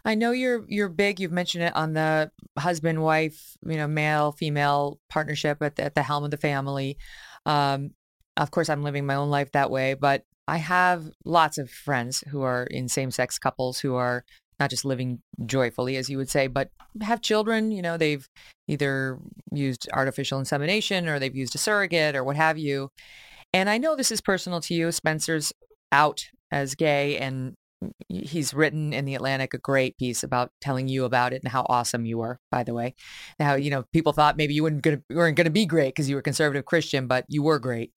I 0.05 0.15
know 0.15 0.31
you're 0.31 0.63
you're 0.69 0.87
big. 0.87 1.19
You've 1.19 1.33
mentioned 1.33 1.65
it 1.65 1.75
on 1.75 1.93
the 1.93 2.31
husband 2.57 3.01
wife, 3.03 3.57
you 3.65 3.75
know, 3.75 3.87
male 3.87 4.31
female 4.31 5.01
partnership 5.09 5.61
at 5.61 5.75
the, 5.75 5.83
at 5.83 5.95
the 5.95 6.03
helm 6.03 6.23
of 6.23 6.31
the 6.31 6.37
family. 6.37 6.97
Um, 7.45 7.91
of 8.37 8.51
course, 8.51 8.69
I'm 8.69 8.83
living 8.83 9.05
my 9.05 9.15
own 9.15 9.29
life 9.29 9.51
that 9.51 9.69
way, 9.69 9.93
but 9.93 10.23
I 10.47 10.57
have 10.57 11.09
lots 11.23 11.57
of 11.57 11.69
friends 11.69 12.23
who 12.29 12.41
are 12.41 12.65
in 12.65 12.87
same 12.87 13.11
sex 13.11 13.39
couples 13.39 13.79
who 13.79 13.95
are 13.95 14.23
not 14.59 14.69
just 14.69 14.85
living 14.85 15.21
joyfully, 15.45 15.97
as 15.97 16.09
you 16.09 16.17
would 16.17 16.29
say, 16.29 16.47
but 16.47 16.69
have 17.01 17.21
children. 17.21 17.71
You 17.71 17.81
know, 17.81 17.97
they've 17.97 18.27
either 18.67 19.19
used 19.51 19.89
artificial 19.91 20.39
insemination 20.39 21.09
or 21.09 21.19
they've 21.19 21.35
used 21.35 21.55
a 21.55 21.57
surrogate 21.57 22.15
or 22.15 22.23
what 22.23 22.35
have 22.35 22.57
you. 22.57 22.89
And 23.53 23.69
I 23.69 23.77
know 23.77 23.95
this 23.95 24.11
is 24.11 24.21
personal 24.21 24.61
to 24.61 24.73
you. 24.73 24.91
Spencer's 24.91 25.51
out 25.91 26.25
as 26.51 26.75
gay 26.75 27.17
and 27.17 27.55
he's 28.07 28.53
written 28.53 28.93
in 28.93 29.05
the 29.05 29.15
Atlantic 29.15 29.53
a 29.53 29.57
great 29.57 29.97
piece 29.97 30.23
about 30.23 30.51
telling 30.61 30.87
you 30.87 31.05
about 31.05 31.33
it 31.33 31.43
and 31.43 31.51
how 31.51 31.65
awesome 31.67 32.05
you 32.05 32.17
were, 32.17 32.39
by 32.49 32.63
the 32.63 32.73
way. 32.73 32.95
How, 33.39 33.55
you 33.55 33.69
know, 33.69 33.83
people 33.93 34.13
thought 34.13 34.37
maybe 34.37 34.53
you 34.53 34.63
wouldn't 34.63 34.81
gonna, 34.81 35.01
weren't 35.09 35.35
going 35.35 35.45
to 35.45 35.51
be 35.51 35.65
great 35.65 35.89
because 35.89 36.09
you 36.09 36.15
were 36.15 36.21
conservative 36.21 36.65
Christian, 36.65 37.07
but 37.07 37.25
you 37.27 37.43
were 37.43 37.59
great. 37.59 37.91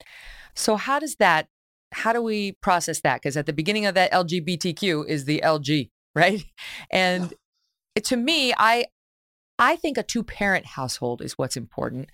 So 0.55 0.76
how 0.76 0.99
does 0.99 1.16
that, 1.16 1.46
how 1.93 2.12
do 2.12 2.22
we 2.22 2.53
process 2.61 3.01
that? 3.01 3.22
Because 3.22 3.36
at 3.36 3.47
the 3.47 3.53
beginning 3.53 3.86
of 3.86 3.95
that 3.95 4.12
LGBTQ 4.12 5.07
is 5.09 5.24
the 5.24 5.41
LG, 5.45 5.91
right? 6.14 6.45
And 6.91 7.32
to 8.03 8.16
me, 8.16 8.55
I, 8.57 8.86
I 9.59 9.76
think 9.76 9.99
a 9.99 10.03
two 10.03 10.22
parent 10.22 10.66
household 10.66 11.22
is 11.22 11.36
what's 11.36 11.57
important. 11.57 12.11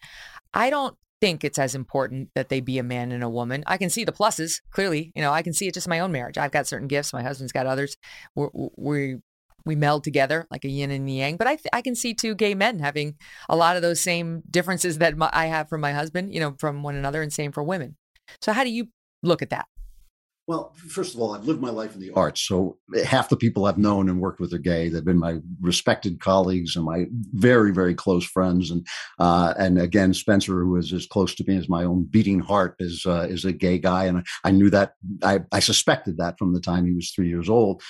I 0.52 0.70
don't 0.70 0.96
think 1.20 1.44
it's 1.44 1.58
as 1.58 1.74
important 1.74 2.28
that 2.34 2.48
they 2.48 2.60
be 2.60 2.78
a 2.78 2.82
man 2.82 3.12
and 3.12 3.24
a 3.24 3.28
woman. 3.28 3.64
I 3.66 3.76
can 3.76 3.90
see 3.90 4.04
the 4.04 4.12
pluses 4.12 4.60
clearly. 4.70 5.12
You 5.14 5.22
know, 5.22 5.32
I 5.32 5.42
can 5.42 5.52
see 5.52 5.66
it 5.66 5.74
just 5.74 5.88
my 5.88 6.00
own 6.00 6.12
marriage. 6.12 6.38
I've 6.38 6.50
got 6.50 6.66
certain 6.66 6.88
gifts. 6.88 7.12
My 7.12 7.22
husband's 7.22 7.52
got 7.52 7.66
others. 7.66 7.96
We're, 8.34 8.50
we 8.76 9.16
we 9.66 9.74
meld 9.76 10.04
together 10.04 10.46
like 10.50 10.64
a 10.64 10.68
yin 10.68 10.90
and 10.90 11.10
yang. 11.10 11.36
But 11.36 11.46
I 11.46 11.56
th- 11.56 11.68
I 11.72 11.80
can 11.80 11.94
see 11.94 12.12
two 12.12 12.34
gay 12.34 12.54
men 12.54 12.78
having 12.78 13.14
a 13.48 13.56
lot 13.56 13.76
of 13.76 13.82
those 13.82 14.00
same 14.00 14.42
differences 14.50 14.98
that 14.98 15.16
my, 15.16 15.30
I 15.32 15.46
have 15.46 15.68
from 15.68 15.80
my 15.80 15.92
husband. 15.92 16.34
You 16.34 16.40
know, 16.40 16.56
from 16.58 16.82
one 16.82 16.94
another, 16.94 17.22
and 17.22 17.32
same 17.32 17.52
for 17.52 17.62
women. 17.62 17.96
So 18.40 18.52
how 18.52 18.64
do 18.64 18.70
you 18.70 18.88
look 19.24 19.42
at 19.42 19.50
that? 19.50 19.66
Well, 20.46 20.74
first 20.90 21.14
of 21.14 21.20
all, 21.20 21.34
I've 21.34 21.46
lived 21.46 21.62
my 21.62 21.70
life 21.70 21.94
in 21.94 22.02
the 22.02 22.10
arts. 22.10 22.42
So 22.42 22.76
half 23.02 23.30
the 23.30 23.36
people 23.36 23.64
I've 23.64 23.78
known 23.78 24.10
and 24.10 24.20
worked 24.20 24.40
with 24.40 24.52
are 24.52 24.58
gay. 24.58 24.90
They've 24.90 25.04
been 25.04 25.18
my 25.18 25.38
respected 25.62 26.20
colleagues 26.20 26.76
and 26.76 26.84
my 26.84 27.06
very, 27.32 27.72
very 27.72 27.94
close 27.94 28.26
friends. 28.26 28.70
And 28.70 28.86
uh, 29.18 29.54
and 29.58 29.80
again, 29.80 30.12
Spencer, 30.12 30.62
who 30.62 30.76
is 30.76 30.92
as 30.92 31.06
close 31.06 31.34
to 31.36 31.44
me 31.46 31.56
as 31.56 31.70
my 31.70 31.84
own 31.84 32.04
beating 32.04 32.40
heart, 32.40 32.76
is 32.78 33.06
uh, 33.06 33.26
is 33.30 33.46
a 33.46 33.52
gay 33.52 33.78
guy, 33.78 34.04
and 34.04 34.26
I 34.44 34.50
knew 34.50 34.68
that. 34.68 34.92
I, 35.22 35.40
I 35.50 35.60
suspected 35.60 36.18
that 36.18 36.38
from 36.38 36.52
the 36.52 36.60
time 36.60 36.84
he 36.84 36.92
was 36.92 37.10
three 37.10 37.28
years 37.28 37.48
old. 37.48 37.82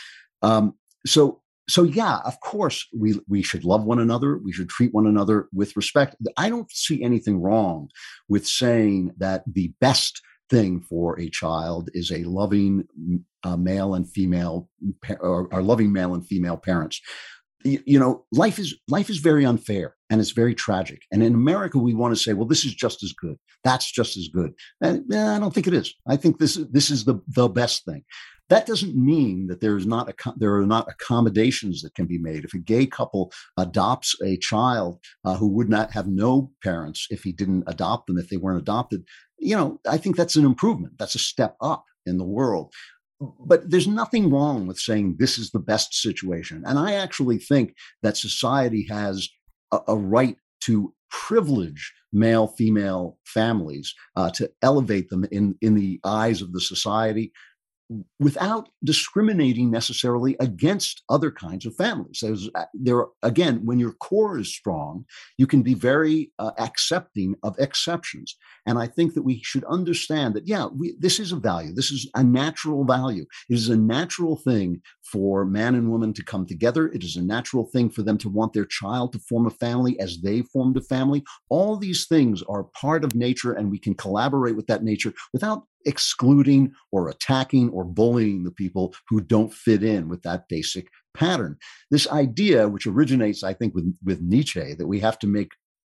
Um, 0.43 0.75
so 1.05 1.43
so 1.69 1.83
yeah, 1.83 2.19
of 2.25 2.39
course 2.41 2.87
we 2.97 3.19
we 3.29 3.43
should 3.43 3.65
love 3.65 3.85
one 3.85 3.99
another. 3.99 4.39
We 4.39 4.53
should 4.53 4.69
treat 4.69 4.95
one 4.95 5.09
another 5.09 5.49
with 5.53 5.77
respect. 5.77 6.15
I 6.37 6.51
don't 6.51 6.71
see 6.71 7.03
anything 7.03 7.41
wrong 7.41 7.89
with 8.29 8.47
saying 8.47 9.13
that 9.19 9.43
the 9.51 9.73
best 9.81 10.21
thing 10.51 10.81
for 10.81 11.19
a 11.19 11.29
child 11.31 11.91
is 11.95 12.11
a 12.11 12.25
loving 12.25 12.85
uh, 13.43 13.57
male 13.57 13.95
and 13.95 14.11
female 14.11 14.69
or, 15.21 15.49
or 15.53 15.63
loving 15.63 15.93
male 15.93 16.15
and 16.15 16.27
female 16.27 16.57
parents. 16.57 17.01
You 17.65 17.99
know 17.99 18.27
life 18.31 18.59
is 18.59 18.77
life 18.89 19.09
is 19.09 19.19
very 19.19 19.47
unfair 19.47 19.97
and 20.11 20.21
it's 20.21 20.33
very 20.33 20.55
tragic. 20.55 21.01
And 21.11 21.23
in 21.23 21.33
america 21.33 21.79
we 21.79 21.95
want 21.95 22.15
to 22.15 22.23
say 22.23 22.35
well 22.35 22.47
this 22.47 22.65
is 22.65 22.75
just 22.75 23.03
as 23.03 23.15
good. 23.15 23.37
That's 23.63 23.91
just 23.91 24.19
as 24.19 24.29
good. 24.29 24.53
And 24.83 25.11
eh, 25.11 25.37
i 25.37 25.39
don't 25.39 25.55
think 25.55 25.67
it 25.67 25.73
is. 25.73 25.95
I 26.07 26.17
think 26.17 26.39
this 26.39 26.59
is 26.59 26.67
this 26.71 26.91
is 26.91 27.07
the 27.07 27.21
the 27.29 27.49
best 27.49 27.87
thing. 27.87 28.05
That 28.51 28.67
doesn't 28.67 28.95
mean 28.95 29.47
that 29.47 29.61
there 29.63 29.77
is 29.77 29.87
not 29.87 30.11
a, 30.11 30.33
there 30.37 30.55
are 30.57 30.67
not 30.67 30.91
accommodations 30.91 31.81
that 31.81 31.95
can 31.95 32.07
be 32.07 32.19
made. 32.19 32.45
If 32.45 32.53
a 32.53 32.59
gay 32.59 32.87
couple 32.87 33.33
adopts 33.57 34.15
a 34.23 34.37
child 34.37 35.01
uh, 35.25 35.37
who 35.37 35.49
would 35.49 35.71
not 35.71 35.93
have 35.93 36.07
no 36.07 36.51
parents 36.63 37.07
if 37.11 37.23
he 37.23 37.33
didn't 37.33 37.65
adopt 37.67 38.07
them 38.07 38.19
if 38.19 38.29
they 38.29 38.37
weren't 38.37 38.61
adopted 38.61 39.05
you 39.39 39.57
know, 39.57 39.81
I 39.89 39.99
think 39.99 40.17
that's 40.17 40.37
an 40.37 40.45
improvement. 40.45 40.95
That's 40.99 41.15
a 41.15 41.21
step 41.21 41.57
up 41.61 41.85
in 42.07 42.19
the 42.19 42.25
world. 42.25 42.73
But 43.21 43.71
there's 43.71 43.87
nothing 43.87 44.31
wrong 44.31 44.67
with 44.67 44.79
saying 44.79 45.17
this 45.19 45.39
is 45.39 45.51
the 45.51 45.61
best 45.61 45.95
situation. 45.95 46.63
And 46.67 46.79
I 46.79 46.95
actually 46.95 47.39
think 47.39 47.75
that 48.03 48.17
society 48.17 48.87
has 48.91 49.29
a, 49.73 49.81
a 49.89 49.97
right 49.97 50.37
to 50.63 50.93
privilege 51.11 51.93
male 52.13 52.49
female 52.49 53.19
families 53.25 53.95
uh, 54.17 54.31
to 54.31 54.51
elevate 54.63 55.11
them 55.11 55.25
in 55.31 55.55
in 55.61 55.75
the 55.75 56.01
eyes 56.05 56.43
of 56.43 56.53
the 56.53 56.61
society 56.61 57.33
without 58.19 58.69
discriminating 58.83 59.71
necessarily 59.71 60.37
against 60.41 61.03
other 61.09 61.31
kinds 61.31 61.67
of 61.67 61.75
families. 61.75 62.21
There's, 62.23 62.49
uh, 62.55 62.65
there 62.73 63.07
again, 63.23 63.61
when 63.65 63.79
your 63.79 63.93
core 63.93 64.39
is 64.39 64.55
strong, 64.55 65.05
you 65.37 65.47
can 65.47 65.63
be 65.63 65.75
very 65.75 66.33
uh, 66.39 66.53
accepting 66.59 67.35
of 67.43 67.57
exceptions. 67.59 68.37
And 68.67 68.79
I 68.79 68.87
think 68.87 69.15
that 69.15 69.23
we 69.23 69.43
should 69.43 69.65
understand 69.65 70.35
that, 70.35 70.49
yeah, 70.49 70.67
we, 70.67 70.95
this 70.99 71.21
is 71.21 71.33
a 71.33 71.37
value. 71.37 71.75
This 71.75 71.91
is 71.91 72.09
a 72.15 72.25
natural 72.25 72.85
value. 72.85 73.27
It 73.51 73.55
is 73.55 73.69
a 73.69 73.77
natural 73.77 74.37
thing 74.37 74.81
for 75.03 75.45
man 75.45 75.75
and 75.75 75.91
woman 75.91 76.15
to 76.15 76.25
come 76.25 76.47
together. 76.47 76.89
It 76.89 77.05
is 77.05 77.17
a 77.17 77.23
natural 77.23 77.67
thing 77.67 77.91
for 77.91 78.03
them 78.03 78.17
to 78.19 78.29
want 78.29 78.55
their 78.55 78.65
child 78.65 79.13
to 79.13 79.19
form 79.19 79.47
a 79.47 79.51
family 79.51 80.01
as 80.01 80.23
they 80.23 80.43
formed 80.43 80.77
a 80.77 80.81
family. 80.81 81.23
All 81.51 81.77
these 81.77 82.07
things 82.07 82.43
are 82.49 82.65
part 82.65 83.05
of 83.05 83.15
nature, 83.15 83.53
and 83.53 83.71
we 83.71 83.79
can 83.79 83.95
collaborate 83.95 84.57
with 84.57 84.67
that 84.69 84.83
nature 84.83 85.13
without 85.33 85.67
excluding 85.85 86.73
or 86.93 87.09
attacking 87.09 87.71
or 87.71 87.85
bullying 87.85 88.45
the 88.45 88.51
people 88.51 88.95
who 89.09 89.21
don't 89.21 89.53
fit 89.53 89.83
in 89.83 90.09
with 90.09 90.23
that 90.23 90.49
basic 90.49 90.89
pattern. 91.15 91.57
This 91.91 92.09
idea, 92.09 92.69
which 92.69 92.87
originates, 92.87 93.43
I 93.43 93.55
think, 93.55 93.75
with, 93.75 93.97
with 94.05 94.21
Nietzsche, 94.21 94.75
that 94.75 94.87
we 94.87 95.01
have 95.01 95.19
to 95.21 95.27
make 95.27 95.53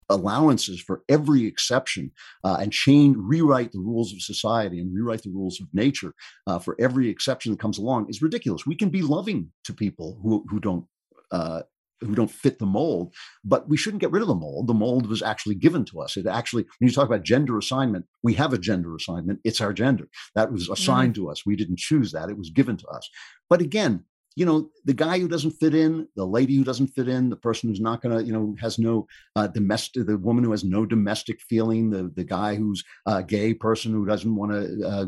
allowances 0.09 0.79
for 0.79 1.01
every 1.09 1.45
exception 1.45 2.11
uh, 2.43 2.57
and 2.59 2.71
change, 2.71 3.15
rewrite 3.17 3.71
the 3.71 3.79
rules 3.79 4.13
of 4.13 4.21
society 4.21 4.79
and 4.79 4.93
rewrite 4.93 5.23
the 5.23 5.31
rules 5.31 5.59
of 5.59 5.67
nature 5.73 6.13
uh, 6.47 6.59
for 6.59 6.75
every 6.79 7.09
exception 7.09 7.51
that 7.51 7.59
comes 7.59 7.77
along 7.77 8.07
is 8.09 8.21
ridiculous. 8.21 8.65
We 8.65 8.75
can 8.75 8.89
be 8.89 9.01
loving 9.01 9.51
to 9.63 9.73
people 9.73 10.19
who, 10.21 10.45
who 10.49 10.59
don't 10.59 10.85
uh, 11.31 11.63
who 12.05 12.15
don't 12.15 12.31
fit 12.31 12.59
the 12.59 12.65
mold, 12.65 13.13
but 13.43 13.67
we 13.67 13.77
shouldn't 13.77 14.01
get 14.01 14.11
rid 14.11 14.21
of 14.21 14.27
the 14.27 14.35
mold. 14.35 14.67
The 14.67 14.73
mold 14.73 15.07
was 15.07 15.21
actually 15.21 15.55
given 15.55 15.85
to 15.85 16.01
us. 16.01 16.17
It 16.17 16.27
actually, 16.27 16.63
when 16.79 16.87
you 16.87 16.93
talk 16.93 17.07
about 17.07 17.23
gender 17.23 17.57
assignment, 17.57 18.05
we 18.23 18.33
have 18.33 18.53
a 18.53 18.57
gender 18.57 18.95
assignment. 18.95 19.39
It's 19.43 19.61
our 19.61 19.73
gender. 19.73 20.07
That 20.35 20.51
was 20.51 20.69
assigned 20.69 21.13
mm-hmm. 21.13 21.25
to 21.25 21.31
us. 21.31 21.45
We 21.45 21.55
didn't 21.55 21.79
choose 21.79 22.11
that. 22.11 22.29
It 22.29 22.37
was 22.37 22.49
given 22.49 22.77
to 22.77 22.87
us. 22.87 23.09
But 23.49 23.61
again, 23.61 24.05
you 24.35 24.45
know, 24.45 24.69
the 24.83 24.93
guy 24.93 25.17
who 25.17 25.29
doesn't 25.29 25.51
fit 25.51 25.73
in, 25.73 26.07
the 26.15 26.25
lady 26.25 26.55
who 26.55 26.65
doesn't 26.65 26.87
fit 26.87 27.07
in, 27.07 27.29
the 27.29 27.37
person 27.37 27.69
who's 27.69 27.79
not 27.79 28.01
going 28.01 28.17
to, 28.17 28.23
you 28.23 28.33
know, 28.33 28.55
has 28.59 28.77
no 28.77 29.07
uh, 29.35 29.47
domestic, 29.47 30.05
the 30.05 30.17
woman 30.17 30.43
who 30.43 30.51
has 30.51 30.65
no 30.65 30.85
domestic 30.85 31.39
feeling, 31.41 31.89
the 31.89 32.11
the 32.15 32.23
guy 32.25 32.55
who's 32.55 32.83
a 33.05 33.23
gay 33.23 33.53
person 33.53 33.93
who 33.93 34.05
doesn't 34.05 34.35
want 34.35 34.51
to, 34.51 34.87
uh, 34.87 35.05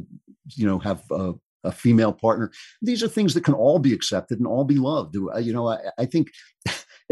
you 0.56 0.66
know, 0.66 0.80
have 0.80 1.04
a, 1.12 1.34
a, 1.66 1.72
female 1.74 2.14
partner. 2.14 2.52
These 2.82 3.04
are 3.04 3.10
things 3.10 3.34
that 3.34 3.44
can 3.44 3.54
all 3.54 3.80
be 3.80 3.94
accepted 3.94 4.38
and 4.38 4.48
all 4.48 4.64
be 4.64 4.76
loved. 4.76 5.16
You 5.16 5.54
know, 5.54 5.68
I, 5.68 5.80
I 5.98 6.06
think 6.06 6.30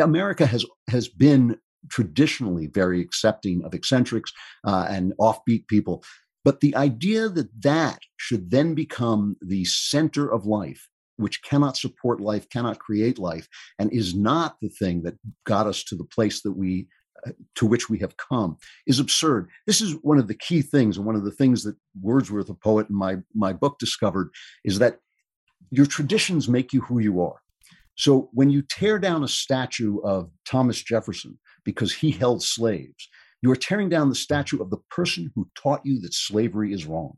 America 0.03 0.45
has 0.45 0.65
has 0.89 1.07
been 1.07 1.57
traditionally 1.89 2.67
very 2.67 3.01
accepting 3.01 3.63
of 3.63 3.73
eccentrics 3.73 4.31
uh, 4.65 4.87
and 4.89 5.13
offbeat 5.19 5.67
people. 5.67 6.03
But 6.43 6.59
the 6.59 6.75
idea 6.75 7.29
that 7.29 7.49
that 7.61 7.99
should 8.17 8.51
then 8.51 8.75
become 8.75 9.35
the 9.41 9.65
center 9.65 10.31
of 10.31 10.45
life, 10.45 10.87
which 11.17 11.41
cannot 11.43 11.77
support 11.77 12.21
life, 12.21 12.49
cannot 12.49 12.79
create 12.79 13.17
life, 13.17 13.47
and 13.79 13.91
is 13.91 14.13
not 14.13 14.57
the 14.61 14.69
thing 14.69 15.01
that 15.03 15.15
got 15.45 15.65
us 15.67 15.83
to 15.85 15.95
the 15.95 16.03
place 16.03 16.41
that 16.43 16.51
we 16.51 16.87
uh, 17.25 17.31
to 17.55 17.65
which 17.65 17.89
we 17.89 17.97
have 17.99 18.15
come 18.17 18.57
is 18.85 18.99
absurd. 18.99 19.49
This 19.65 19.81
is 19.81 19.93
one 20.03 20.19
of 20.19 20.27
the 20.27 20.35
key 20.35 20.61
things, 20.61 20.97
and 20.97 21.05
one 21.05 21.15
of 21.15 21.23
the 21.23 21.31
things 21.31 21.63
that 21.63 21.75
Wordsworth, 21.99 22.49
a 22.49 22.53
poet 22.53 22.89
in 22.89 22.95
my 22.95 23.17
my 23.33 23.53
book, 23.53 23.79
discovered 23.79 24.29
is 24.63 24.79
that 24.79 24.99
your 25.71 25.87
traditions 25.87 26.47
make 26.47 26.73
you 26.73 26.81
who 26.81 26.99
you 26.99 27.21
are. 27.21 27.41
So 27.95 28.29
when 28.33 28.49
you 28.49 28.61
tear 28.61 28.99
down 28.99 29.23
a 29.23 29.27
statue 29.27 29.99
of 30.01 30.29
Thomas 30.45 30.81
Jefferson 30.81 31.39
because 31.63 31.93
he 31.93 32.11
held 32.11 32.43
slaves, 32.43 33.09
you 33.41 33.51
are 33.51 33.55
tearing 33.55 33.89
down 33.89 34.09
the 34.09 34.15
statue 34.15 34.61
of 34.61 34.69
the 34.69 34.79
person 34.89 35.31
who 35.35 35.47
taught 35.55 35.81
you 35.83 35.99
that 36.01 36.13
slavery 36.13 36.73
is 36.73 36.85
wrong. 36.85 37.17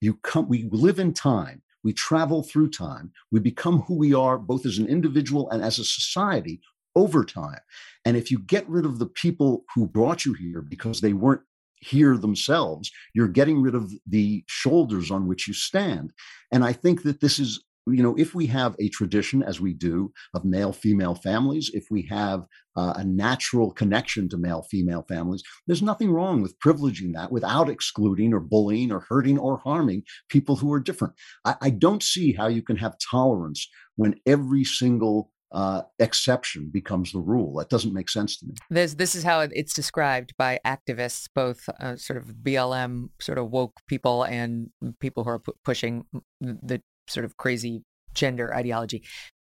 You 0.00 0.14
come, 0.22 0.48
we 0.48 0.68
live 0.72 0.98
in 0.98 1.12
time. 1.12 1.62
We 1.84 1.92
travel 1.92 2.42
through 2.42 2.70
time. 2.70 3.12
We 3.30 3.40
become 3.40 3.82
who 3.82 3.94
we 3.94 4.12
are, 4.12 4.38
both 4.38 4.66
as 4.66 4.78
an 4.78 4.88
individual 4.88 5.48
and 5.50 5.62
as 5.62 5.78
a 5.78 5.84
society, 5.84 6.60
over 6.96 7.24
time. 7.24 7.60
And 8.04 8.16
if 8.16 8.30
you 8.30 8.40
get 8.40 8.68
rid 8.68 8.84
of 8.84 8.98
the 8.98 9.06
people 9.06 9.64
who 9.74 9.86
brought 9.86 10.24
you 10.24 10.32
here 10.32 10.60
because 10.60 11.00
they 11.00 11.12
weren't 11.12 11.42
here 11.76 12.16
themselves, 12.16 12.90
you're 13.14 13.28
getting 13.28 13.62
rid 13.62 13.76
of 13.76 13.92
the 14.06 14.42
shoulders 14.48 15.10
on 15.10 15.28
which 15.28 15.46
you 15.46 15.54
stand. 15.54 16.12
And 16.50 16.64
I 16.64 16.72
think 16.72 17.04
that 17.04 17.20
this 17.20 17.38
is 17.38 17.62
you 17.92 18.02
know, 18.02 18.14
if 18.16 18.34
we 18.34 18.46
have 18.46 18.74
a 18.78 18.88
tradition, 18.88 19.42
as 19.42 19.60
we 19.60 19.74
do, 19.74 20.12
of 20.34 20.44
male 20.44 20.72
female 20.72 21.14
families, 21.14 21.70
if 21.74 21.86
we 21.90 22.02
have 22.10 22.46
uh, 22.76 22.94
a 22.96 23.04
natural 23.04 23.72
connection 23.72 24.28
to 24.28 24.38
male 24.38 24.62
female 24.62 25.04
families, 25.08 25.42
there's 25.66 25.82
nothing 25.82 26.10
wrong 26.10 26.42
with 26.42 26.58
privileging 26.60 27.12
that 27.14 27.32
without 27.32 27.68
excluding 27.68 28.32
or 28.32 28.40
bullying 28.40 28.92
or 28.92 29.04
hurting 29.08 29.38
or 29.38 29.58
harming 29.58 30.02
people 30.28 30.56
who 30.56 30.72
are 30.72 30.80
different. 30.80 31.14
I, 31.44 31.56
I 31.60 31.70
don't 31.70 32.02
see 32.02 32.32
how 32.32 32.46
you 32.46 32.62
can 32.62 32.76
have 32.76 32.96
tolerance 33.10 33.68
when 33.96 34.14
every 34.26 34.64
single 34.64 35.32
uh, 35.52 35.82
exception 35.98 36.70
becomes 36.72 37.12
the 37.12 37.20
rule. 37.20 37.54
That 37.58 37.70
doesn't 37.70 37.94
make 37.94 38.08
sense 38.08 38.38
to 38.38 38.46
me. 38.46 38.54
This 38.70 38.94
this 38.94 39.14
is 39.14 39.24
how 39.24 39.40
it's 39.40 39.74
described 39.74 40.34
by 40.36 40.60
activists, 40.64 41.28
both 41.34 41.68
uh, 41.80 41.96
sort 41.96 42.18
of 42.18 42.26
BLM 42.42 43.08
sort 43.20 43.38
of 43.38 43.50
woke 43.50 43.80
people 43.86 44.24
and 44.24 44.70
people 45.00 45.24
who 45.24 45.30
are 45.30 45.38
pu- 45.38 45.54
pushing 45.64 46.04
the 46.40 46.82
sort 47.08 47.24
of 47.24 47.36
crazy 47.36 47.82
gender 48.14 48.54
ideology. 48.54 49.02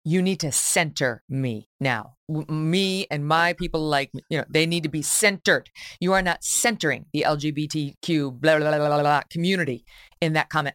You 0.04 0.22
need 0.22 0.40
to 0.40 0.50
center 0.50 1.22
me 1.28 1.68
now. 1.78 2.14
Me 2.28 3.06
and 3.10 3.26
my 3.26 3.52
people 3.52 3.86
like 3.86 4.10
you 4.30 4.38
know 4.38 4.44
they 4.48 4.66
need 4.66 4.82
to 4.84 4.88
be 4.88 5.02
centered. 5.02 5.68
You 6.00 6.14
are 6.14 6.22
not 6.22 6.42
centering 6.42 7.06
the 7.12 7.24
LGBTQ 7.26 8.40
blah 8.40 8.58
blah 8.58 8.70
blah 8.70 8.78
blah, 8.78 9.00
blah 9.00 9.22
community 9.30 9.84
in 10.20 10.32
that 10.34 10.48
comment. 10.48 10.74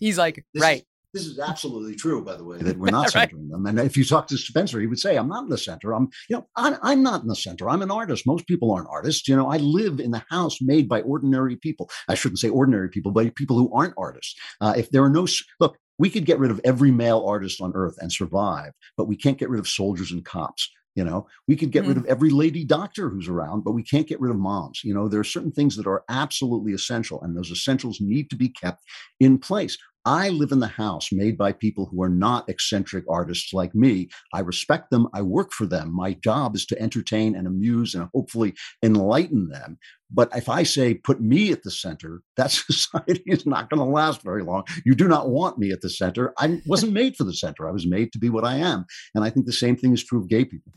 He's 0.00 0.18
like, 0.18 0.44
this 0.52 0.62
right. 0.62 0.84
This 1.12 1.26
is 1.26 1.38
absolutely 1.38 1.94
true, 1.94 2.24
by 2.24 2.36
the 2.36 2.44
way, 2.44 2.58
that 2.58 2.78
we're 2.78 2.90
not 2.90 3.10
centering 3.10 3.42
right. 3.42 3.50
them. 3.50 3.66
And 3.66 3.78
if 3.80 3.96
you 3.96 4.04
talk 4.04 4.26
to 4.28 4.38
Spencer, 4.38 4.80
he 4.80 4.86
would 4.86 4.98
say, 4.98 5.16
"I'm 5.16 5.28
not 5.28 5.44
in 5.44 5.50
the 5.50 5.58
center. 5.58 5.92
I'm, 5.92 6.08
you 6.28 6.36
know, 6.36 6.46
I'm, 6.56 6.76
I'm 6.82 7.02
not 7.02 7.22
in 7.22 7.28
the 7.28 7.36
center. 7.36 7.68
I'm 7.68 7.82
an 7.82 7.90
artist. 7.90 8.26
Most 8.26 8.46
people 8.46 8.72
aren't 8.72 8.88
artists. 8.88 9.28
You 9.28 9.36
know, 9.36 9.50
I 9.50 9.58
live 9.58 10.00
in 10.00 10.10
the 10.10 10.24
house 10.30 10.58
made 10.60 10.88
by 10.88 11.02
ordinary 11.02 11.56
people. 11.56 11.90
I 12.08 12.14
shouldn't 12.14 12.38
say 12.38 12.48
ordinary 12.48 12.88
people, 12.88 13.12
but 13.12 13.34
people 13.34 13.58
who 13.58 13.72
aren't 13.74 13.94
artists. 13.96 14.34
Uh, 14.60 14.74
if 14.76 14.90
there 14.90 15.02
are 15.02 15.10
no 15.10 15.26
look, 15.60 15.76
we 15.98 16.10
could 16.10 16.24
get 16.24 16.38
rid 16.38 16.50
of 16.50 16.60
every 16.64 16.90
male 16.90 17.24
artist 17.26 17.60
on 17.60 17.72
earth 17.74 17.96
and 18.00 18.12
survive, 18.12 18.72
but 18.96 19.06
we 19.06 19.16
can't 19.16 19.38
get 19.38 19.50
rid 19.50 19.60
of 19.60 19.68
soldiers 19.68 20.12
and 20.12 20.24
cops. 20.24 20.70
You 20.94 21.04
know, 21.04 21.26
we 21.48 21.56
could 21.56 21.70
get 21.70 21.84
mm. 21.84 21.88
rid 21.88 21.96
of 21.96 22.04
every 22.04 22.28
lady 22.28 22.64
doctor 22.64 23.08
who's 23.08 23.28
around, 23.28 23.64
but 23.64 23.72
we 23.72 23.82
can't 23.82 24.06
get 24.06 24.20
rid 24.20 24.30
of 24.30 24.36
moms. 24.36 24.82
You 24.84 24.92
know, 24.92 25.08
there 25.08 25.20
are 25.20 25.24
certain 25.24 25.52
things 25.52 25.76
that 25.76 25.86
are 25.86 26.04
absolutely 26.10 26.72
essential, 26.72 27.22
and 27.22 27.34
those 27.34 27.50
essentials 27.50 27.98
need 28.00 28.28
to 28.28 28.36
be 28.36 28.50
kept 28.50 28.84
in 29.18 29.38
place. 29.38 29.78
I 30.04 30.30
live 30.30 30.50
in 30.50 30.58
the 30.58 30.66
house 30.66 31.12
made 31.12 31.38
by 31.38 31.52
people 31.52 31.86
who 31.86 32.02
are 32.02 32.08
not 32.08 32.48
eccentric 32.48 33.04
artists 33.08 33.52
like 33.52 33.74
me. 33.74 34.08
I 34.32 34.40
respect 34.40 34.90
them. 34.90 35.06
I 35.14 35.22
work 35.22 35.52
for 35.52 35.64
them. 35.64 35.94
My 35.94 36.14
job 36.14 36.56
is 36.56 36.66
to 36.66 36.80
entertain 36.80 37.36
and 37.36 37.46
amuse 37.46 37.94
and 37.94 38.08
hopefully 38.12 38.54
enlighten 38.82 39.48
them. 39.48 39.78
But 40.10 40.36
if 40.36 40.48
I 40.48 40.64
say 40.64 40.94
put 40.94 41.20
me 41.20 41.52
at 41.52 41.62
the 41.62 41.70
center, 41.70 42.22
that 42.36 42.50
society 42.50 43.22
is 43.26 43.46
not 43.46 43.70
going 43.70 43.78
to 43.78 43.86
last 43.86 44.22
very 44.22 44.42
long. 44.42 44.64
You 44.84 44.94
do 44.94 45.06
not 45.06 45.30
want 45.30 45.58
me 45.58 45.70
at 45.70 45.82
the 45.82 45.90
center. 45.90 46.34
I 46.38 46.60
wasn't 46.66 46.92
made 46.92 47.16
for 47.16 47.24
the 47.24 47.34
center. 47.34 47.68
I 47.68 47.72
was 47.72 47.86
made 47.86 48.12
to 48.12 48.18
be 48.18 48.28
what 48.28 48.44
I 48.44 48.56
am. 48.56 48.84
And 49.14 49.24
I 49.24 49.30
think 49.30 49.46
the 49.46 49.52
same 49.52 49.76
thing 49.76 49.92
is 49.92 50.04
true 50.04 50.20
of 50.20 50.28
gay 50.28 50.44
people. 50.44 50.72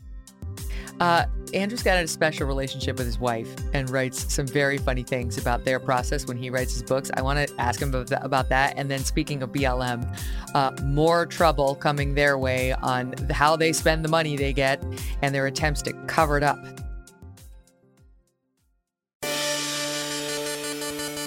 Uh, 1.00 1.26
Andrew's 1.52 1.82
got 1.82 2.02
a 2.02 2.08
special 2.08 2.46
relationship 2.46 2.96
with 2.96 3.06
his 3.06 3.18
wife 3.18 3.54
and 3.72 3.88
writes 3.90 4.32
some 4.32 4.46
very 4.46 4.78
funny 4.78 5.02
things 5.02 5.38
about 5.38 5.64
their 5.64 5.78
process 5.78 6.26
when 6.26 6.36
he 6.36 6.50
writes 6.50 6.72
his 6.72 6.82
books. 6.82 7.10
I 7.14 7.22
want 7.22 7.48
to 7.48 7.60
ask 7.60 7.80
him 7.80 7.94
about 7.94 8.48
that. 8.48 8.74
And 8.76 8.90
then, 8.90 9.00
speaking 9.00 9.42
of 9.42 9.52
BLM, 9.52 10.18
uh, 10.54 10.72
more 10.84 11.26
trouble 11.26 11.74
coming 11.74 12.14
their 12.14 12.38
way 12.38 12.72
on 12.72 13.12
how 13.30 13.56
they 13.56 13.72
spend 13.72 14.04
the 14.04 14.08
money 14.08 14.36
they 14.36 14.52
get 14.52 14.82
and 15.22 15.34
their 15.34 15.46
attempts 15.46 15.82
to 15.82 15.92
cover 16.06 16.36
it 16.36 16.42
up. 16.42 16.58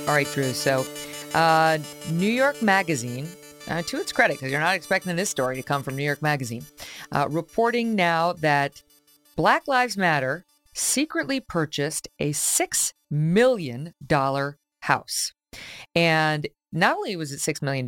All 0.08 0.16
right, 0.16 0.28
Drew. 0.34 0.54
So, 0.54 0.86
uh, 1.36 1.78
New 2.12 2.32
York 2.32 2.62
Magazine 2.64 3.28
uh, 3.68 3.84
to 3.84 4.00
its 4.00 4.12
credit, 4.12 4.38
because 4.38 4.52
you're 4.52 4.60
not 4.60 4.76
expecting 4.76 5.16
this 5.16 5.30
story 5.30 5.56
to 5.56 5.64
come 5.64 5.84
from 5.84 5.96
New 5.96 6.04
York 6.04 6.24
Magazine, 6.24 6.66
uh, 7.12 7.28
reporting 7.30 7.96
now 7.96 8.34
that 8.34 8.82
Black 9.40 9.70
Lives 9.70 9.95
Matter 9.95 10.44
secretly 10.74 11.40
purchased 11.40 12.10
a 12.20 12.34
$6 12.34 12.94
million 13.10 13.94
house. 14.82 15.34
And 15.95 16.45
not 16.74 16.98
only 16.98 17.16
was 17.16 17.32
it 17.32 17.40
$6 17.40 17.61
million, 17.61 17.86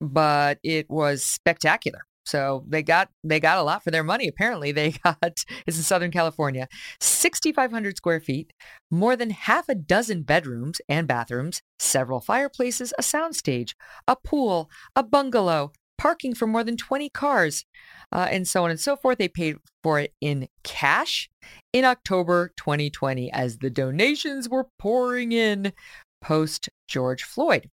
but 0.00 0.58
it 0.64 0.90
was 0.90 1.22
spectacular. 1.22 2.00
So 2.26 2.64
they 2.66 2.82
got 2.82 3.10
they 3.22 3.38
got 3.38 3.58
a 3.58 3.62
lot 3.62 3.84
for 3.84 3.92
their 3.92 4.02
money. 4.02 4.26
Apparently, 4.26 4.72
they 4.72 4.90
got 5.04 5.18
it's 5.22 5.44
in 5.76 5.84
Southern 5.84 6.10
California, 6.10 6.66
6,500 6.98 7.96
square 7.96 8.18
feet, 8.18 8.52
more 8.90 9.14
than 9.14 9.30
half 9.30 9.68
a 9.68 9.76
dozen 9.76 10.22
bedrooms 10.22 10.80
and 10.88 11.06
bathrooms, 11.06 11.62
several 11.78 12.20
fireplaces, 12.20 12.92
a 12.98 13.02
soundstage, 13.02 13.74
a 14.08 14.16
pool, 14.16 14.68
a 14.96 15.04
bungalow, 15.04 15.70
parking 16.04 16.34
for 16.34 16.46
more 16.46 16.62
than 16.62 16.76
20 16.76 17.08
cars, 17.08 17.64
uh, 18.12 18.28
and 18.30 18.46
so 18.46 18.62
on 18.62 18.70
and 18.70 18.78
so 18.78 18.94
forth. 18.94 19.16
They 19.16 19.26
paid 19.26 19.56
for 19.82 19.98
it 19.98 20.12
in 20.20 20.48
cash 20.62 21.30
in 21.72 21.86
October 21.86 22.52
2020 22.58 23.32
as 23.32 23.56
the 23.56 23.70
donations 23.70 24.46
were 24.46 24.68
pouring 24.78 25.32
in 25.32 25.72
post 26.20 26.68
George 26.88 27.22
Floyd. 27.22 27.70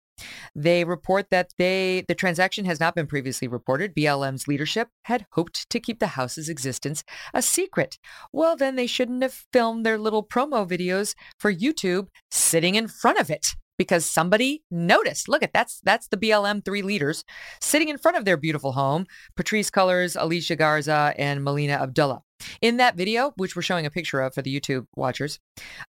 They 0.54 0.84
report 0.84 1.32
that 1.32 1.54
they 1.58 2.06
the 2.08 2.14
transaction 2.14 2.66
has 2.66 2.80
not 2.80 2.94
been 2.94 3.08
previously 3.08 3.48
reported. 3.48 3.96
BLM's 3.96 4.48
leadership 4.48 4.90
had 5.06 5.26
hoped 5.32 5.68
to 5.68 5.80
keep 5.80 5.98
the 5.98 6.08
house's 6.08 6.50
existence 6.50 7.04
a 7.34 7.42
secret. 7.42 7.98
Well, 8.32 8.56
then 8.56 8.76
they 8.76 8.86
shouldn't 8.86 9.24
have 9.24 9.46
filmed 9.52 9.88
their 9.88 9.98
little 9.98 10.24
promo 10.24 10.70
videos 10.70 11.16
for 11.40 11.52
YouTube 11.52 12.10
sitting 12.30 12.76
in 12.76 12.90
front 12.90 13.20
of 13.20 13.32
it 13.32 13.56
because 13.80 14.06
somebody 14.06 14.62
noticed. 14.70 15.28
Look 15.28 15.42
at 15.42 15.54
that's 15.54 15.80
that's 15.84 16.10
the 16.10 16.18
BLM 16.18 16.64
three 16.64 16.84
leaders 16.84 17.24
sitting 17.60 17.90
in 17.90 17.98
front 17.98 18.18
of 18.18 18.26
their 18.26 18.38
beautiful 18.38 18.74
home, 18.74 19.08
Patrisse 19.36 19.72
Cullors, 19.72 20.16
Alicia 20.20 20.58
Garza, 20.58 21.16
and 21.18 21.44
Melina 21.44 21.74
Abdullah. 21.74 22.22
In 22.62 22.78
that 22.78 22.96
video, 22.96 23.32
which 23.38 23.56
we're 23.56 23.64
showing 23.64 23.86
a 23.86 23.90
picture 23.90 24.22
of 24.22 24.36
for 24.36 24.42
the 24.42 24.60
YouTube 24.60 24.86
watchers, 24.96 25.40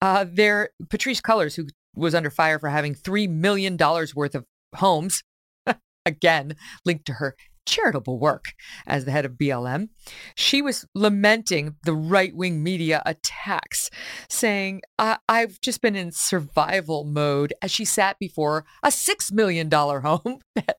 uh, 0.00 0.24
there 0.30 0.70
Patrisse 0.88 1.22
Cullors, 1.22 1.56
who 1.56 1.66
was 1.96 2.14
under 2.14 2.30
fire 2.30 2.58
for 2.58 2.68
having 2.68 2.94
three 2.94 3.26
million 3.26 3.76
dollars 3.76 4.14
worth 4.14 4.34
of 4.34 4.44
homes, 4.76 5.24
again 6.06 6.54
linked 6.84 7.06
to 7.06 7.14
her 7.14 7.34
charitable 7.68 8.18
work 8.18 8.46
as 8.86 9.04
the 9.04 9.10
head 9.10 9.24
of 9.24 9.32
BLM. 9.32 9.90
She 10.34 10.62
was 10.62 10.86
lamenting 10.94 11.76
the 11.84 11.94
right 11.94 12.34
wing 12.34 12.62
media 12.62 13.02
attacks, 13.06 13.90
saying, 14.28 14.82
I- 14.98 15.18
have 15.28 15.60
just 15.60 15.80
been 15.80 15.94
in 15.94 16.10
survival 16.10 17.04
mode 17.04 17.52
as 17.62 17.70
she 17.70 17.84
sat 17.84 18.18
before 18.18 18.64
a 18.82 18.88
$6 18.88 19.32
million 19.32 19.70
home 19.70 20.38
that, 20.56 20.76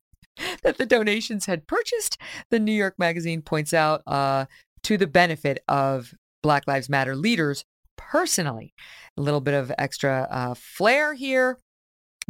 that 0.64 0.78
the 0.78 0.86
donations 0.86 1.46
had 1.46 1.68
purchased. 1.68 2.18
The 2.50 2.60
New 2.60 2.74
York 2.74 2.96
Magazine 2.98 3.42
points 3.42 3.74
out 3.74 4.02
uh, 4.08 4.46
to 4.84 4.98
the 4.98 5.08
benefit 5.08 5.64
of 5.68 6.14
Black 6.42 6.68
Lives 6.68 6.90
Matter 6.90 7.16
leaders 7.16 7.64
personally. 7.98 8.74
A 9.18 9.22
little 9.22 9.42
bit 9.42 9.54
of 9.54 9.72
extra 9.78 10.28
uh, 10.32 10.56
flair 10.58 11.14
here. 11.14 11.58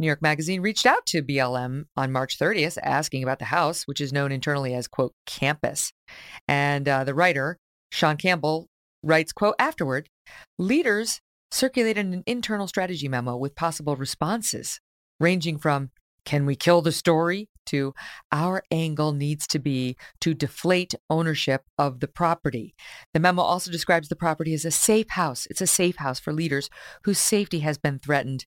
New 0.00 0.06
York 0.06 0.22
Magazine 0.22 0.62
reached 0.62 0.86
out 0.86 1.04
to 1.04 1.22
BLM 1.22 1.84
on 1.94 2.10
March 2.10 2.38
30th 2.38 2.78
asking 2.82 3.22
about 3.22 3.38
the 3.38 3.44
house, 3.44 3.82
which 3.82 4.00
is 4.00 4.14
known 4.14 4.32
internally 4.32 4.72
as, 4.72 4.88
quote, 4.88 5.12
campus. 5.26 5.92
And 6.48 6.88
uh, 6.88 7.04
the 7.04 7.14
writer, 7.14 7.58
Sean 7.92 8.16
Campbell, 8.16 8.68
writes, 9.02 9.30
quote, 9.30 9.56
afterward, 9.58 10.08
leaders 10.58 11.20
circulated 11.50 12.06
an 12.06 12.22
internal 12.26 12.66
strategy 12.66 13.08
memo 13.08 13.36
with 13.36 13.54
possible 13.54 13.94
responses, 13.94 14.80
ranging 15.20 15.58
from, 15.58 15.90
can 16.24 16.46
we 16.46 16.56
kill 16.56 16.80
the 16.80 16.92
story? 16.92 17.50
to 17.70 17.94
our 18.32 18.64
angle 18.72 19.12
needs 19.12 19.46
to 19.46 19.58
be 19.58 19.96
to 20.20 20.34
deflate 20.34 20.94
ownership 21.08 21.62
of 21.78 22.00
the 22.00 22.08
property. 22.08 22.74
The 23.14 23.20
memo 23.20 23.42
also 23.42 23.70
describes 23.70 24.08
the 24.08 24.16
property 24.16 24.52
as 24.54 24.64
a 24.64 24.72
safe 24.72 25.10
house. 25.10 25.46
It's 25.48 25.60
a 25.60 25.68
safe 25.68 25.96
house 25.96 26.18
for 26.18 26.32
leaders 26.32 26.68
whose 27.04 27.18
safety 27.18 27.60
has 27.60 27.78
been 27.78 28.00
threatened. 28.00 28.46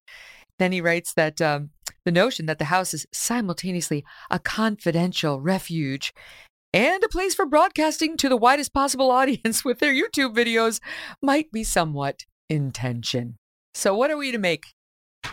Then 0.60 0.72
he 0.72 0.82
writes 0.82 1.14
that 1.14 1.42
um, 1.42 1.72
the 2.06 2.12
notion 2.12 2.46
that 2.46 2.60
the 2.60 2.66
house 2.66 2.94
is 2.94 3.06
simultaneously 3.12 4.04
a 4.30 4.40
confidential 4.40 5.42
refuge 5.42 6.14
and 6.74 7.04
a 7.04 7.10
place 7.10 7.36
for 7.36 7.46
broadcasting 7.46 8.18
to 8.18 8.30
the 8.30 8.38
widest 8.38 8.74
possible 8.74 9.12
audience 9.22 9.64
with 9.64 9.80
their 9.80 9.94
YouTube 9.94 10.36
videos 10.36 10.80
might 11.22 11.52
be 11.52 11.64
somewhat 11.64 12.26
in 12.50 12.72
tension. 12.72 13.38
So, 13.74 13.96
what 13.96 14.12
are 14.12 14.18
we 14.18 14.32
to 14.32 14.38
make 14.38 14.66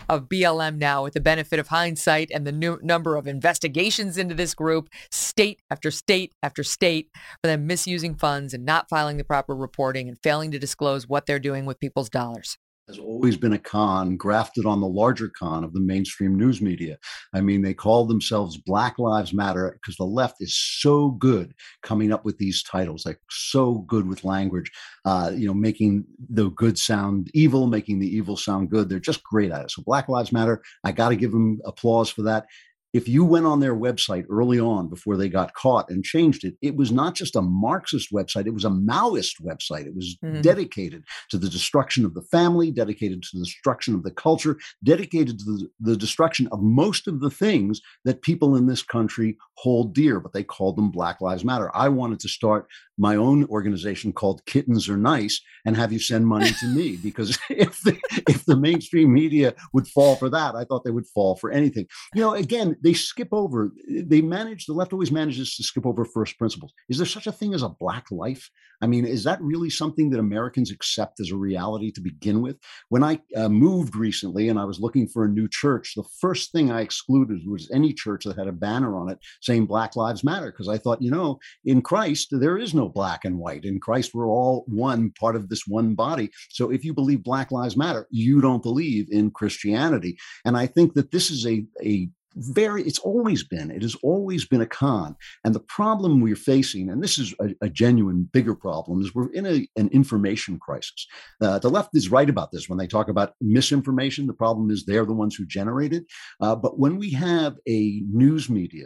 of 0.07 0.29
BLM 0.29 0.77
now 0.77 1.03
with 1.03 1.13
the 1.13 1.19
benefit 1.19 1.59
of 1.59 1.67
hindsight 1.67 2.31
and 2.33 2.47
the 2.47 2.51
new 2.51 2.79
number 2.81 3.17
of 3.17 3.27
investigations 3.27 4.17
into 4.17 4.33
this 4.33 4.53
group, 4.53 4.89
state 5.11 5.61
after 5.69 5.91
state 5.91 6.33
after 6.41 6.63
state, 6.63 7.09
for 7.13 7.47
them 7.47 7.67
misusing 7.67 8.15
funds 8.15 8.53
and 8.53 8.65
not 8.65 8.89
filing 8.89 9.17
the 9.17 9.23
proper 9.23 9.55
reporting 9.55 10.07
and 10.07 10.17
failing 10.23 10.51
to 10.51 10.59
disclose 10.59 11.07
what 11.07 11.25
they're 11.25 11.39
doing 11.39 11.65
with 11.65 11.79
people's 11.79 12.09
dollars? 12.09 12.57
Has 12.87 12.99
always 12.99 13.37
been 13.37 13.53
a 13.53 13.59
con 13.59 14.17
grafted 14.17 14.65
on 14.65 14.81
the 14.81 14.87
larger 14.87 15.29
con 15.29 15.63
of 15.63 15.73
the 15.73 15.79
mainstream 15.79 16.37
news 16.37 16.61
media. 16.61 16.97
I 17.33 17.41
mean, 17.41 17.61
they 17.61 17.73
call 17.73 18.05
themselves 18.05 18.57
Black 18.57 18.99
Lives 18.99 19.33
Matter 19.33 19.71
because 19.73 19.95
the 19.95 20.03
left 20.03 20.37
is 20.39 20.55
so 20.55 21.11
good 21.11 21.53
coming 21.83 22.11
up 22.11 22.25
with 22.25 22.37
these 22.37 22.63
titles, 22.63 23.05
like 23.05 23.19
so 23.29 23.79
good 23.87 24.07
with 24.07 24.23
language, 24.23 24.71
uh, 25.05 25.31
you 25.33 25.47
know, 25.47 25.53
making 25.53 26.05
the 26.29 26.49
good 26.51 26.77
sound 26.77 27.29
evil, 27.33 27.67
making 27.67 27.99
the 27.99 28.15
evil 28.15 28.35
sound 28.35 28.69
good. 28.69 28.89
They're 28.89 28.99
just 28.99 29.23
great 29.23 29.51
at 29.51 29.63
it. 29.63 29.71
So 29.71 29.83
Black 29.83 30.09
Lives 30.09 30.31
Matter, 30.31 30.61
I 30.83 30.91
got 30.91 31.09
to 31.09 31.15
give 31.15 31.31
them 31.31 31.59
applause 31.65 32.09
for 32.09 32.23
that 32.23 32.45
if 32.93 33.07
you 33.07 33.23
went 33.23 33.45
on 33.45 33.59
their 33.59 33.75
website 33.75 34.25
early 34.29 34.59
on 34.59 34.89
before 34.89 35.15
they 35.15 35.29
got 35.29 35.53
caught 35.53 35.89
and 35.89 36.03
changed 36.03 36.43
it, 36.43 36.55
it 36.61 36.75
was 36.75 36.91
not 36.91 37.15
just 37.15 37.35
a 37.35 37.41
Marxist 37.41 38.11
website, 38.11 38.47
it 38.47 38.53
was 38.53 38.65
a 38.65 38.69
Maoist 38.69 39.41
website. 39.41 39.85
It 39.85 39.95
was 39.95 40.17
mm-hmm. 40.23 40.41
dedicated 40.41 41.03
to 41.29 41.37
the 41.37 41.49
destruction 41.49 42.05
of 42.05 42.13
the 42.13 42.21
family, 42.23 42.71
dedicated 42.71 43.23
to 43.23 43.29
the 43.33 43.43
destruction 43.43 43.95
of 43.95 44.03
the 44.03 44.11
culture, 44.11 44.57
dedicated 44.83 45.39
to 45.39 45.45
the, 45.45 45.69
the 45.79 45.97
destruction 45.97 46.47
of 46.51 46.61
most 46.61 47.07
of 47.07 47.21
the 47.21 47.29
things 47.29 47.81
that 48.03 48.21
people 48.21 48.55
in 48.55 48.67
this 48.67 48.83
country 48.83 49.37
hold 49.55 49.93
dear, 49.93 50.19
but 50.19 50.33
they 50.33 50.43
called 50.43 50.75
them 50.75 50.91
Black 50.91 51.21
Lives 51.21 51.45
Matter. 51.45 51.69
I 51.75 51.87
wanted 51.89 52.19
to 52.21 52.29
start 52.29 52.67
my 52.97 53.15
own 53.15 53.45
organization 53.45 54.11
called 54.11 54.45
Kittens 54.45 54.89
Are 54.89 54.97
Nice 54.97 55.41
and 55.65 55.77
have 55.77 55.93
you 55.93 55.99
send 55.99 56.27
money 56.27 56.51
to 56.59 56.67
me 56.67 56.97
because 57.03 57.37
if 57.49 57.79
the, 57.81 57.97
if 58.27 58.45
the 58.45 58.57
mainstream 58.57 59.13
media 59.13 59.53
would 59.73 59.87
fall 59.87 60.15
for 60.15 60.29
that, 60.29 60.55
I 60.55 60.65
thought 60.65 60.83
they 60.83 60.91
would 60.91 61.07
fall 61.07 61.35
for 61.35 61.51
anything. 61.51 61.87
You 62.13 62.21
know, 62.21 62.33
again, 62.33 62.75
they 62.81 62.93
skip 62.93 63.29
over, 63.31 63.71
they 63.87 64.21
manage, 64.21 64.65
the 64.65 64.73
left 64.73 64.93
always 64.93 65.11
manages 65.11 65.55
to 65.55 65.63
skip 65.63 65.85
over 65.85 66.05
first 66.05 66.37
principles. 66.37 66.73
Is 66.89 66.97
there 66.97 67.05
such 67.05 67.27
a 67.27 67.31
thing 67.31 67.53
as 67.53 67.63
a 67.63 67.69
black 67.69 68.11
life? 68.11 68.49
I 68.81 68.87
mean, 68.87 69.05
is 69.05 69.23
that 69.25 69.41
really 69.41 69.69
something 69.69 70.09
that 70.09 70.19
Americans 70.19 70.71
accept 70.71 71.19
as 71.19 71.31
a 71.31 71.35
reality 71.35 71.91
to 71.91 72.01
begin 72.01 72.41
with? 72.41 72.57
When 72.89 73.03
I 73.03 73.19
uh, 73.35 73.49
moved 73.49 73.95
recently 73.95 74.49
and 74.49 74.59
I 74.59 74.65
was 74.65 74.79
looking 74.79 75.07
for 75.07 75.23
a 75.23 75.29
new 75.29 75.47
church, 75.47 75.93
the 75.95 76.03
first 76.19 76.51
thing 76.51 76.71
I 76.71 76.81
excluded 76.81 77.47
was 77.47 77.69
any 77.71 77.93
church 77.93 78.23
that 78.25 78.37
had 78.37 78.47
a 78.47 78.51
banner 78.51 78.95
on 78.97 79.09
it 79.09 79.19
saying 79.41 79.67
Black 79.67 79.95
Lives 79.95 80.23
Matter, 80.23 80.51
because 80.51 80.67
I 80.67 80.79
thought, 80.79 81.01
you 81.01 81.11
know, 81.11 81.39
in 81.63 81.81
Christ, 81.81 82.29
there 82.31 82.57
is 82.57 82.73
no 82.73 82.89
black 82.89 83.23
and 83.23 83.37
white. 83.37 83.65
In 83.65 83.79
Christ, 83.79 84.11
we're 84.13 84.27
all 84.27 84.65
one 84.67 85.11
part 85.19 85.35
of 85.35 85.49
this 85.49 85.67
one 85.67 85.93
body. 85.93 86.31
So 86.49 86.71
if 86.71 86.83
you 86.83 86.93
believe 86.93 87.23
Black 87.23 87.51
Lives 87.51 87.77
Matter, 87.77 88.07
you 88.09 88.41
don't 88.41 88.63
believe 88.63 89.07
in 89.11 89.29
Christianity. 89.31 90.17
And 90.45 90.57
I 90.57 90.65
think 90.65 90.95
that 90.95 91.11
this 91.11 91.29
is 91.29 91.45
a, 91.45 91.63
a 91.83 92.09
very 92.35 92.83
it's 92.83 92.99
always 92.99 93.43
been 93.43 93.71
it 93.71 93.81
has 93.81 93.95
always 94.03 94.45
been 94.45 94.61
a 94.61 94.65
con 94.65 95.15
and 95.43 95.53
the 95.53 95.59
problem 95.59 96.21
we're 96.21 96.35
facing 96.35 96.89
and 96.89 97.03
this 97.03 97.17
is 97.17 97.33
a, 97.41 97.49
a 97.61 97.69
genuine 97.69 98.29
bigger 98.31 98.55
problem 98.55 99.01
is 99.01 99.13
we're 99.13 99.31
in 99.33 99.45
a, 99.45 99.67
an 99.75 99.89
information 99.89 100.59
crisis 100.59 101.07
uh, 101.41 101.59
the 101.59 101.69
left 101.69 101.89
is 101.93 102.09
right 102.09 102.29
about 102.29 102.51
this 102.51 102.69
when 102.69 102.77
they 102.77 102.87
talk 102.87 103.09
about 103.09 103.33
misinformation 103.41 104.27
the 104.27 104.33
problem 104.33 104.69
is 104.69 104.85
they're 104.85 105.05
the 105.05 105.13
ones 105.13 105.35
who 105.35 105.45
generate 105.45 105.93
it 105.93 106.05
uh, 106.41 106.55
but 106.55 106.79
when 106.79 106.97
we 106.97 107.11
have 107.11 107.55
a 107.67 108.01
news 108.11 108.49
media 108.49 108.85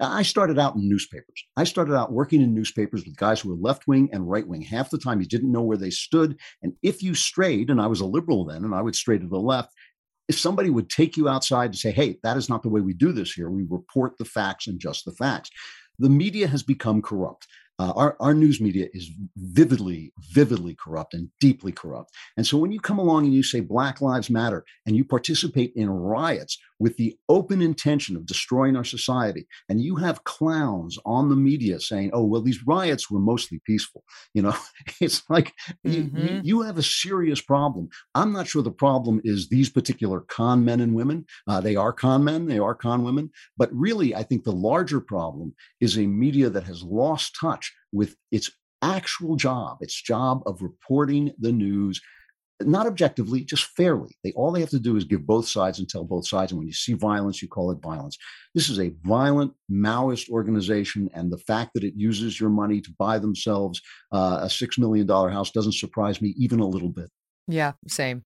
I 0.00 0.22
started 0.22 0.58
out 0.58 0.74
in 0.74 0.88
newspapers. 0.88 1.44
I 1.56 1.64
started 1.64 1.94
out 1.94 2.12
working 2.12 2.42
in 2.42 2.52
newspapers 2.52 3.04
with 3.04 3.16
guys 3.16 3.40
who 3.40 3.50
were 3.50 3.60
left 3.60 3.86
wing 3.86 4.08
and 4.12 4.28
right 4.28 4.46
wing. 4.46 4.62
Half 4.62 4.90
the 4.90 4.98
time, 4.98 5.20
you 5.20 5.26
didn't 5.26 5.52
know 5.52 5.62
where 5.62 5.76
they 5.76 5.90
stood. 5.90 6.36
And 6.62 6.72
if 6.82 7.02
you 7.02 7.14
strayed, 7.14 7.70
and 7.70 7.80
I 7.80 7.86
was 7.86 8.00
a 8.00 8.06
liberal 8.06 8.44
then, 8.44 8.64
and 8.64 8.74
I 8.74 8.82
would 8.82 8.96
stray 8.96 9.18
to 9.18 9.26
the 9.26 9.38
left, 9.38 9.72
if 10.28 10.38
somebody 10.38 10.70
would 10.70 10.88
take 10.88 11.16
you 11.16 11.28
outside 11.28 11.66
and 11.66 11.76
say, 11.76 11.90
hey, 11.90 12.18
that 12.22 12.36
is 12.36 12.48
not 12.48 12.62
the 12.62 12.68
way 12.68 12.80
we 12.80 12.94
do 12.94 13.12
this 13.12 13.32
here, 13.32 13.50
we 13.50 13.64
report 13.68 14.16
the 14.18 14.24
facts 14.24 14.66
and 14.66 14.78
just 14.78 15.04
the 15.04 15.12
facts. 15.12 15.50
The 15.98 16.08
media 16.08 16.48
has 16.48 16.62
become 16.62 17.02
corrupt. 17.02 17.46
Uh, 17.78 17.92
our, 17.96 18.16
our 18.20 18.34
news 18.34 18.60
media 18.60 18.86
is 18.92 19.10
vividly, 19.36 20.12
vividly 20.30 20.76
corrupt 20.76 21.12
and 21.12 21.28
deeply 21.40 21.72
corrupt. 21.72 22.12
And 22.36 22.46
so 22.46 22.56
when 22.56 22.70
you 22.70 22.78
come 22.78 22.98
along 22.98 23.24
and 23.24 23.34
you 23.34 23.42
say 23.42 23.60
Black 23.60 24.00
Lives 24.00 24.30
Matter 24.30 24.64
and 24.86 24.96
you 24.96 25.04
participate 25.04 25.72
in 25.74 25.90
riots 25.90 26.56
with 26.78 26.96
the 26.96 27.16
open 27.28 27.62
intention 27.62 28.16
of 28.16 28.26
destroying 28.26 28.76
our 28.76 28.84
society, 28.84 29.46
and 29.68 29.80
you 29.80 29.96
have 29.96 30.24
clowns 30.24 30.98
on 31.04 31.28
the 31.28 31.36
media 31.36 31.80
saying, 31.80 32.10
oh, 32.12 32.24
well, 32.24 32.42
these 32.42 32.66
riots 32.66 33.10
were 33.10 33.18
mostly 33.18 33.60
peaceful, 33.64 34.04
you 34.34 34.42
know, 34.42 34.54
it's 35.00 35.22
like 35.28 35.52
mm-hmm. 35.86 36.16
you, 36.16 36.40
you, 36.44 36.60
have 36.64 36.78
a 36.78 36.82
serious 36.82 37.40
problem. 37.40 37.88
I'm 38.14 38.32
not 38.32 38.46
sure 38.46 38.62
the 38.62 38.70
problem 38.70 39.20
is 39.24 39.48
these 39.48 39.68
particular 39.68 40.20
con 40.20 40.64
men 40.64 40.80
and 40.80 40.94
women. 40.94 41.26
Uh, 41.46 41.60
they 41.60 41.76
are 41.76 41.92
con 41.92 42.24
men, 42.24 42.46
they 42.46 42.58
are 42.58 42.74
con 42.74 43.02
women. 43.02 43.30
But 43.56 43.70
really, 43.72 44.14
I 44.14 44.22
think 44.22 44.44
the 44.44 44.52
larger 44.52 45.00
problem 45.00 45.54
is 45.80 45.98
a 45.98 46.06
media 46.06 46.48
that 46.50 46.64
has 46.64 46.82
lost 46.82 47.36
touch 47.40 47.63
with 47.92 48.16
its 48.30 48.50
actual 48.82 49.36
job, 49.36 49.78
its 49.80 50.00
job 50.00 50.42
of 50.46 50.62
reporting 50.62 51.32
the 51.38 51.52
news, 51.52 52.00
not 52.60 52.86
objectively, 52.86 53.44
just 53.44 53.64
fairly. 53.76 54.16
They 54.22 54.32
all 54.32 54.52
they 54.52 54.60
have 54.60 54.70
to 54.70 54.78
do 54.78 54.96
is 54.96 55.04
give 55.04 55.26
both 55.26 55.48
sides 55.48 55.78
and 55.78 55.88
tell 55.88 56.04
both 56.04 56.28
sides. 56.28 56.52
And 56.52 56.58
when 56.58 56.68
you 56.68 56.72
see 56.72 56.92
violence, 56.92 57.42
you 57.42 57.48
call 57.48 57.70
it 57.70 57.82
violence. 57.82 58.16
This 58.54 58.68
is 58.68 58.78
a 58.78 58.94
violent 59.02 59.52
Maoist 59.70 60.30
organization, 60.30 61.10
and 61.14 61.32
the 61.32 61.38
fact 61.38 61.72
that 61.74 61.84
it 61.84 61.94
uses 61.96 62.38
your 62.38 62.50
money 62.50 62.80
to 62.80 62.90
buy 62.98 63.18
themselves 63.18 63.80
uh, 64.12 64.40
a 64.42 64.50
six 64.50 64.78
million 64.78 65.06
dollar 65.06 65.30
house 65.30 65.50
doesn't 65.50 65.74
surprise 65.74 66.20
me 66.22 66.34
even 66.38 66.60
a 66.60 66.66
little 66.66 66.90
bit. 66.90 67.10
Yeah, 67.48 67.72
same. 67.88 68.24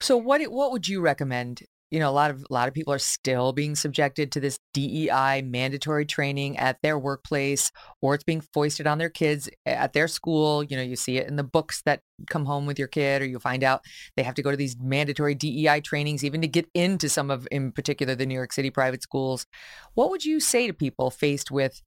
So 0.00 0.16
what 0.16 0.40
what 0.44 0.72
would 0.72 0.86
you 0.86 1.00
recommend 1.00 1.62
you 1.90 2.00
know, 2.00 2.10
a 2.10 2.12
lot 2.12 2.30
of 2.30 2.44
a 2.50 2.52
lot 2.52 2.66
of 2.66 2.74
people 2.74 2.92
are 2.92 2.98
still 2.98 3.52
being 3.52 3.76
subjected 3.76 4.32
to 4.32 4.40
this 4.40 4.58
DEI 4.74 5.42
mandatory 5.42 6.04
training 6.04 6.58
at 6.58 6.78
their 6.82 6.98
workplace, 6.98 7.70
or 8.02 8.14
it's 8.14 8.24
being 8.24 8.40
foisted 8.40 8.86
on 8.86 8.98
their 8.98 9.08
kids 9.08 9.48
at 9.64 9.92
their 9.92 10.08
school. 10.08 10.64
You 10.64 10.76
know, 10.76 10.82
you 10.82 10.96
see 10.96 11.18
it 11.18 11.28
in 11.28 11.36
the 11.36 11.44
books 11.44 11.82
that 11.86 12.00
come 12.28 12.44
home 12.44 12.66
with 12.66 12.78
your 12.78 12.88
kid, 12.88 13.22
or 13.22 13.26
you 13.26 13.38
find 13.38 13.62
out 13.62 13.82
they 14.16 14.24
have 14.24 14.34
to 14.34 14.42
go 14.42 14.50
to 14.50 14.56
these 14.56 14.76
mandatory 14.80 15.34
DEI 15.34 15.80
trainings 15.80 16.24
even 16.24 16.40
to 16.40 16.48
get 16.48 16.68
into 16.74 17.08
some 17.08 17.30
of, 17.30 17.46
in 17.50 17.70
particular, 17.70 18.14
the 18.14 18.26
New 18.26 18.34
York 18.34 18.52
City 18.52 18.70
private 18.70 19.02
schools. 19.02 19.46
What 19.94 20.10
would 20.10 20.24
you 20.24 20.40
say 20.40 20.66
to 20.66 20.72
people 20.72 21.10
faced 21.10 21.50
with 21.50 21.82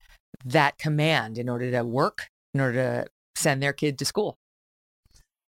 that 0.45 0.77
command 0.77 1.37
in 1.37 1.49
order 1.49 1.71
to 1.71 1.83
work, 1.83 2.27
in 2.53 2.61
order 2.61 2.73
to 2.73 3.07
send 3.35 3.61
their 3.61 3.73
kid 3.73 3.99
to 3.99 4.05
school? 4.05 4.37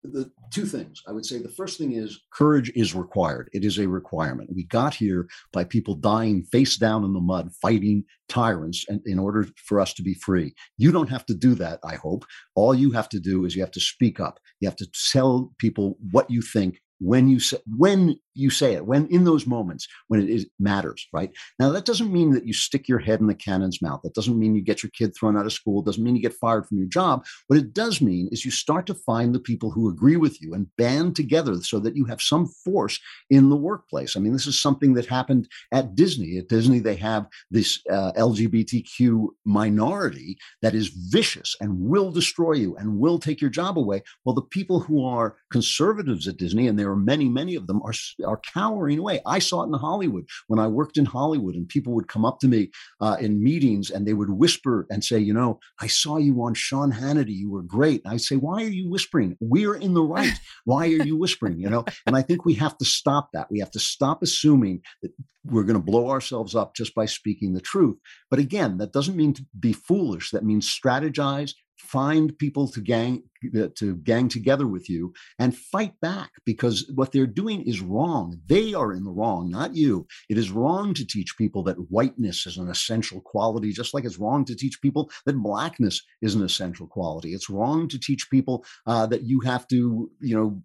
The 0.05 0.31
two 0.51 0.65
things 0.65 1.01
I 1.07 1.11
would 1.11 1.25
say 1.25 1.37
the 1.39 1.49
first 1.49 1.77
thing 1.77 1.93
is 1.93 2.19
courage 2.33 2.71
is 2.75 2.95
required. 2.95 3.49
It 3.53 3.63
is 3.63 3.77
a 3.77 3.87
requirement. 3.87 4.51
We 4.53 4.63
got 4.65 4.95
here 4.95 5.27
by 5.51 5.63
people 5.63 5.95
dying 5.95 6.43
face 6.51 6.77
down 6.77 7.03
in 7.03 7.13
the 7.13 7.19
mud, 7.19 7.51
fighting 7.61 8.03
tyrants, 8.29 8.85
and 8.87 9.01
in 9.05 9.19
order 9.19 9.47
for 9.57 9.79
us 9.79 9.93
to 9.95 10.03
be 10.03 10.13
free. 10.13 10.53
You 10.77 10.91
don't 10.91 11.09
have 11.09 11.25
to 11.27 11.33
do 11.33 11.55
that, 11.55 11.79
I 11.83 11.95
hope. 11.95 12.25
All 12.55 12.73
you 12.73 12.91
have 12.91 13.09
to 13.09 13.19
do 13.19 13.45
is 13.45 13.55
you 13.55 13.61
have 13.61 13.71
to 13.71 13.79
speak 13.79 14.19
up. 14.19 14.39
You 14.59 14.67
have 14.67 14.77
to 14.77 14.87
tell 15.11 15.53
people 15.59 15.97
what 16.11 16.29
you 16.29 16.41
think 16.41 16.79
when 16.99 17.27
you 17.27 17.39
say 17.39 17.57
when 17.77 18.17
you 18.33 18.49
say 18.49 18.73
it 18.73 18.85
when 18.85 19.07
in 19.07 19.23
those 19.23 19.47
moments 19.47 19.87
when 20.07 20.21
it 20.21 20.29
is, 20.29 20.45
matters 20.59 21.07
right? 21.13 21.31
Now 21.59 21.71
that 21.71 21.85
doesn't 21.85 22.11
mean 22.11 22.31
that 22.31 22.45
you 22.45 22.53
stick 22.53 22.87
your 22.87 22.99
head 22.99 23.21
in 23.21 23.27
the 23.27 23.33
cannon's 23.33 23.81
mouth. 23.81 24.01
That 24.03 24.13
doesn't 24.13 24.37
mean 24.37 24.55
you 24.55 24.61
get 24.61 24.83
your 24.83 24.91
kid 24.91 25.13
thrown 25.15 25.37
out 25.37 25.45
of 25.45 25.53
school. 25.53 25.81
It 25.81 25.85
doesn't 25.85 26.03
mean 26.03 26.15
you 26.15 26.21
get 26.21 26.33
fired 26.33 26.67
from 26.67 26.77
your 26.77 26.87
job. 26.87 27.25
What 27.47 27.59
it 27.59 27.73
does 27.73 28.01
mean 28.01 28.29
is 28.31 28.45
you 28.45 28.51
start 28.51 28.85
to 28.87 28.93
find 28.93 29.33
the 29.33 29.39
people 29.39 29.71
who 29.71 29.89
agree 29.89 30.17
with 30.17 30.41
you 30.41 30.53
and 30.53 30.67
band 30.77 31.15
together 31.15 31.55
so 31.61 31.79
that 31.79 31.95
you 31.95 32.05
have 32.05 32.21
some 32.21 32.47
force 32.47 32.99
in 33.29 33.49
the 33.49 33.55
workplace. 33.55 34.15
I 34.15 34.19
mean 34.19 34.33
this 34.33 34.47
is 34.47 34.59
something 34.59 34.93
that 34.93 35.05
happened 35.05 35.47
at 35.71 35.95
disney. 35.95 36.37
At 36.37 36.49
disney 36.49 36.79
they 36.79 36.95
have 36.95 37.27
this 37.51 37.79
uh, 37.89 38.11
lgbtq 38.13 39.27
minority 39.45 40.37
that 40.61 40.75
is 40.75 40.89
vicious 41.09 41.55
and 41.61 41.79
will 41.79 42.11
destroy 42.11 42.53
you 42.53 42.75
and 42.77 42.99
will 42.99 43.19
take 43.19 43.41
your 43.41 43.49
job 43.49 43.77
away. 43.77 44.03
Well 44.23 44.35
the 44.35 44.41
people 44.41 44.79
who 44.79 45.05
are 45.05 45.37
conservatives 45.51 46.27
at 46.27 46.37
disney 46.37 46.67
and 46.67 46.77
there 46.85 46.91
are 46.91 46.95
many 46.95 47.27
many 47.27 47.55
of 47.55 47.65
them 47.65 47.81
are 47.81 47.93
are 48.27 48.39
cowering 48.53 48.99
away. 48.99 49.19
I 49.25 49.39
saw 49.39 49.63
it 49.63 49.67
in 49.67 49.73
Hollywood 49.73 50.25
when 50.45 50.59
I 50.59 50.67
worked 50.67 50.97
in 50.97 51.05
Hollywood, 51.05 51.55
and 51.55 51.67
people 51.67 51.95
would 51.95 52.07
come 52.07 52.23
up 52.23 52.39
to 52.41 52.47
me 52.47 52.69
uh, 53.01 53.17
in 53.19 53.43
meetings 53.43 53.89
and 53.89 54.05
they 54.05 54.13
would 54.13 54.29
whisper 54.29 54.85
and 54.91 55.03
say, 55.03 55.17
"You 55.17 55.33
know, 55.33 55.59
I 55.81 55.87
saw 55.87 56.17
you 56.17 56.43
on 56.43 56.53
Sean 56.53 56.91
Hannity. 56.91 57.33
You 57.33 57.49
were 57.49 57.63
great." 57.63 58.03
And 58.05 58.13
I 58.13 58.17
say, 58.17 58.35
"Why 58.35 58.63
are 58.63 58.75
you 58.79 58.87
whispering? 58.87 59.35
We're 59.39 59.73
in 59.73 59.95
the 59.95 60.03
right. 60.03 60.39
Why 60.65 60.85
are 60.85 61.03
you 61.03 61.17
whispering?" 61.17 61.59
You 61.59 61.71
know, 61.71 61.85
and 62.05 62.15
I 62.15 62.21
think 62.21 62.45
we 62.45 62.53
have 62.53 62.77
to 62.77 62.85
stop 62.85 63.29
that. 63.33 63.47
We 63.49 63.59
have 63.61 63.71
to 63.71 63.79
stop 63.79 64.21
assuming 64.21 64.81
that 65.01 65.11
we're 65.43 65.63
going 65.63 65.79
to 65.79 65.91
blow 65.91 66.09
ourselves 66.11 66.53
up 66.53 66.75
just 66.75 66.93
by 66.93 67.07
speaking 67.07 67.53
the 67.53 67.61
truth. 67.61 67.97
But 68.29 68.39
again, 68.39 68.77
that 68.77 68.93
doesn't 68.93 69.15
mean 69.15 69.33
to 69.33 69.45
be 69.59 69.73
foolish. 69.73 70.31
That 70.31 70.43
means 70.43 70.69
strategize 70.69 71.53
find 71.85 72.37
people 72.37 72.67
to 72.69 72.81
gang 72.81 73.23
uh, 73.57 73.67
to 73.75 73.95
gang 73.97 74.27
together 74.27 74.65
with 74.67 74.89
you 74.89 75.13
and 75.37 75.55
fight 75.55 75.93
back 76.01 76.31
because 76.45 76.89
what 76.95 77.11
they're 77.11 77.27
doing 77.27 77.61
is 77.61 77.81
wrong. 77.81 78.39
They 78.47 78.73
are 78.73 78.91
in 78.93 79.03
the 79.03 79.11
wrong 79.11 79.49
not 79.49 79.75
you. 79.75 80.07
It 80.29 80.37
is 80.37 80.51
wrong 80.51 80.93
to 80.95 81.05
teach 81.05 81.37
people 81.37 81.63
that 81.63 81.91
whiteness 81.91 82.45
is 82.45 82.57
an 82.57 82.69
essential 82.69 83.21
quality 83.21 83.71
just 83.71 83.93
like 83.93 84.05
it's 84.05 84.19
wrong 84.19 84.45
to 84.45 84.55
teach 84.55 84.81
people 84.81 85.11
that 85.25 85.37
blackness 85.37 86.01
is 86.21 86.35
an 86.35 86.43
essential 86.43 86.87
quality. 86.87 87.33
It's 87.33 87.49
wrong 87.49 87.87
to 87.89 87.99
teach 87.99 88.29
people 88.29 88.65
uh, 88.87 89.05
that 89.07 89.23
you 89.23 89.41
have 89.41 89.67
to 89.67 90.09
you 90.19 90.35
know 90.35 90.61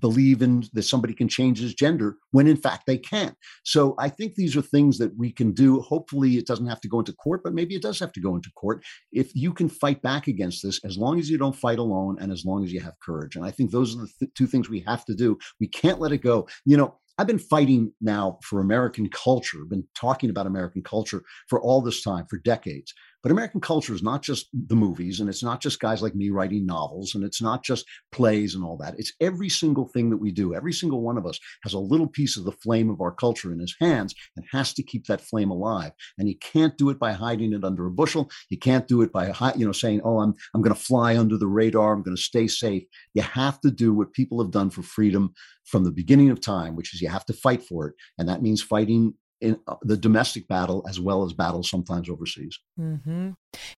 believe 0.00 0.42
in 0.42 0.64
that 0.72 0.82
somebody 0.82 1.14
can 1.14 1.28
change 1.28 1.60
his 1.60 1.74
gender 1.74 2.16
when 2.32 2.46
in 2.46 2.56
fact 2.56 2.84
they 2.86 2.98
can't. 2.98 3.34
So 3.64 3.94
I 3.98 4.08
think 4.08 4.34
these 4.34 4.56
are 4.56 4.62
things 4.62 4.98
that 4.98 5.16
we 5.16 5.30
can 5.30 5.52
do. 5.52 5.80
Hopefully, 5.80 6.36
it 6.36 6.46
doesn't 6.46 6.66
have 6.66 6.80
to 6.82 6.88
go 6.88 6.98
into 6.98 7.12
court, 7.12 7.42
but 7.44 7.54
maybe 7.54 7.74
it 7.74 7.82
does 7.82 7.98
have 8.00 8.12
to 8.12 8.20
go 8.20 8.34
into 8.34 8.50
court. 8.52 8.84
If 9.12 9.34
you 9.34 9.52
can 9.52 9.68
fight 9.68 10.02
back 10.02 10.26
against 10.26 10.62
this, 10.62 10.80
as 10.84 10.98
long 10.98 11.18
as 11.18 11.30
you 11.30 11.38
don't 11.38 11.56
fight 11.56 11.78
alone 11.78 12.16
and 12.20 12.32
as 12.32 12.44
long 12.44 12.64
as 12.64 12.72
you 12.72 12.80
have 12.80 12.98
courage. 13.00 13.36
And 13.36 13.44
I 13.44 13.50
think 13.50 13.70
those 13.70 13.94
are 13.94 14.00
the 14.00 14.08
th- 14.18 14.34
two 14.34 14.46
things 14.46 14.68
we 14.68 14.80
have 14.80 15.04
to 15.06 15.14
do. 15.14 15.38
We 15.60 15.68
can't 15.68 16.00
let 16.00 16.12
it 16.12 16.18
go. 16.18 16.48
You 16.64 16.76
know, 16.76 16.94
I've 17.18 17.26
been 17.26 17.40
fighting 17.40 17.92
now 18.00 18.38
for 18.44 18.60
American 18.60 19.08
culture, 19.08 19.64
been 19.68 19.86
talking 19.94 20.30
about 20.30 20.46
American 20.46 20.82
culture 20.82 21.22
for 21.48 21.60
all 21.60 21.80
this 21.80 22.00
time, 22.00 22.26
for 22.30 22.38
decades. 22.38 22.94
But 23.22 23.32
American 23.32 23.60
culture 23.60 23.94
is 23.94 24.02
not 24.02 24.22
just 24.22 24.48
the 24.52 24.76
movies, 24.76 25.20
and 25.20 25.28
it's 25.28 25.42
not 25.42 25.60
just 25.60 25.80
guys 25.80 26.02
like 26.02 26.14
me 26.14 26.30
writing 26.30 26.64
novels, 26.64 27.14
and 27.14 27.24
it's 27.24 27.42
not 27.42 27.64
just 27.64 27.84
plays 28.12 28.54
and 28.54 28.62
all 28.64 28.76
that. 28.78 28.94
It's 28.98 29.12
every 29.20 29.48
single 29.48 29.88
thing 29.88 30.10
that 30.10 30.18
we 30.18 30.30
do. 30.30 30.54
Every 30.54 30.72
single 30.72 31.02
one 31.02 31.18
of 31.18 31.26
us 31.26 31.38
has 31.64 31.72
a 31.72 31.78
little 31.78 32.06
piece 32.06 32.36
of 32.36 32.44
the 32.44 32.52
flame 32.52 32.90
of 32.90 33.00
our 33.00 33.10
culture 33.10 33.52
in 33.52 33.58
his 33.58 33.74
hands 33.80 34.14
and 34.36 34.44
has 34.52 34.72
to 34.74 34.82
keep 34.82 35.06
that 35.06 35.20
flame 35.20 35.50
alive. 35.50 35.92
And 36.16 36.28
you 36.28 36.36
can't 36.38 36.78
do 36.78 36.90
it 36.90 36.98
by 36.98 37.12
hiding 37.12 37.52
it 37.52 37.64
under 37.64 37.86
a 37.86 37.90
bushel. 37.90 38.30
You 38.50 38.58
can't 38.58 38.86
do 38.86 39.02
it 39.02 39.12
by 39.12 39.32
you 39.56 39.66
know 39.66 39.72
saying, 39.72 40.00
"Oh, 40.04 40.20
I'm 40.20 40.34
I'm 40.54 40.62
going 40.62 40.74
to 40.74 40.80
fly 40.80 41.16
under 41.16 41.36
the 41.36 41.48
radar. 41.48 41.92
I'm 41.92 42.02
going 42.02 42.16
to 42.16 42.22
stay 42.22 42.46
safe." 42.46 42.84
You 43.14 43.22
have 43.22 43.60
to 43.62 43.70
do 43.70 43.92
what 43.92 44.12
people 44.12 44.42
have 44.42 44.52
done 44.52 44.70
for 44.70 44.82
freedom 44.82 45.34
from 45.64 45.84
the 45.84 45.92
beginning 45.92 46.30
of 46.30 46.40
time, 46.40 46.76
which 46.76 46.94
is 46.94 47.00
you 47.00 47.08
have 47.08 47.26
to 47.26 47.32
fight 47.32 47.62
for 47.62 47.88
it, 47.88 47.94
and 48.16 48.28
that 48.28 48.42
means 48.42 48.62
fighting 48.62 49.14
in 49.40 49.58
uh, 49.66 49.76
the 49.82 49.96
domestic 49.96 50.48
battle 50.48 50.84
as 50.88 50.98
well 50.98 51.24
as 51.24 51.32
battles 51.32 51.70
sometimes 51.70 52.08
overseas. 52.08 52.58
Mm-hmm. 52.78 53.30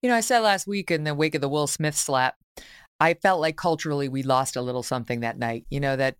You 0.02 0.08
know, 0.08 0.16
I 0.16 0.20
said 0.20 0.40
last 0.40 0.66
week 0.66 0.90
in 0.90 1.04
the 1.04 1.14
wake 1.14 1.34
of 1.34 1.40
the 1.40 1.48
Will 1.48 1.66
Smith 1.66 1.96
slap, 1.96 2.36
I 2.98 3.14
felt 3.14 3.40
like 3.40 3.56
culturally 3.56 4.08
we 4.08 4.22
lost 4.22 4.56
a 4.56 4.62
little 4.62 4.82
something 4.82 5.20
that 5.20 5.38
night. 5.38 5.64
You 5.70 5.80
know 5.80 5.96
that 5.96 6.16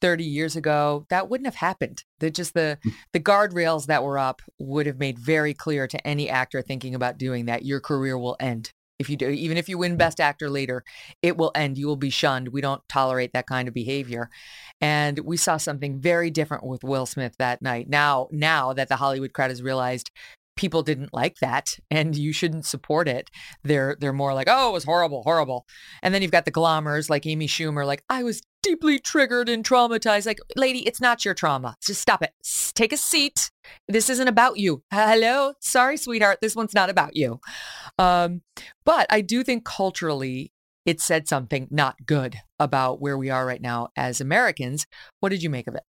30 0.00 0.24
years 0.24 0.56
ago 0.56 1.06
that 1.10 1.28
wouldn't 1.28 1.46
have 1.46 1.56
happened. 1.56 2.04
That 2.20 2.34
just 2.34 2.54
the 2.54 2.78
mm. 2.84 2.92
the 3.12 3.20
guardrails 3.20 3.86
that 3.86 4.02
were 4.02 4.18
up 4.18 4.42
would 4.58 4.86
have 4.86 4.98
made 4.98 5.18
very 5.18 5.54
clear 5.54 5.86
to 5.86 6.06
any 6.06 6.28
actor 6.28 6.62
thinking 6.62 6.94
about 6.94 7.18
doing 7.18 7.46
that 7.46 7.64
your 7.64 7.80
career 7.80 8.18
will 8.18 8.36
end 8.40 8.70
if 8.98 9.08
you 9.08 9.16
do 9.16 9.28
even 9.28 9.56
if 9.56 9.68
you 9.68 9.78
win 9.78 9.96
best 9.96 10.20
actor 10.20 10.50
later 10.50 10.84
it 11.22 11.36
will 11.36 11.52
end 11.54 11.78
you 11.78 11.86
will 11.86 11.96
be 11.96 12.10
shunned 12.10 12.48
we 12.48 12.60
don't 12.60 12.82
tolerate 12.88 13.32
that 13.32 13.46
kind 13.46 13.68
of 13.68 13.74
behavior. 13.74 14.30
And 14.80 15.18
we 15.20 15.36
saw 15.36 15.56
something 15.56 15.98
very 15.98 16.30
different 16.30 16.64
with 16.64 16.84
will 16.84 17.06
smith 17.06 17.34
that 17.38 17.62
night 17.62 17.88
now 17.88 18.28
now 18.30 18.72
that 18.72 18.88
the 18.88 18.96
hollywood 18.96 19.32
crowd 19.32 19.50
has 19.50 19.62
realized 19.62 20.10
people 20.56 20.82
didn't 20.82 21.14
like 21.14 21.36
that 21.36 21.78
and 21.90 22.16
you 22.16 22.32
shouldn't 22.32 22.64
support 22.64 23.06
it 23.08 23.30
they're 23.62 23.96
they're 24.00 24.12
more 24.12 24.34
like 24.34 24.48
oh 24.50 24.70
it 24.70 24.72
was 24.72 24.84
horrible 24.84 25.22
horrible. 25.22 25.66
And 26.02 26.12
then 26.12 26.22
you've 26.22 26.30
got 26.30 26.44
the 26.44 26.52
glommers 26.52 27.08
like 27.08 27.26
amy 27.26 27.46
schumer 27.46 27.86
like 27.86 28.02
i 28.08 28.22
was 28.22 28.42
deeply 28.68 28.98
triggered 28.98 29.48
and 29.48 29.64
traumatized 29.64 30.26
like 30.26 30.40
lady 30.54 30.86
it's 30.86 31.00
not 31.00 31.24
your 31.24 31.32
trauma. 31.32 31.74
Just 31.82 32.02
stop 32.02 32.22
it. 32.22 32.32
Take 32.74 32.92
a 32.92 32.98
seat. 32.98 33.50
This 33.88 34.10
isn't 34.10 34.28
about 34.28 34.58
you. 34.58 34.82
Hello? 34.92 35.54
Sorry 35.60 35.96
sweetheart. 35.96 36.40
This 36.42 36.54
one's 36.54 36.74
not 36.74 36.90
about 36.90 37.16
you. 37.16 37.40
Um, 37.98 38.42
but 38.84 39.06
i 39.10 39.20
do 39.20 39.42
think 39.42 39.64
culturally 39.64 40.52
it 40.84 41.00
said 41.00 41.26
something 41.28 41.66
not 41.70 41.96
good 42.06 42.36
about 42.58 43.00
where 43.00 43.18
we 43.18 43.30
are 43.30 43.46
right 43.46 43.62
now 43.62 43.88
as 43.96 44.20
americans. 44.20 44.86
What 45.20 45.30
did 45.30 45.42
you 45.42 45.50
make 45.50 45.66
of 45.66 45.74
it 45.74 45.84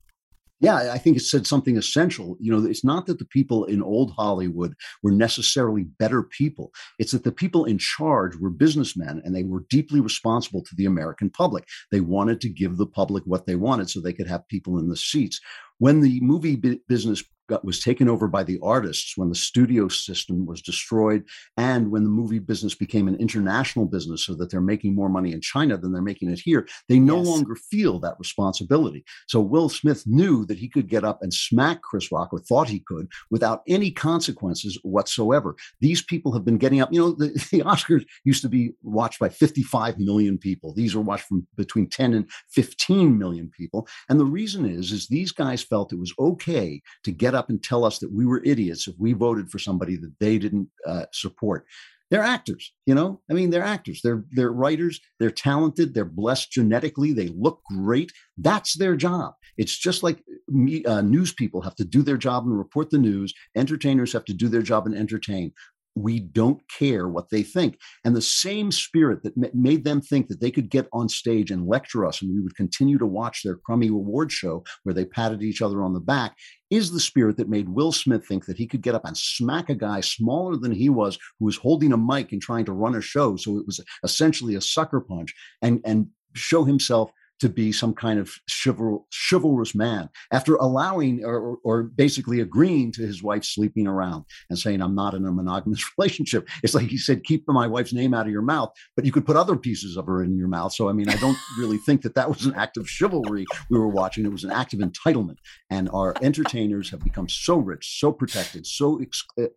yeah, 0.59 0.91
I 0.91 0.97
think 0.97 1.15
it 1.15 1.21
said 1.21 1.47
something 1.47 1.77
essential. 1.77 2.35
You 2.39 2.51
know, 2.51 2.67
it's 2.67 2.83
not 2.83 3.05
that 3.05 3.17
the 3.17 3.25
people 3.25 3.63
in 3.65 3.81
old 3.81 4.11
Hollywood 4.11 4.73
were 5.01 5.11
necessarily 5.11 5.83
better 5.83 6.21
people. 6.21 6.71
It's 6.97 7.13
that 7.13 7.23
the 7.23 7.31
people 7.31 7.63
in 7.63 7.77
charge 7.77 8.35
were 8.35 8.49
businessmen 8.49 9.21
and 9.23 9.33
they 9.33 9.43
were 9.43 9.65
deeply 9.69 10.01
responsible 10.01 10.63
to 10.63 10.75
the 10.75 10.85
American 10.85 11.29
public. 11.29 11.65
They 11.91 12.01
wanted 12.01 12.41
to 12.41 12.49
give 12.49 12.77
the 12.77 12.87
public 12.87 13.23
what 13.25 13.45
they 13.45 13.55
wanted 13.55 13.89
so 13.89 14.01
they 14.01 14.13
could 14.13 14.27
have 14.27 14.47
people 14.49 14.79
in 14.79 14.89
the 14.89 14.97
seats. 14.97 15.39
When 15.77 16.01
the 16.01 16.19
movie 16.21 16.57
business 16.87 17.23
got, 17.49 17.65
was 17.65 17.83
taken 17.83 18.07
over 18.07 18.27
by 18.27 18.43
the 18.43 18.59
artists 18.63 19.17
when 19.17 19.29
the 19.29 19.35
studio 19.35 19.87
system 19.87 20.45
was 20.45 20.61
destroyed 20.61 21.23
and 21.57 21.91
when 21.91 22.03
the 22.03 22.09
movie 22.09 22.39
business 22.39 22.75
became 22.75 23.07
an 23.07 23.15
international 23.15 23.85
business 23.85 24.25
so 24.25 24.35
that 24.35 24.49
they're 24.49 24.61
making 24.61 24.95
more 24.95 25.09
money 25.09 25.33
in 25.33 25.41
China 25.41 25.77
than 25.77 25.91
they're 25.91 26.01
making 26.01 26.29
it 26.29 26.39
here, 26.39 26.67
they 26.87 26.99
no 26.99 27.17
yes. 27.17 27.27
longer 27.27 27.55
feel 27.55 27.99
that 27.99 28.15
responsibility. 28.19 29.03
So 29.27 29.41
Will 29.41 29.69
Smith 29.69 30.03
knew 30.05 30.45
that 30.45 30.57
he 30.57 30.69
could 30.69 30.87
get 30.87 31.03
up 31.03 31.21
and 31.21 31.33
smack 31.33 31.81
Chris 31.81 32.11
Rock 32.11 32.29
or 32.31 32.39
thought 32.39 32.69
he 32.69 32.79
could 32.79 33.07
without 33.29 33.63
any 33.67 33.91
consequences 33.91 34.79
whatsoever. 34.83 35.55
These 35.81 36.03
people 36.03 36.31
have 36.33 36.45
been 36.45 36.57
getting 36.57 36.81
up, 36.81 36.93
you 36.93 36.99
know, 36.99 37.11
the, 37.11 37.27
the 37.51 37.63
Oscars 37.63 38.05
used 38.23 38.41
to 38.43 38.49
be 38.49 38.71
watched 38.83 39.19
by 39.19 39.29
55 39.29 39.97
million 39.97 40.37
people. 40.37 40.73
These 40.73 40.95
are 40.95 41.01
watched 41.01 41.25
from 41.25 41.47
between 41.55 41.89
10 41.89 42.13
and 42.13 42.29
15 42.51 43.17
million 43.17 43.49
people. 43.49 43.87
And 44.07 44.19
the 44.19 44.25
reason 44.25 44.65
is, 44.65 44.91
is 44.91 45.07
these 45.07 45.31
guys 45.31 45.63
felt 45.63 45.91
it 45.91 45.99
was 45.99 46.13
okay 46.19 46.81
to 47.03 47.11
get 47.11 47.33
up 47.33 47.38
up 47.39 47.49
and 47.49 47.63
tell 47.63 47.83
us 47.83 47.99
that 47.99 48.11
we 48.11 48.25
were 48.25 48.43
idiots 48.43 48.87
if 48.87 48.95
we 48.99 49.13
voted 49.13 49.49
for 49.49 49.57
somebody 49.57 49.95
that 49.95 50.13
they 50.19 50.37
didn't 50.37 50.69
uh, 50.85 51.05
support. 51.11 51.65
They're 52.11 52.23
actors, 52.23 52.73
you 52.87 52.95
know. 52.95 53.21
I 53.29 53.33
mean, 53.33 53.51
they're 53.51 53.63
actors. 53.63 54.01
They're 54.03 54.23
they're 54.31 54.51
writers. 54.51 54.99
They're 55.19 55.29
talented. 55.29 55.93
They're 55.93 56.05
blessed 56.05 56.51
genetically. 56.51 57.13
They 57.13 57.27
look 57.29 57.61
great. 57.69 58.11
That's 58.37 58.77
their 58.77 58.95
job. 58.95 59.33
It's 59.57 59.77
just 59.77 60.01
like 60.01 60.23
me, 60.47 60.83
uh, 60.85 61.01
news 61.01 61.33
people 61.33 61.61
have 61.61 61.75
to 61.75 61.85
do 61.85 62.01
their 62.01 62.17
job 62.17 62.45
and 62.45 62.57
report 62.57 62.89
the 62.89 62.97
news. 62.97 63.33
Entertainers 63.55 64.13
have 64.13 64.25
to 64.25 64.33
do 64.33 64.47
their 64.47 64.63
job 64.63 64.87
and 64.87 64.95
entertain 64.95 65.53
we 65.99 66.19
don't 66.19 66.61
care 66.69 67.09
what 67.09 67.29
they 67.29 67.43
think. 67.43 67.77
And 68.05 68.15
the 68.15 68.21
same 68.21 68.71
spirit 68.71 69.21
that 69.23 69.53
made 69.53 69.83
them 69.83 70.01
think 70.01 70.27
that 70.29 70.39
they 70.39 70.51
could 70.51 70.69
get 70.69 70.87
on 70.93 71.09
stage 71.09 71.51
and 71.51 71.67
lecture 71.67 72.05
us 72.05 72.21
and 72.21 72.33
we 72.33 72.39
would 72.39 72.55
continue 72.55 72.97
to 72.97 73.05
watch 73.05 73.43
their 73.43 73.57
crummy 73.57 73.87
award 73.89 74.31
show 74.31 74.63
where 74.83 74.93
they 74.93 75.05
patted 75.05 75.43
each 75.43 75.61
other 75.61 75.83
on 75.83 75.93
the 75.93 75.99
back 75.99 76.35
is 76.69 76.91
the 76.91 76.99
spirit 76.99 77.35
that 77.37 77.49
made 77.49 77.67
Will 77.67 77.91
Smith 77.91 78.25
think 78.25 78.45
that 78.45 78.57
he 78.57 78.67
could 78.67 78.81
get 78.81 78.95
up 78.95 79.05
and 79.05 79.17
smack 79.17 79.69
a 79.69 79.75
guy 79.75 80.01
smaller 80.01 80.55
than 80.55 80.71
he 80.71 80.89
was 80.89 81.17
who 81.39 81.45
was 81.45 81.57
holding 81.57 81.93
a 81.93 81.97
mic 81.97 82.31
and 82.31 82.41
trying 82.41 82.65
to 82.65 82.73
run 82.73 82.95
a 82.95 83.01
show. 83.01 83.35
So 83.35 83.57
it 83.57 83.65
was 83.65 83.81
essentially 84.03 84.55
a 84.55 84.61
sucker 84.61 85.01
punch 85.01 85.33
and, 85.61 85.81
and 85.83 86.07
show 86.33 86.63
himself 86.63 87.11
to 87.39 87.49
be 87.49 87.71
some 87.71 87.93
kind 87.93 88.19
of 88.19 88.31
chival- 88.49 89.05
chivalrous 89.11 89.73
man 89.73 90.09
after 90.31 90.55
allowing 90.55 91.23
or, 91.23 91.57
or, 91.63 91.83
basically 91.83 92.39
agreeing 92.39 92.91
to 92.91 93.01
his 93.01 93.23
wife 93.23 93.43
sleeping 93.43 93.87
around 93.87 94.23
and 94.49 94.59
saying, 94.59 94.81
I'm 94.81 94.95
not 94.95 95.13
in 95.13 95.25
a 95.25 95.31
monogamous 95.31 95.83
relationship. 95.97 96.47
It's 96.63 96.73
like 96.73 96.87
he 96.87 96.97
said, 96.97 97.23
keep 97.23 97.43
my 97.47 97.67
wife's 97.67 97.93
name 97.93 98.13
out 98.13 98.25
of 98.25 98.31
your 98.31 98.41
mouth, 98.41 98.71
but 98.95 99.05
you 99.05 99.11
could 99.11 99.25
put 99.25 99.35
other 99.35 99.55
pieces 99.55 99.97
of 99.97 100.05
her 100.05 100.23
in 100.23 100.37
your 100.37 100.47
mouth. 100.47 100.73
So, 100.73 100.89
I 100.89 100.93
mean, 100.93 101.09
I 101.09 101.15
don't 101.15 101.37
really 101.57 101.77
think 101.77 102.01
that 102.01 102.15
that 102.15 102.29
was 102.29 102.45
an 102.45 102.53
act 102.55 102.77
of 102.77 102.89
chivalry 102.89 103.45
we 103.69 103.79
were 103.79 103.87
watching. 103.87 104.25
It 104.25 104.31
was 104.31 104.43
an 104.43 104.51
act 104.51 104.73
of 104.73 104.79
entitlement. 104.79 105.37
And 105.69 105.89
our 105.93 106.15
entertainers 106.21 106.89
have 106.91 106.99
become 106.99 107.29
so 107.29 107.57
rich, 107.57 107.99
so 107.99 108.11
protected, 108.11 108.65
so 108.65 109.01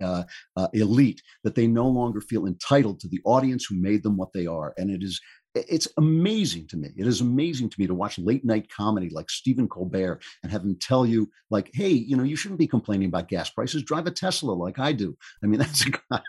uh, 0.00 0.24
uh, 0.56 0.68
elite 0.72 1.22
that 1.44 1.54
they 1.54 1.66
no 1.66 1.86
longer 1.88 2.20
feel 2.20 2.46
entitled 2.46 3.00
to 3.00 3.08
the 3.08 3.20
audience 3.24 3.66
who 3.68 3.76
made 3.76 4.02
them 4.02 4.16
what 4.16 4.32
they 4.32 4.46
are. 4.46 4.74
And 4.76 4.90
it 4.90 5.02
is 5.02 5.20
it's 5.54 5.88
amazing 5.98 6.66
to 6.68 6.76
me. 6.76 6.90
It 6.96 7.06
is 7.06 7.20
amazing 7.20 7.70
to 7.70 7.80
me 7.80 7.86
to 7.86 7.94
watch 7.94 8.18
late 8.18 8.44
night 8.44 8.70
comedy 8.70 9.10
like 9.10 9.30
Stephen 9.30 9.68
Colbert 9.68 10.22
and 10.42 10.50
have 10.50 10.62
him 10.62 10.76
tell 10.80 11.04
you, 11.04 11.30
like, 11.50 11.70
hey, 11.74 11.90
you 11.90 12.16
know, 12.16 12.22
you 12.22 12.36
shouldn't 12.36 12.58
be 12.58 12.66
complaining 12.66 13.08
about 13.08 13.28
gas 13.28 13.50
prices. 13.50 13.82
Drive 13.82 14.06
a 14.06 14.10
Tesla 14.10 14.52
like 14.52 14.78
I 14.78 14.92
do. 14.92 15.16
I 15.42 15.46
mean, 15.46 15.60
that's 15.60 15.86
a 15.86 15.90
guy 15.90 16.22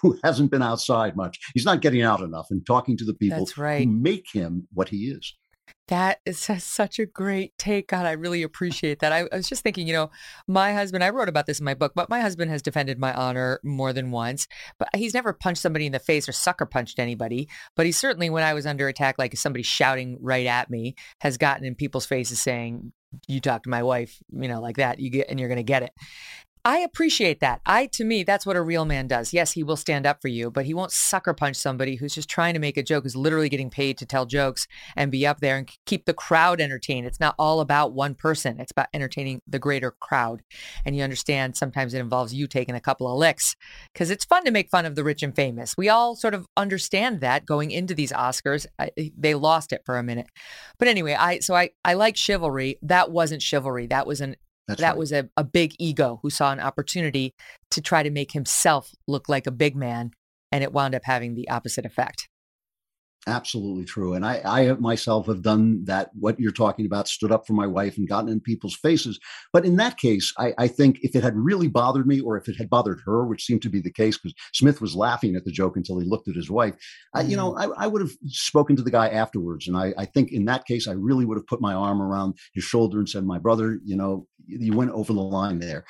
who 0.00 0.18
hasn't 0.22 0.50
been 0.50 0.62
outside 0.62 1.16
much. 1.16 1.38
He's 1.54 1.64
not 1.64 1.80
getting 1.80 2.02
out 2.02 2.20
enough 2.20 2.48
and 2.50 2.64
talking 2.66 2.96
to 2.98 3.04
the 3.04 3.14
people 3.14 3.38
that's 3.38 3.58
right. 3.58 3.84
who 3.84 3.92
make 3.92 4.26
him 4.32 4.68
what 4.72 4.88
he 4.88 5.06
is. 5.06 5.34
That 5.88 6.18
is 6.26 6.38
such 6.38 6.98
a 6.98 7.06
great 7.06 7.56
take. 7.58 7.88
God, 7.88 8.06
I 8.06 8.12
really 8.12 8.42
appreciate 8.42 8.98
that. 9.00 9.12
I, 9.12 9.28
I, 9.32 9.36
was 9.36 9.48
just 9.48 9.62
thinking, 9.62 9.86
you 9.86 9.92
know, 9.92 10.10
my 10.48 10.72
husband, 10.72 11.04
I 11.04 11.10
wrote 11.10 11.28
about 11.28 11.46
this 11.46 11.60
in 11.60 11.64
my 11.64 11.74
book, 11.74 11.92
but 11.94 12.10
my 12.10 12.20
husband 12.20 12.50
has 12.50 12.60
defended 12.60 12.98
my 12.98 13.14
honor 13.14 13.60
more 13.62 13.92
than 13.92 14.10
once, 14.10 14.48
but 14.78 14.88
he's 14.96 15.14
never 15.14 15.32
punched 15.32 15.62
somebody 15.62 15.86
in 15.86 15.92
the 15.92 16.00
face 16.00 16.28
or 16.28 16.32
sucker 16.32 16.66
punched 16.66 16.98
anybody. 16.98 17.48
But 17.76 17.86
he 17.86 17.92
certainly, 17.92 18.30
when 18.30 18.42
I 18.42 18.52
was 18.52 18.66
under 18.66 18.88
attack, 18.88 19.14
like 19.16 19.36
somebody 19.36 19.62
shouting 19.62 20.18
right 20.20 20.46
at 20.46 20.70
me, 20.70 20.96
has 21.20 21.38
gotten 21.38 21.64
in 21.64 21.76
people's 21.76 22.06
faces 22.06 22.40
saying, 22.40 22.92
you 23.28 23.40
talk 23.40 23.62
to 23.62 23.70
my 23.70 23.82
wife, 23.82 24.18
you 24.32 24.48
know, 24.48 24.60
like 24.60 24.76
that, 24.76 24.98
you 24.98 25.10
get, 25.10 25.28
and 25.28 25.38
you're 25.38 25.48
going 25.48 25.56
to 25.56 25.62
get 25.62 25.82
it. 25.84 25.92
I 26.66 26.78
appreciate 26.78 27.38
that. 27.38 27.60
I, 27.64 27.86
to 27.92 28.02
me, 28.02 28.24
that's 28.24 28.44
what 28.44 28.56
a 28.56 28.60
real 28.60 28.84
man 28.84 29.06
does. 29.06 29.32
Yes, 29.32 29.52
he 29.52 29.62
will 29.62 29.76
stand 29.76 30.04
up 30.04 30.20
for 30.20 30.26
you, 30.26 30.50
but 30.50 30.64
he 30.64 30.74
won't 30.74 30.90
sucker 30.90 31.32
punch 31.32 31.54
somebody 31.54 31.94
who's 31.94 32.12
just 32.12 32.28
trying 32.28 32.54
to 32.54 32.58
make 32.58 32.76
a 32.76 32.82
joke, 32.82 33.04
who's 33.04 33.14
literally 33.14 33.48
getting 33.48 33.70
paid 33.70 33.96
to 33.98 34.04
tell 34.04 34.26
jokes 34.26 34.66
and 34.96 35.12
be 35.12 35.24
up 35.24 35.38
there 35.38 35.58
and 35.58 35.70
keep 35.86 36.06
the 36.06 36.12
crowd 36.12 36.60
entertained. 36.60 37.06
It's 37.06 37.20
not 37.20 37.36
all 37.38 37.60
about 37.60 37.92
one 37.92 38.16
person. 38.16 38.58
It's 38.58 38.72
about 38.72 38.88
entertaining 38.92 39.42
the 39.46 39.60
greater 39.60 39.92
crowd. 39.92 40.42
And 40.84 40.96
you 40.96 41.04
understand 41.04 41.56
sometimes 41.56 41.94
it 41.94 42.00
involves 42.00 42.34
you 42.34 42.48
taking 42.48 42.74
a 42.74 42.80
couple 42.80 43.06
of 43.06 43.16
licks 43.16 43.54
because 43.92 44.10
it's 44.10 44.24
fun 44.24 44.44
to 44.44 44.50
make 44.50 44.68
fun 44.68 44.86
of 44.86 44.96
the 44.96 45.04
rich 45.04 45.22
and 45.22 45.36
famous. 45.36 45.76
We 45.76 45.88
all 45.88 46.16
sort 46.16 46.34
of 46.34 46.48
understand 46.56 47.20
that 47.20 47.46
going 47.46 47.70
into 47.70 47.94
these 47.94 48.10
Oscars. 48.10 48.66
I, 48.76 48.90
eh, 48.96 49.10
they 49.16 49.36
lost 49.36 49.72
it 49.72 49.82
for 49.86 49.98
a 49.98 50.02
minute. 50.02 50.26
But 50.80 50.88
anyway, 50.88 51.14
I 51.14 51.38
so 51.38 51.54
I 51.54 51.70
I 51.84 51.94
like 51.94 52.16
chivalry. 52.16 52.80
That 52.82 53.12
wasn't 53.12 53.40
chivalry. 53.40 53.86
That 53.86 54.08
was 54.08 54.20
an 54.20 54.34
that's 54.68 54.80
that 54.80 54.88
right. 54.90 54.98
was 54.98 55.12
a, 55.12 55.28
a 55.36 55.44
big 55.44 55.74
ego 55.78 56.18
who 56.22 56.30
saw 56.30 56.52
an 56.52 56.60
opportunity 56.60 57.34
to 57.70 57.80
try 57.80 58.02
to 58.02 58.10
make 58.10 58.32
himself 58.32 58.90
look 59.06 59.28
like 59.28 59.46
a 59.46 59.52
big 59.52 59.76
man, 59.76 60.10
and 60.52 60.62
it 60.62 60.72
wound 60.72 60.94
up 60.94 61.02
having 61.04 61.34
the 61.34 61.48
opposite 61.48 61.84
effect. 61.84 62.28
Absolutely 63.28 63.84
true. 63.84 64.14
And 64.14 64.24
I, 64.24 64.40
I 64.44 64.72
myself 64.74 65.26
have 65.26 65.42
done 65.42 65.84
that, 65.86 66.10
what 66.14 66.38
you're 66.38 66.52
talking 66.52 66.86
about, 66.86 67.08
stood 67.08 67.32
up 67.32 67.44
for 67.44 67.54
my 67.54 67.66
wife 67.66 67.98
and 67.98 68.08
gotten 68.08 68.30
in 68.30 68.38
people's 68.38 68.76
faces. 68.76 69.18
But 69.52 69.64
in 69.64 69.76
that 69.78 69.98
case, 69.98 70.32
I, 70.38 70.54
I 70.58 70.68
think 70.68 71.00
if 71.02 71.16
it 71.16 71.24
had 71.24 71.34
really 71.34 71.66
bothered 71.66 72.06
me 72.06 72.20
or 72.20 72.36
if 72.36 72.48
it 72.48 72.56
had 72.56 72.70
bothered 72.70 73.00
her, 73.04 73.26
which 73.26 73.44
seemed 73.44 73.62
to 73.62 73.68
be 73.68 73.80
the 73.80 73.90
case 73.90 74.16
because 74.16 74.34
Smith 74.54 74.80
was 74.80 74.94
laughing 74.94 75.34
at 75.34 75.44
the 75.44 75.50
joke 75.50 75.76
until 75.76 75.98
he 75.98 76.06
looked 76.06 76.28
at 76.28 76.36
his 76.36 76.48
wife. 76.48 76.76
I, 77.14 77.22
you 77.22 77.36
know, 77.36 77.52
mm-hmm. 77.52 77.72
I, 77.76 77.84
I, 77.84 77.86
would 77.88 78.00
have 78.00 78.12
spoken 78.26 78.76
to 78.76 78.82
the 78.82 78.92
guy 78.92 79.08
afterwards. 79.08 79.66
And 79.66 79.76
I, 79.76 79.92
I 79.98 80.04
think 80.04 80.30
in 80.30 80.44
that 80.44 80.64
case, 80.64 80.86
I 80.86 80.92
really 80.92 81.24
would 81.24 81.36
have 81.36 81.48
put 81.48 81.60
my 81.60 81.74
arm 81.74 82.00
around 82.00 82.34
his 82.54 82.62
shoulder 82.62 82.98
and 82.98 83.08
said, 83.08 83.24
my 83.24 83.38
brother, 83.38 83.80
you 83.84 83.96
know, 83.96 84.28
you 84.46 84.72
went 84.72 84.92
over 84.92 85.12
the 85.12 85.20
line 85.20 85.58
there. 85.58 85.84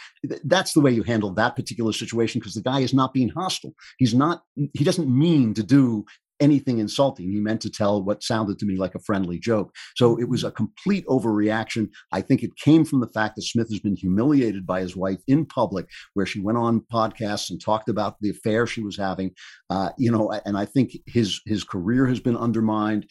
That's 0.45 0.73
the 0.73 0.81
way 0.81 0.91
you 0.91 1.03
handle 1.03 1.35
that 1.35 1.55
particular 1.55 1.93
situation 1.93 2.39
because 2.39 2.55
the 2.55 2.63
guy 2.63 2.81
is 2.81 2.95
not 2.95 3.13
being 3.13 3.29
hostile. 3.29 3.75
He's 3.99 4.15
not, 4.15 4.43
he 4.73 4.85
doesn't 4.85 5.15
mean 5.15 5.53
to 5.53 5.63
do 5.63 6.07
anything 6.41 6.79
insulting. 6.79 7.31
He 7.31 7.41
meant 7.41 7.61
to 7.63 7.71
tell 7.71 8.03
what 8.03 8.23
sounded 8.23 8.59
to 8.59 8.67
me 8.67 8.77
like 8.77 8.95
a 8.95 9.01
friendly 9.01 9.39
joke. 9.39 9.75
So 9.97 10.19
it 10.19 10.29
was 10.29 10.41
mm-hmm. 10.41 10.49
a 10.49 10.53
complete 10.53 11.07
overreaction. 11.07 11.89
I 12.13 12.21
think 12.21 12.43
it 12.43 12.57
came 12.57 12.85
from 12.85 13.01
the 13.01 13.09
fact 13.09 13.37
that 13.37 13.43
Smith 13.43 13.69
has 13.71 13.81
been 13.81 13.97
humiliated 13.97 14.67
by 14.67 14.81
his 14.81 14.97
wife 14.97 15.21
in 15.27 15.47
public, 15.47 15.87
where 16.15 16.27
she 16.27 16.41
went 16.41 16.59
on 16.59 16.85
podcasts 16.93 17.51
and 17.51 17.61
talked 17.61 17.89
about 17.89 18.17
the 18.21 18.31
affair 18.31 18.67
she 18.67 18.83
was 18.83 18.97
having. 18.97 19.33
Uh, 19.71 19.91
you 19.99 20.11
know, 20.11 20.31
and 20.45 20.57
I 20.57 20.65
think 20.65 20.97
his 21.07 21.41
his 21.47 21.65
career 21.65 22.07
has 22.07 22.21
been 22.21 22.37
undermined. 22.37 23.07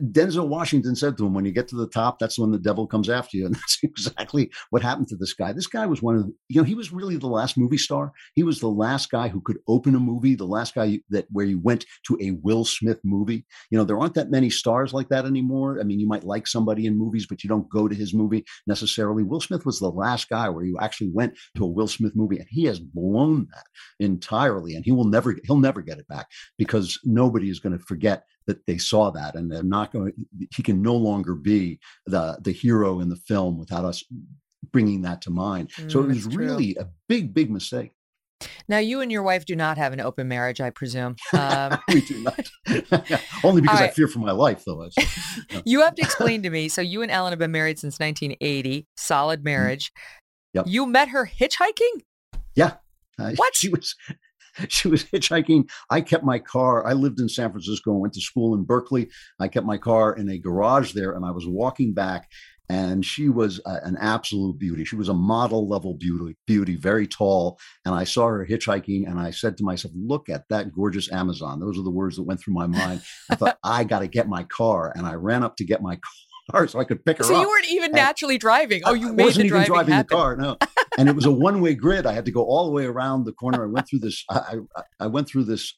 Denzel 0.00 0.48
Washington 0.48 0.94
said 0.94 1.16
to 1.16 1.26
him, 1.26 1.34
"When 1.34 1.44
you 1.44 1.52
get 1.52 1.68
to 1.68 1.76
the 1.76 1.88
top, 1.88 2.18
that's 2.18 2.38
when 2.38 2.50
the 2.50 2.58
devil 2.58 2.86
comes 2.86 3.08
after 3.08 3.36
you," 3.36 3.46
and 3.46 3.54
that's 3.54 3.78
exactly 3.82 4.50
what 4.70 4.82
happened 4.82 5.08
to 5.08 5.16
this 5.16 5.32
guy. 5.32 5.52
This 5.52 5.66
guy 5.66 5.86
was 5.86 6.02
one 6.02 6.16
of, 6.16 6.26
the, 6.26 6.32
you 6.48 6.60
know, 6.60 6.64
he 6.64 6.74
was 6.74 6.92
really 6.92 7.16
the 7.16 7.26
last 7.26 7.56
movie 7.56 7.78
star. 7.78 8.12
He 8.34 8.42
was 8.42 8.60
the 8.60 8.68
last 8.68 9.10
guy 9.10 9.28
who 9.28 9.40
could 9.40 9.58
open 9.66 9.94
a 9.94 10.00
movie, 10.00 10.34
the 10.34 10.46
last 10.46 10.74
guy 10.74 11.00
that 11.10 11.26
where 11.30 11.46
you 11.46 11.58
went 11.58 11.84
to 12.06 12.18
a 12.20 12.32
Will 12.42 12.64
Smith 12.64 13.00
movie. 13.04 13.44
You 13.70 13.78
know, 13.78 13.84
there 13.84 13.98
aren't 13.98 14.14
that 14.14 14.30
many 14.30 14.50
stars 14.50 14.92
like 14.92 15.08
that 15.08 15.26
anymore. 15.26 15.80
I 15.80 15.84
mean, 15.84 16.00
you 16.00 16.06
might 16.06 16.24
like 16.24 16.46
somebody 16.46 16.86
in 16.86 16.98
movies, 16.98 17.26
but 17.26 17.42
you 17.42 17.48
don't 17.48 17.68
go 17.68 17.88
to 17.88 17.94
his 17.94 18.14
movie 18.14 18.44
necessarily. 18.66 19.22
Will 19.22 19.40
Smith 19.40 19.66
was 19.66 19.78
the 19.78 19.90
last 19.90 20.28
guy 20.28 20.48
where 20.48 20.64
you 20.64 20.78
actually 20.80 21.10
went 21.12 21.36
to 21.56 21.64
a 21.64 21.68
Will 21.68 21.88
Smith 21.88 22.12
movie, 22.14 22.38
and 22.38 22.48
he 22.50 22.64
has 22.64 22.78
blown 22.78 23.46
that 23.52 23.64
entirely, 23.98 24.74
and 24.74 24.84
he 24.84 24.92
will 24.92 25.04
never, 25.04 25.36
he'll 25.44 25.58
never 25.58 25.82
get 25.82 25.98
it 25.98 26.08
back 26.08 26.28
because 26.56 26.98
nobody 27.04 27.50
is 27.50 27.60
going 27.60 27.76
to 27.76 27.84
forget 27.84 28.24
that 28.48 28.66
they 28.66 28.78
saw 28.78 29.10
that 29.10 29.36
and 29.36 29.52
they're 29.52 29.62
not 29.62 29.92
going 29.92 30.12
he 30.56 30.62
can 30.62 30.82
no 30.82 30.96
longer 30.96 31.34
be 31.34 31.78
the 32.06 32.38
the 32.40 32.50
hero 32.50 32.98
in 32.98 33.10
the 33.10 33.16
film 33.16 33.58
without 33.58 33.84
us 33.84 34.02
bringing 34.72 35.02
that 35.02 35.22
to 35.22 35.30
mind. 35.30 35.70
Mm, 35.74 35.92
so 35.92 36.00
it 36.00 36.08
was 36.08 36.26
really 36.26 36.74
a 36.80 36.88
big 37.08 37.32
big 37.32 37.50
mistake. 37.50 37.92
Now 38.68 38.78
you 38.78 39.00
and 39.00 39.12
your 39.12 39.22
wife 39.22 39.44
do 39.44 39.54
not 39.54 39.78
have 39.78 39.92
an 39.92 40.00
open 40.00 40.28
marriage 40.28 40.60
i 40.60 40.70
presume. 40.70 41.16
Um, 41.32 41.78
we 41.88 42.00
do 42.00 42.22
not. 42.22 42.50
Only 43.44 43.60
because 43.60 43.80
right. 43.80 43.90
i 43.90 43.92
fear 43.92 44.08
for 44.08 44.18
my 44.18 44.32
life 44.32 44.64
though 44.66 44.88
you 45.64 45.82
have 45.82 45.94
to 45.96 46.02
explain 46.02 46.42
to 46.42 46.50
me. 46.50 46.68
So 46.68 46.80
you 46.80 47.02
and 47.02 47.12
ellen 47.12 47.32
have 47.32 47.38
been 47.38 47.52
married 47.52 47.78
since 47.78 48.00
1980 48.00 48.86
solid 48.96 49.40
mm-hmm. 49.40 49.44
marriage. 49.44 49.92
Yep. 50.54 50.64
you 50.66 50.86
met 50.86 51.10
her 51.10 51.26
hitchhiking? 51.26 52.00
Yeah. 52.54 52.76
Uh, 53.18 53.32
what? 53.36 53.54
she 53.54 53.68
was 53.68 53.94
she 54.68 54.88
was 54.88 55.04
hitchhiking. 55.04 55.68
I 55.90 56.00
kept 56.00 56.24
my 56.24 56.38
car. 56.38 56.86
I 56.86 56.92
lived 56.92 57.20
in 57.20 57.28
San 57.28 57.50
Francisco 57.50 57.92
and 57.92 58.00
went 58.00 58.14
to 58.14 58.20
school 58.20 58.54
in 58.54 58.64
Berkeley. 58.64 59.10
I 59.38 59.48
kept 59.48 59.66
my 59.66 59.78
car 59.78 60.14
in 60.14 60.28
a 60.28 60.38
garage 60.38 60.92
there, 60.92 61.12
and 61.12 61.24
I 61.24 61.30
was 61.30 61.46
walking 61.46 61.94
back. 61.94 62.30
And 62.70 63.02
she 63.02 63.30
was 63.30 63.62
a, 63.64 63.78
an 63.82 63.96
absolute 63.98 64.58
beauty. 64.58 64.84
She 64.84 64.96
was 64.96 65.08
a 65.08 65.14
model 65.14 65.66
level 65.66 65.94
beauty, 65.94 66.36
beauty, 66.46 66.76
very 66.76 67.06
tall. 67.06 67.58
And 67.86 67.94
I 67.94 68.04
saw 68.04 68.26
her 68.26 68.46
hitchhiking, 68.46 69.08
and 69.08 69.18
I 69.18 69.30
said 69.30 69.56
to 69.56 69.64
myself, 69.64 69.94
"Look 69.96 70.28
at 70.28 70.44
that 70.50 70.74
gorgeous 70.74 71.10
Amazon." 71.10 71.60
Those 71.60 71.78
are 71.78 71.82
the 71.82 71.90
words 71.90 72.16
that 72.16 72.24
went 72.24 72.40
through 72.40 72.52
my 72.52 72.66
mind. 72.66 73.00
I 73.30 73.36
thought, 73.36 73.58
"I 73.64 73.84
got 73.84 74.00
to 74.00 74.06
get 74.06 74.28
my 74.28 74.42
car," 74.44 74.92
and 74.94 75.06
I 75.06 75.14
ran 75.14 75.42
up 75.42 75.56
to 75.56 75.64
get 75.64 75.80
my 75.80 75.98
car 76.50 76.68
so 76.68 76.78
I 76.78 76.84
could 76.84 77.02
pick 77.06 77.16
her 77.18 77.24
so 77.24 77.30
up. 77.30 77.36
So 77.36 77.40
you 77.40 77.48
weren't 77.48 77.70
even 77.70 77.92
naturally 77.92 78.36
driving. 78.36 78.82
Oh, 78.84 78.92
you 78.92 79.08
I 79.08 79.12
made 79.12 79.24
wasn't 79.24 79.44
the 79.44 79.48
driving 79.48 79.62
even 79.62 79.74
driving 79.74 79.94
happen. 79.94 80.08
the 80.10 80.14
car. 80.14 80.36
No, 80.36 80.56
and 80.98 81.08
it 81.08 81.14
was 81.14 81.26
a 81.26 81.30
one 81.30 81.60
way 81.60 81.74
grid. 81.74 82.06
I 82.06 82.12
had 82.12 82.24
to 82.24 82.32
go 82.32 82.44
all 82.44 82.66
the 82.66 82.72
way 82.72 82.84
around 82.84 83.24
the 83.24 83.32
corner. 83.32 83.62
I 83.62 83.68
went 83.68 83.88
through 83.88 84.00
this. 84.00 84.24
I, 84.28 84.56
I, 84.76 84.82
I 85.00 85.06
went 85.06 85.28
through 85.28 85.44
this 85.44 85.72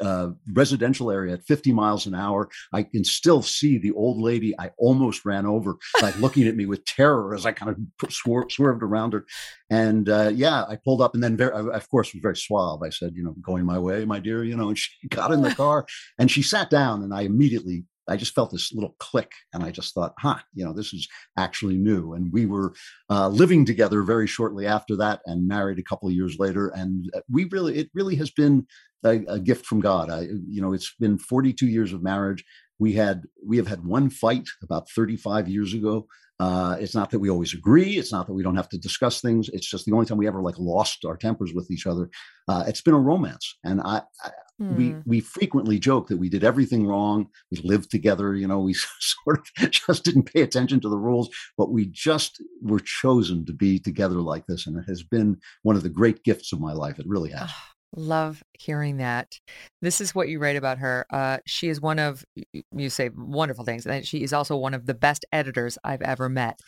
uh, 0.00 0.30
residential 0.52 1.10
area 1.10 1.34
at 1.34 1.44
50 1.44 1.72
miles 1.72 2.04
an 2.06 2.16
hour. 2.16 2.48
I 2.72 2.82
can 2.82 3.04
still 3.04 3.42
see 3.42 3.78
the 3.78 3.92
old 3.92 4.20
lady 4.20 4.58
I 4.58 4.72
almost 4.76 5.24
ran 5.24 5.46
over, 5.46 5.76
like 6.02 6.18
looking 6.18 6.48
at 6.48 6.56
me 6.56 6.66
with 6.66 6.84
terror 6.84 7.32
as 7.32 7.46
I 7.46 7.52
kind 7.52 7.76
of 8.02 8.12
swerved 8.12 8.82
around 8.82 9.12
her. 9.12 9.24
And 9.70 10.08
uh, 10.08 10.32
yeah, 10.34 10.64
I 10.64 10.76
pulled 10.84 11.00
up, 11.00 11.14
and 11.14 11.22
then 11.22 11.36
very, 11.36 11.52
of 11.52 11.88
course, 11.88 12.12
was 12.12 12.20
very 12.20 12.36
suave. 12.36 12.82
I 12.82 12.90
said, 12.90 13.12
"You 13.14 13.22
know, 13.22 13.36
going 13.40 13.64
my 13.64 13.78
way, 13.78 14.04
my 14.04 14.18
dear." 14.18 14.42
You 14.42 14.56
know, 14.56 14.68
and 14.68 14.78
she 14.78 14.90
got 15.08 15.32
in 15.32 15.42
the 15.42 15.54
car 15.54 15.86
and 16.18 16.28
she 16.28 16.42
sat 16.42 16.70
down, 16.70 17.02
and 17.02 17.14
I 17.14 17.22
immediately 17.22 17.84
I 18.08 18.16
just 18.16 18.34
felt 18.34 18.50
this 18.50 18.72
little 18.72 18.94
click, 18.98 19.32
and 19.52 19.62
I 19.62 19.70
just 19.70 19.94
thought, 19.94 20.14
huh, 20.18 20.38
you 20.54 20.64
know, 20.64 20.72
this 20.72 20.92
is 20.92 21.08
actually 21.36 21.76
new. 21.76 22.12
And 22.14 22.32
we 22.32 22.46
were 22.46 22.74
uh, 23.10 23.28
living 23.28 23.64
together 23.64 24.02
very 24.02 24.26
shortly 24.26 24.66
after 24.66 24.96
that, 24.96 25.20
and 25.26 25.48
married 25.48 25.78
a 25.78 25.82
couple 25.82 26.08
of 26.08 26.14
years 26.14 26.38
later. 26.38 26.68
And 26.68 27.10
uh, 27.14 27.20
we 27.30 27.44
really, 27.44 27.78
it 27.78 27.90
really 27.94 28.16
has 28.16 28.30
been 28.30 28.66
a, 29.04 29.24
a 29.28 29.38
gift 29.38 29.66
from 29.66 29.80
God. 29.80 30.10
I, 30.10 30.22
you 30.48 30.60
know, 30.60 30.72
it's 30.72 30.94
been 30.98 31.18
42 31.18 31.66
years 31.66 31.92
of 31.92 32.02
marriage. 32.02 32.44
We 32.78 32.92
had 32.92 33.22
we 33.44 33.56
have 33.56 33.66
had 33.66 33.84
one 33.84 34.10
fight 34.10 34.46
about 34.62 34.90
35 34.90 35.48
years 35.48 35.72
ago. 35.72 36.06
Uh, 36.38 36.76
it's 36.78 36.94
not 36.94 37.10
that 37.10 37.18
we 37.18 37.30
always 37.30 37.54
agree. 37.54 37.96
It's 37.96 38.12
not 38.12 38.26
that 38.26 38.34
we 38.34 38.42
don't 38.42 38.56
have 38.56 38.68
to 38.70 38.78
discuss 38.78 39.20
things. 39.20 39.48
It's 39.50 39.68
just 39.68 39.86
the 39.86 39.92
only 39.92 40.06
time 40.06 40.18
we 40.18 40.26
ever 40.26 40.42
like 40.42 40.58
lost 40.58 41.04
our 41.04 41.16
tempers 41.16 41.52
with 41.54 41.70
each 41.70 41.86
other. 41.86 42.10
Uh, 42.46 42.64
it's 42.66 42.82
been 42.82 42.94
a 42.94 43.00
romance, 43.00 43.56
and 43.64 43.80
I, 43.80 44.02
I 44.22 44.30
we 44.58 44.90
hmm. 44.90 45.00
we 45.04 45.20
frequently 45.20 45.78
joke 45.78 46.08
that 46.08 46.16
we 46.16 46.28
did 46.28 46.44
everything 46.44 46.86
wrong. 46.86 47.26
We 47.50 47.60
lived 47.62 47.90
together, 47.90 48.34
you 48.34 48.46
know. 48.46 48.60
We 48.60 48.74
sort 49.00 49.38
of 49.38 49.70
just 49.70 50.04
didn't 50.04 50.32
pay 50.32 50.42
attention 50.42 50.80
to 50.80 50.88
the 50.88 50.98
rules, 50.98 51.28
but 51.58 51.70
we 51.70 51.86
just 51.86 52.42
were 52.62 52.80
chosen 52.80 53.44
to 53.46 53.52
be 53.52 53.78
together 53.78 54.20
like 54.20 54.46
this, 54.46 54.66
and 54.66 54.78
it 54.78 54.84
has 54.88 55.02
been 55.02 55.38
one 55.62 55.76
of 55.76 55.82
the 55.82 55.88
great 55.88 56.22
gifts 56.24 56.52
of 56.52 56.60
my 56.60 56.72
life. 56.72 56.98
It 56.98 57.08
really 57.08 57.30
has. 57.30 57.50
Love 57.96 58.42
hearing 58.52 58.98
that. 58.98 59.40
This 59.80 60.00
is 60.00 60.14
what 60.14 60.28
you 60.28 60.38
write 60.38 60.56
about 60.56 60.78
her. 60.78 61.06
Uh, 61.10 61.38
she 61.46 61.68
is 61.68 61.80
one 61.80 61.98
of, 61.98 62.24
you 62.72 62.90
say 62.90 63.10
wonderful 63.16 63.64
things, 63.64 63.86
and 63.86 64.06
she 64.06 64.22
is 64.22 64.32
also 64.32 64.56
one 64.56 64.74
of 64.74 64.86
the 64.86 64.94
best 64.94 65.24
editors 65.32 65.78
I've 65.82 66.02
ever 66.02 66.28
met. 66.28 66.60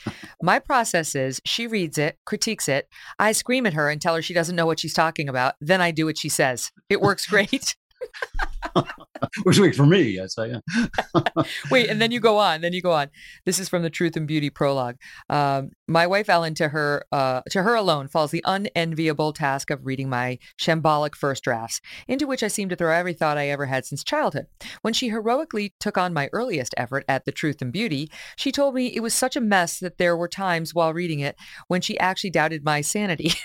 My 0.43 0.59
process 0.59 1.15
is 1.15 1.41
she 1.45 1.67
reads 1.67 1.99
it, 1.99 2.19
critiques 2.25 2.69
it. 2.69 2.89
I 3.19 3.33
scream 3.33 3.67
at 3.67 3.75
her 3.75 3.91
and 3.91 4.01
tell 4.01 4.15
her 4.15 4.23
she 4.23 4.35
doesn't 4.35 4.57
know 4.57 4.67
what 4.67 4.81
she's 4.81 4.95
talking 4.95 5.29
about. 5.29 5.55
Then 5.61 5.83
I 5.83 5.91
do 5.91 6.07
what 6.07 6.19
she 6.19 6.31
says. 6.31 6.73
It 6.89 7.03
works 7.03 7.27
great. 7.31 7.77
Which 9.43 9.59
week 9.59 9.75
for 9.75 9.87
me, 9.87 10.21
I 10.21 10.27
say. 10.27 10.53
Yeah. 10.53 11.43
Wait, 11.71 11.89
and 11.89 12.01
then 12.01 12.11
you 12.11 12.21
go 12.21 12.39
on. 12.39 12.61
Then 12.61 12.73
you 12.73 12.83
go 12.83 12.93
on. 12.93 13.09
This 13.45 13.59
is 13.59 13.69
from 13.69 13.83
the 13.83 13.91
Truth 13.91 14.17
and 14.17 14.27
Beauty 14.27 14.51
prologue. 14.51 14.97
Um, 15.29 15.71
my 15.87 16.07
wife 16.07 16.29
Ellen, 16.29 16.55
to 16.55 16.69
her, 16.69 17.05
uh, 17.13 17.43
to 17.51 17.63
her 17.63 17.75
alone, 17.75 18.09
falls 18.09 18.31
the 18.31 18.45
unenviable 18.45 19.33
task 19.33 19.71
of 19.71 19.85
reading 19.85 20.09
my 20.09 20.39
shambolic 20.61 21.15
first 21.15 21.45
drafts, 21.45 21.81
into 22.07 22.27
which 22.27 22.43
I 22.43 22.49
seem 22.49 22.69
to 22.69 22.77
throw 22.77 22.93
every 22.93 23.15
thought 23.15 23.39
I 23.39 23.49
ever 23.49 23.67
had 23.67 23.85
since 23.85 24.05
childhood. 24.05 24.47
When 24.83 24.95
she 24.95 25.09
heroically 25.09 25.75
took 25.81 25.99
on 25.99 26.13
my 26.13 26.29
earliest 26.33 26.75
effort 26.77 27.05
at 27.09 27.25
the 27.25 27.33
Truth 27.33 27.63
and 27.63 27.73
Beauty, 27.73 28.11
she 28.37 28.53
told 28.53 28.75
me 28.75 28.87
it 28.87 29.01
was 29.01 29.15
such 29.15 29.37
a 29.37 29.41
mess 29.41 29.79
that 29.81 29.99
there 29.99 30.17
were 30.17 30.29
times 30.29 30.75
while 30.75 30.93
reading 30.93 31.21
it 31.21 31.37
when 31.69 31.81
she 31.81 31.99
actually 31.99 32.31
doubted 32.31 32.65
my 32.65 32.81
sanity. 32.81 33.33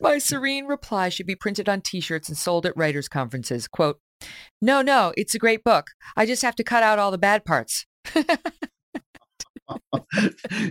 My 0.00 0.18
serene 0.18 0.66
reply 0.66 1.08
should 1.08 1.26
be 1.26 1.36
printed 1.36 1.68
on 1.68 1.80
t-shirts 1.80 2.28
and 2.28 2.36
sold 2.36 2.66
at 2.66 2.76
writers' 2.76 3.08
conferences. 3.08 3.68
Quote, 3.68 4.00
no, 4.60 4.82
no, 4.82 5.12
it's 5.16 5.34
a 5.34 5.38
great 5.38 5.64
book. 5.64 5.88
I 6.16 6.26
just 6.26 6.42
have 6.42 6.56
to 6.56 6.64
cut 6.64 6.82
out 6.82 6.98
all 6.98 7.10
the 7.10 7.18
bad 7.18 7.44
parts. 7.44 7.86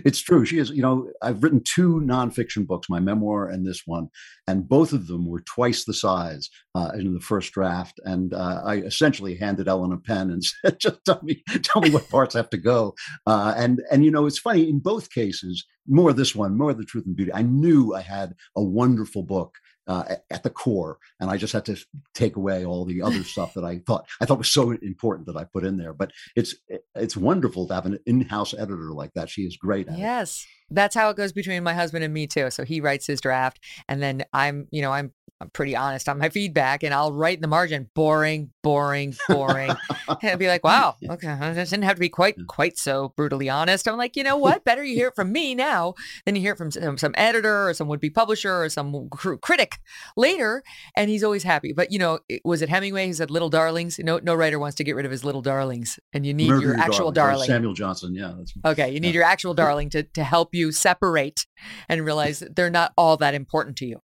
it's 0.04 0.20
true. 0.20 0.44
She 0.44 0.58
is, 0.58 0.70
you 0.70 0.82
know, 0.82 1.10
I've 1.22 1.42
written 1.42 1.62
two 1.64 2.00
nonfiction 2.00 2.66
books, 2.66 2.88
my 2.88 3.00
memoir 3.00 3.48
and 3.48 3.66
this 3.66 3.82
one, 3.86 4.08
and 4.46 4.68
both 4.68 4.92
of 4.92 5.06
them 5.06 5.26
were 5.26 5.40
twice 5.40 5.84
the 5.84 5.94
size 5.94 6.48
uh, 6.74 6.90
in 6.94 7.14
the 7.14 7.20
first 7.20 7.52
draft. 7.52 8.00
And 8.04 8.32
uh, 8.32 8.62
I 8.64 8.76
essentially 8.76 9.36
handed 9.36 9.68
Ellen 9.68 9.92
a 9.92 9.98
pen 9.98 10.30
and 10.30 10.42
said, 10.64 10.80
"Just 10.80 11.04
tell 11.04 11.20
me, 11.22 11.42
tell 11.62 11.82
me 11.82 11.90
what 11.90 12.08
parts 12.08 12.34
have 12.34 12.50
to 12.50 12.58
go." 12.58 12.94
Uh, 13.26 13.54
and 13.56 13.82
and 13.90 14.04
you 14.04 14.10
know, 14.10 14.26
it's 14.26 14.38
funny 14.38 14.68
in 14.68 14.80
both 14.80 15.10
cases. 15.10 15.64
More 15.86 16.12
this 16.12 16.34
one, 16.34 16.56
more 16.56 16.72
the 16.72 16.84
truth 16.84 17.04
and 17.06 17.16
beauty. 17.16 17.32
I 17.34 17.42
knew 17.42 17.94
I 17.94 18.00
had 18.00 18.34
a 18.56 18.62
wonderful 18.62 19.22
book 19.22 19.56
uh, 19.86 20.16
at 20.30 20.42
the 20.42 20.50
core, 20.50 20.98
and 21.20 21.30
I 21.30 21.36
just 21.36 21.52
had 21.52 21.64
to 21.66 21.76
take 22.14 22.36
away 22.36 22.64
all 22.64 22.84
the 22.84 23.02
other 23.02 23.24
stuff 23.24 23.54
that 23.54 23.64
I 23.64 23.78
thought 23.86 24.06
I 24.20 24.24
thought 24.24 24.38
was 24.38 24.52
so 24.52 24.70
important 24.70 25.26
that 25.26 25.36
I 25.36 25.44
put 25.44 25.64
in 25.64 25.76
there. 25.76 25.92
But 25.92 26.12
it's 26.36 26.54
it's 26.94 27.16
wonderful 27.16 27.66
to 27.68 27.74
have 27.74 27.86
an 27.86 27.98
in-house 28.06 28.54
editor 28.54 28.92
like 28.92 29.12
that. 29.14 29.30
She 29.30 29.42
is 29.42 29.56
great. 29.56 29.88
yes. 29.90 30.44
It. 30.44 30.48
That's 30.70 30.94
how 30.94 31.10
it 31.10 31.16
goes 31.16 31.32
between 31.32 31.62
my 31.62 31.74
husband 31.74 32.04
and 32.04 32.12
me 32.12 32.26
too. 32.26 32.50
So 32.50 32.64
he 32.64 32.80
writes 32.80 33.06
his 33.06 33.20
draft, 33.20 33.60
and 33.88 34.02
then 34.02 34.24
I'm, 34.32 34.66
you 34.70 34.82
know, 34.82 34.92
I'm 34.92 35.12
I'm 35.40 35.50
pretty 35.50 35.76
honest 35.76 36.08
on 36.08 36.18
my 36.18 36.28
feedback 36.30 36.82
and 36.82 36.94
I'll 36.94 37.12
write 37.12 37.38
in 37.38 37.42
the 37.42 37.48
margin, 37.48 37.90
boring, 37.94 38.50
boring, 38.62 39.14
boring. 39.28 39.70
and 40.08 40.18
I'll 40.22 40.36
be 40.36 40.48
like, 40.48 40.64
wow, 40.64 40.96
okay. 41.10 41.28
I 41.28 41.52
didn't 41.52 41.82
have 41.82 41.96
to 41.96 42.00
be 42.00 42.08
quite, 42.08 42.36
quite 42.46 42.78
so 42.78 43.12
brutally 43.16 43.48
honest. 43.48 43.86
I'm 43.88 43.98
like, 43.98 44.16
you 44.16 44.22
know 44.22 44.36
what? 44.36 44.64
Better 44.64 44.84
you 44.84 44.94
hear 44.94 45.08
it 45.08 45.16
from 45.16 45.32
me 45.32 45.54
now 45.54 45.94
than 46.24 46.36
you 46.36 46.40
hear 46.40 46.52
it 46.52 46.58
from 46.58 46.70
some, 46.70 46.84
um, 46.84 46.98
some 46.98 47.14
editor 47.16 47.68
or 47.68 47.74
some 47.74 47.88
would 47.88 48.00
be 48.00 48.10
publisher 48.10 48.62
or 48.62 48.68
some 48.68 49.08
cr- 49.10 49.34
critic 49.34 49.78
later. 50.16 50.62
And 50.96 51.10
he's 51.10 51.24
always 51.24 51.42
happy. 51.42 51.72
But, 51.72 51.92
you 51.92 51.98
know, 51.98 52.20
was 52.44 52.62
it 52.62 52.68
Hemingway 52.68 53.08
who 53.08 53.12
said 53.12 53.30
little 53.30 53.50
darlings? 53.50 53.98
No, 53.98 54.18
no 54.22 54.34
writer 54.34 54.58
wants 54.58 54.76
to 54.76 54.84
get 54.84 54.96
rid 54.96 55.04
of 55.04 55.12
his 55.12 55.24
little 55.24 55.42
darlings. 55.42 55.98
And 56.12 56.24
you 56.24 56.32
need 56.32 56.48
Murder 56.48 56.66
your 56.66 56.76
actual 56.78 57.12
darling. 57.12 57.46
Samuel 57.46 57.74
Johnson. 57.74 58.14
Yeah. 58.14 58.34
okay. 58.64 58.90
You 58.90 59.00
need 59.00 59.08
yeah. 59.08 59.14
your 59.14 59.24
actual 59.24 59.52
darling 59.52 59.90
to, 59.90 60.04
to 60.04 60.24
help 60.24 60.53
you 60.54 60.72
separate 60.72 61.46
and 61.88 62.04
realize 62.04 62.38
that 62.38 62.56
they're 62.56 62.70
not 62.70 62.92
all 62.96 63.16
that 63.16 63.34
important 63.34 63.76
to 63.76 63.86
you 63.86 64.00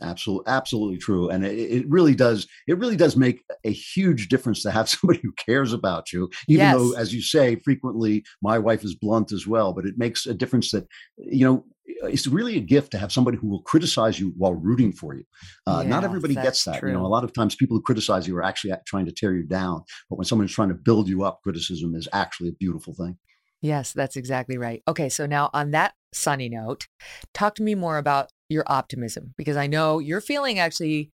absolutely 0.00 0.48
absolutely 0.48 0.96
true 0.96 1.28
and 1.28 1.44
it, 1.44 1.58
it, 1.58 1.88
really 1.88 2.14
does 2.14 2.46
it 2.68 2.78
really 2.78 2.96
does 2.96 3.16
make 3.16 3.42
a 3.64 3.72
huge 3.72 4.28
difference 4.28 4.62
to 4.62 4.70
have 4.70 4.88
somebody 4.88 5.20
who 5.22 5.32
cares 5.32 5.72
about 5.72 6.12
you 6.12 6.30
even 6.48 6.60
yes. 6.60 6.76
though 6.76 6.92
as 6.94 7.12
you 7.12 7.20
say 7.20 7.56
frequently 7.56 8.24
my 8.42 8.58
wife 8.58 8.84
is 8.84 8.94
blunt 8.94 9.32
as 9.32 9.46
well 9.46 9.72
but 9.72 9.84
it 9.84 9.98
makes 9.98 10.26
a 10.26 10.34
difference 10.34 10.70
that 10.70 10.86
you 11.16 11.44
know 11.44 11.64
it's 12.04 12.26
really 12.26 12.56
a 12.56 12.60
gift 12.60 12.90
to 12.92 12.98
have 12.98 13.12
somebody 13.12 13.36
who 13.36 13.48
will 13.48 13.62
criticize 13.62 14.18
you 14.18 14.32
while 14.36 14.54
rooting 14.54 14.92
for 14.92 15.14
you. 15.14 15.24
Uh, 15.66 15.80
yes, 15.82 15.90
not 15.90 16.04
everybody 16.04 16.34
gets 16.34 16.64
that. 16.64 16.78
True. 16.78 16.90
You 16.90 16.96
know, 16.96 17.04
a 17.04 17.08
lot 17.08 17.24
of 17.24 17.32
times 17.32 17.54
people 17.54 17.76
who 17.76 17.82
criticize 17.82 18.26
you 18.26 18.36
are 18.36 18.42
actually 18.42 18.72
trying 18.86 19.06
to 19.06 19.12
tear 19.12 19.34
you 19.34 19.44
down. 19.44 19.82
But 20.08 20.16
when 20.16 20.24
someone's 20.24 20.52
trying 20.52 20.68
to 20.68 20.74
build 20.74 21.08
you 21.08 21.24
up, 21.24 21.40
criticism 21.42 21.94
is 21.94 22.08
actually 22.12 22.50
a 22.50 22.52
beautiful 22.52 22.94
thing. 22.94 23.16
Yes, 23.62 23.92
that's 23.92 24.16
exactly 24.16 24.58
right. 24.58 24.82
Okay, 24.88 25.08
so 25.08 25.24
now 25.24 25.48
on 25.54 25.70
that 25.70 25.94
sunny 26.12 26.48
note, 26.48 26.88
talk 27.32 27.54
to 27.54 27.62
me 27.62 27.76
more 27.76 27.96
about 27.96 28.28
your 28.48 28.64
optimism 28.66 29.34
because 29.38 29.56
I 29.56 29.68
know 29.68 30.00
you're 30.00 30.20
feeling 30.20 30.58
actually, 30.58 31.10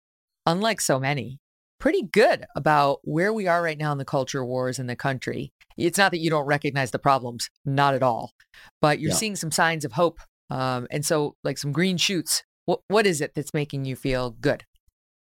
unlike 0.46 0.80
so 0.80 1.00
many, 1.00 1.40
pretty 1.80 2.04
good 2.04 2.46
about 2.56 3.00
where 3.04 3.34
we 3.34 3.48
are 3.48 3.64
right 3.64 3.78
now 3.78 3.92
in 3.92 3.98
the 3.98 4.06
culture 4.06 4.46
wars 4.46 4.78
in 4.78 4.86
the 4.86 4.96
country. 4.96 5.52
It's 5.76 5.98
not 5.98 6.12
that 6.12 6.20
you 6.20 6.30
don't 6.30 6.46
recognize 6.46 6.92
the 6.92 7.00
problems, 7.00 7.50
not 7.66 7.96
at 7.96 8.04
all, 8.04 8.32
but 8.80 9.00
you're 9.00 9.10
yeah. 9.10 9.18
seeing 9.18 9.36
some 9.36 9.52
signs 9.52 9.84
of 9.84 9.94
hope. 9.94 10.20
Um, 10.50 10.88
and 10.92 11.04
so, 11.04 11.36
like 11.44 11.58
some 11.58 11.72
green 11.72 11.98
shoots. 11.98 12.44
What, 12.66 12.82
what 12.88 13.06
is 13.06 13.22
it 13.22 13.34
that's 13.36 13.54
making 13.54 13.86
you 13.86 13.96
feel 13.96 14.32
good? 14.32 14.64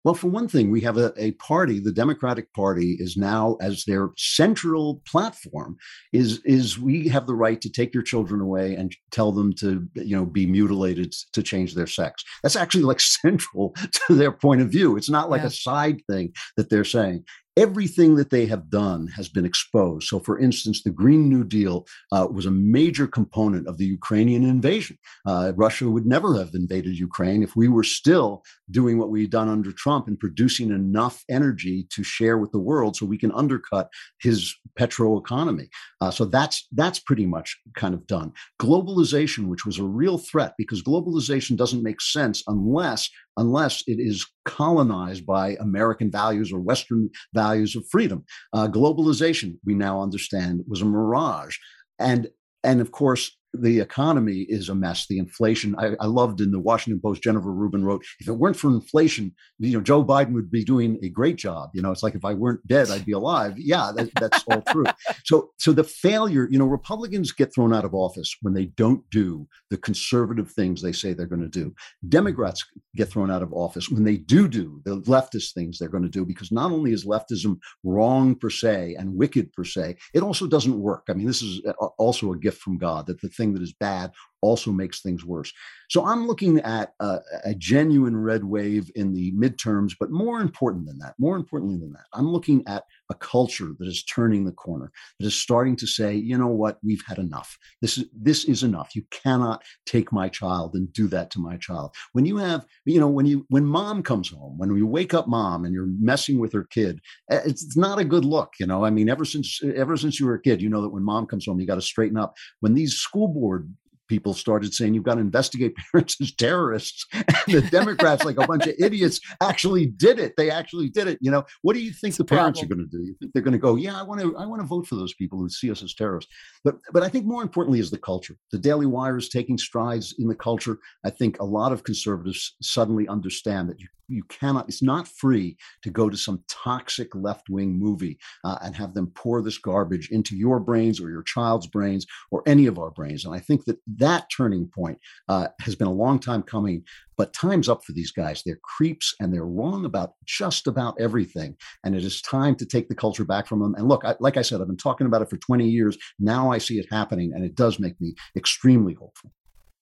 Well, 0.03 0.13
for 0.13 0.27
one 0.27 0.47
thing, 0.47 0.69
we 0.69 0.81
have 0.81 0.97
a, 0.97 1.13
a 1.17 1.31
party. 1.33 1.79
The 1.79 1.93
Democratic 1.93 2.53
Party 2.53 2.97
is 2.99 3.15
now, 3.15 3.57
as 3.61 3.85
their 3.85 4.09
central 4.17 5.01
platform, 5.07 5.77
is 6.11 6.41
is 6.43 6.77
we 6.77 7.07
have 7.07 7.25
the 7.25 7.35
right 7.35 7.61
to 7.61 7.71
take 7.71 7.93
your 7.93 8.03
children 8.03 8.41
away 8.41 8.75
and 8.75 8.95
tell 9.11 9.31
them 9.31 9.53
to, 9.55 9.87
you 9.95 10.15
know, 10.15 10.25
be 10.25 10.45
mutilated 10.45 11.13
to 11.33 11.41
change 11.41 11.73
their 11.73 11.87
sex. 11.87 12.23
That's 12.41 12.55
actually 12.55 12.83
like 12.83 12.99
central 13.23 13.75
to 14.07 14.15
their 14.15 14.31
point 14.31 14.61
of 14.61 14.69
view. 14.69 14.97
It's 14.97 15.09
not 15.09 15.29
like 15.29 15.41
yeah. 15.41 15.47
a 15.47 15.51
side 15.51 16.01
thing 16.09 16.33
that 16.57 16.69
they're 16.69 16.83
saying 16.83 17.23
everything 17.55 18.15
that 18.15 18.29
they 18.31 18.45
have 18.47 18.69
done 18.69 19.07
has 19.07 19.29
been 19.29 19.45
exposed. 19.45 20.07
So, 20.07 20.19
for 20.19 20.39
instance, 20.39 20.81
the 20.81 20.89
Green 20.89 21.29
New 21.29 21.43
Deal 21.43 21.85
uh, 22.11 22.27
was 22.31 22.45
a 22.45 22.51
major 22.51 23.07
component 23.07 23.67
of 23.67 23.77
the 23.77 23.85
Ukrainian 23.85 24.43
invasion. 24.43 24.97
Uh, 25.25 25.53
Russia 25.55 25.89
would 25.89 26.05
never 26.05 26.37
have 26.37 26.51
invaded 26.53 26.97
Ukraine 26.97 27.43
if 27.43 27.55
we 27.55 27.67
were 27.67 27.83
still 27.83 28.43
doing 28.71 28.97
what 28.97 29.09
we've 29.09 29.29
done 29.29 29.49
under 29.49 29.71
Trump 29.71 30.07
and 30.07 30.19
producing 30.19 30.71
enough 30.71 31.23
energy 31.29 31.87
to 31.91 32.03
share 32.03 32.37
with 32.37 32.51
the 32.51 32.59
world 32.59 32.95
so 32.95 33.05
we 33.05 33.17
can 33.17 33.31
undercut 33.33 33.89
his 34.19 34.55
petro 34.75 35.17
economy. 35.17 35.69
Uh, 36.01 36.09
so 36.09 36.25
that's 36.25 36.67
that's 36.71 36.99
pretty 36.99 37.25
much 37.25 37.57
kind 37.75 37.93
of 37.93 38.05
done. 38.07 38.31
Globalization, 38.59 39.47
which 39.47 39.65
was 39.65 39.77
a 39.77 39.83
real 39.83 40.17
threat, 40.17 40.53
because 40.57 40.81
globalization 40.81 41.55
doesn't 41.55 41.83
make 41.83 42.01
sense 42.01 42.43
unless 42.47 43.09
unless 43.37 43.83
it 43.87 43.99
is 43.99 44.25
colonized 44.45 45.25
by 45.25 45.55
American 45.59 46.11
values 46.11 46.51
or 46.51 46.59
Western 46.59 47.09
values 47.33 47.75
of 47.75 47.85
freedom. 47.89 48.23
Uh, 48.53 48.67
globalization, 48.67 49.57
we 49.65 49.73
now 49.73 50.01
understand, 50.01 50.61
was 50.67 50.81
a 50.81 50.85
mirage. 50.85 51.57
And, 51.99 52.29
and 52.63 52.81
of 52.81 52.91
course, 52.91 53.35
the 53.53 53.79
economy 53.79 54.45
is 54.49 54.69
a 54.69 54.75
mess. 54.75 55.05
The 55.07 55.19
inflation, 55.19 55.75
I, 55.77 55.91
I, 55.99 56.07
loved 56.07 56.41
in 56.41 56.51
the 56.51 56.59
Washington 56.59 56.99
Post, 56.99 57.21
Jennifer 57.21 57.51
Rubin 57.51 57.85
wrote, 57.85 58.03
if 58.19 58.27
it 58.27 58.33
weren't 58.33 58.57
for 58.57 58.69
inflation, 58.69 59.33
you 59.59 59.77
know, 59.77 59.81
Joe 59.81 60.03
Biden 60.03 60.33
would 60.33 60.49
be 60.49 60.63
doing 60.63 60.99
a 61.03 61.09
great 61.09 61.35
job. 61.35 61.69
You 61.73 61.81
know, 61.81 61.91
it's 61.91 62.03
like 62.03 62.15
if 62.15 62.25
I 62.25 62.33
weren't 62.33 62.65
dead, 62.67 62.89
I'd 62.89 63.05
be 63.05 63.11
alive. 63.11 63.53
Yeah, 63.57 63.91
that, 63.95 64.09
that's 64.19 64.43
all 64.47 64.61
true. 64.61 64.85
So, 65.25 65.51
so 65.57 65.71
the 65.71 65.83
failure, 65.83 66.47
you 66.49 66.59
know, 66.59 66.65
Republicans 66.65 67.31
get 67.31 67.53
thrown 67.53 67.73
out 67.73 67.85
of 67.85 67.93
office 67.93 68.35
when 68.41 68.53
they 68.53 68.65
don't 68.65 69.03
do 69.09 69.47
the 69.69 69.77
conservative 69.77 70.51
things 70.51 70.81
they 70.81 70.91
say 70.91 71.13
they're 71.13 71.25
going 71.25 71.41
to 71.41 71.47
do. 71.47 71.73
Democrats 72.09 72.65
get 72.95 73.09
thrown 73.09 73.31
out 73.31 73.41
of 73.41 73.53
office 73.53 73.89
when 73.89 74.03
they 74.03 74.17
do 74.17 74.47
do 74.47 74.81
the 74.85 75.01
leftist 75.01 75.53
things 75.53 75.77
they're 75.77 75.87
going 75.87 76.03
to 76.03 76.09
do, 76.09 76.25
because 76.25 76.51
not 76.51 76.71
only 76.71 76.91
is 76.91 77.05
leftism 77.05 77.57
wrong 77.83 78.35
per 78.35 78.49
se 78.49 78.95
and 78.97 79.15
wicked 79.15 79.51
per 79.53 79.63
se, 79.63 79.95
it 80.13 80.23
also 80.23 80.47
doesn't 80.47 80.79
work. 80.79 81.03
I 81.09 81.13
mean, 81.13 81.27
this 81.27 81.41
is 81.41 81.61
uh, 81.65 81.85
also 81.97 82.33
a 82.33 82.37
gift 82.37 82.61
from 82.61 82.77
God 82.77 83.07
that 83.07 83.21
the 83.21 83.29
thing 83.29 83.42
that 83.51 83.61
is 83.61 83.73
bad 83.73 84.11
also 84.43 84.71
makes 84.71 85.01
things 85.01 85.23
worse. 85.23 85.53
So 85.89 86.05
I'm 86.05 86.27
looking 86.27 86.59
at 86.59 86.93
a, 86.99 87.19
a, 87.45 87.55
genuine 87.55 88.17
red 88.17 88.43
wave 88.43 88.91
in 88.95 89.13
the 89.13 89.31
midterms, 89.33 89.93
but 89.97 90.11
more 90.11 90.41
important 90.41 90.85
than 90.85 90.97
that, 90.99 91.13
more 91.17 91.37
importantly 91.37 91.77
than 91.77 91.93
that, 91.93 92.05
I'm 92.13 92.27
looking 92.27 92.63
at 92.67 92.83
a 93.09 93.15
culture 93.15 93.71
that 93.79 93.87
is 93.87 94.03
turning 94.03 94.43
the 94.43 94.51
corner, 94.51 94.91
that 95.19 95.27
is 95.27 95.35
starting 95.35 95.75
to 95.77 95.87
say, 95.87 96.15
you 96.15 96.37
know 96.37 96.47
what, 96.47 96.77
we've 96.83 97.03
had 97.07 97.19
enough. 97.19 97.57
This 97.81 97.97
is 97.97 98.05
this 98.13 98.43
is 98.45 98.63
enough. 98.63 98.95
You 98.95 99.03
cannot 99.11 99.63
take 99.85 100.11
my 100.11 100.27
child 100.27 100.73
and 100.73 100.91
do 100.91 101.07
that 101.07 101.29
to 101.31 101.39
my 101.39 101.57
child. 101.57 101.95
When 102.11 102.25
you 102.25 102.37
have, 102.37 102.65
you 102.85 102.99
know, 102.99 103.07
when 103.07 103.25
you 103.25 103.45
when 103.49 103.65
mom 103.65 104.03
comes 104.03 104.29
home, 104.29 104.57
when 104.57 104.75
you 104.75 104.87
wake 104.87 105.13
up 105.13 105.27
mom 105.27 105.63
and 105.63 105.73
you're 105.73 105.93
messing 105.99 106.39
with 106.39 106.51
her 106.53 106.65
kid, 106.65 106.99
eh, 107.31 107.41
it's, 107.45 107.63
it's 107.63 107.77
not 107.77 107.99
a 107.99 108.05
good 108.05 108.25
look. 108.25 108.53
You 108.59 108.65
know, 108.65 108.83
I 108.83 108.89
mean, 108.89 109.09
ever 109.09 109.25
since 109.25 109.61
ever 109.75 109.95
since 109.95 110.19
you 110.19 110.25
were 110.25 110.35
a 110.35 110.41
kid, 110.41 110.61
you 110.61 110.69
know 110.69 110.81
that 110.81 110.89
when 110.89 111.03
mom 111.03 111.27
comes 111.27 111.45
home, 111.45 111.59
you 111.59 111.67
got 111.67 111.75
to 111.75 111.81
straighten 111.81 112.17
up. 112.17 112.35
When 112.59 112.73
these 112.73 112.95
school 112.95 113.27
board 113.27 113.71
people 114.07 114.33
started 114.33 114.73
saying 114.73 114.93
you've 114.93 115.03
got 115.03 115.15
to 115.15 115.21
investigate 115.21 115.75
parents 115.91 116.17
as 116.21 116.33
terrorists. 116.33 117.05
And 117.13 117.25
the 117.47 117.67
Democrats, 117.71 118.23
like 118.23 118.37
a 118.37 118.47
bunch 118.47 118.67
of 118.67 118.73
idiots, 118.79 119.19
actually 119.41 119.87
did 119.87 120.19
it. 120.19 120.33
They 120.37 120.49
actually 120.49 120.89
did 120.89 121.07
it. 121.07 121.19
You 121.21 121.31
know, 121.31 121.43
what 121.61 121.73
do 121.73 121.79
you 121.79 121.91
think 121.91 122.11
it's 122.11 122.17
the 122.17 122.25
parents 122.25 122.59
problem. 122.59 122.79
are 122.79 122.83
going 122.83 122.89
to 122.89 122.97
do? 122.97 123.03
You 123.03 123.15
think 123.19 123.33
they're 123.33 123.43
going 123.43 123.53
to 123.53 123.57
go, 123.57 123.75
yeah, 123.75 123.99
I 123.99 124.03
want 124.03 124.21
to, 124.21 124.35
I 124.37 124.45
want 124.45 124.61
to 124.61 124.67
vote 124.67 124.87
for 124.87 124.95
those 124.95 125.13
people 125.13 125.39
who 125.39 125.49
see 125.49 125.71
us 125.71 125.83
as 125.83 125.93
terrorists. 125.93 126.31
But, 126.63 126.75
but 126.91 127.03
I 127.03 127.09
think 127.09 127.25
more 127.25 127.41
importantly 127.41 127.79
is 127.79 127.91
the 127.91 127.97
culture. 127.97 128.35
The 128.51 128.59
Daily 128.59 128.85
Wire 128.85 129.17
is 129.17 129.29
taking 129.29 129.57
strides 129.57 130.15
in 130.19 130.27
the 130.27 130.35
culture. 130.35 130.77
I 131.03 131.09
think 131.09 131.39
a 131.39 131.45
lot 131.45 131.71
of 131.71 131.83
conservatives 131.83 132.55
suddenly 132.61 133.07
understand 133.07 133.69
that 133.69 133.79
you 133.79 133.87
you 134.07 134.23
cannot 134.25 134.67
it's 134.67 134.83
not 134.83 135.07
free 135.07 135.57
to 135.81 135.89
go 135.89 136.09
to 136.09 136.17
some 136.17 136.43
toxic 136.49 137.13
left-wing 137.15 137.77
movie 137.77 138.17
uh, 138.43 138.57
and 138.61 138.75
have 138.75 138.93
them 138.93 139.11
pour 139.15 139.41
this 139.41 139.57
garbage 139.57 140.09
into 140.11 140.35
your 140.35 140.59
brains 140.59 140.99
or 140.99 141.09
your 141.09 141.23
child's 141.23 141.67
brains 141.67 142.05
or 142.31 142.43
any 142.45 142.65
of 142.65 142.77
our 142.79 142.91
brains. 142.91 143.25
And 143.25 143.33
i 143.33 143.39
think 143.39 143.65
that 143.65 143.77
that 143.87 144.27
turning 144.35 144.67
point 144.67 144.99
uh, 145.29 145.47
has 145.61 145.75
been 145.75 145.87
a 145.87 145.93
long 145.93 146.19
time 146.19 146.43
coming 146.43 146.83
but 147.17 147.33
time's 147.33 147.69
up 147.69 147.83
for 147.83 147.91
these 147.91 148.11
guys. 148.11 148.41
They're 148.43 148.59
creeps 148.63 149.13
and 149.19 149.33
they're 149.33 149.45
wrong 149.45 149.85
about 149.85 150.13
just 150.25 150.67
about 150.67 150.99
everything. 150.99 151.55
And 151.83 151.95
it 151.95 152.03
is 152.03 152.21
time 152.21 152.55
to 152.55 152.65
take 152.65 152.89
the 152.89 152.95
culture 152.95 153.25
back 153.25 153.47
from 153.47 153.59
them. 153.59 153.75
And 153.75 153.87
look 153.87 154.03
I, 154.05 154.15
like 154.19 154.37
i 154.37 154.41
said 154.41 154.61
i've 154.61 154.67
been 154.67 154.77
talking 154.77 155.07
about 155.07 155.21
it 155.21 155.29
for 155.29 155.37
20 155.37 155.67
years. 155.67 155.97
Now 156.19 156.51
i 156.51 156.57
see 156.57 156.79
it 156.79 156.87
happening 156.91 157.31
and 157.33 157.43
it 157.43 157.55
does 157.55 157.79
make 157.79 157.99
me 157.99 158.15
extremely 158.35 158.93
hopeful. 158.93 159.31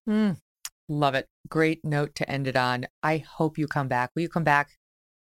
Mm, 0.10 0.38
Love 0.92 1.16
it. 1.16 1.30
Great 1.48 1.86
note 1.86 2.16
to 2.16 2.30
end 2.30 2.48
it 2.48 2.58
on. 2.58 2.86
I 3.02 3.20
hope 3.20 3.58
you 3.58 3.66
come 3.66 3.88
back. 3.88 4.12
Will 4.14 4.24
you 4.24 4.30
come 4.30 4.44
back? 4.44 4.72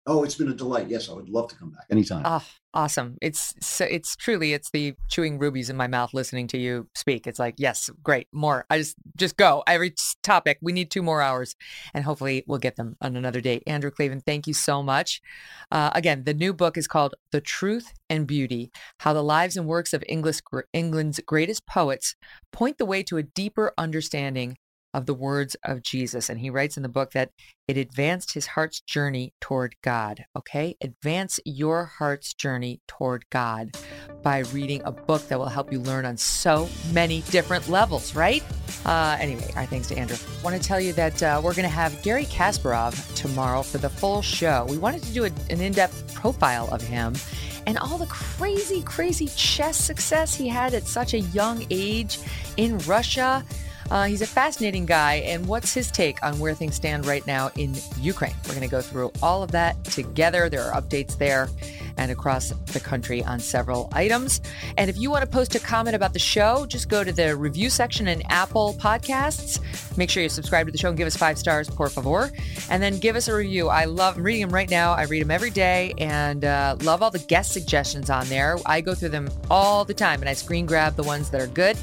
Oh, 0.06 0.23
it's 0.23 0.36
been 0.36 0.48
a 0.48 0.53
delight. 0.53 0.88
Yes, 0.88 1.10
I 1.10 1.14
would 1.14 1.27
love 1.27 1.49
to 1.49 1.56
come 1.57 1.72
back 1.72 1.84
anytime. 1.91 2.22
Oh, 2.26 2.45
awesome. 2.73 3.18
It's 3.22 3.53
so 3.60 3.84
it's 3.84 4.15
truly 4.15 4.53
it's 4.53 4.72
the 4.72 4.95
chewing 5.10 5.38
rubies 5.38 5.69
in 5.69 5.76
my 5.76 5.88
mouth 5.88 6.14
listening 6.14 6.48
to 6.48 6.57
you 6.57 6.88
speak. 6.95 7.27
It's 7.27 7.40
like, 7.40 7.56
yes, 7.57 7.90
great. 8.02 8.27
More. 8.31 8.65
I 8.69 8.77
just 8.77 8.95
just 9.18 9.36
go. 9.36 9.61
Every 9.68 9.94
topic, 10.23 10.60
we 10.61 10.72
need 10.72 10.91
two 10.91 11.03
more 11.03 11.22
hours 11.22 11.57
and 11.94 12.06
hopefully 12.06 12.45
we'll 12.48 12.60
get 12.60 12.77
them 12.77 12.95
on 13.02 13.18
another 13.18 13.41
day. 13.41 13.61
Andrew 13.68 13.91
Klavan, 13.91 14.22
thank 14.22 14.48
you 14.48 14.53
so 14.53 14.81
much. 14.81 15.22
Uh, 15.69 15.90
again, 15.94 16.23
the 16.23 16.34
new 16.34 16.53
book 16.53 16.77
is 16.77 16.88
called 16.88 17.15
The 17.34 17.41
Truth 17.41 17.91
and 18.10 18.26
Beauty: 18.26 18.72
How 18.99 19.11
the 19.11 19.23
Lives 19.23 19.57
and 19.57 19.68
Works 19.68 19.94
of 19.94 20.06
English 20.07 20.40
England's 20.72 21.19
Greatest 21.26 21.68
Poets 21.68 22.15
Point 22.53 22.77
the 22.77 22.86
Way 22.86 23.03
to 23.03 23.18
a 23.18 23.23
Deeper 23.23 23.73
Understanding 23.77 24.56
of 24.94 25.06
the 25.06 25.14
words 25.14 25.56
of 25.64 25.84
Jesus. 25.84 26.30
And 26.30 26.40
he 26.40 26.49
writes 26.49 26.78
in 26.78 26.84
the 26.84 26.90
book 26.90 27.11
that 27.11 27.32
it 27.68 27.78
advanced 27.78 28.34
his 28.34 28.48
heart's 28.48 28.82
journey 28.82 29.34
toward 29.40 29.76
God. 29.84 30.26
Okay? 30.36 30.76
Advance 30.82 31.40
your 31.45 31.86
heart's 31.86 32.34
journey 32.34 32.82
toward 32.88 33.30
God 33.30 33.78
by 34.24 34.40
reading 34.40 34.82
a 34.86 34.91
book 34.91 35.28
that 35.28 35.38
will 35.38 35.45
help 35.45 35.72
you 35.72 35.80
learn 35.80 36.06
on 36.06 36.18
so 36.18 36.68
many 36.91 37.22
different 37.30 37.70
levels, 37.70 38.16
right? 38.16 38.44
Uh, 38.86 39.18
anyway, 39.20 39.52
our 39.56 39.66
thanks 39.66 39.88
to 39.90 39.98
Andrew. 39.98 40.18
I 40.18 40.44
want 40.44 40.60
to 40.60 40.68
tell 40.68 40.80
you 40.80 40.94
that 40.94 41.22
uh, 41.22 41.41
we're 41.44 41.53
going 41.53 41.64
to 41.64 41.70
have 41.70 42.02
Garry 42.02 42.26
Kasparov 42.26 43.14
tomorrow 43.16 43.61
for 43.61 43.78
the 43.78 43.90
full 43.90 44.22
show. 44.22 44.66
We 44.68 44.78
wanted 44.78 45.03
to 45.03 45.14
do 45.14 45.26
a, 45.26 45.32
an 45.49 45.61
in 45.61 45.74
depth 45.74 46.14
profile 46.16 46.68
of 46.72 46.82
him 46.82 47.14
and 47.68 47.78
all 47.78 47.99
the 47.99 48.07
crazy, 48.07 48.82
crazy 48.82 49.28
chess 49.36 49.78
success 49.78 50.34
he 50.34 50.48
had 50.48 50.74
at 50.74 50.88
such 50.88 51.14
a 51.14 51.20
young 51.20 51.66
age 51.70 52.20
in 52.57 52.80
Russia. 52.80 53.45
Uh, 53.90 54.06
he's 54.06 54.22
a 54.22 54.28
fascinating 54.28 54.86
guy, 54.86 55.16
and 55.16 55.48
what's 55.48 55.74
his 55.74 55.90
take 55.90 56.22
on 56.24 56.38
where 56.38 56.53
things 56.53 56.76
stand 56.76 57.06
right 57.06 57.26
now 57.26 57.49
in 57.56 57.76
Ukraine? 57.99 58.36
We're 58.45 58.53
going 58.53 58.61
to 58.61 58.68
go 58.68 58.82
through 58.82 59.11
all 59.22 59.41
of 59.41 59.52
that 59.52 59.84
together. 59.84 60.48
There 60.48 60.61
are 60.61 60.80
updates 60.80 61.18
there 61.18 61.49
and 61.98 62.11
across 62.11 62.49
the 62.49 62.80
country 62.80 63.24
on 63.24 63.40
several 63.40 63.90
items. 63.91 64.41
And 64.78 64.90
if 64.90 64.98
you 64.98 65.10
want 65.11 65.24
to 65.24 65.30
post 65.30 65.53
a 65.56 65.60
comment 65.60 65.95
about 65.95 66.14
the 66.14 66.20
show, 66.20 66.66
just 66.66 66.88
go 66.88 67.03
to 67.03 67.11
the 67.11 67.36
review 67.36 67.70
section 67.70 68.07
in 68.07 68.22
Apple 68.30 68.76
Podcasts. 68.80 69.60
Make 69.98 70.10
sure 70.10 70.24
you 70.24 70.30
subscribe 70.30 70.68
to 70.68 70.72
the 70.72 70.78
show 70.78 70.90
and 70.90 70.98
give 70.98 71.07
us 71.07 71.18
five 71.18 71.38
stars, 71.38 71.70
por 71.70 71.90
favor. 71.90 72.32
And 72.70 72.82
then 72.82 72.99
give 72.99 73.16
us 73.16 73.28
a 73.28 73.36
review. 73.36 73.68
I 73.68 73.86
love 73.86 74.18
I'm 74.18 74.24
reading 74.24 74.41
them 74.41 74.53
right 74.53 74.70
now. 74.70 74.94
I 74.94 75.03
read 75.03 75.22
them 75.22 75.32
every 75.32 75.49
day 75.49 75.94
and 75.98 76.45
uh, 76.45 76.78
love 76.82 77.03
all 77.03 77.11
the 77.11 77.20
guest 77.20 77.52
suggestions 77.52 78.10
on 78.10 78.28
there. 78.28 78.57
I 78.66 78.82
go 78.82 78.95
through 78.95 79.10
them 79.10 79.30
all 79.49 79.84
the 79.84 79.94
time 79.94 80.22
and 80.22 80.30
I 80.30 80.34
screen 80.34 80.66
grab 80.66 80.95
the 80.95 81.03
ones 81.03 81.30
that 81.32 81.41
are 81.41 81.48
good 81.48 81.78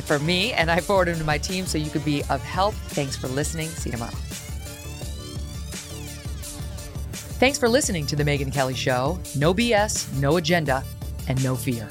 for 0.00 0.18
me, 0.18 0.52
and 0.52 0.70
I 0.70 0.80
forward 0.80 1.08
them 1.08 1.18
to 1.18 1.24
my 1.24 1.38
team 1.38 1.66
so 1.66 1.78
you 1.78 1.90
could 1.90 2.04
be 2.04 2.22
of 2.30 2.42
help. 2.42 2.74
Thanks 2.74 3.16
for 3.16 3.28
listening. 3.28 3.68
See 3.68 3.90
you 3.90 3.92
tomorrow. 3.92 4.12
Thanks 7.38 7.58
for 7.58 7.68
listening 7.68 8.06
to 8.06 8.16
The 8.16 8.22
Megyn 8.22 8.52
Kelly 8.52 8.74
Show. 8.74 9.18
No 9.36 9.52
BS, 9.52 10.12
no 10.20 10.36
agenda, 10.36 10.84
and 11.28 11.42
no 11.42 11.56
fear. 11.56 11.88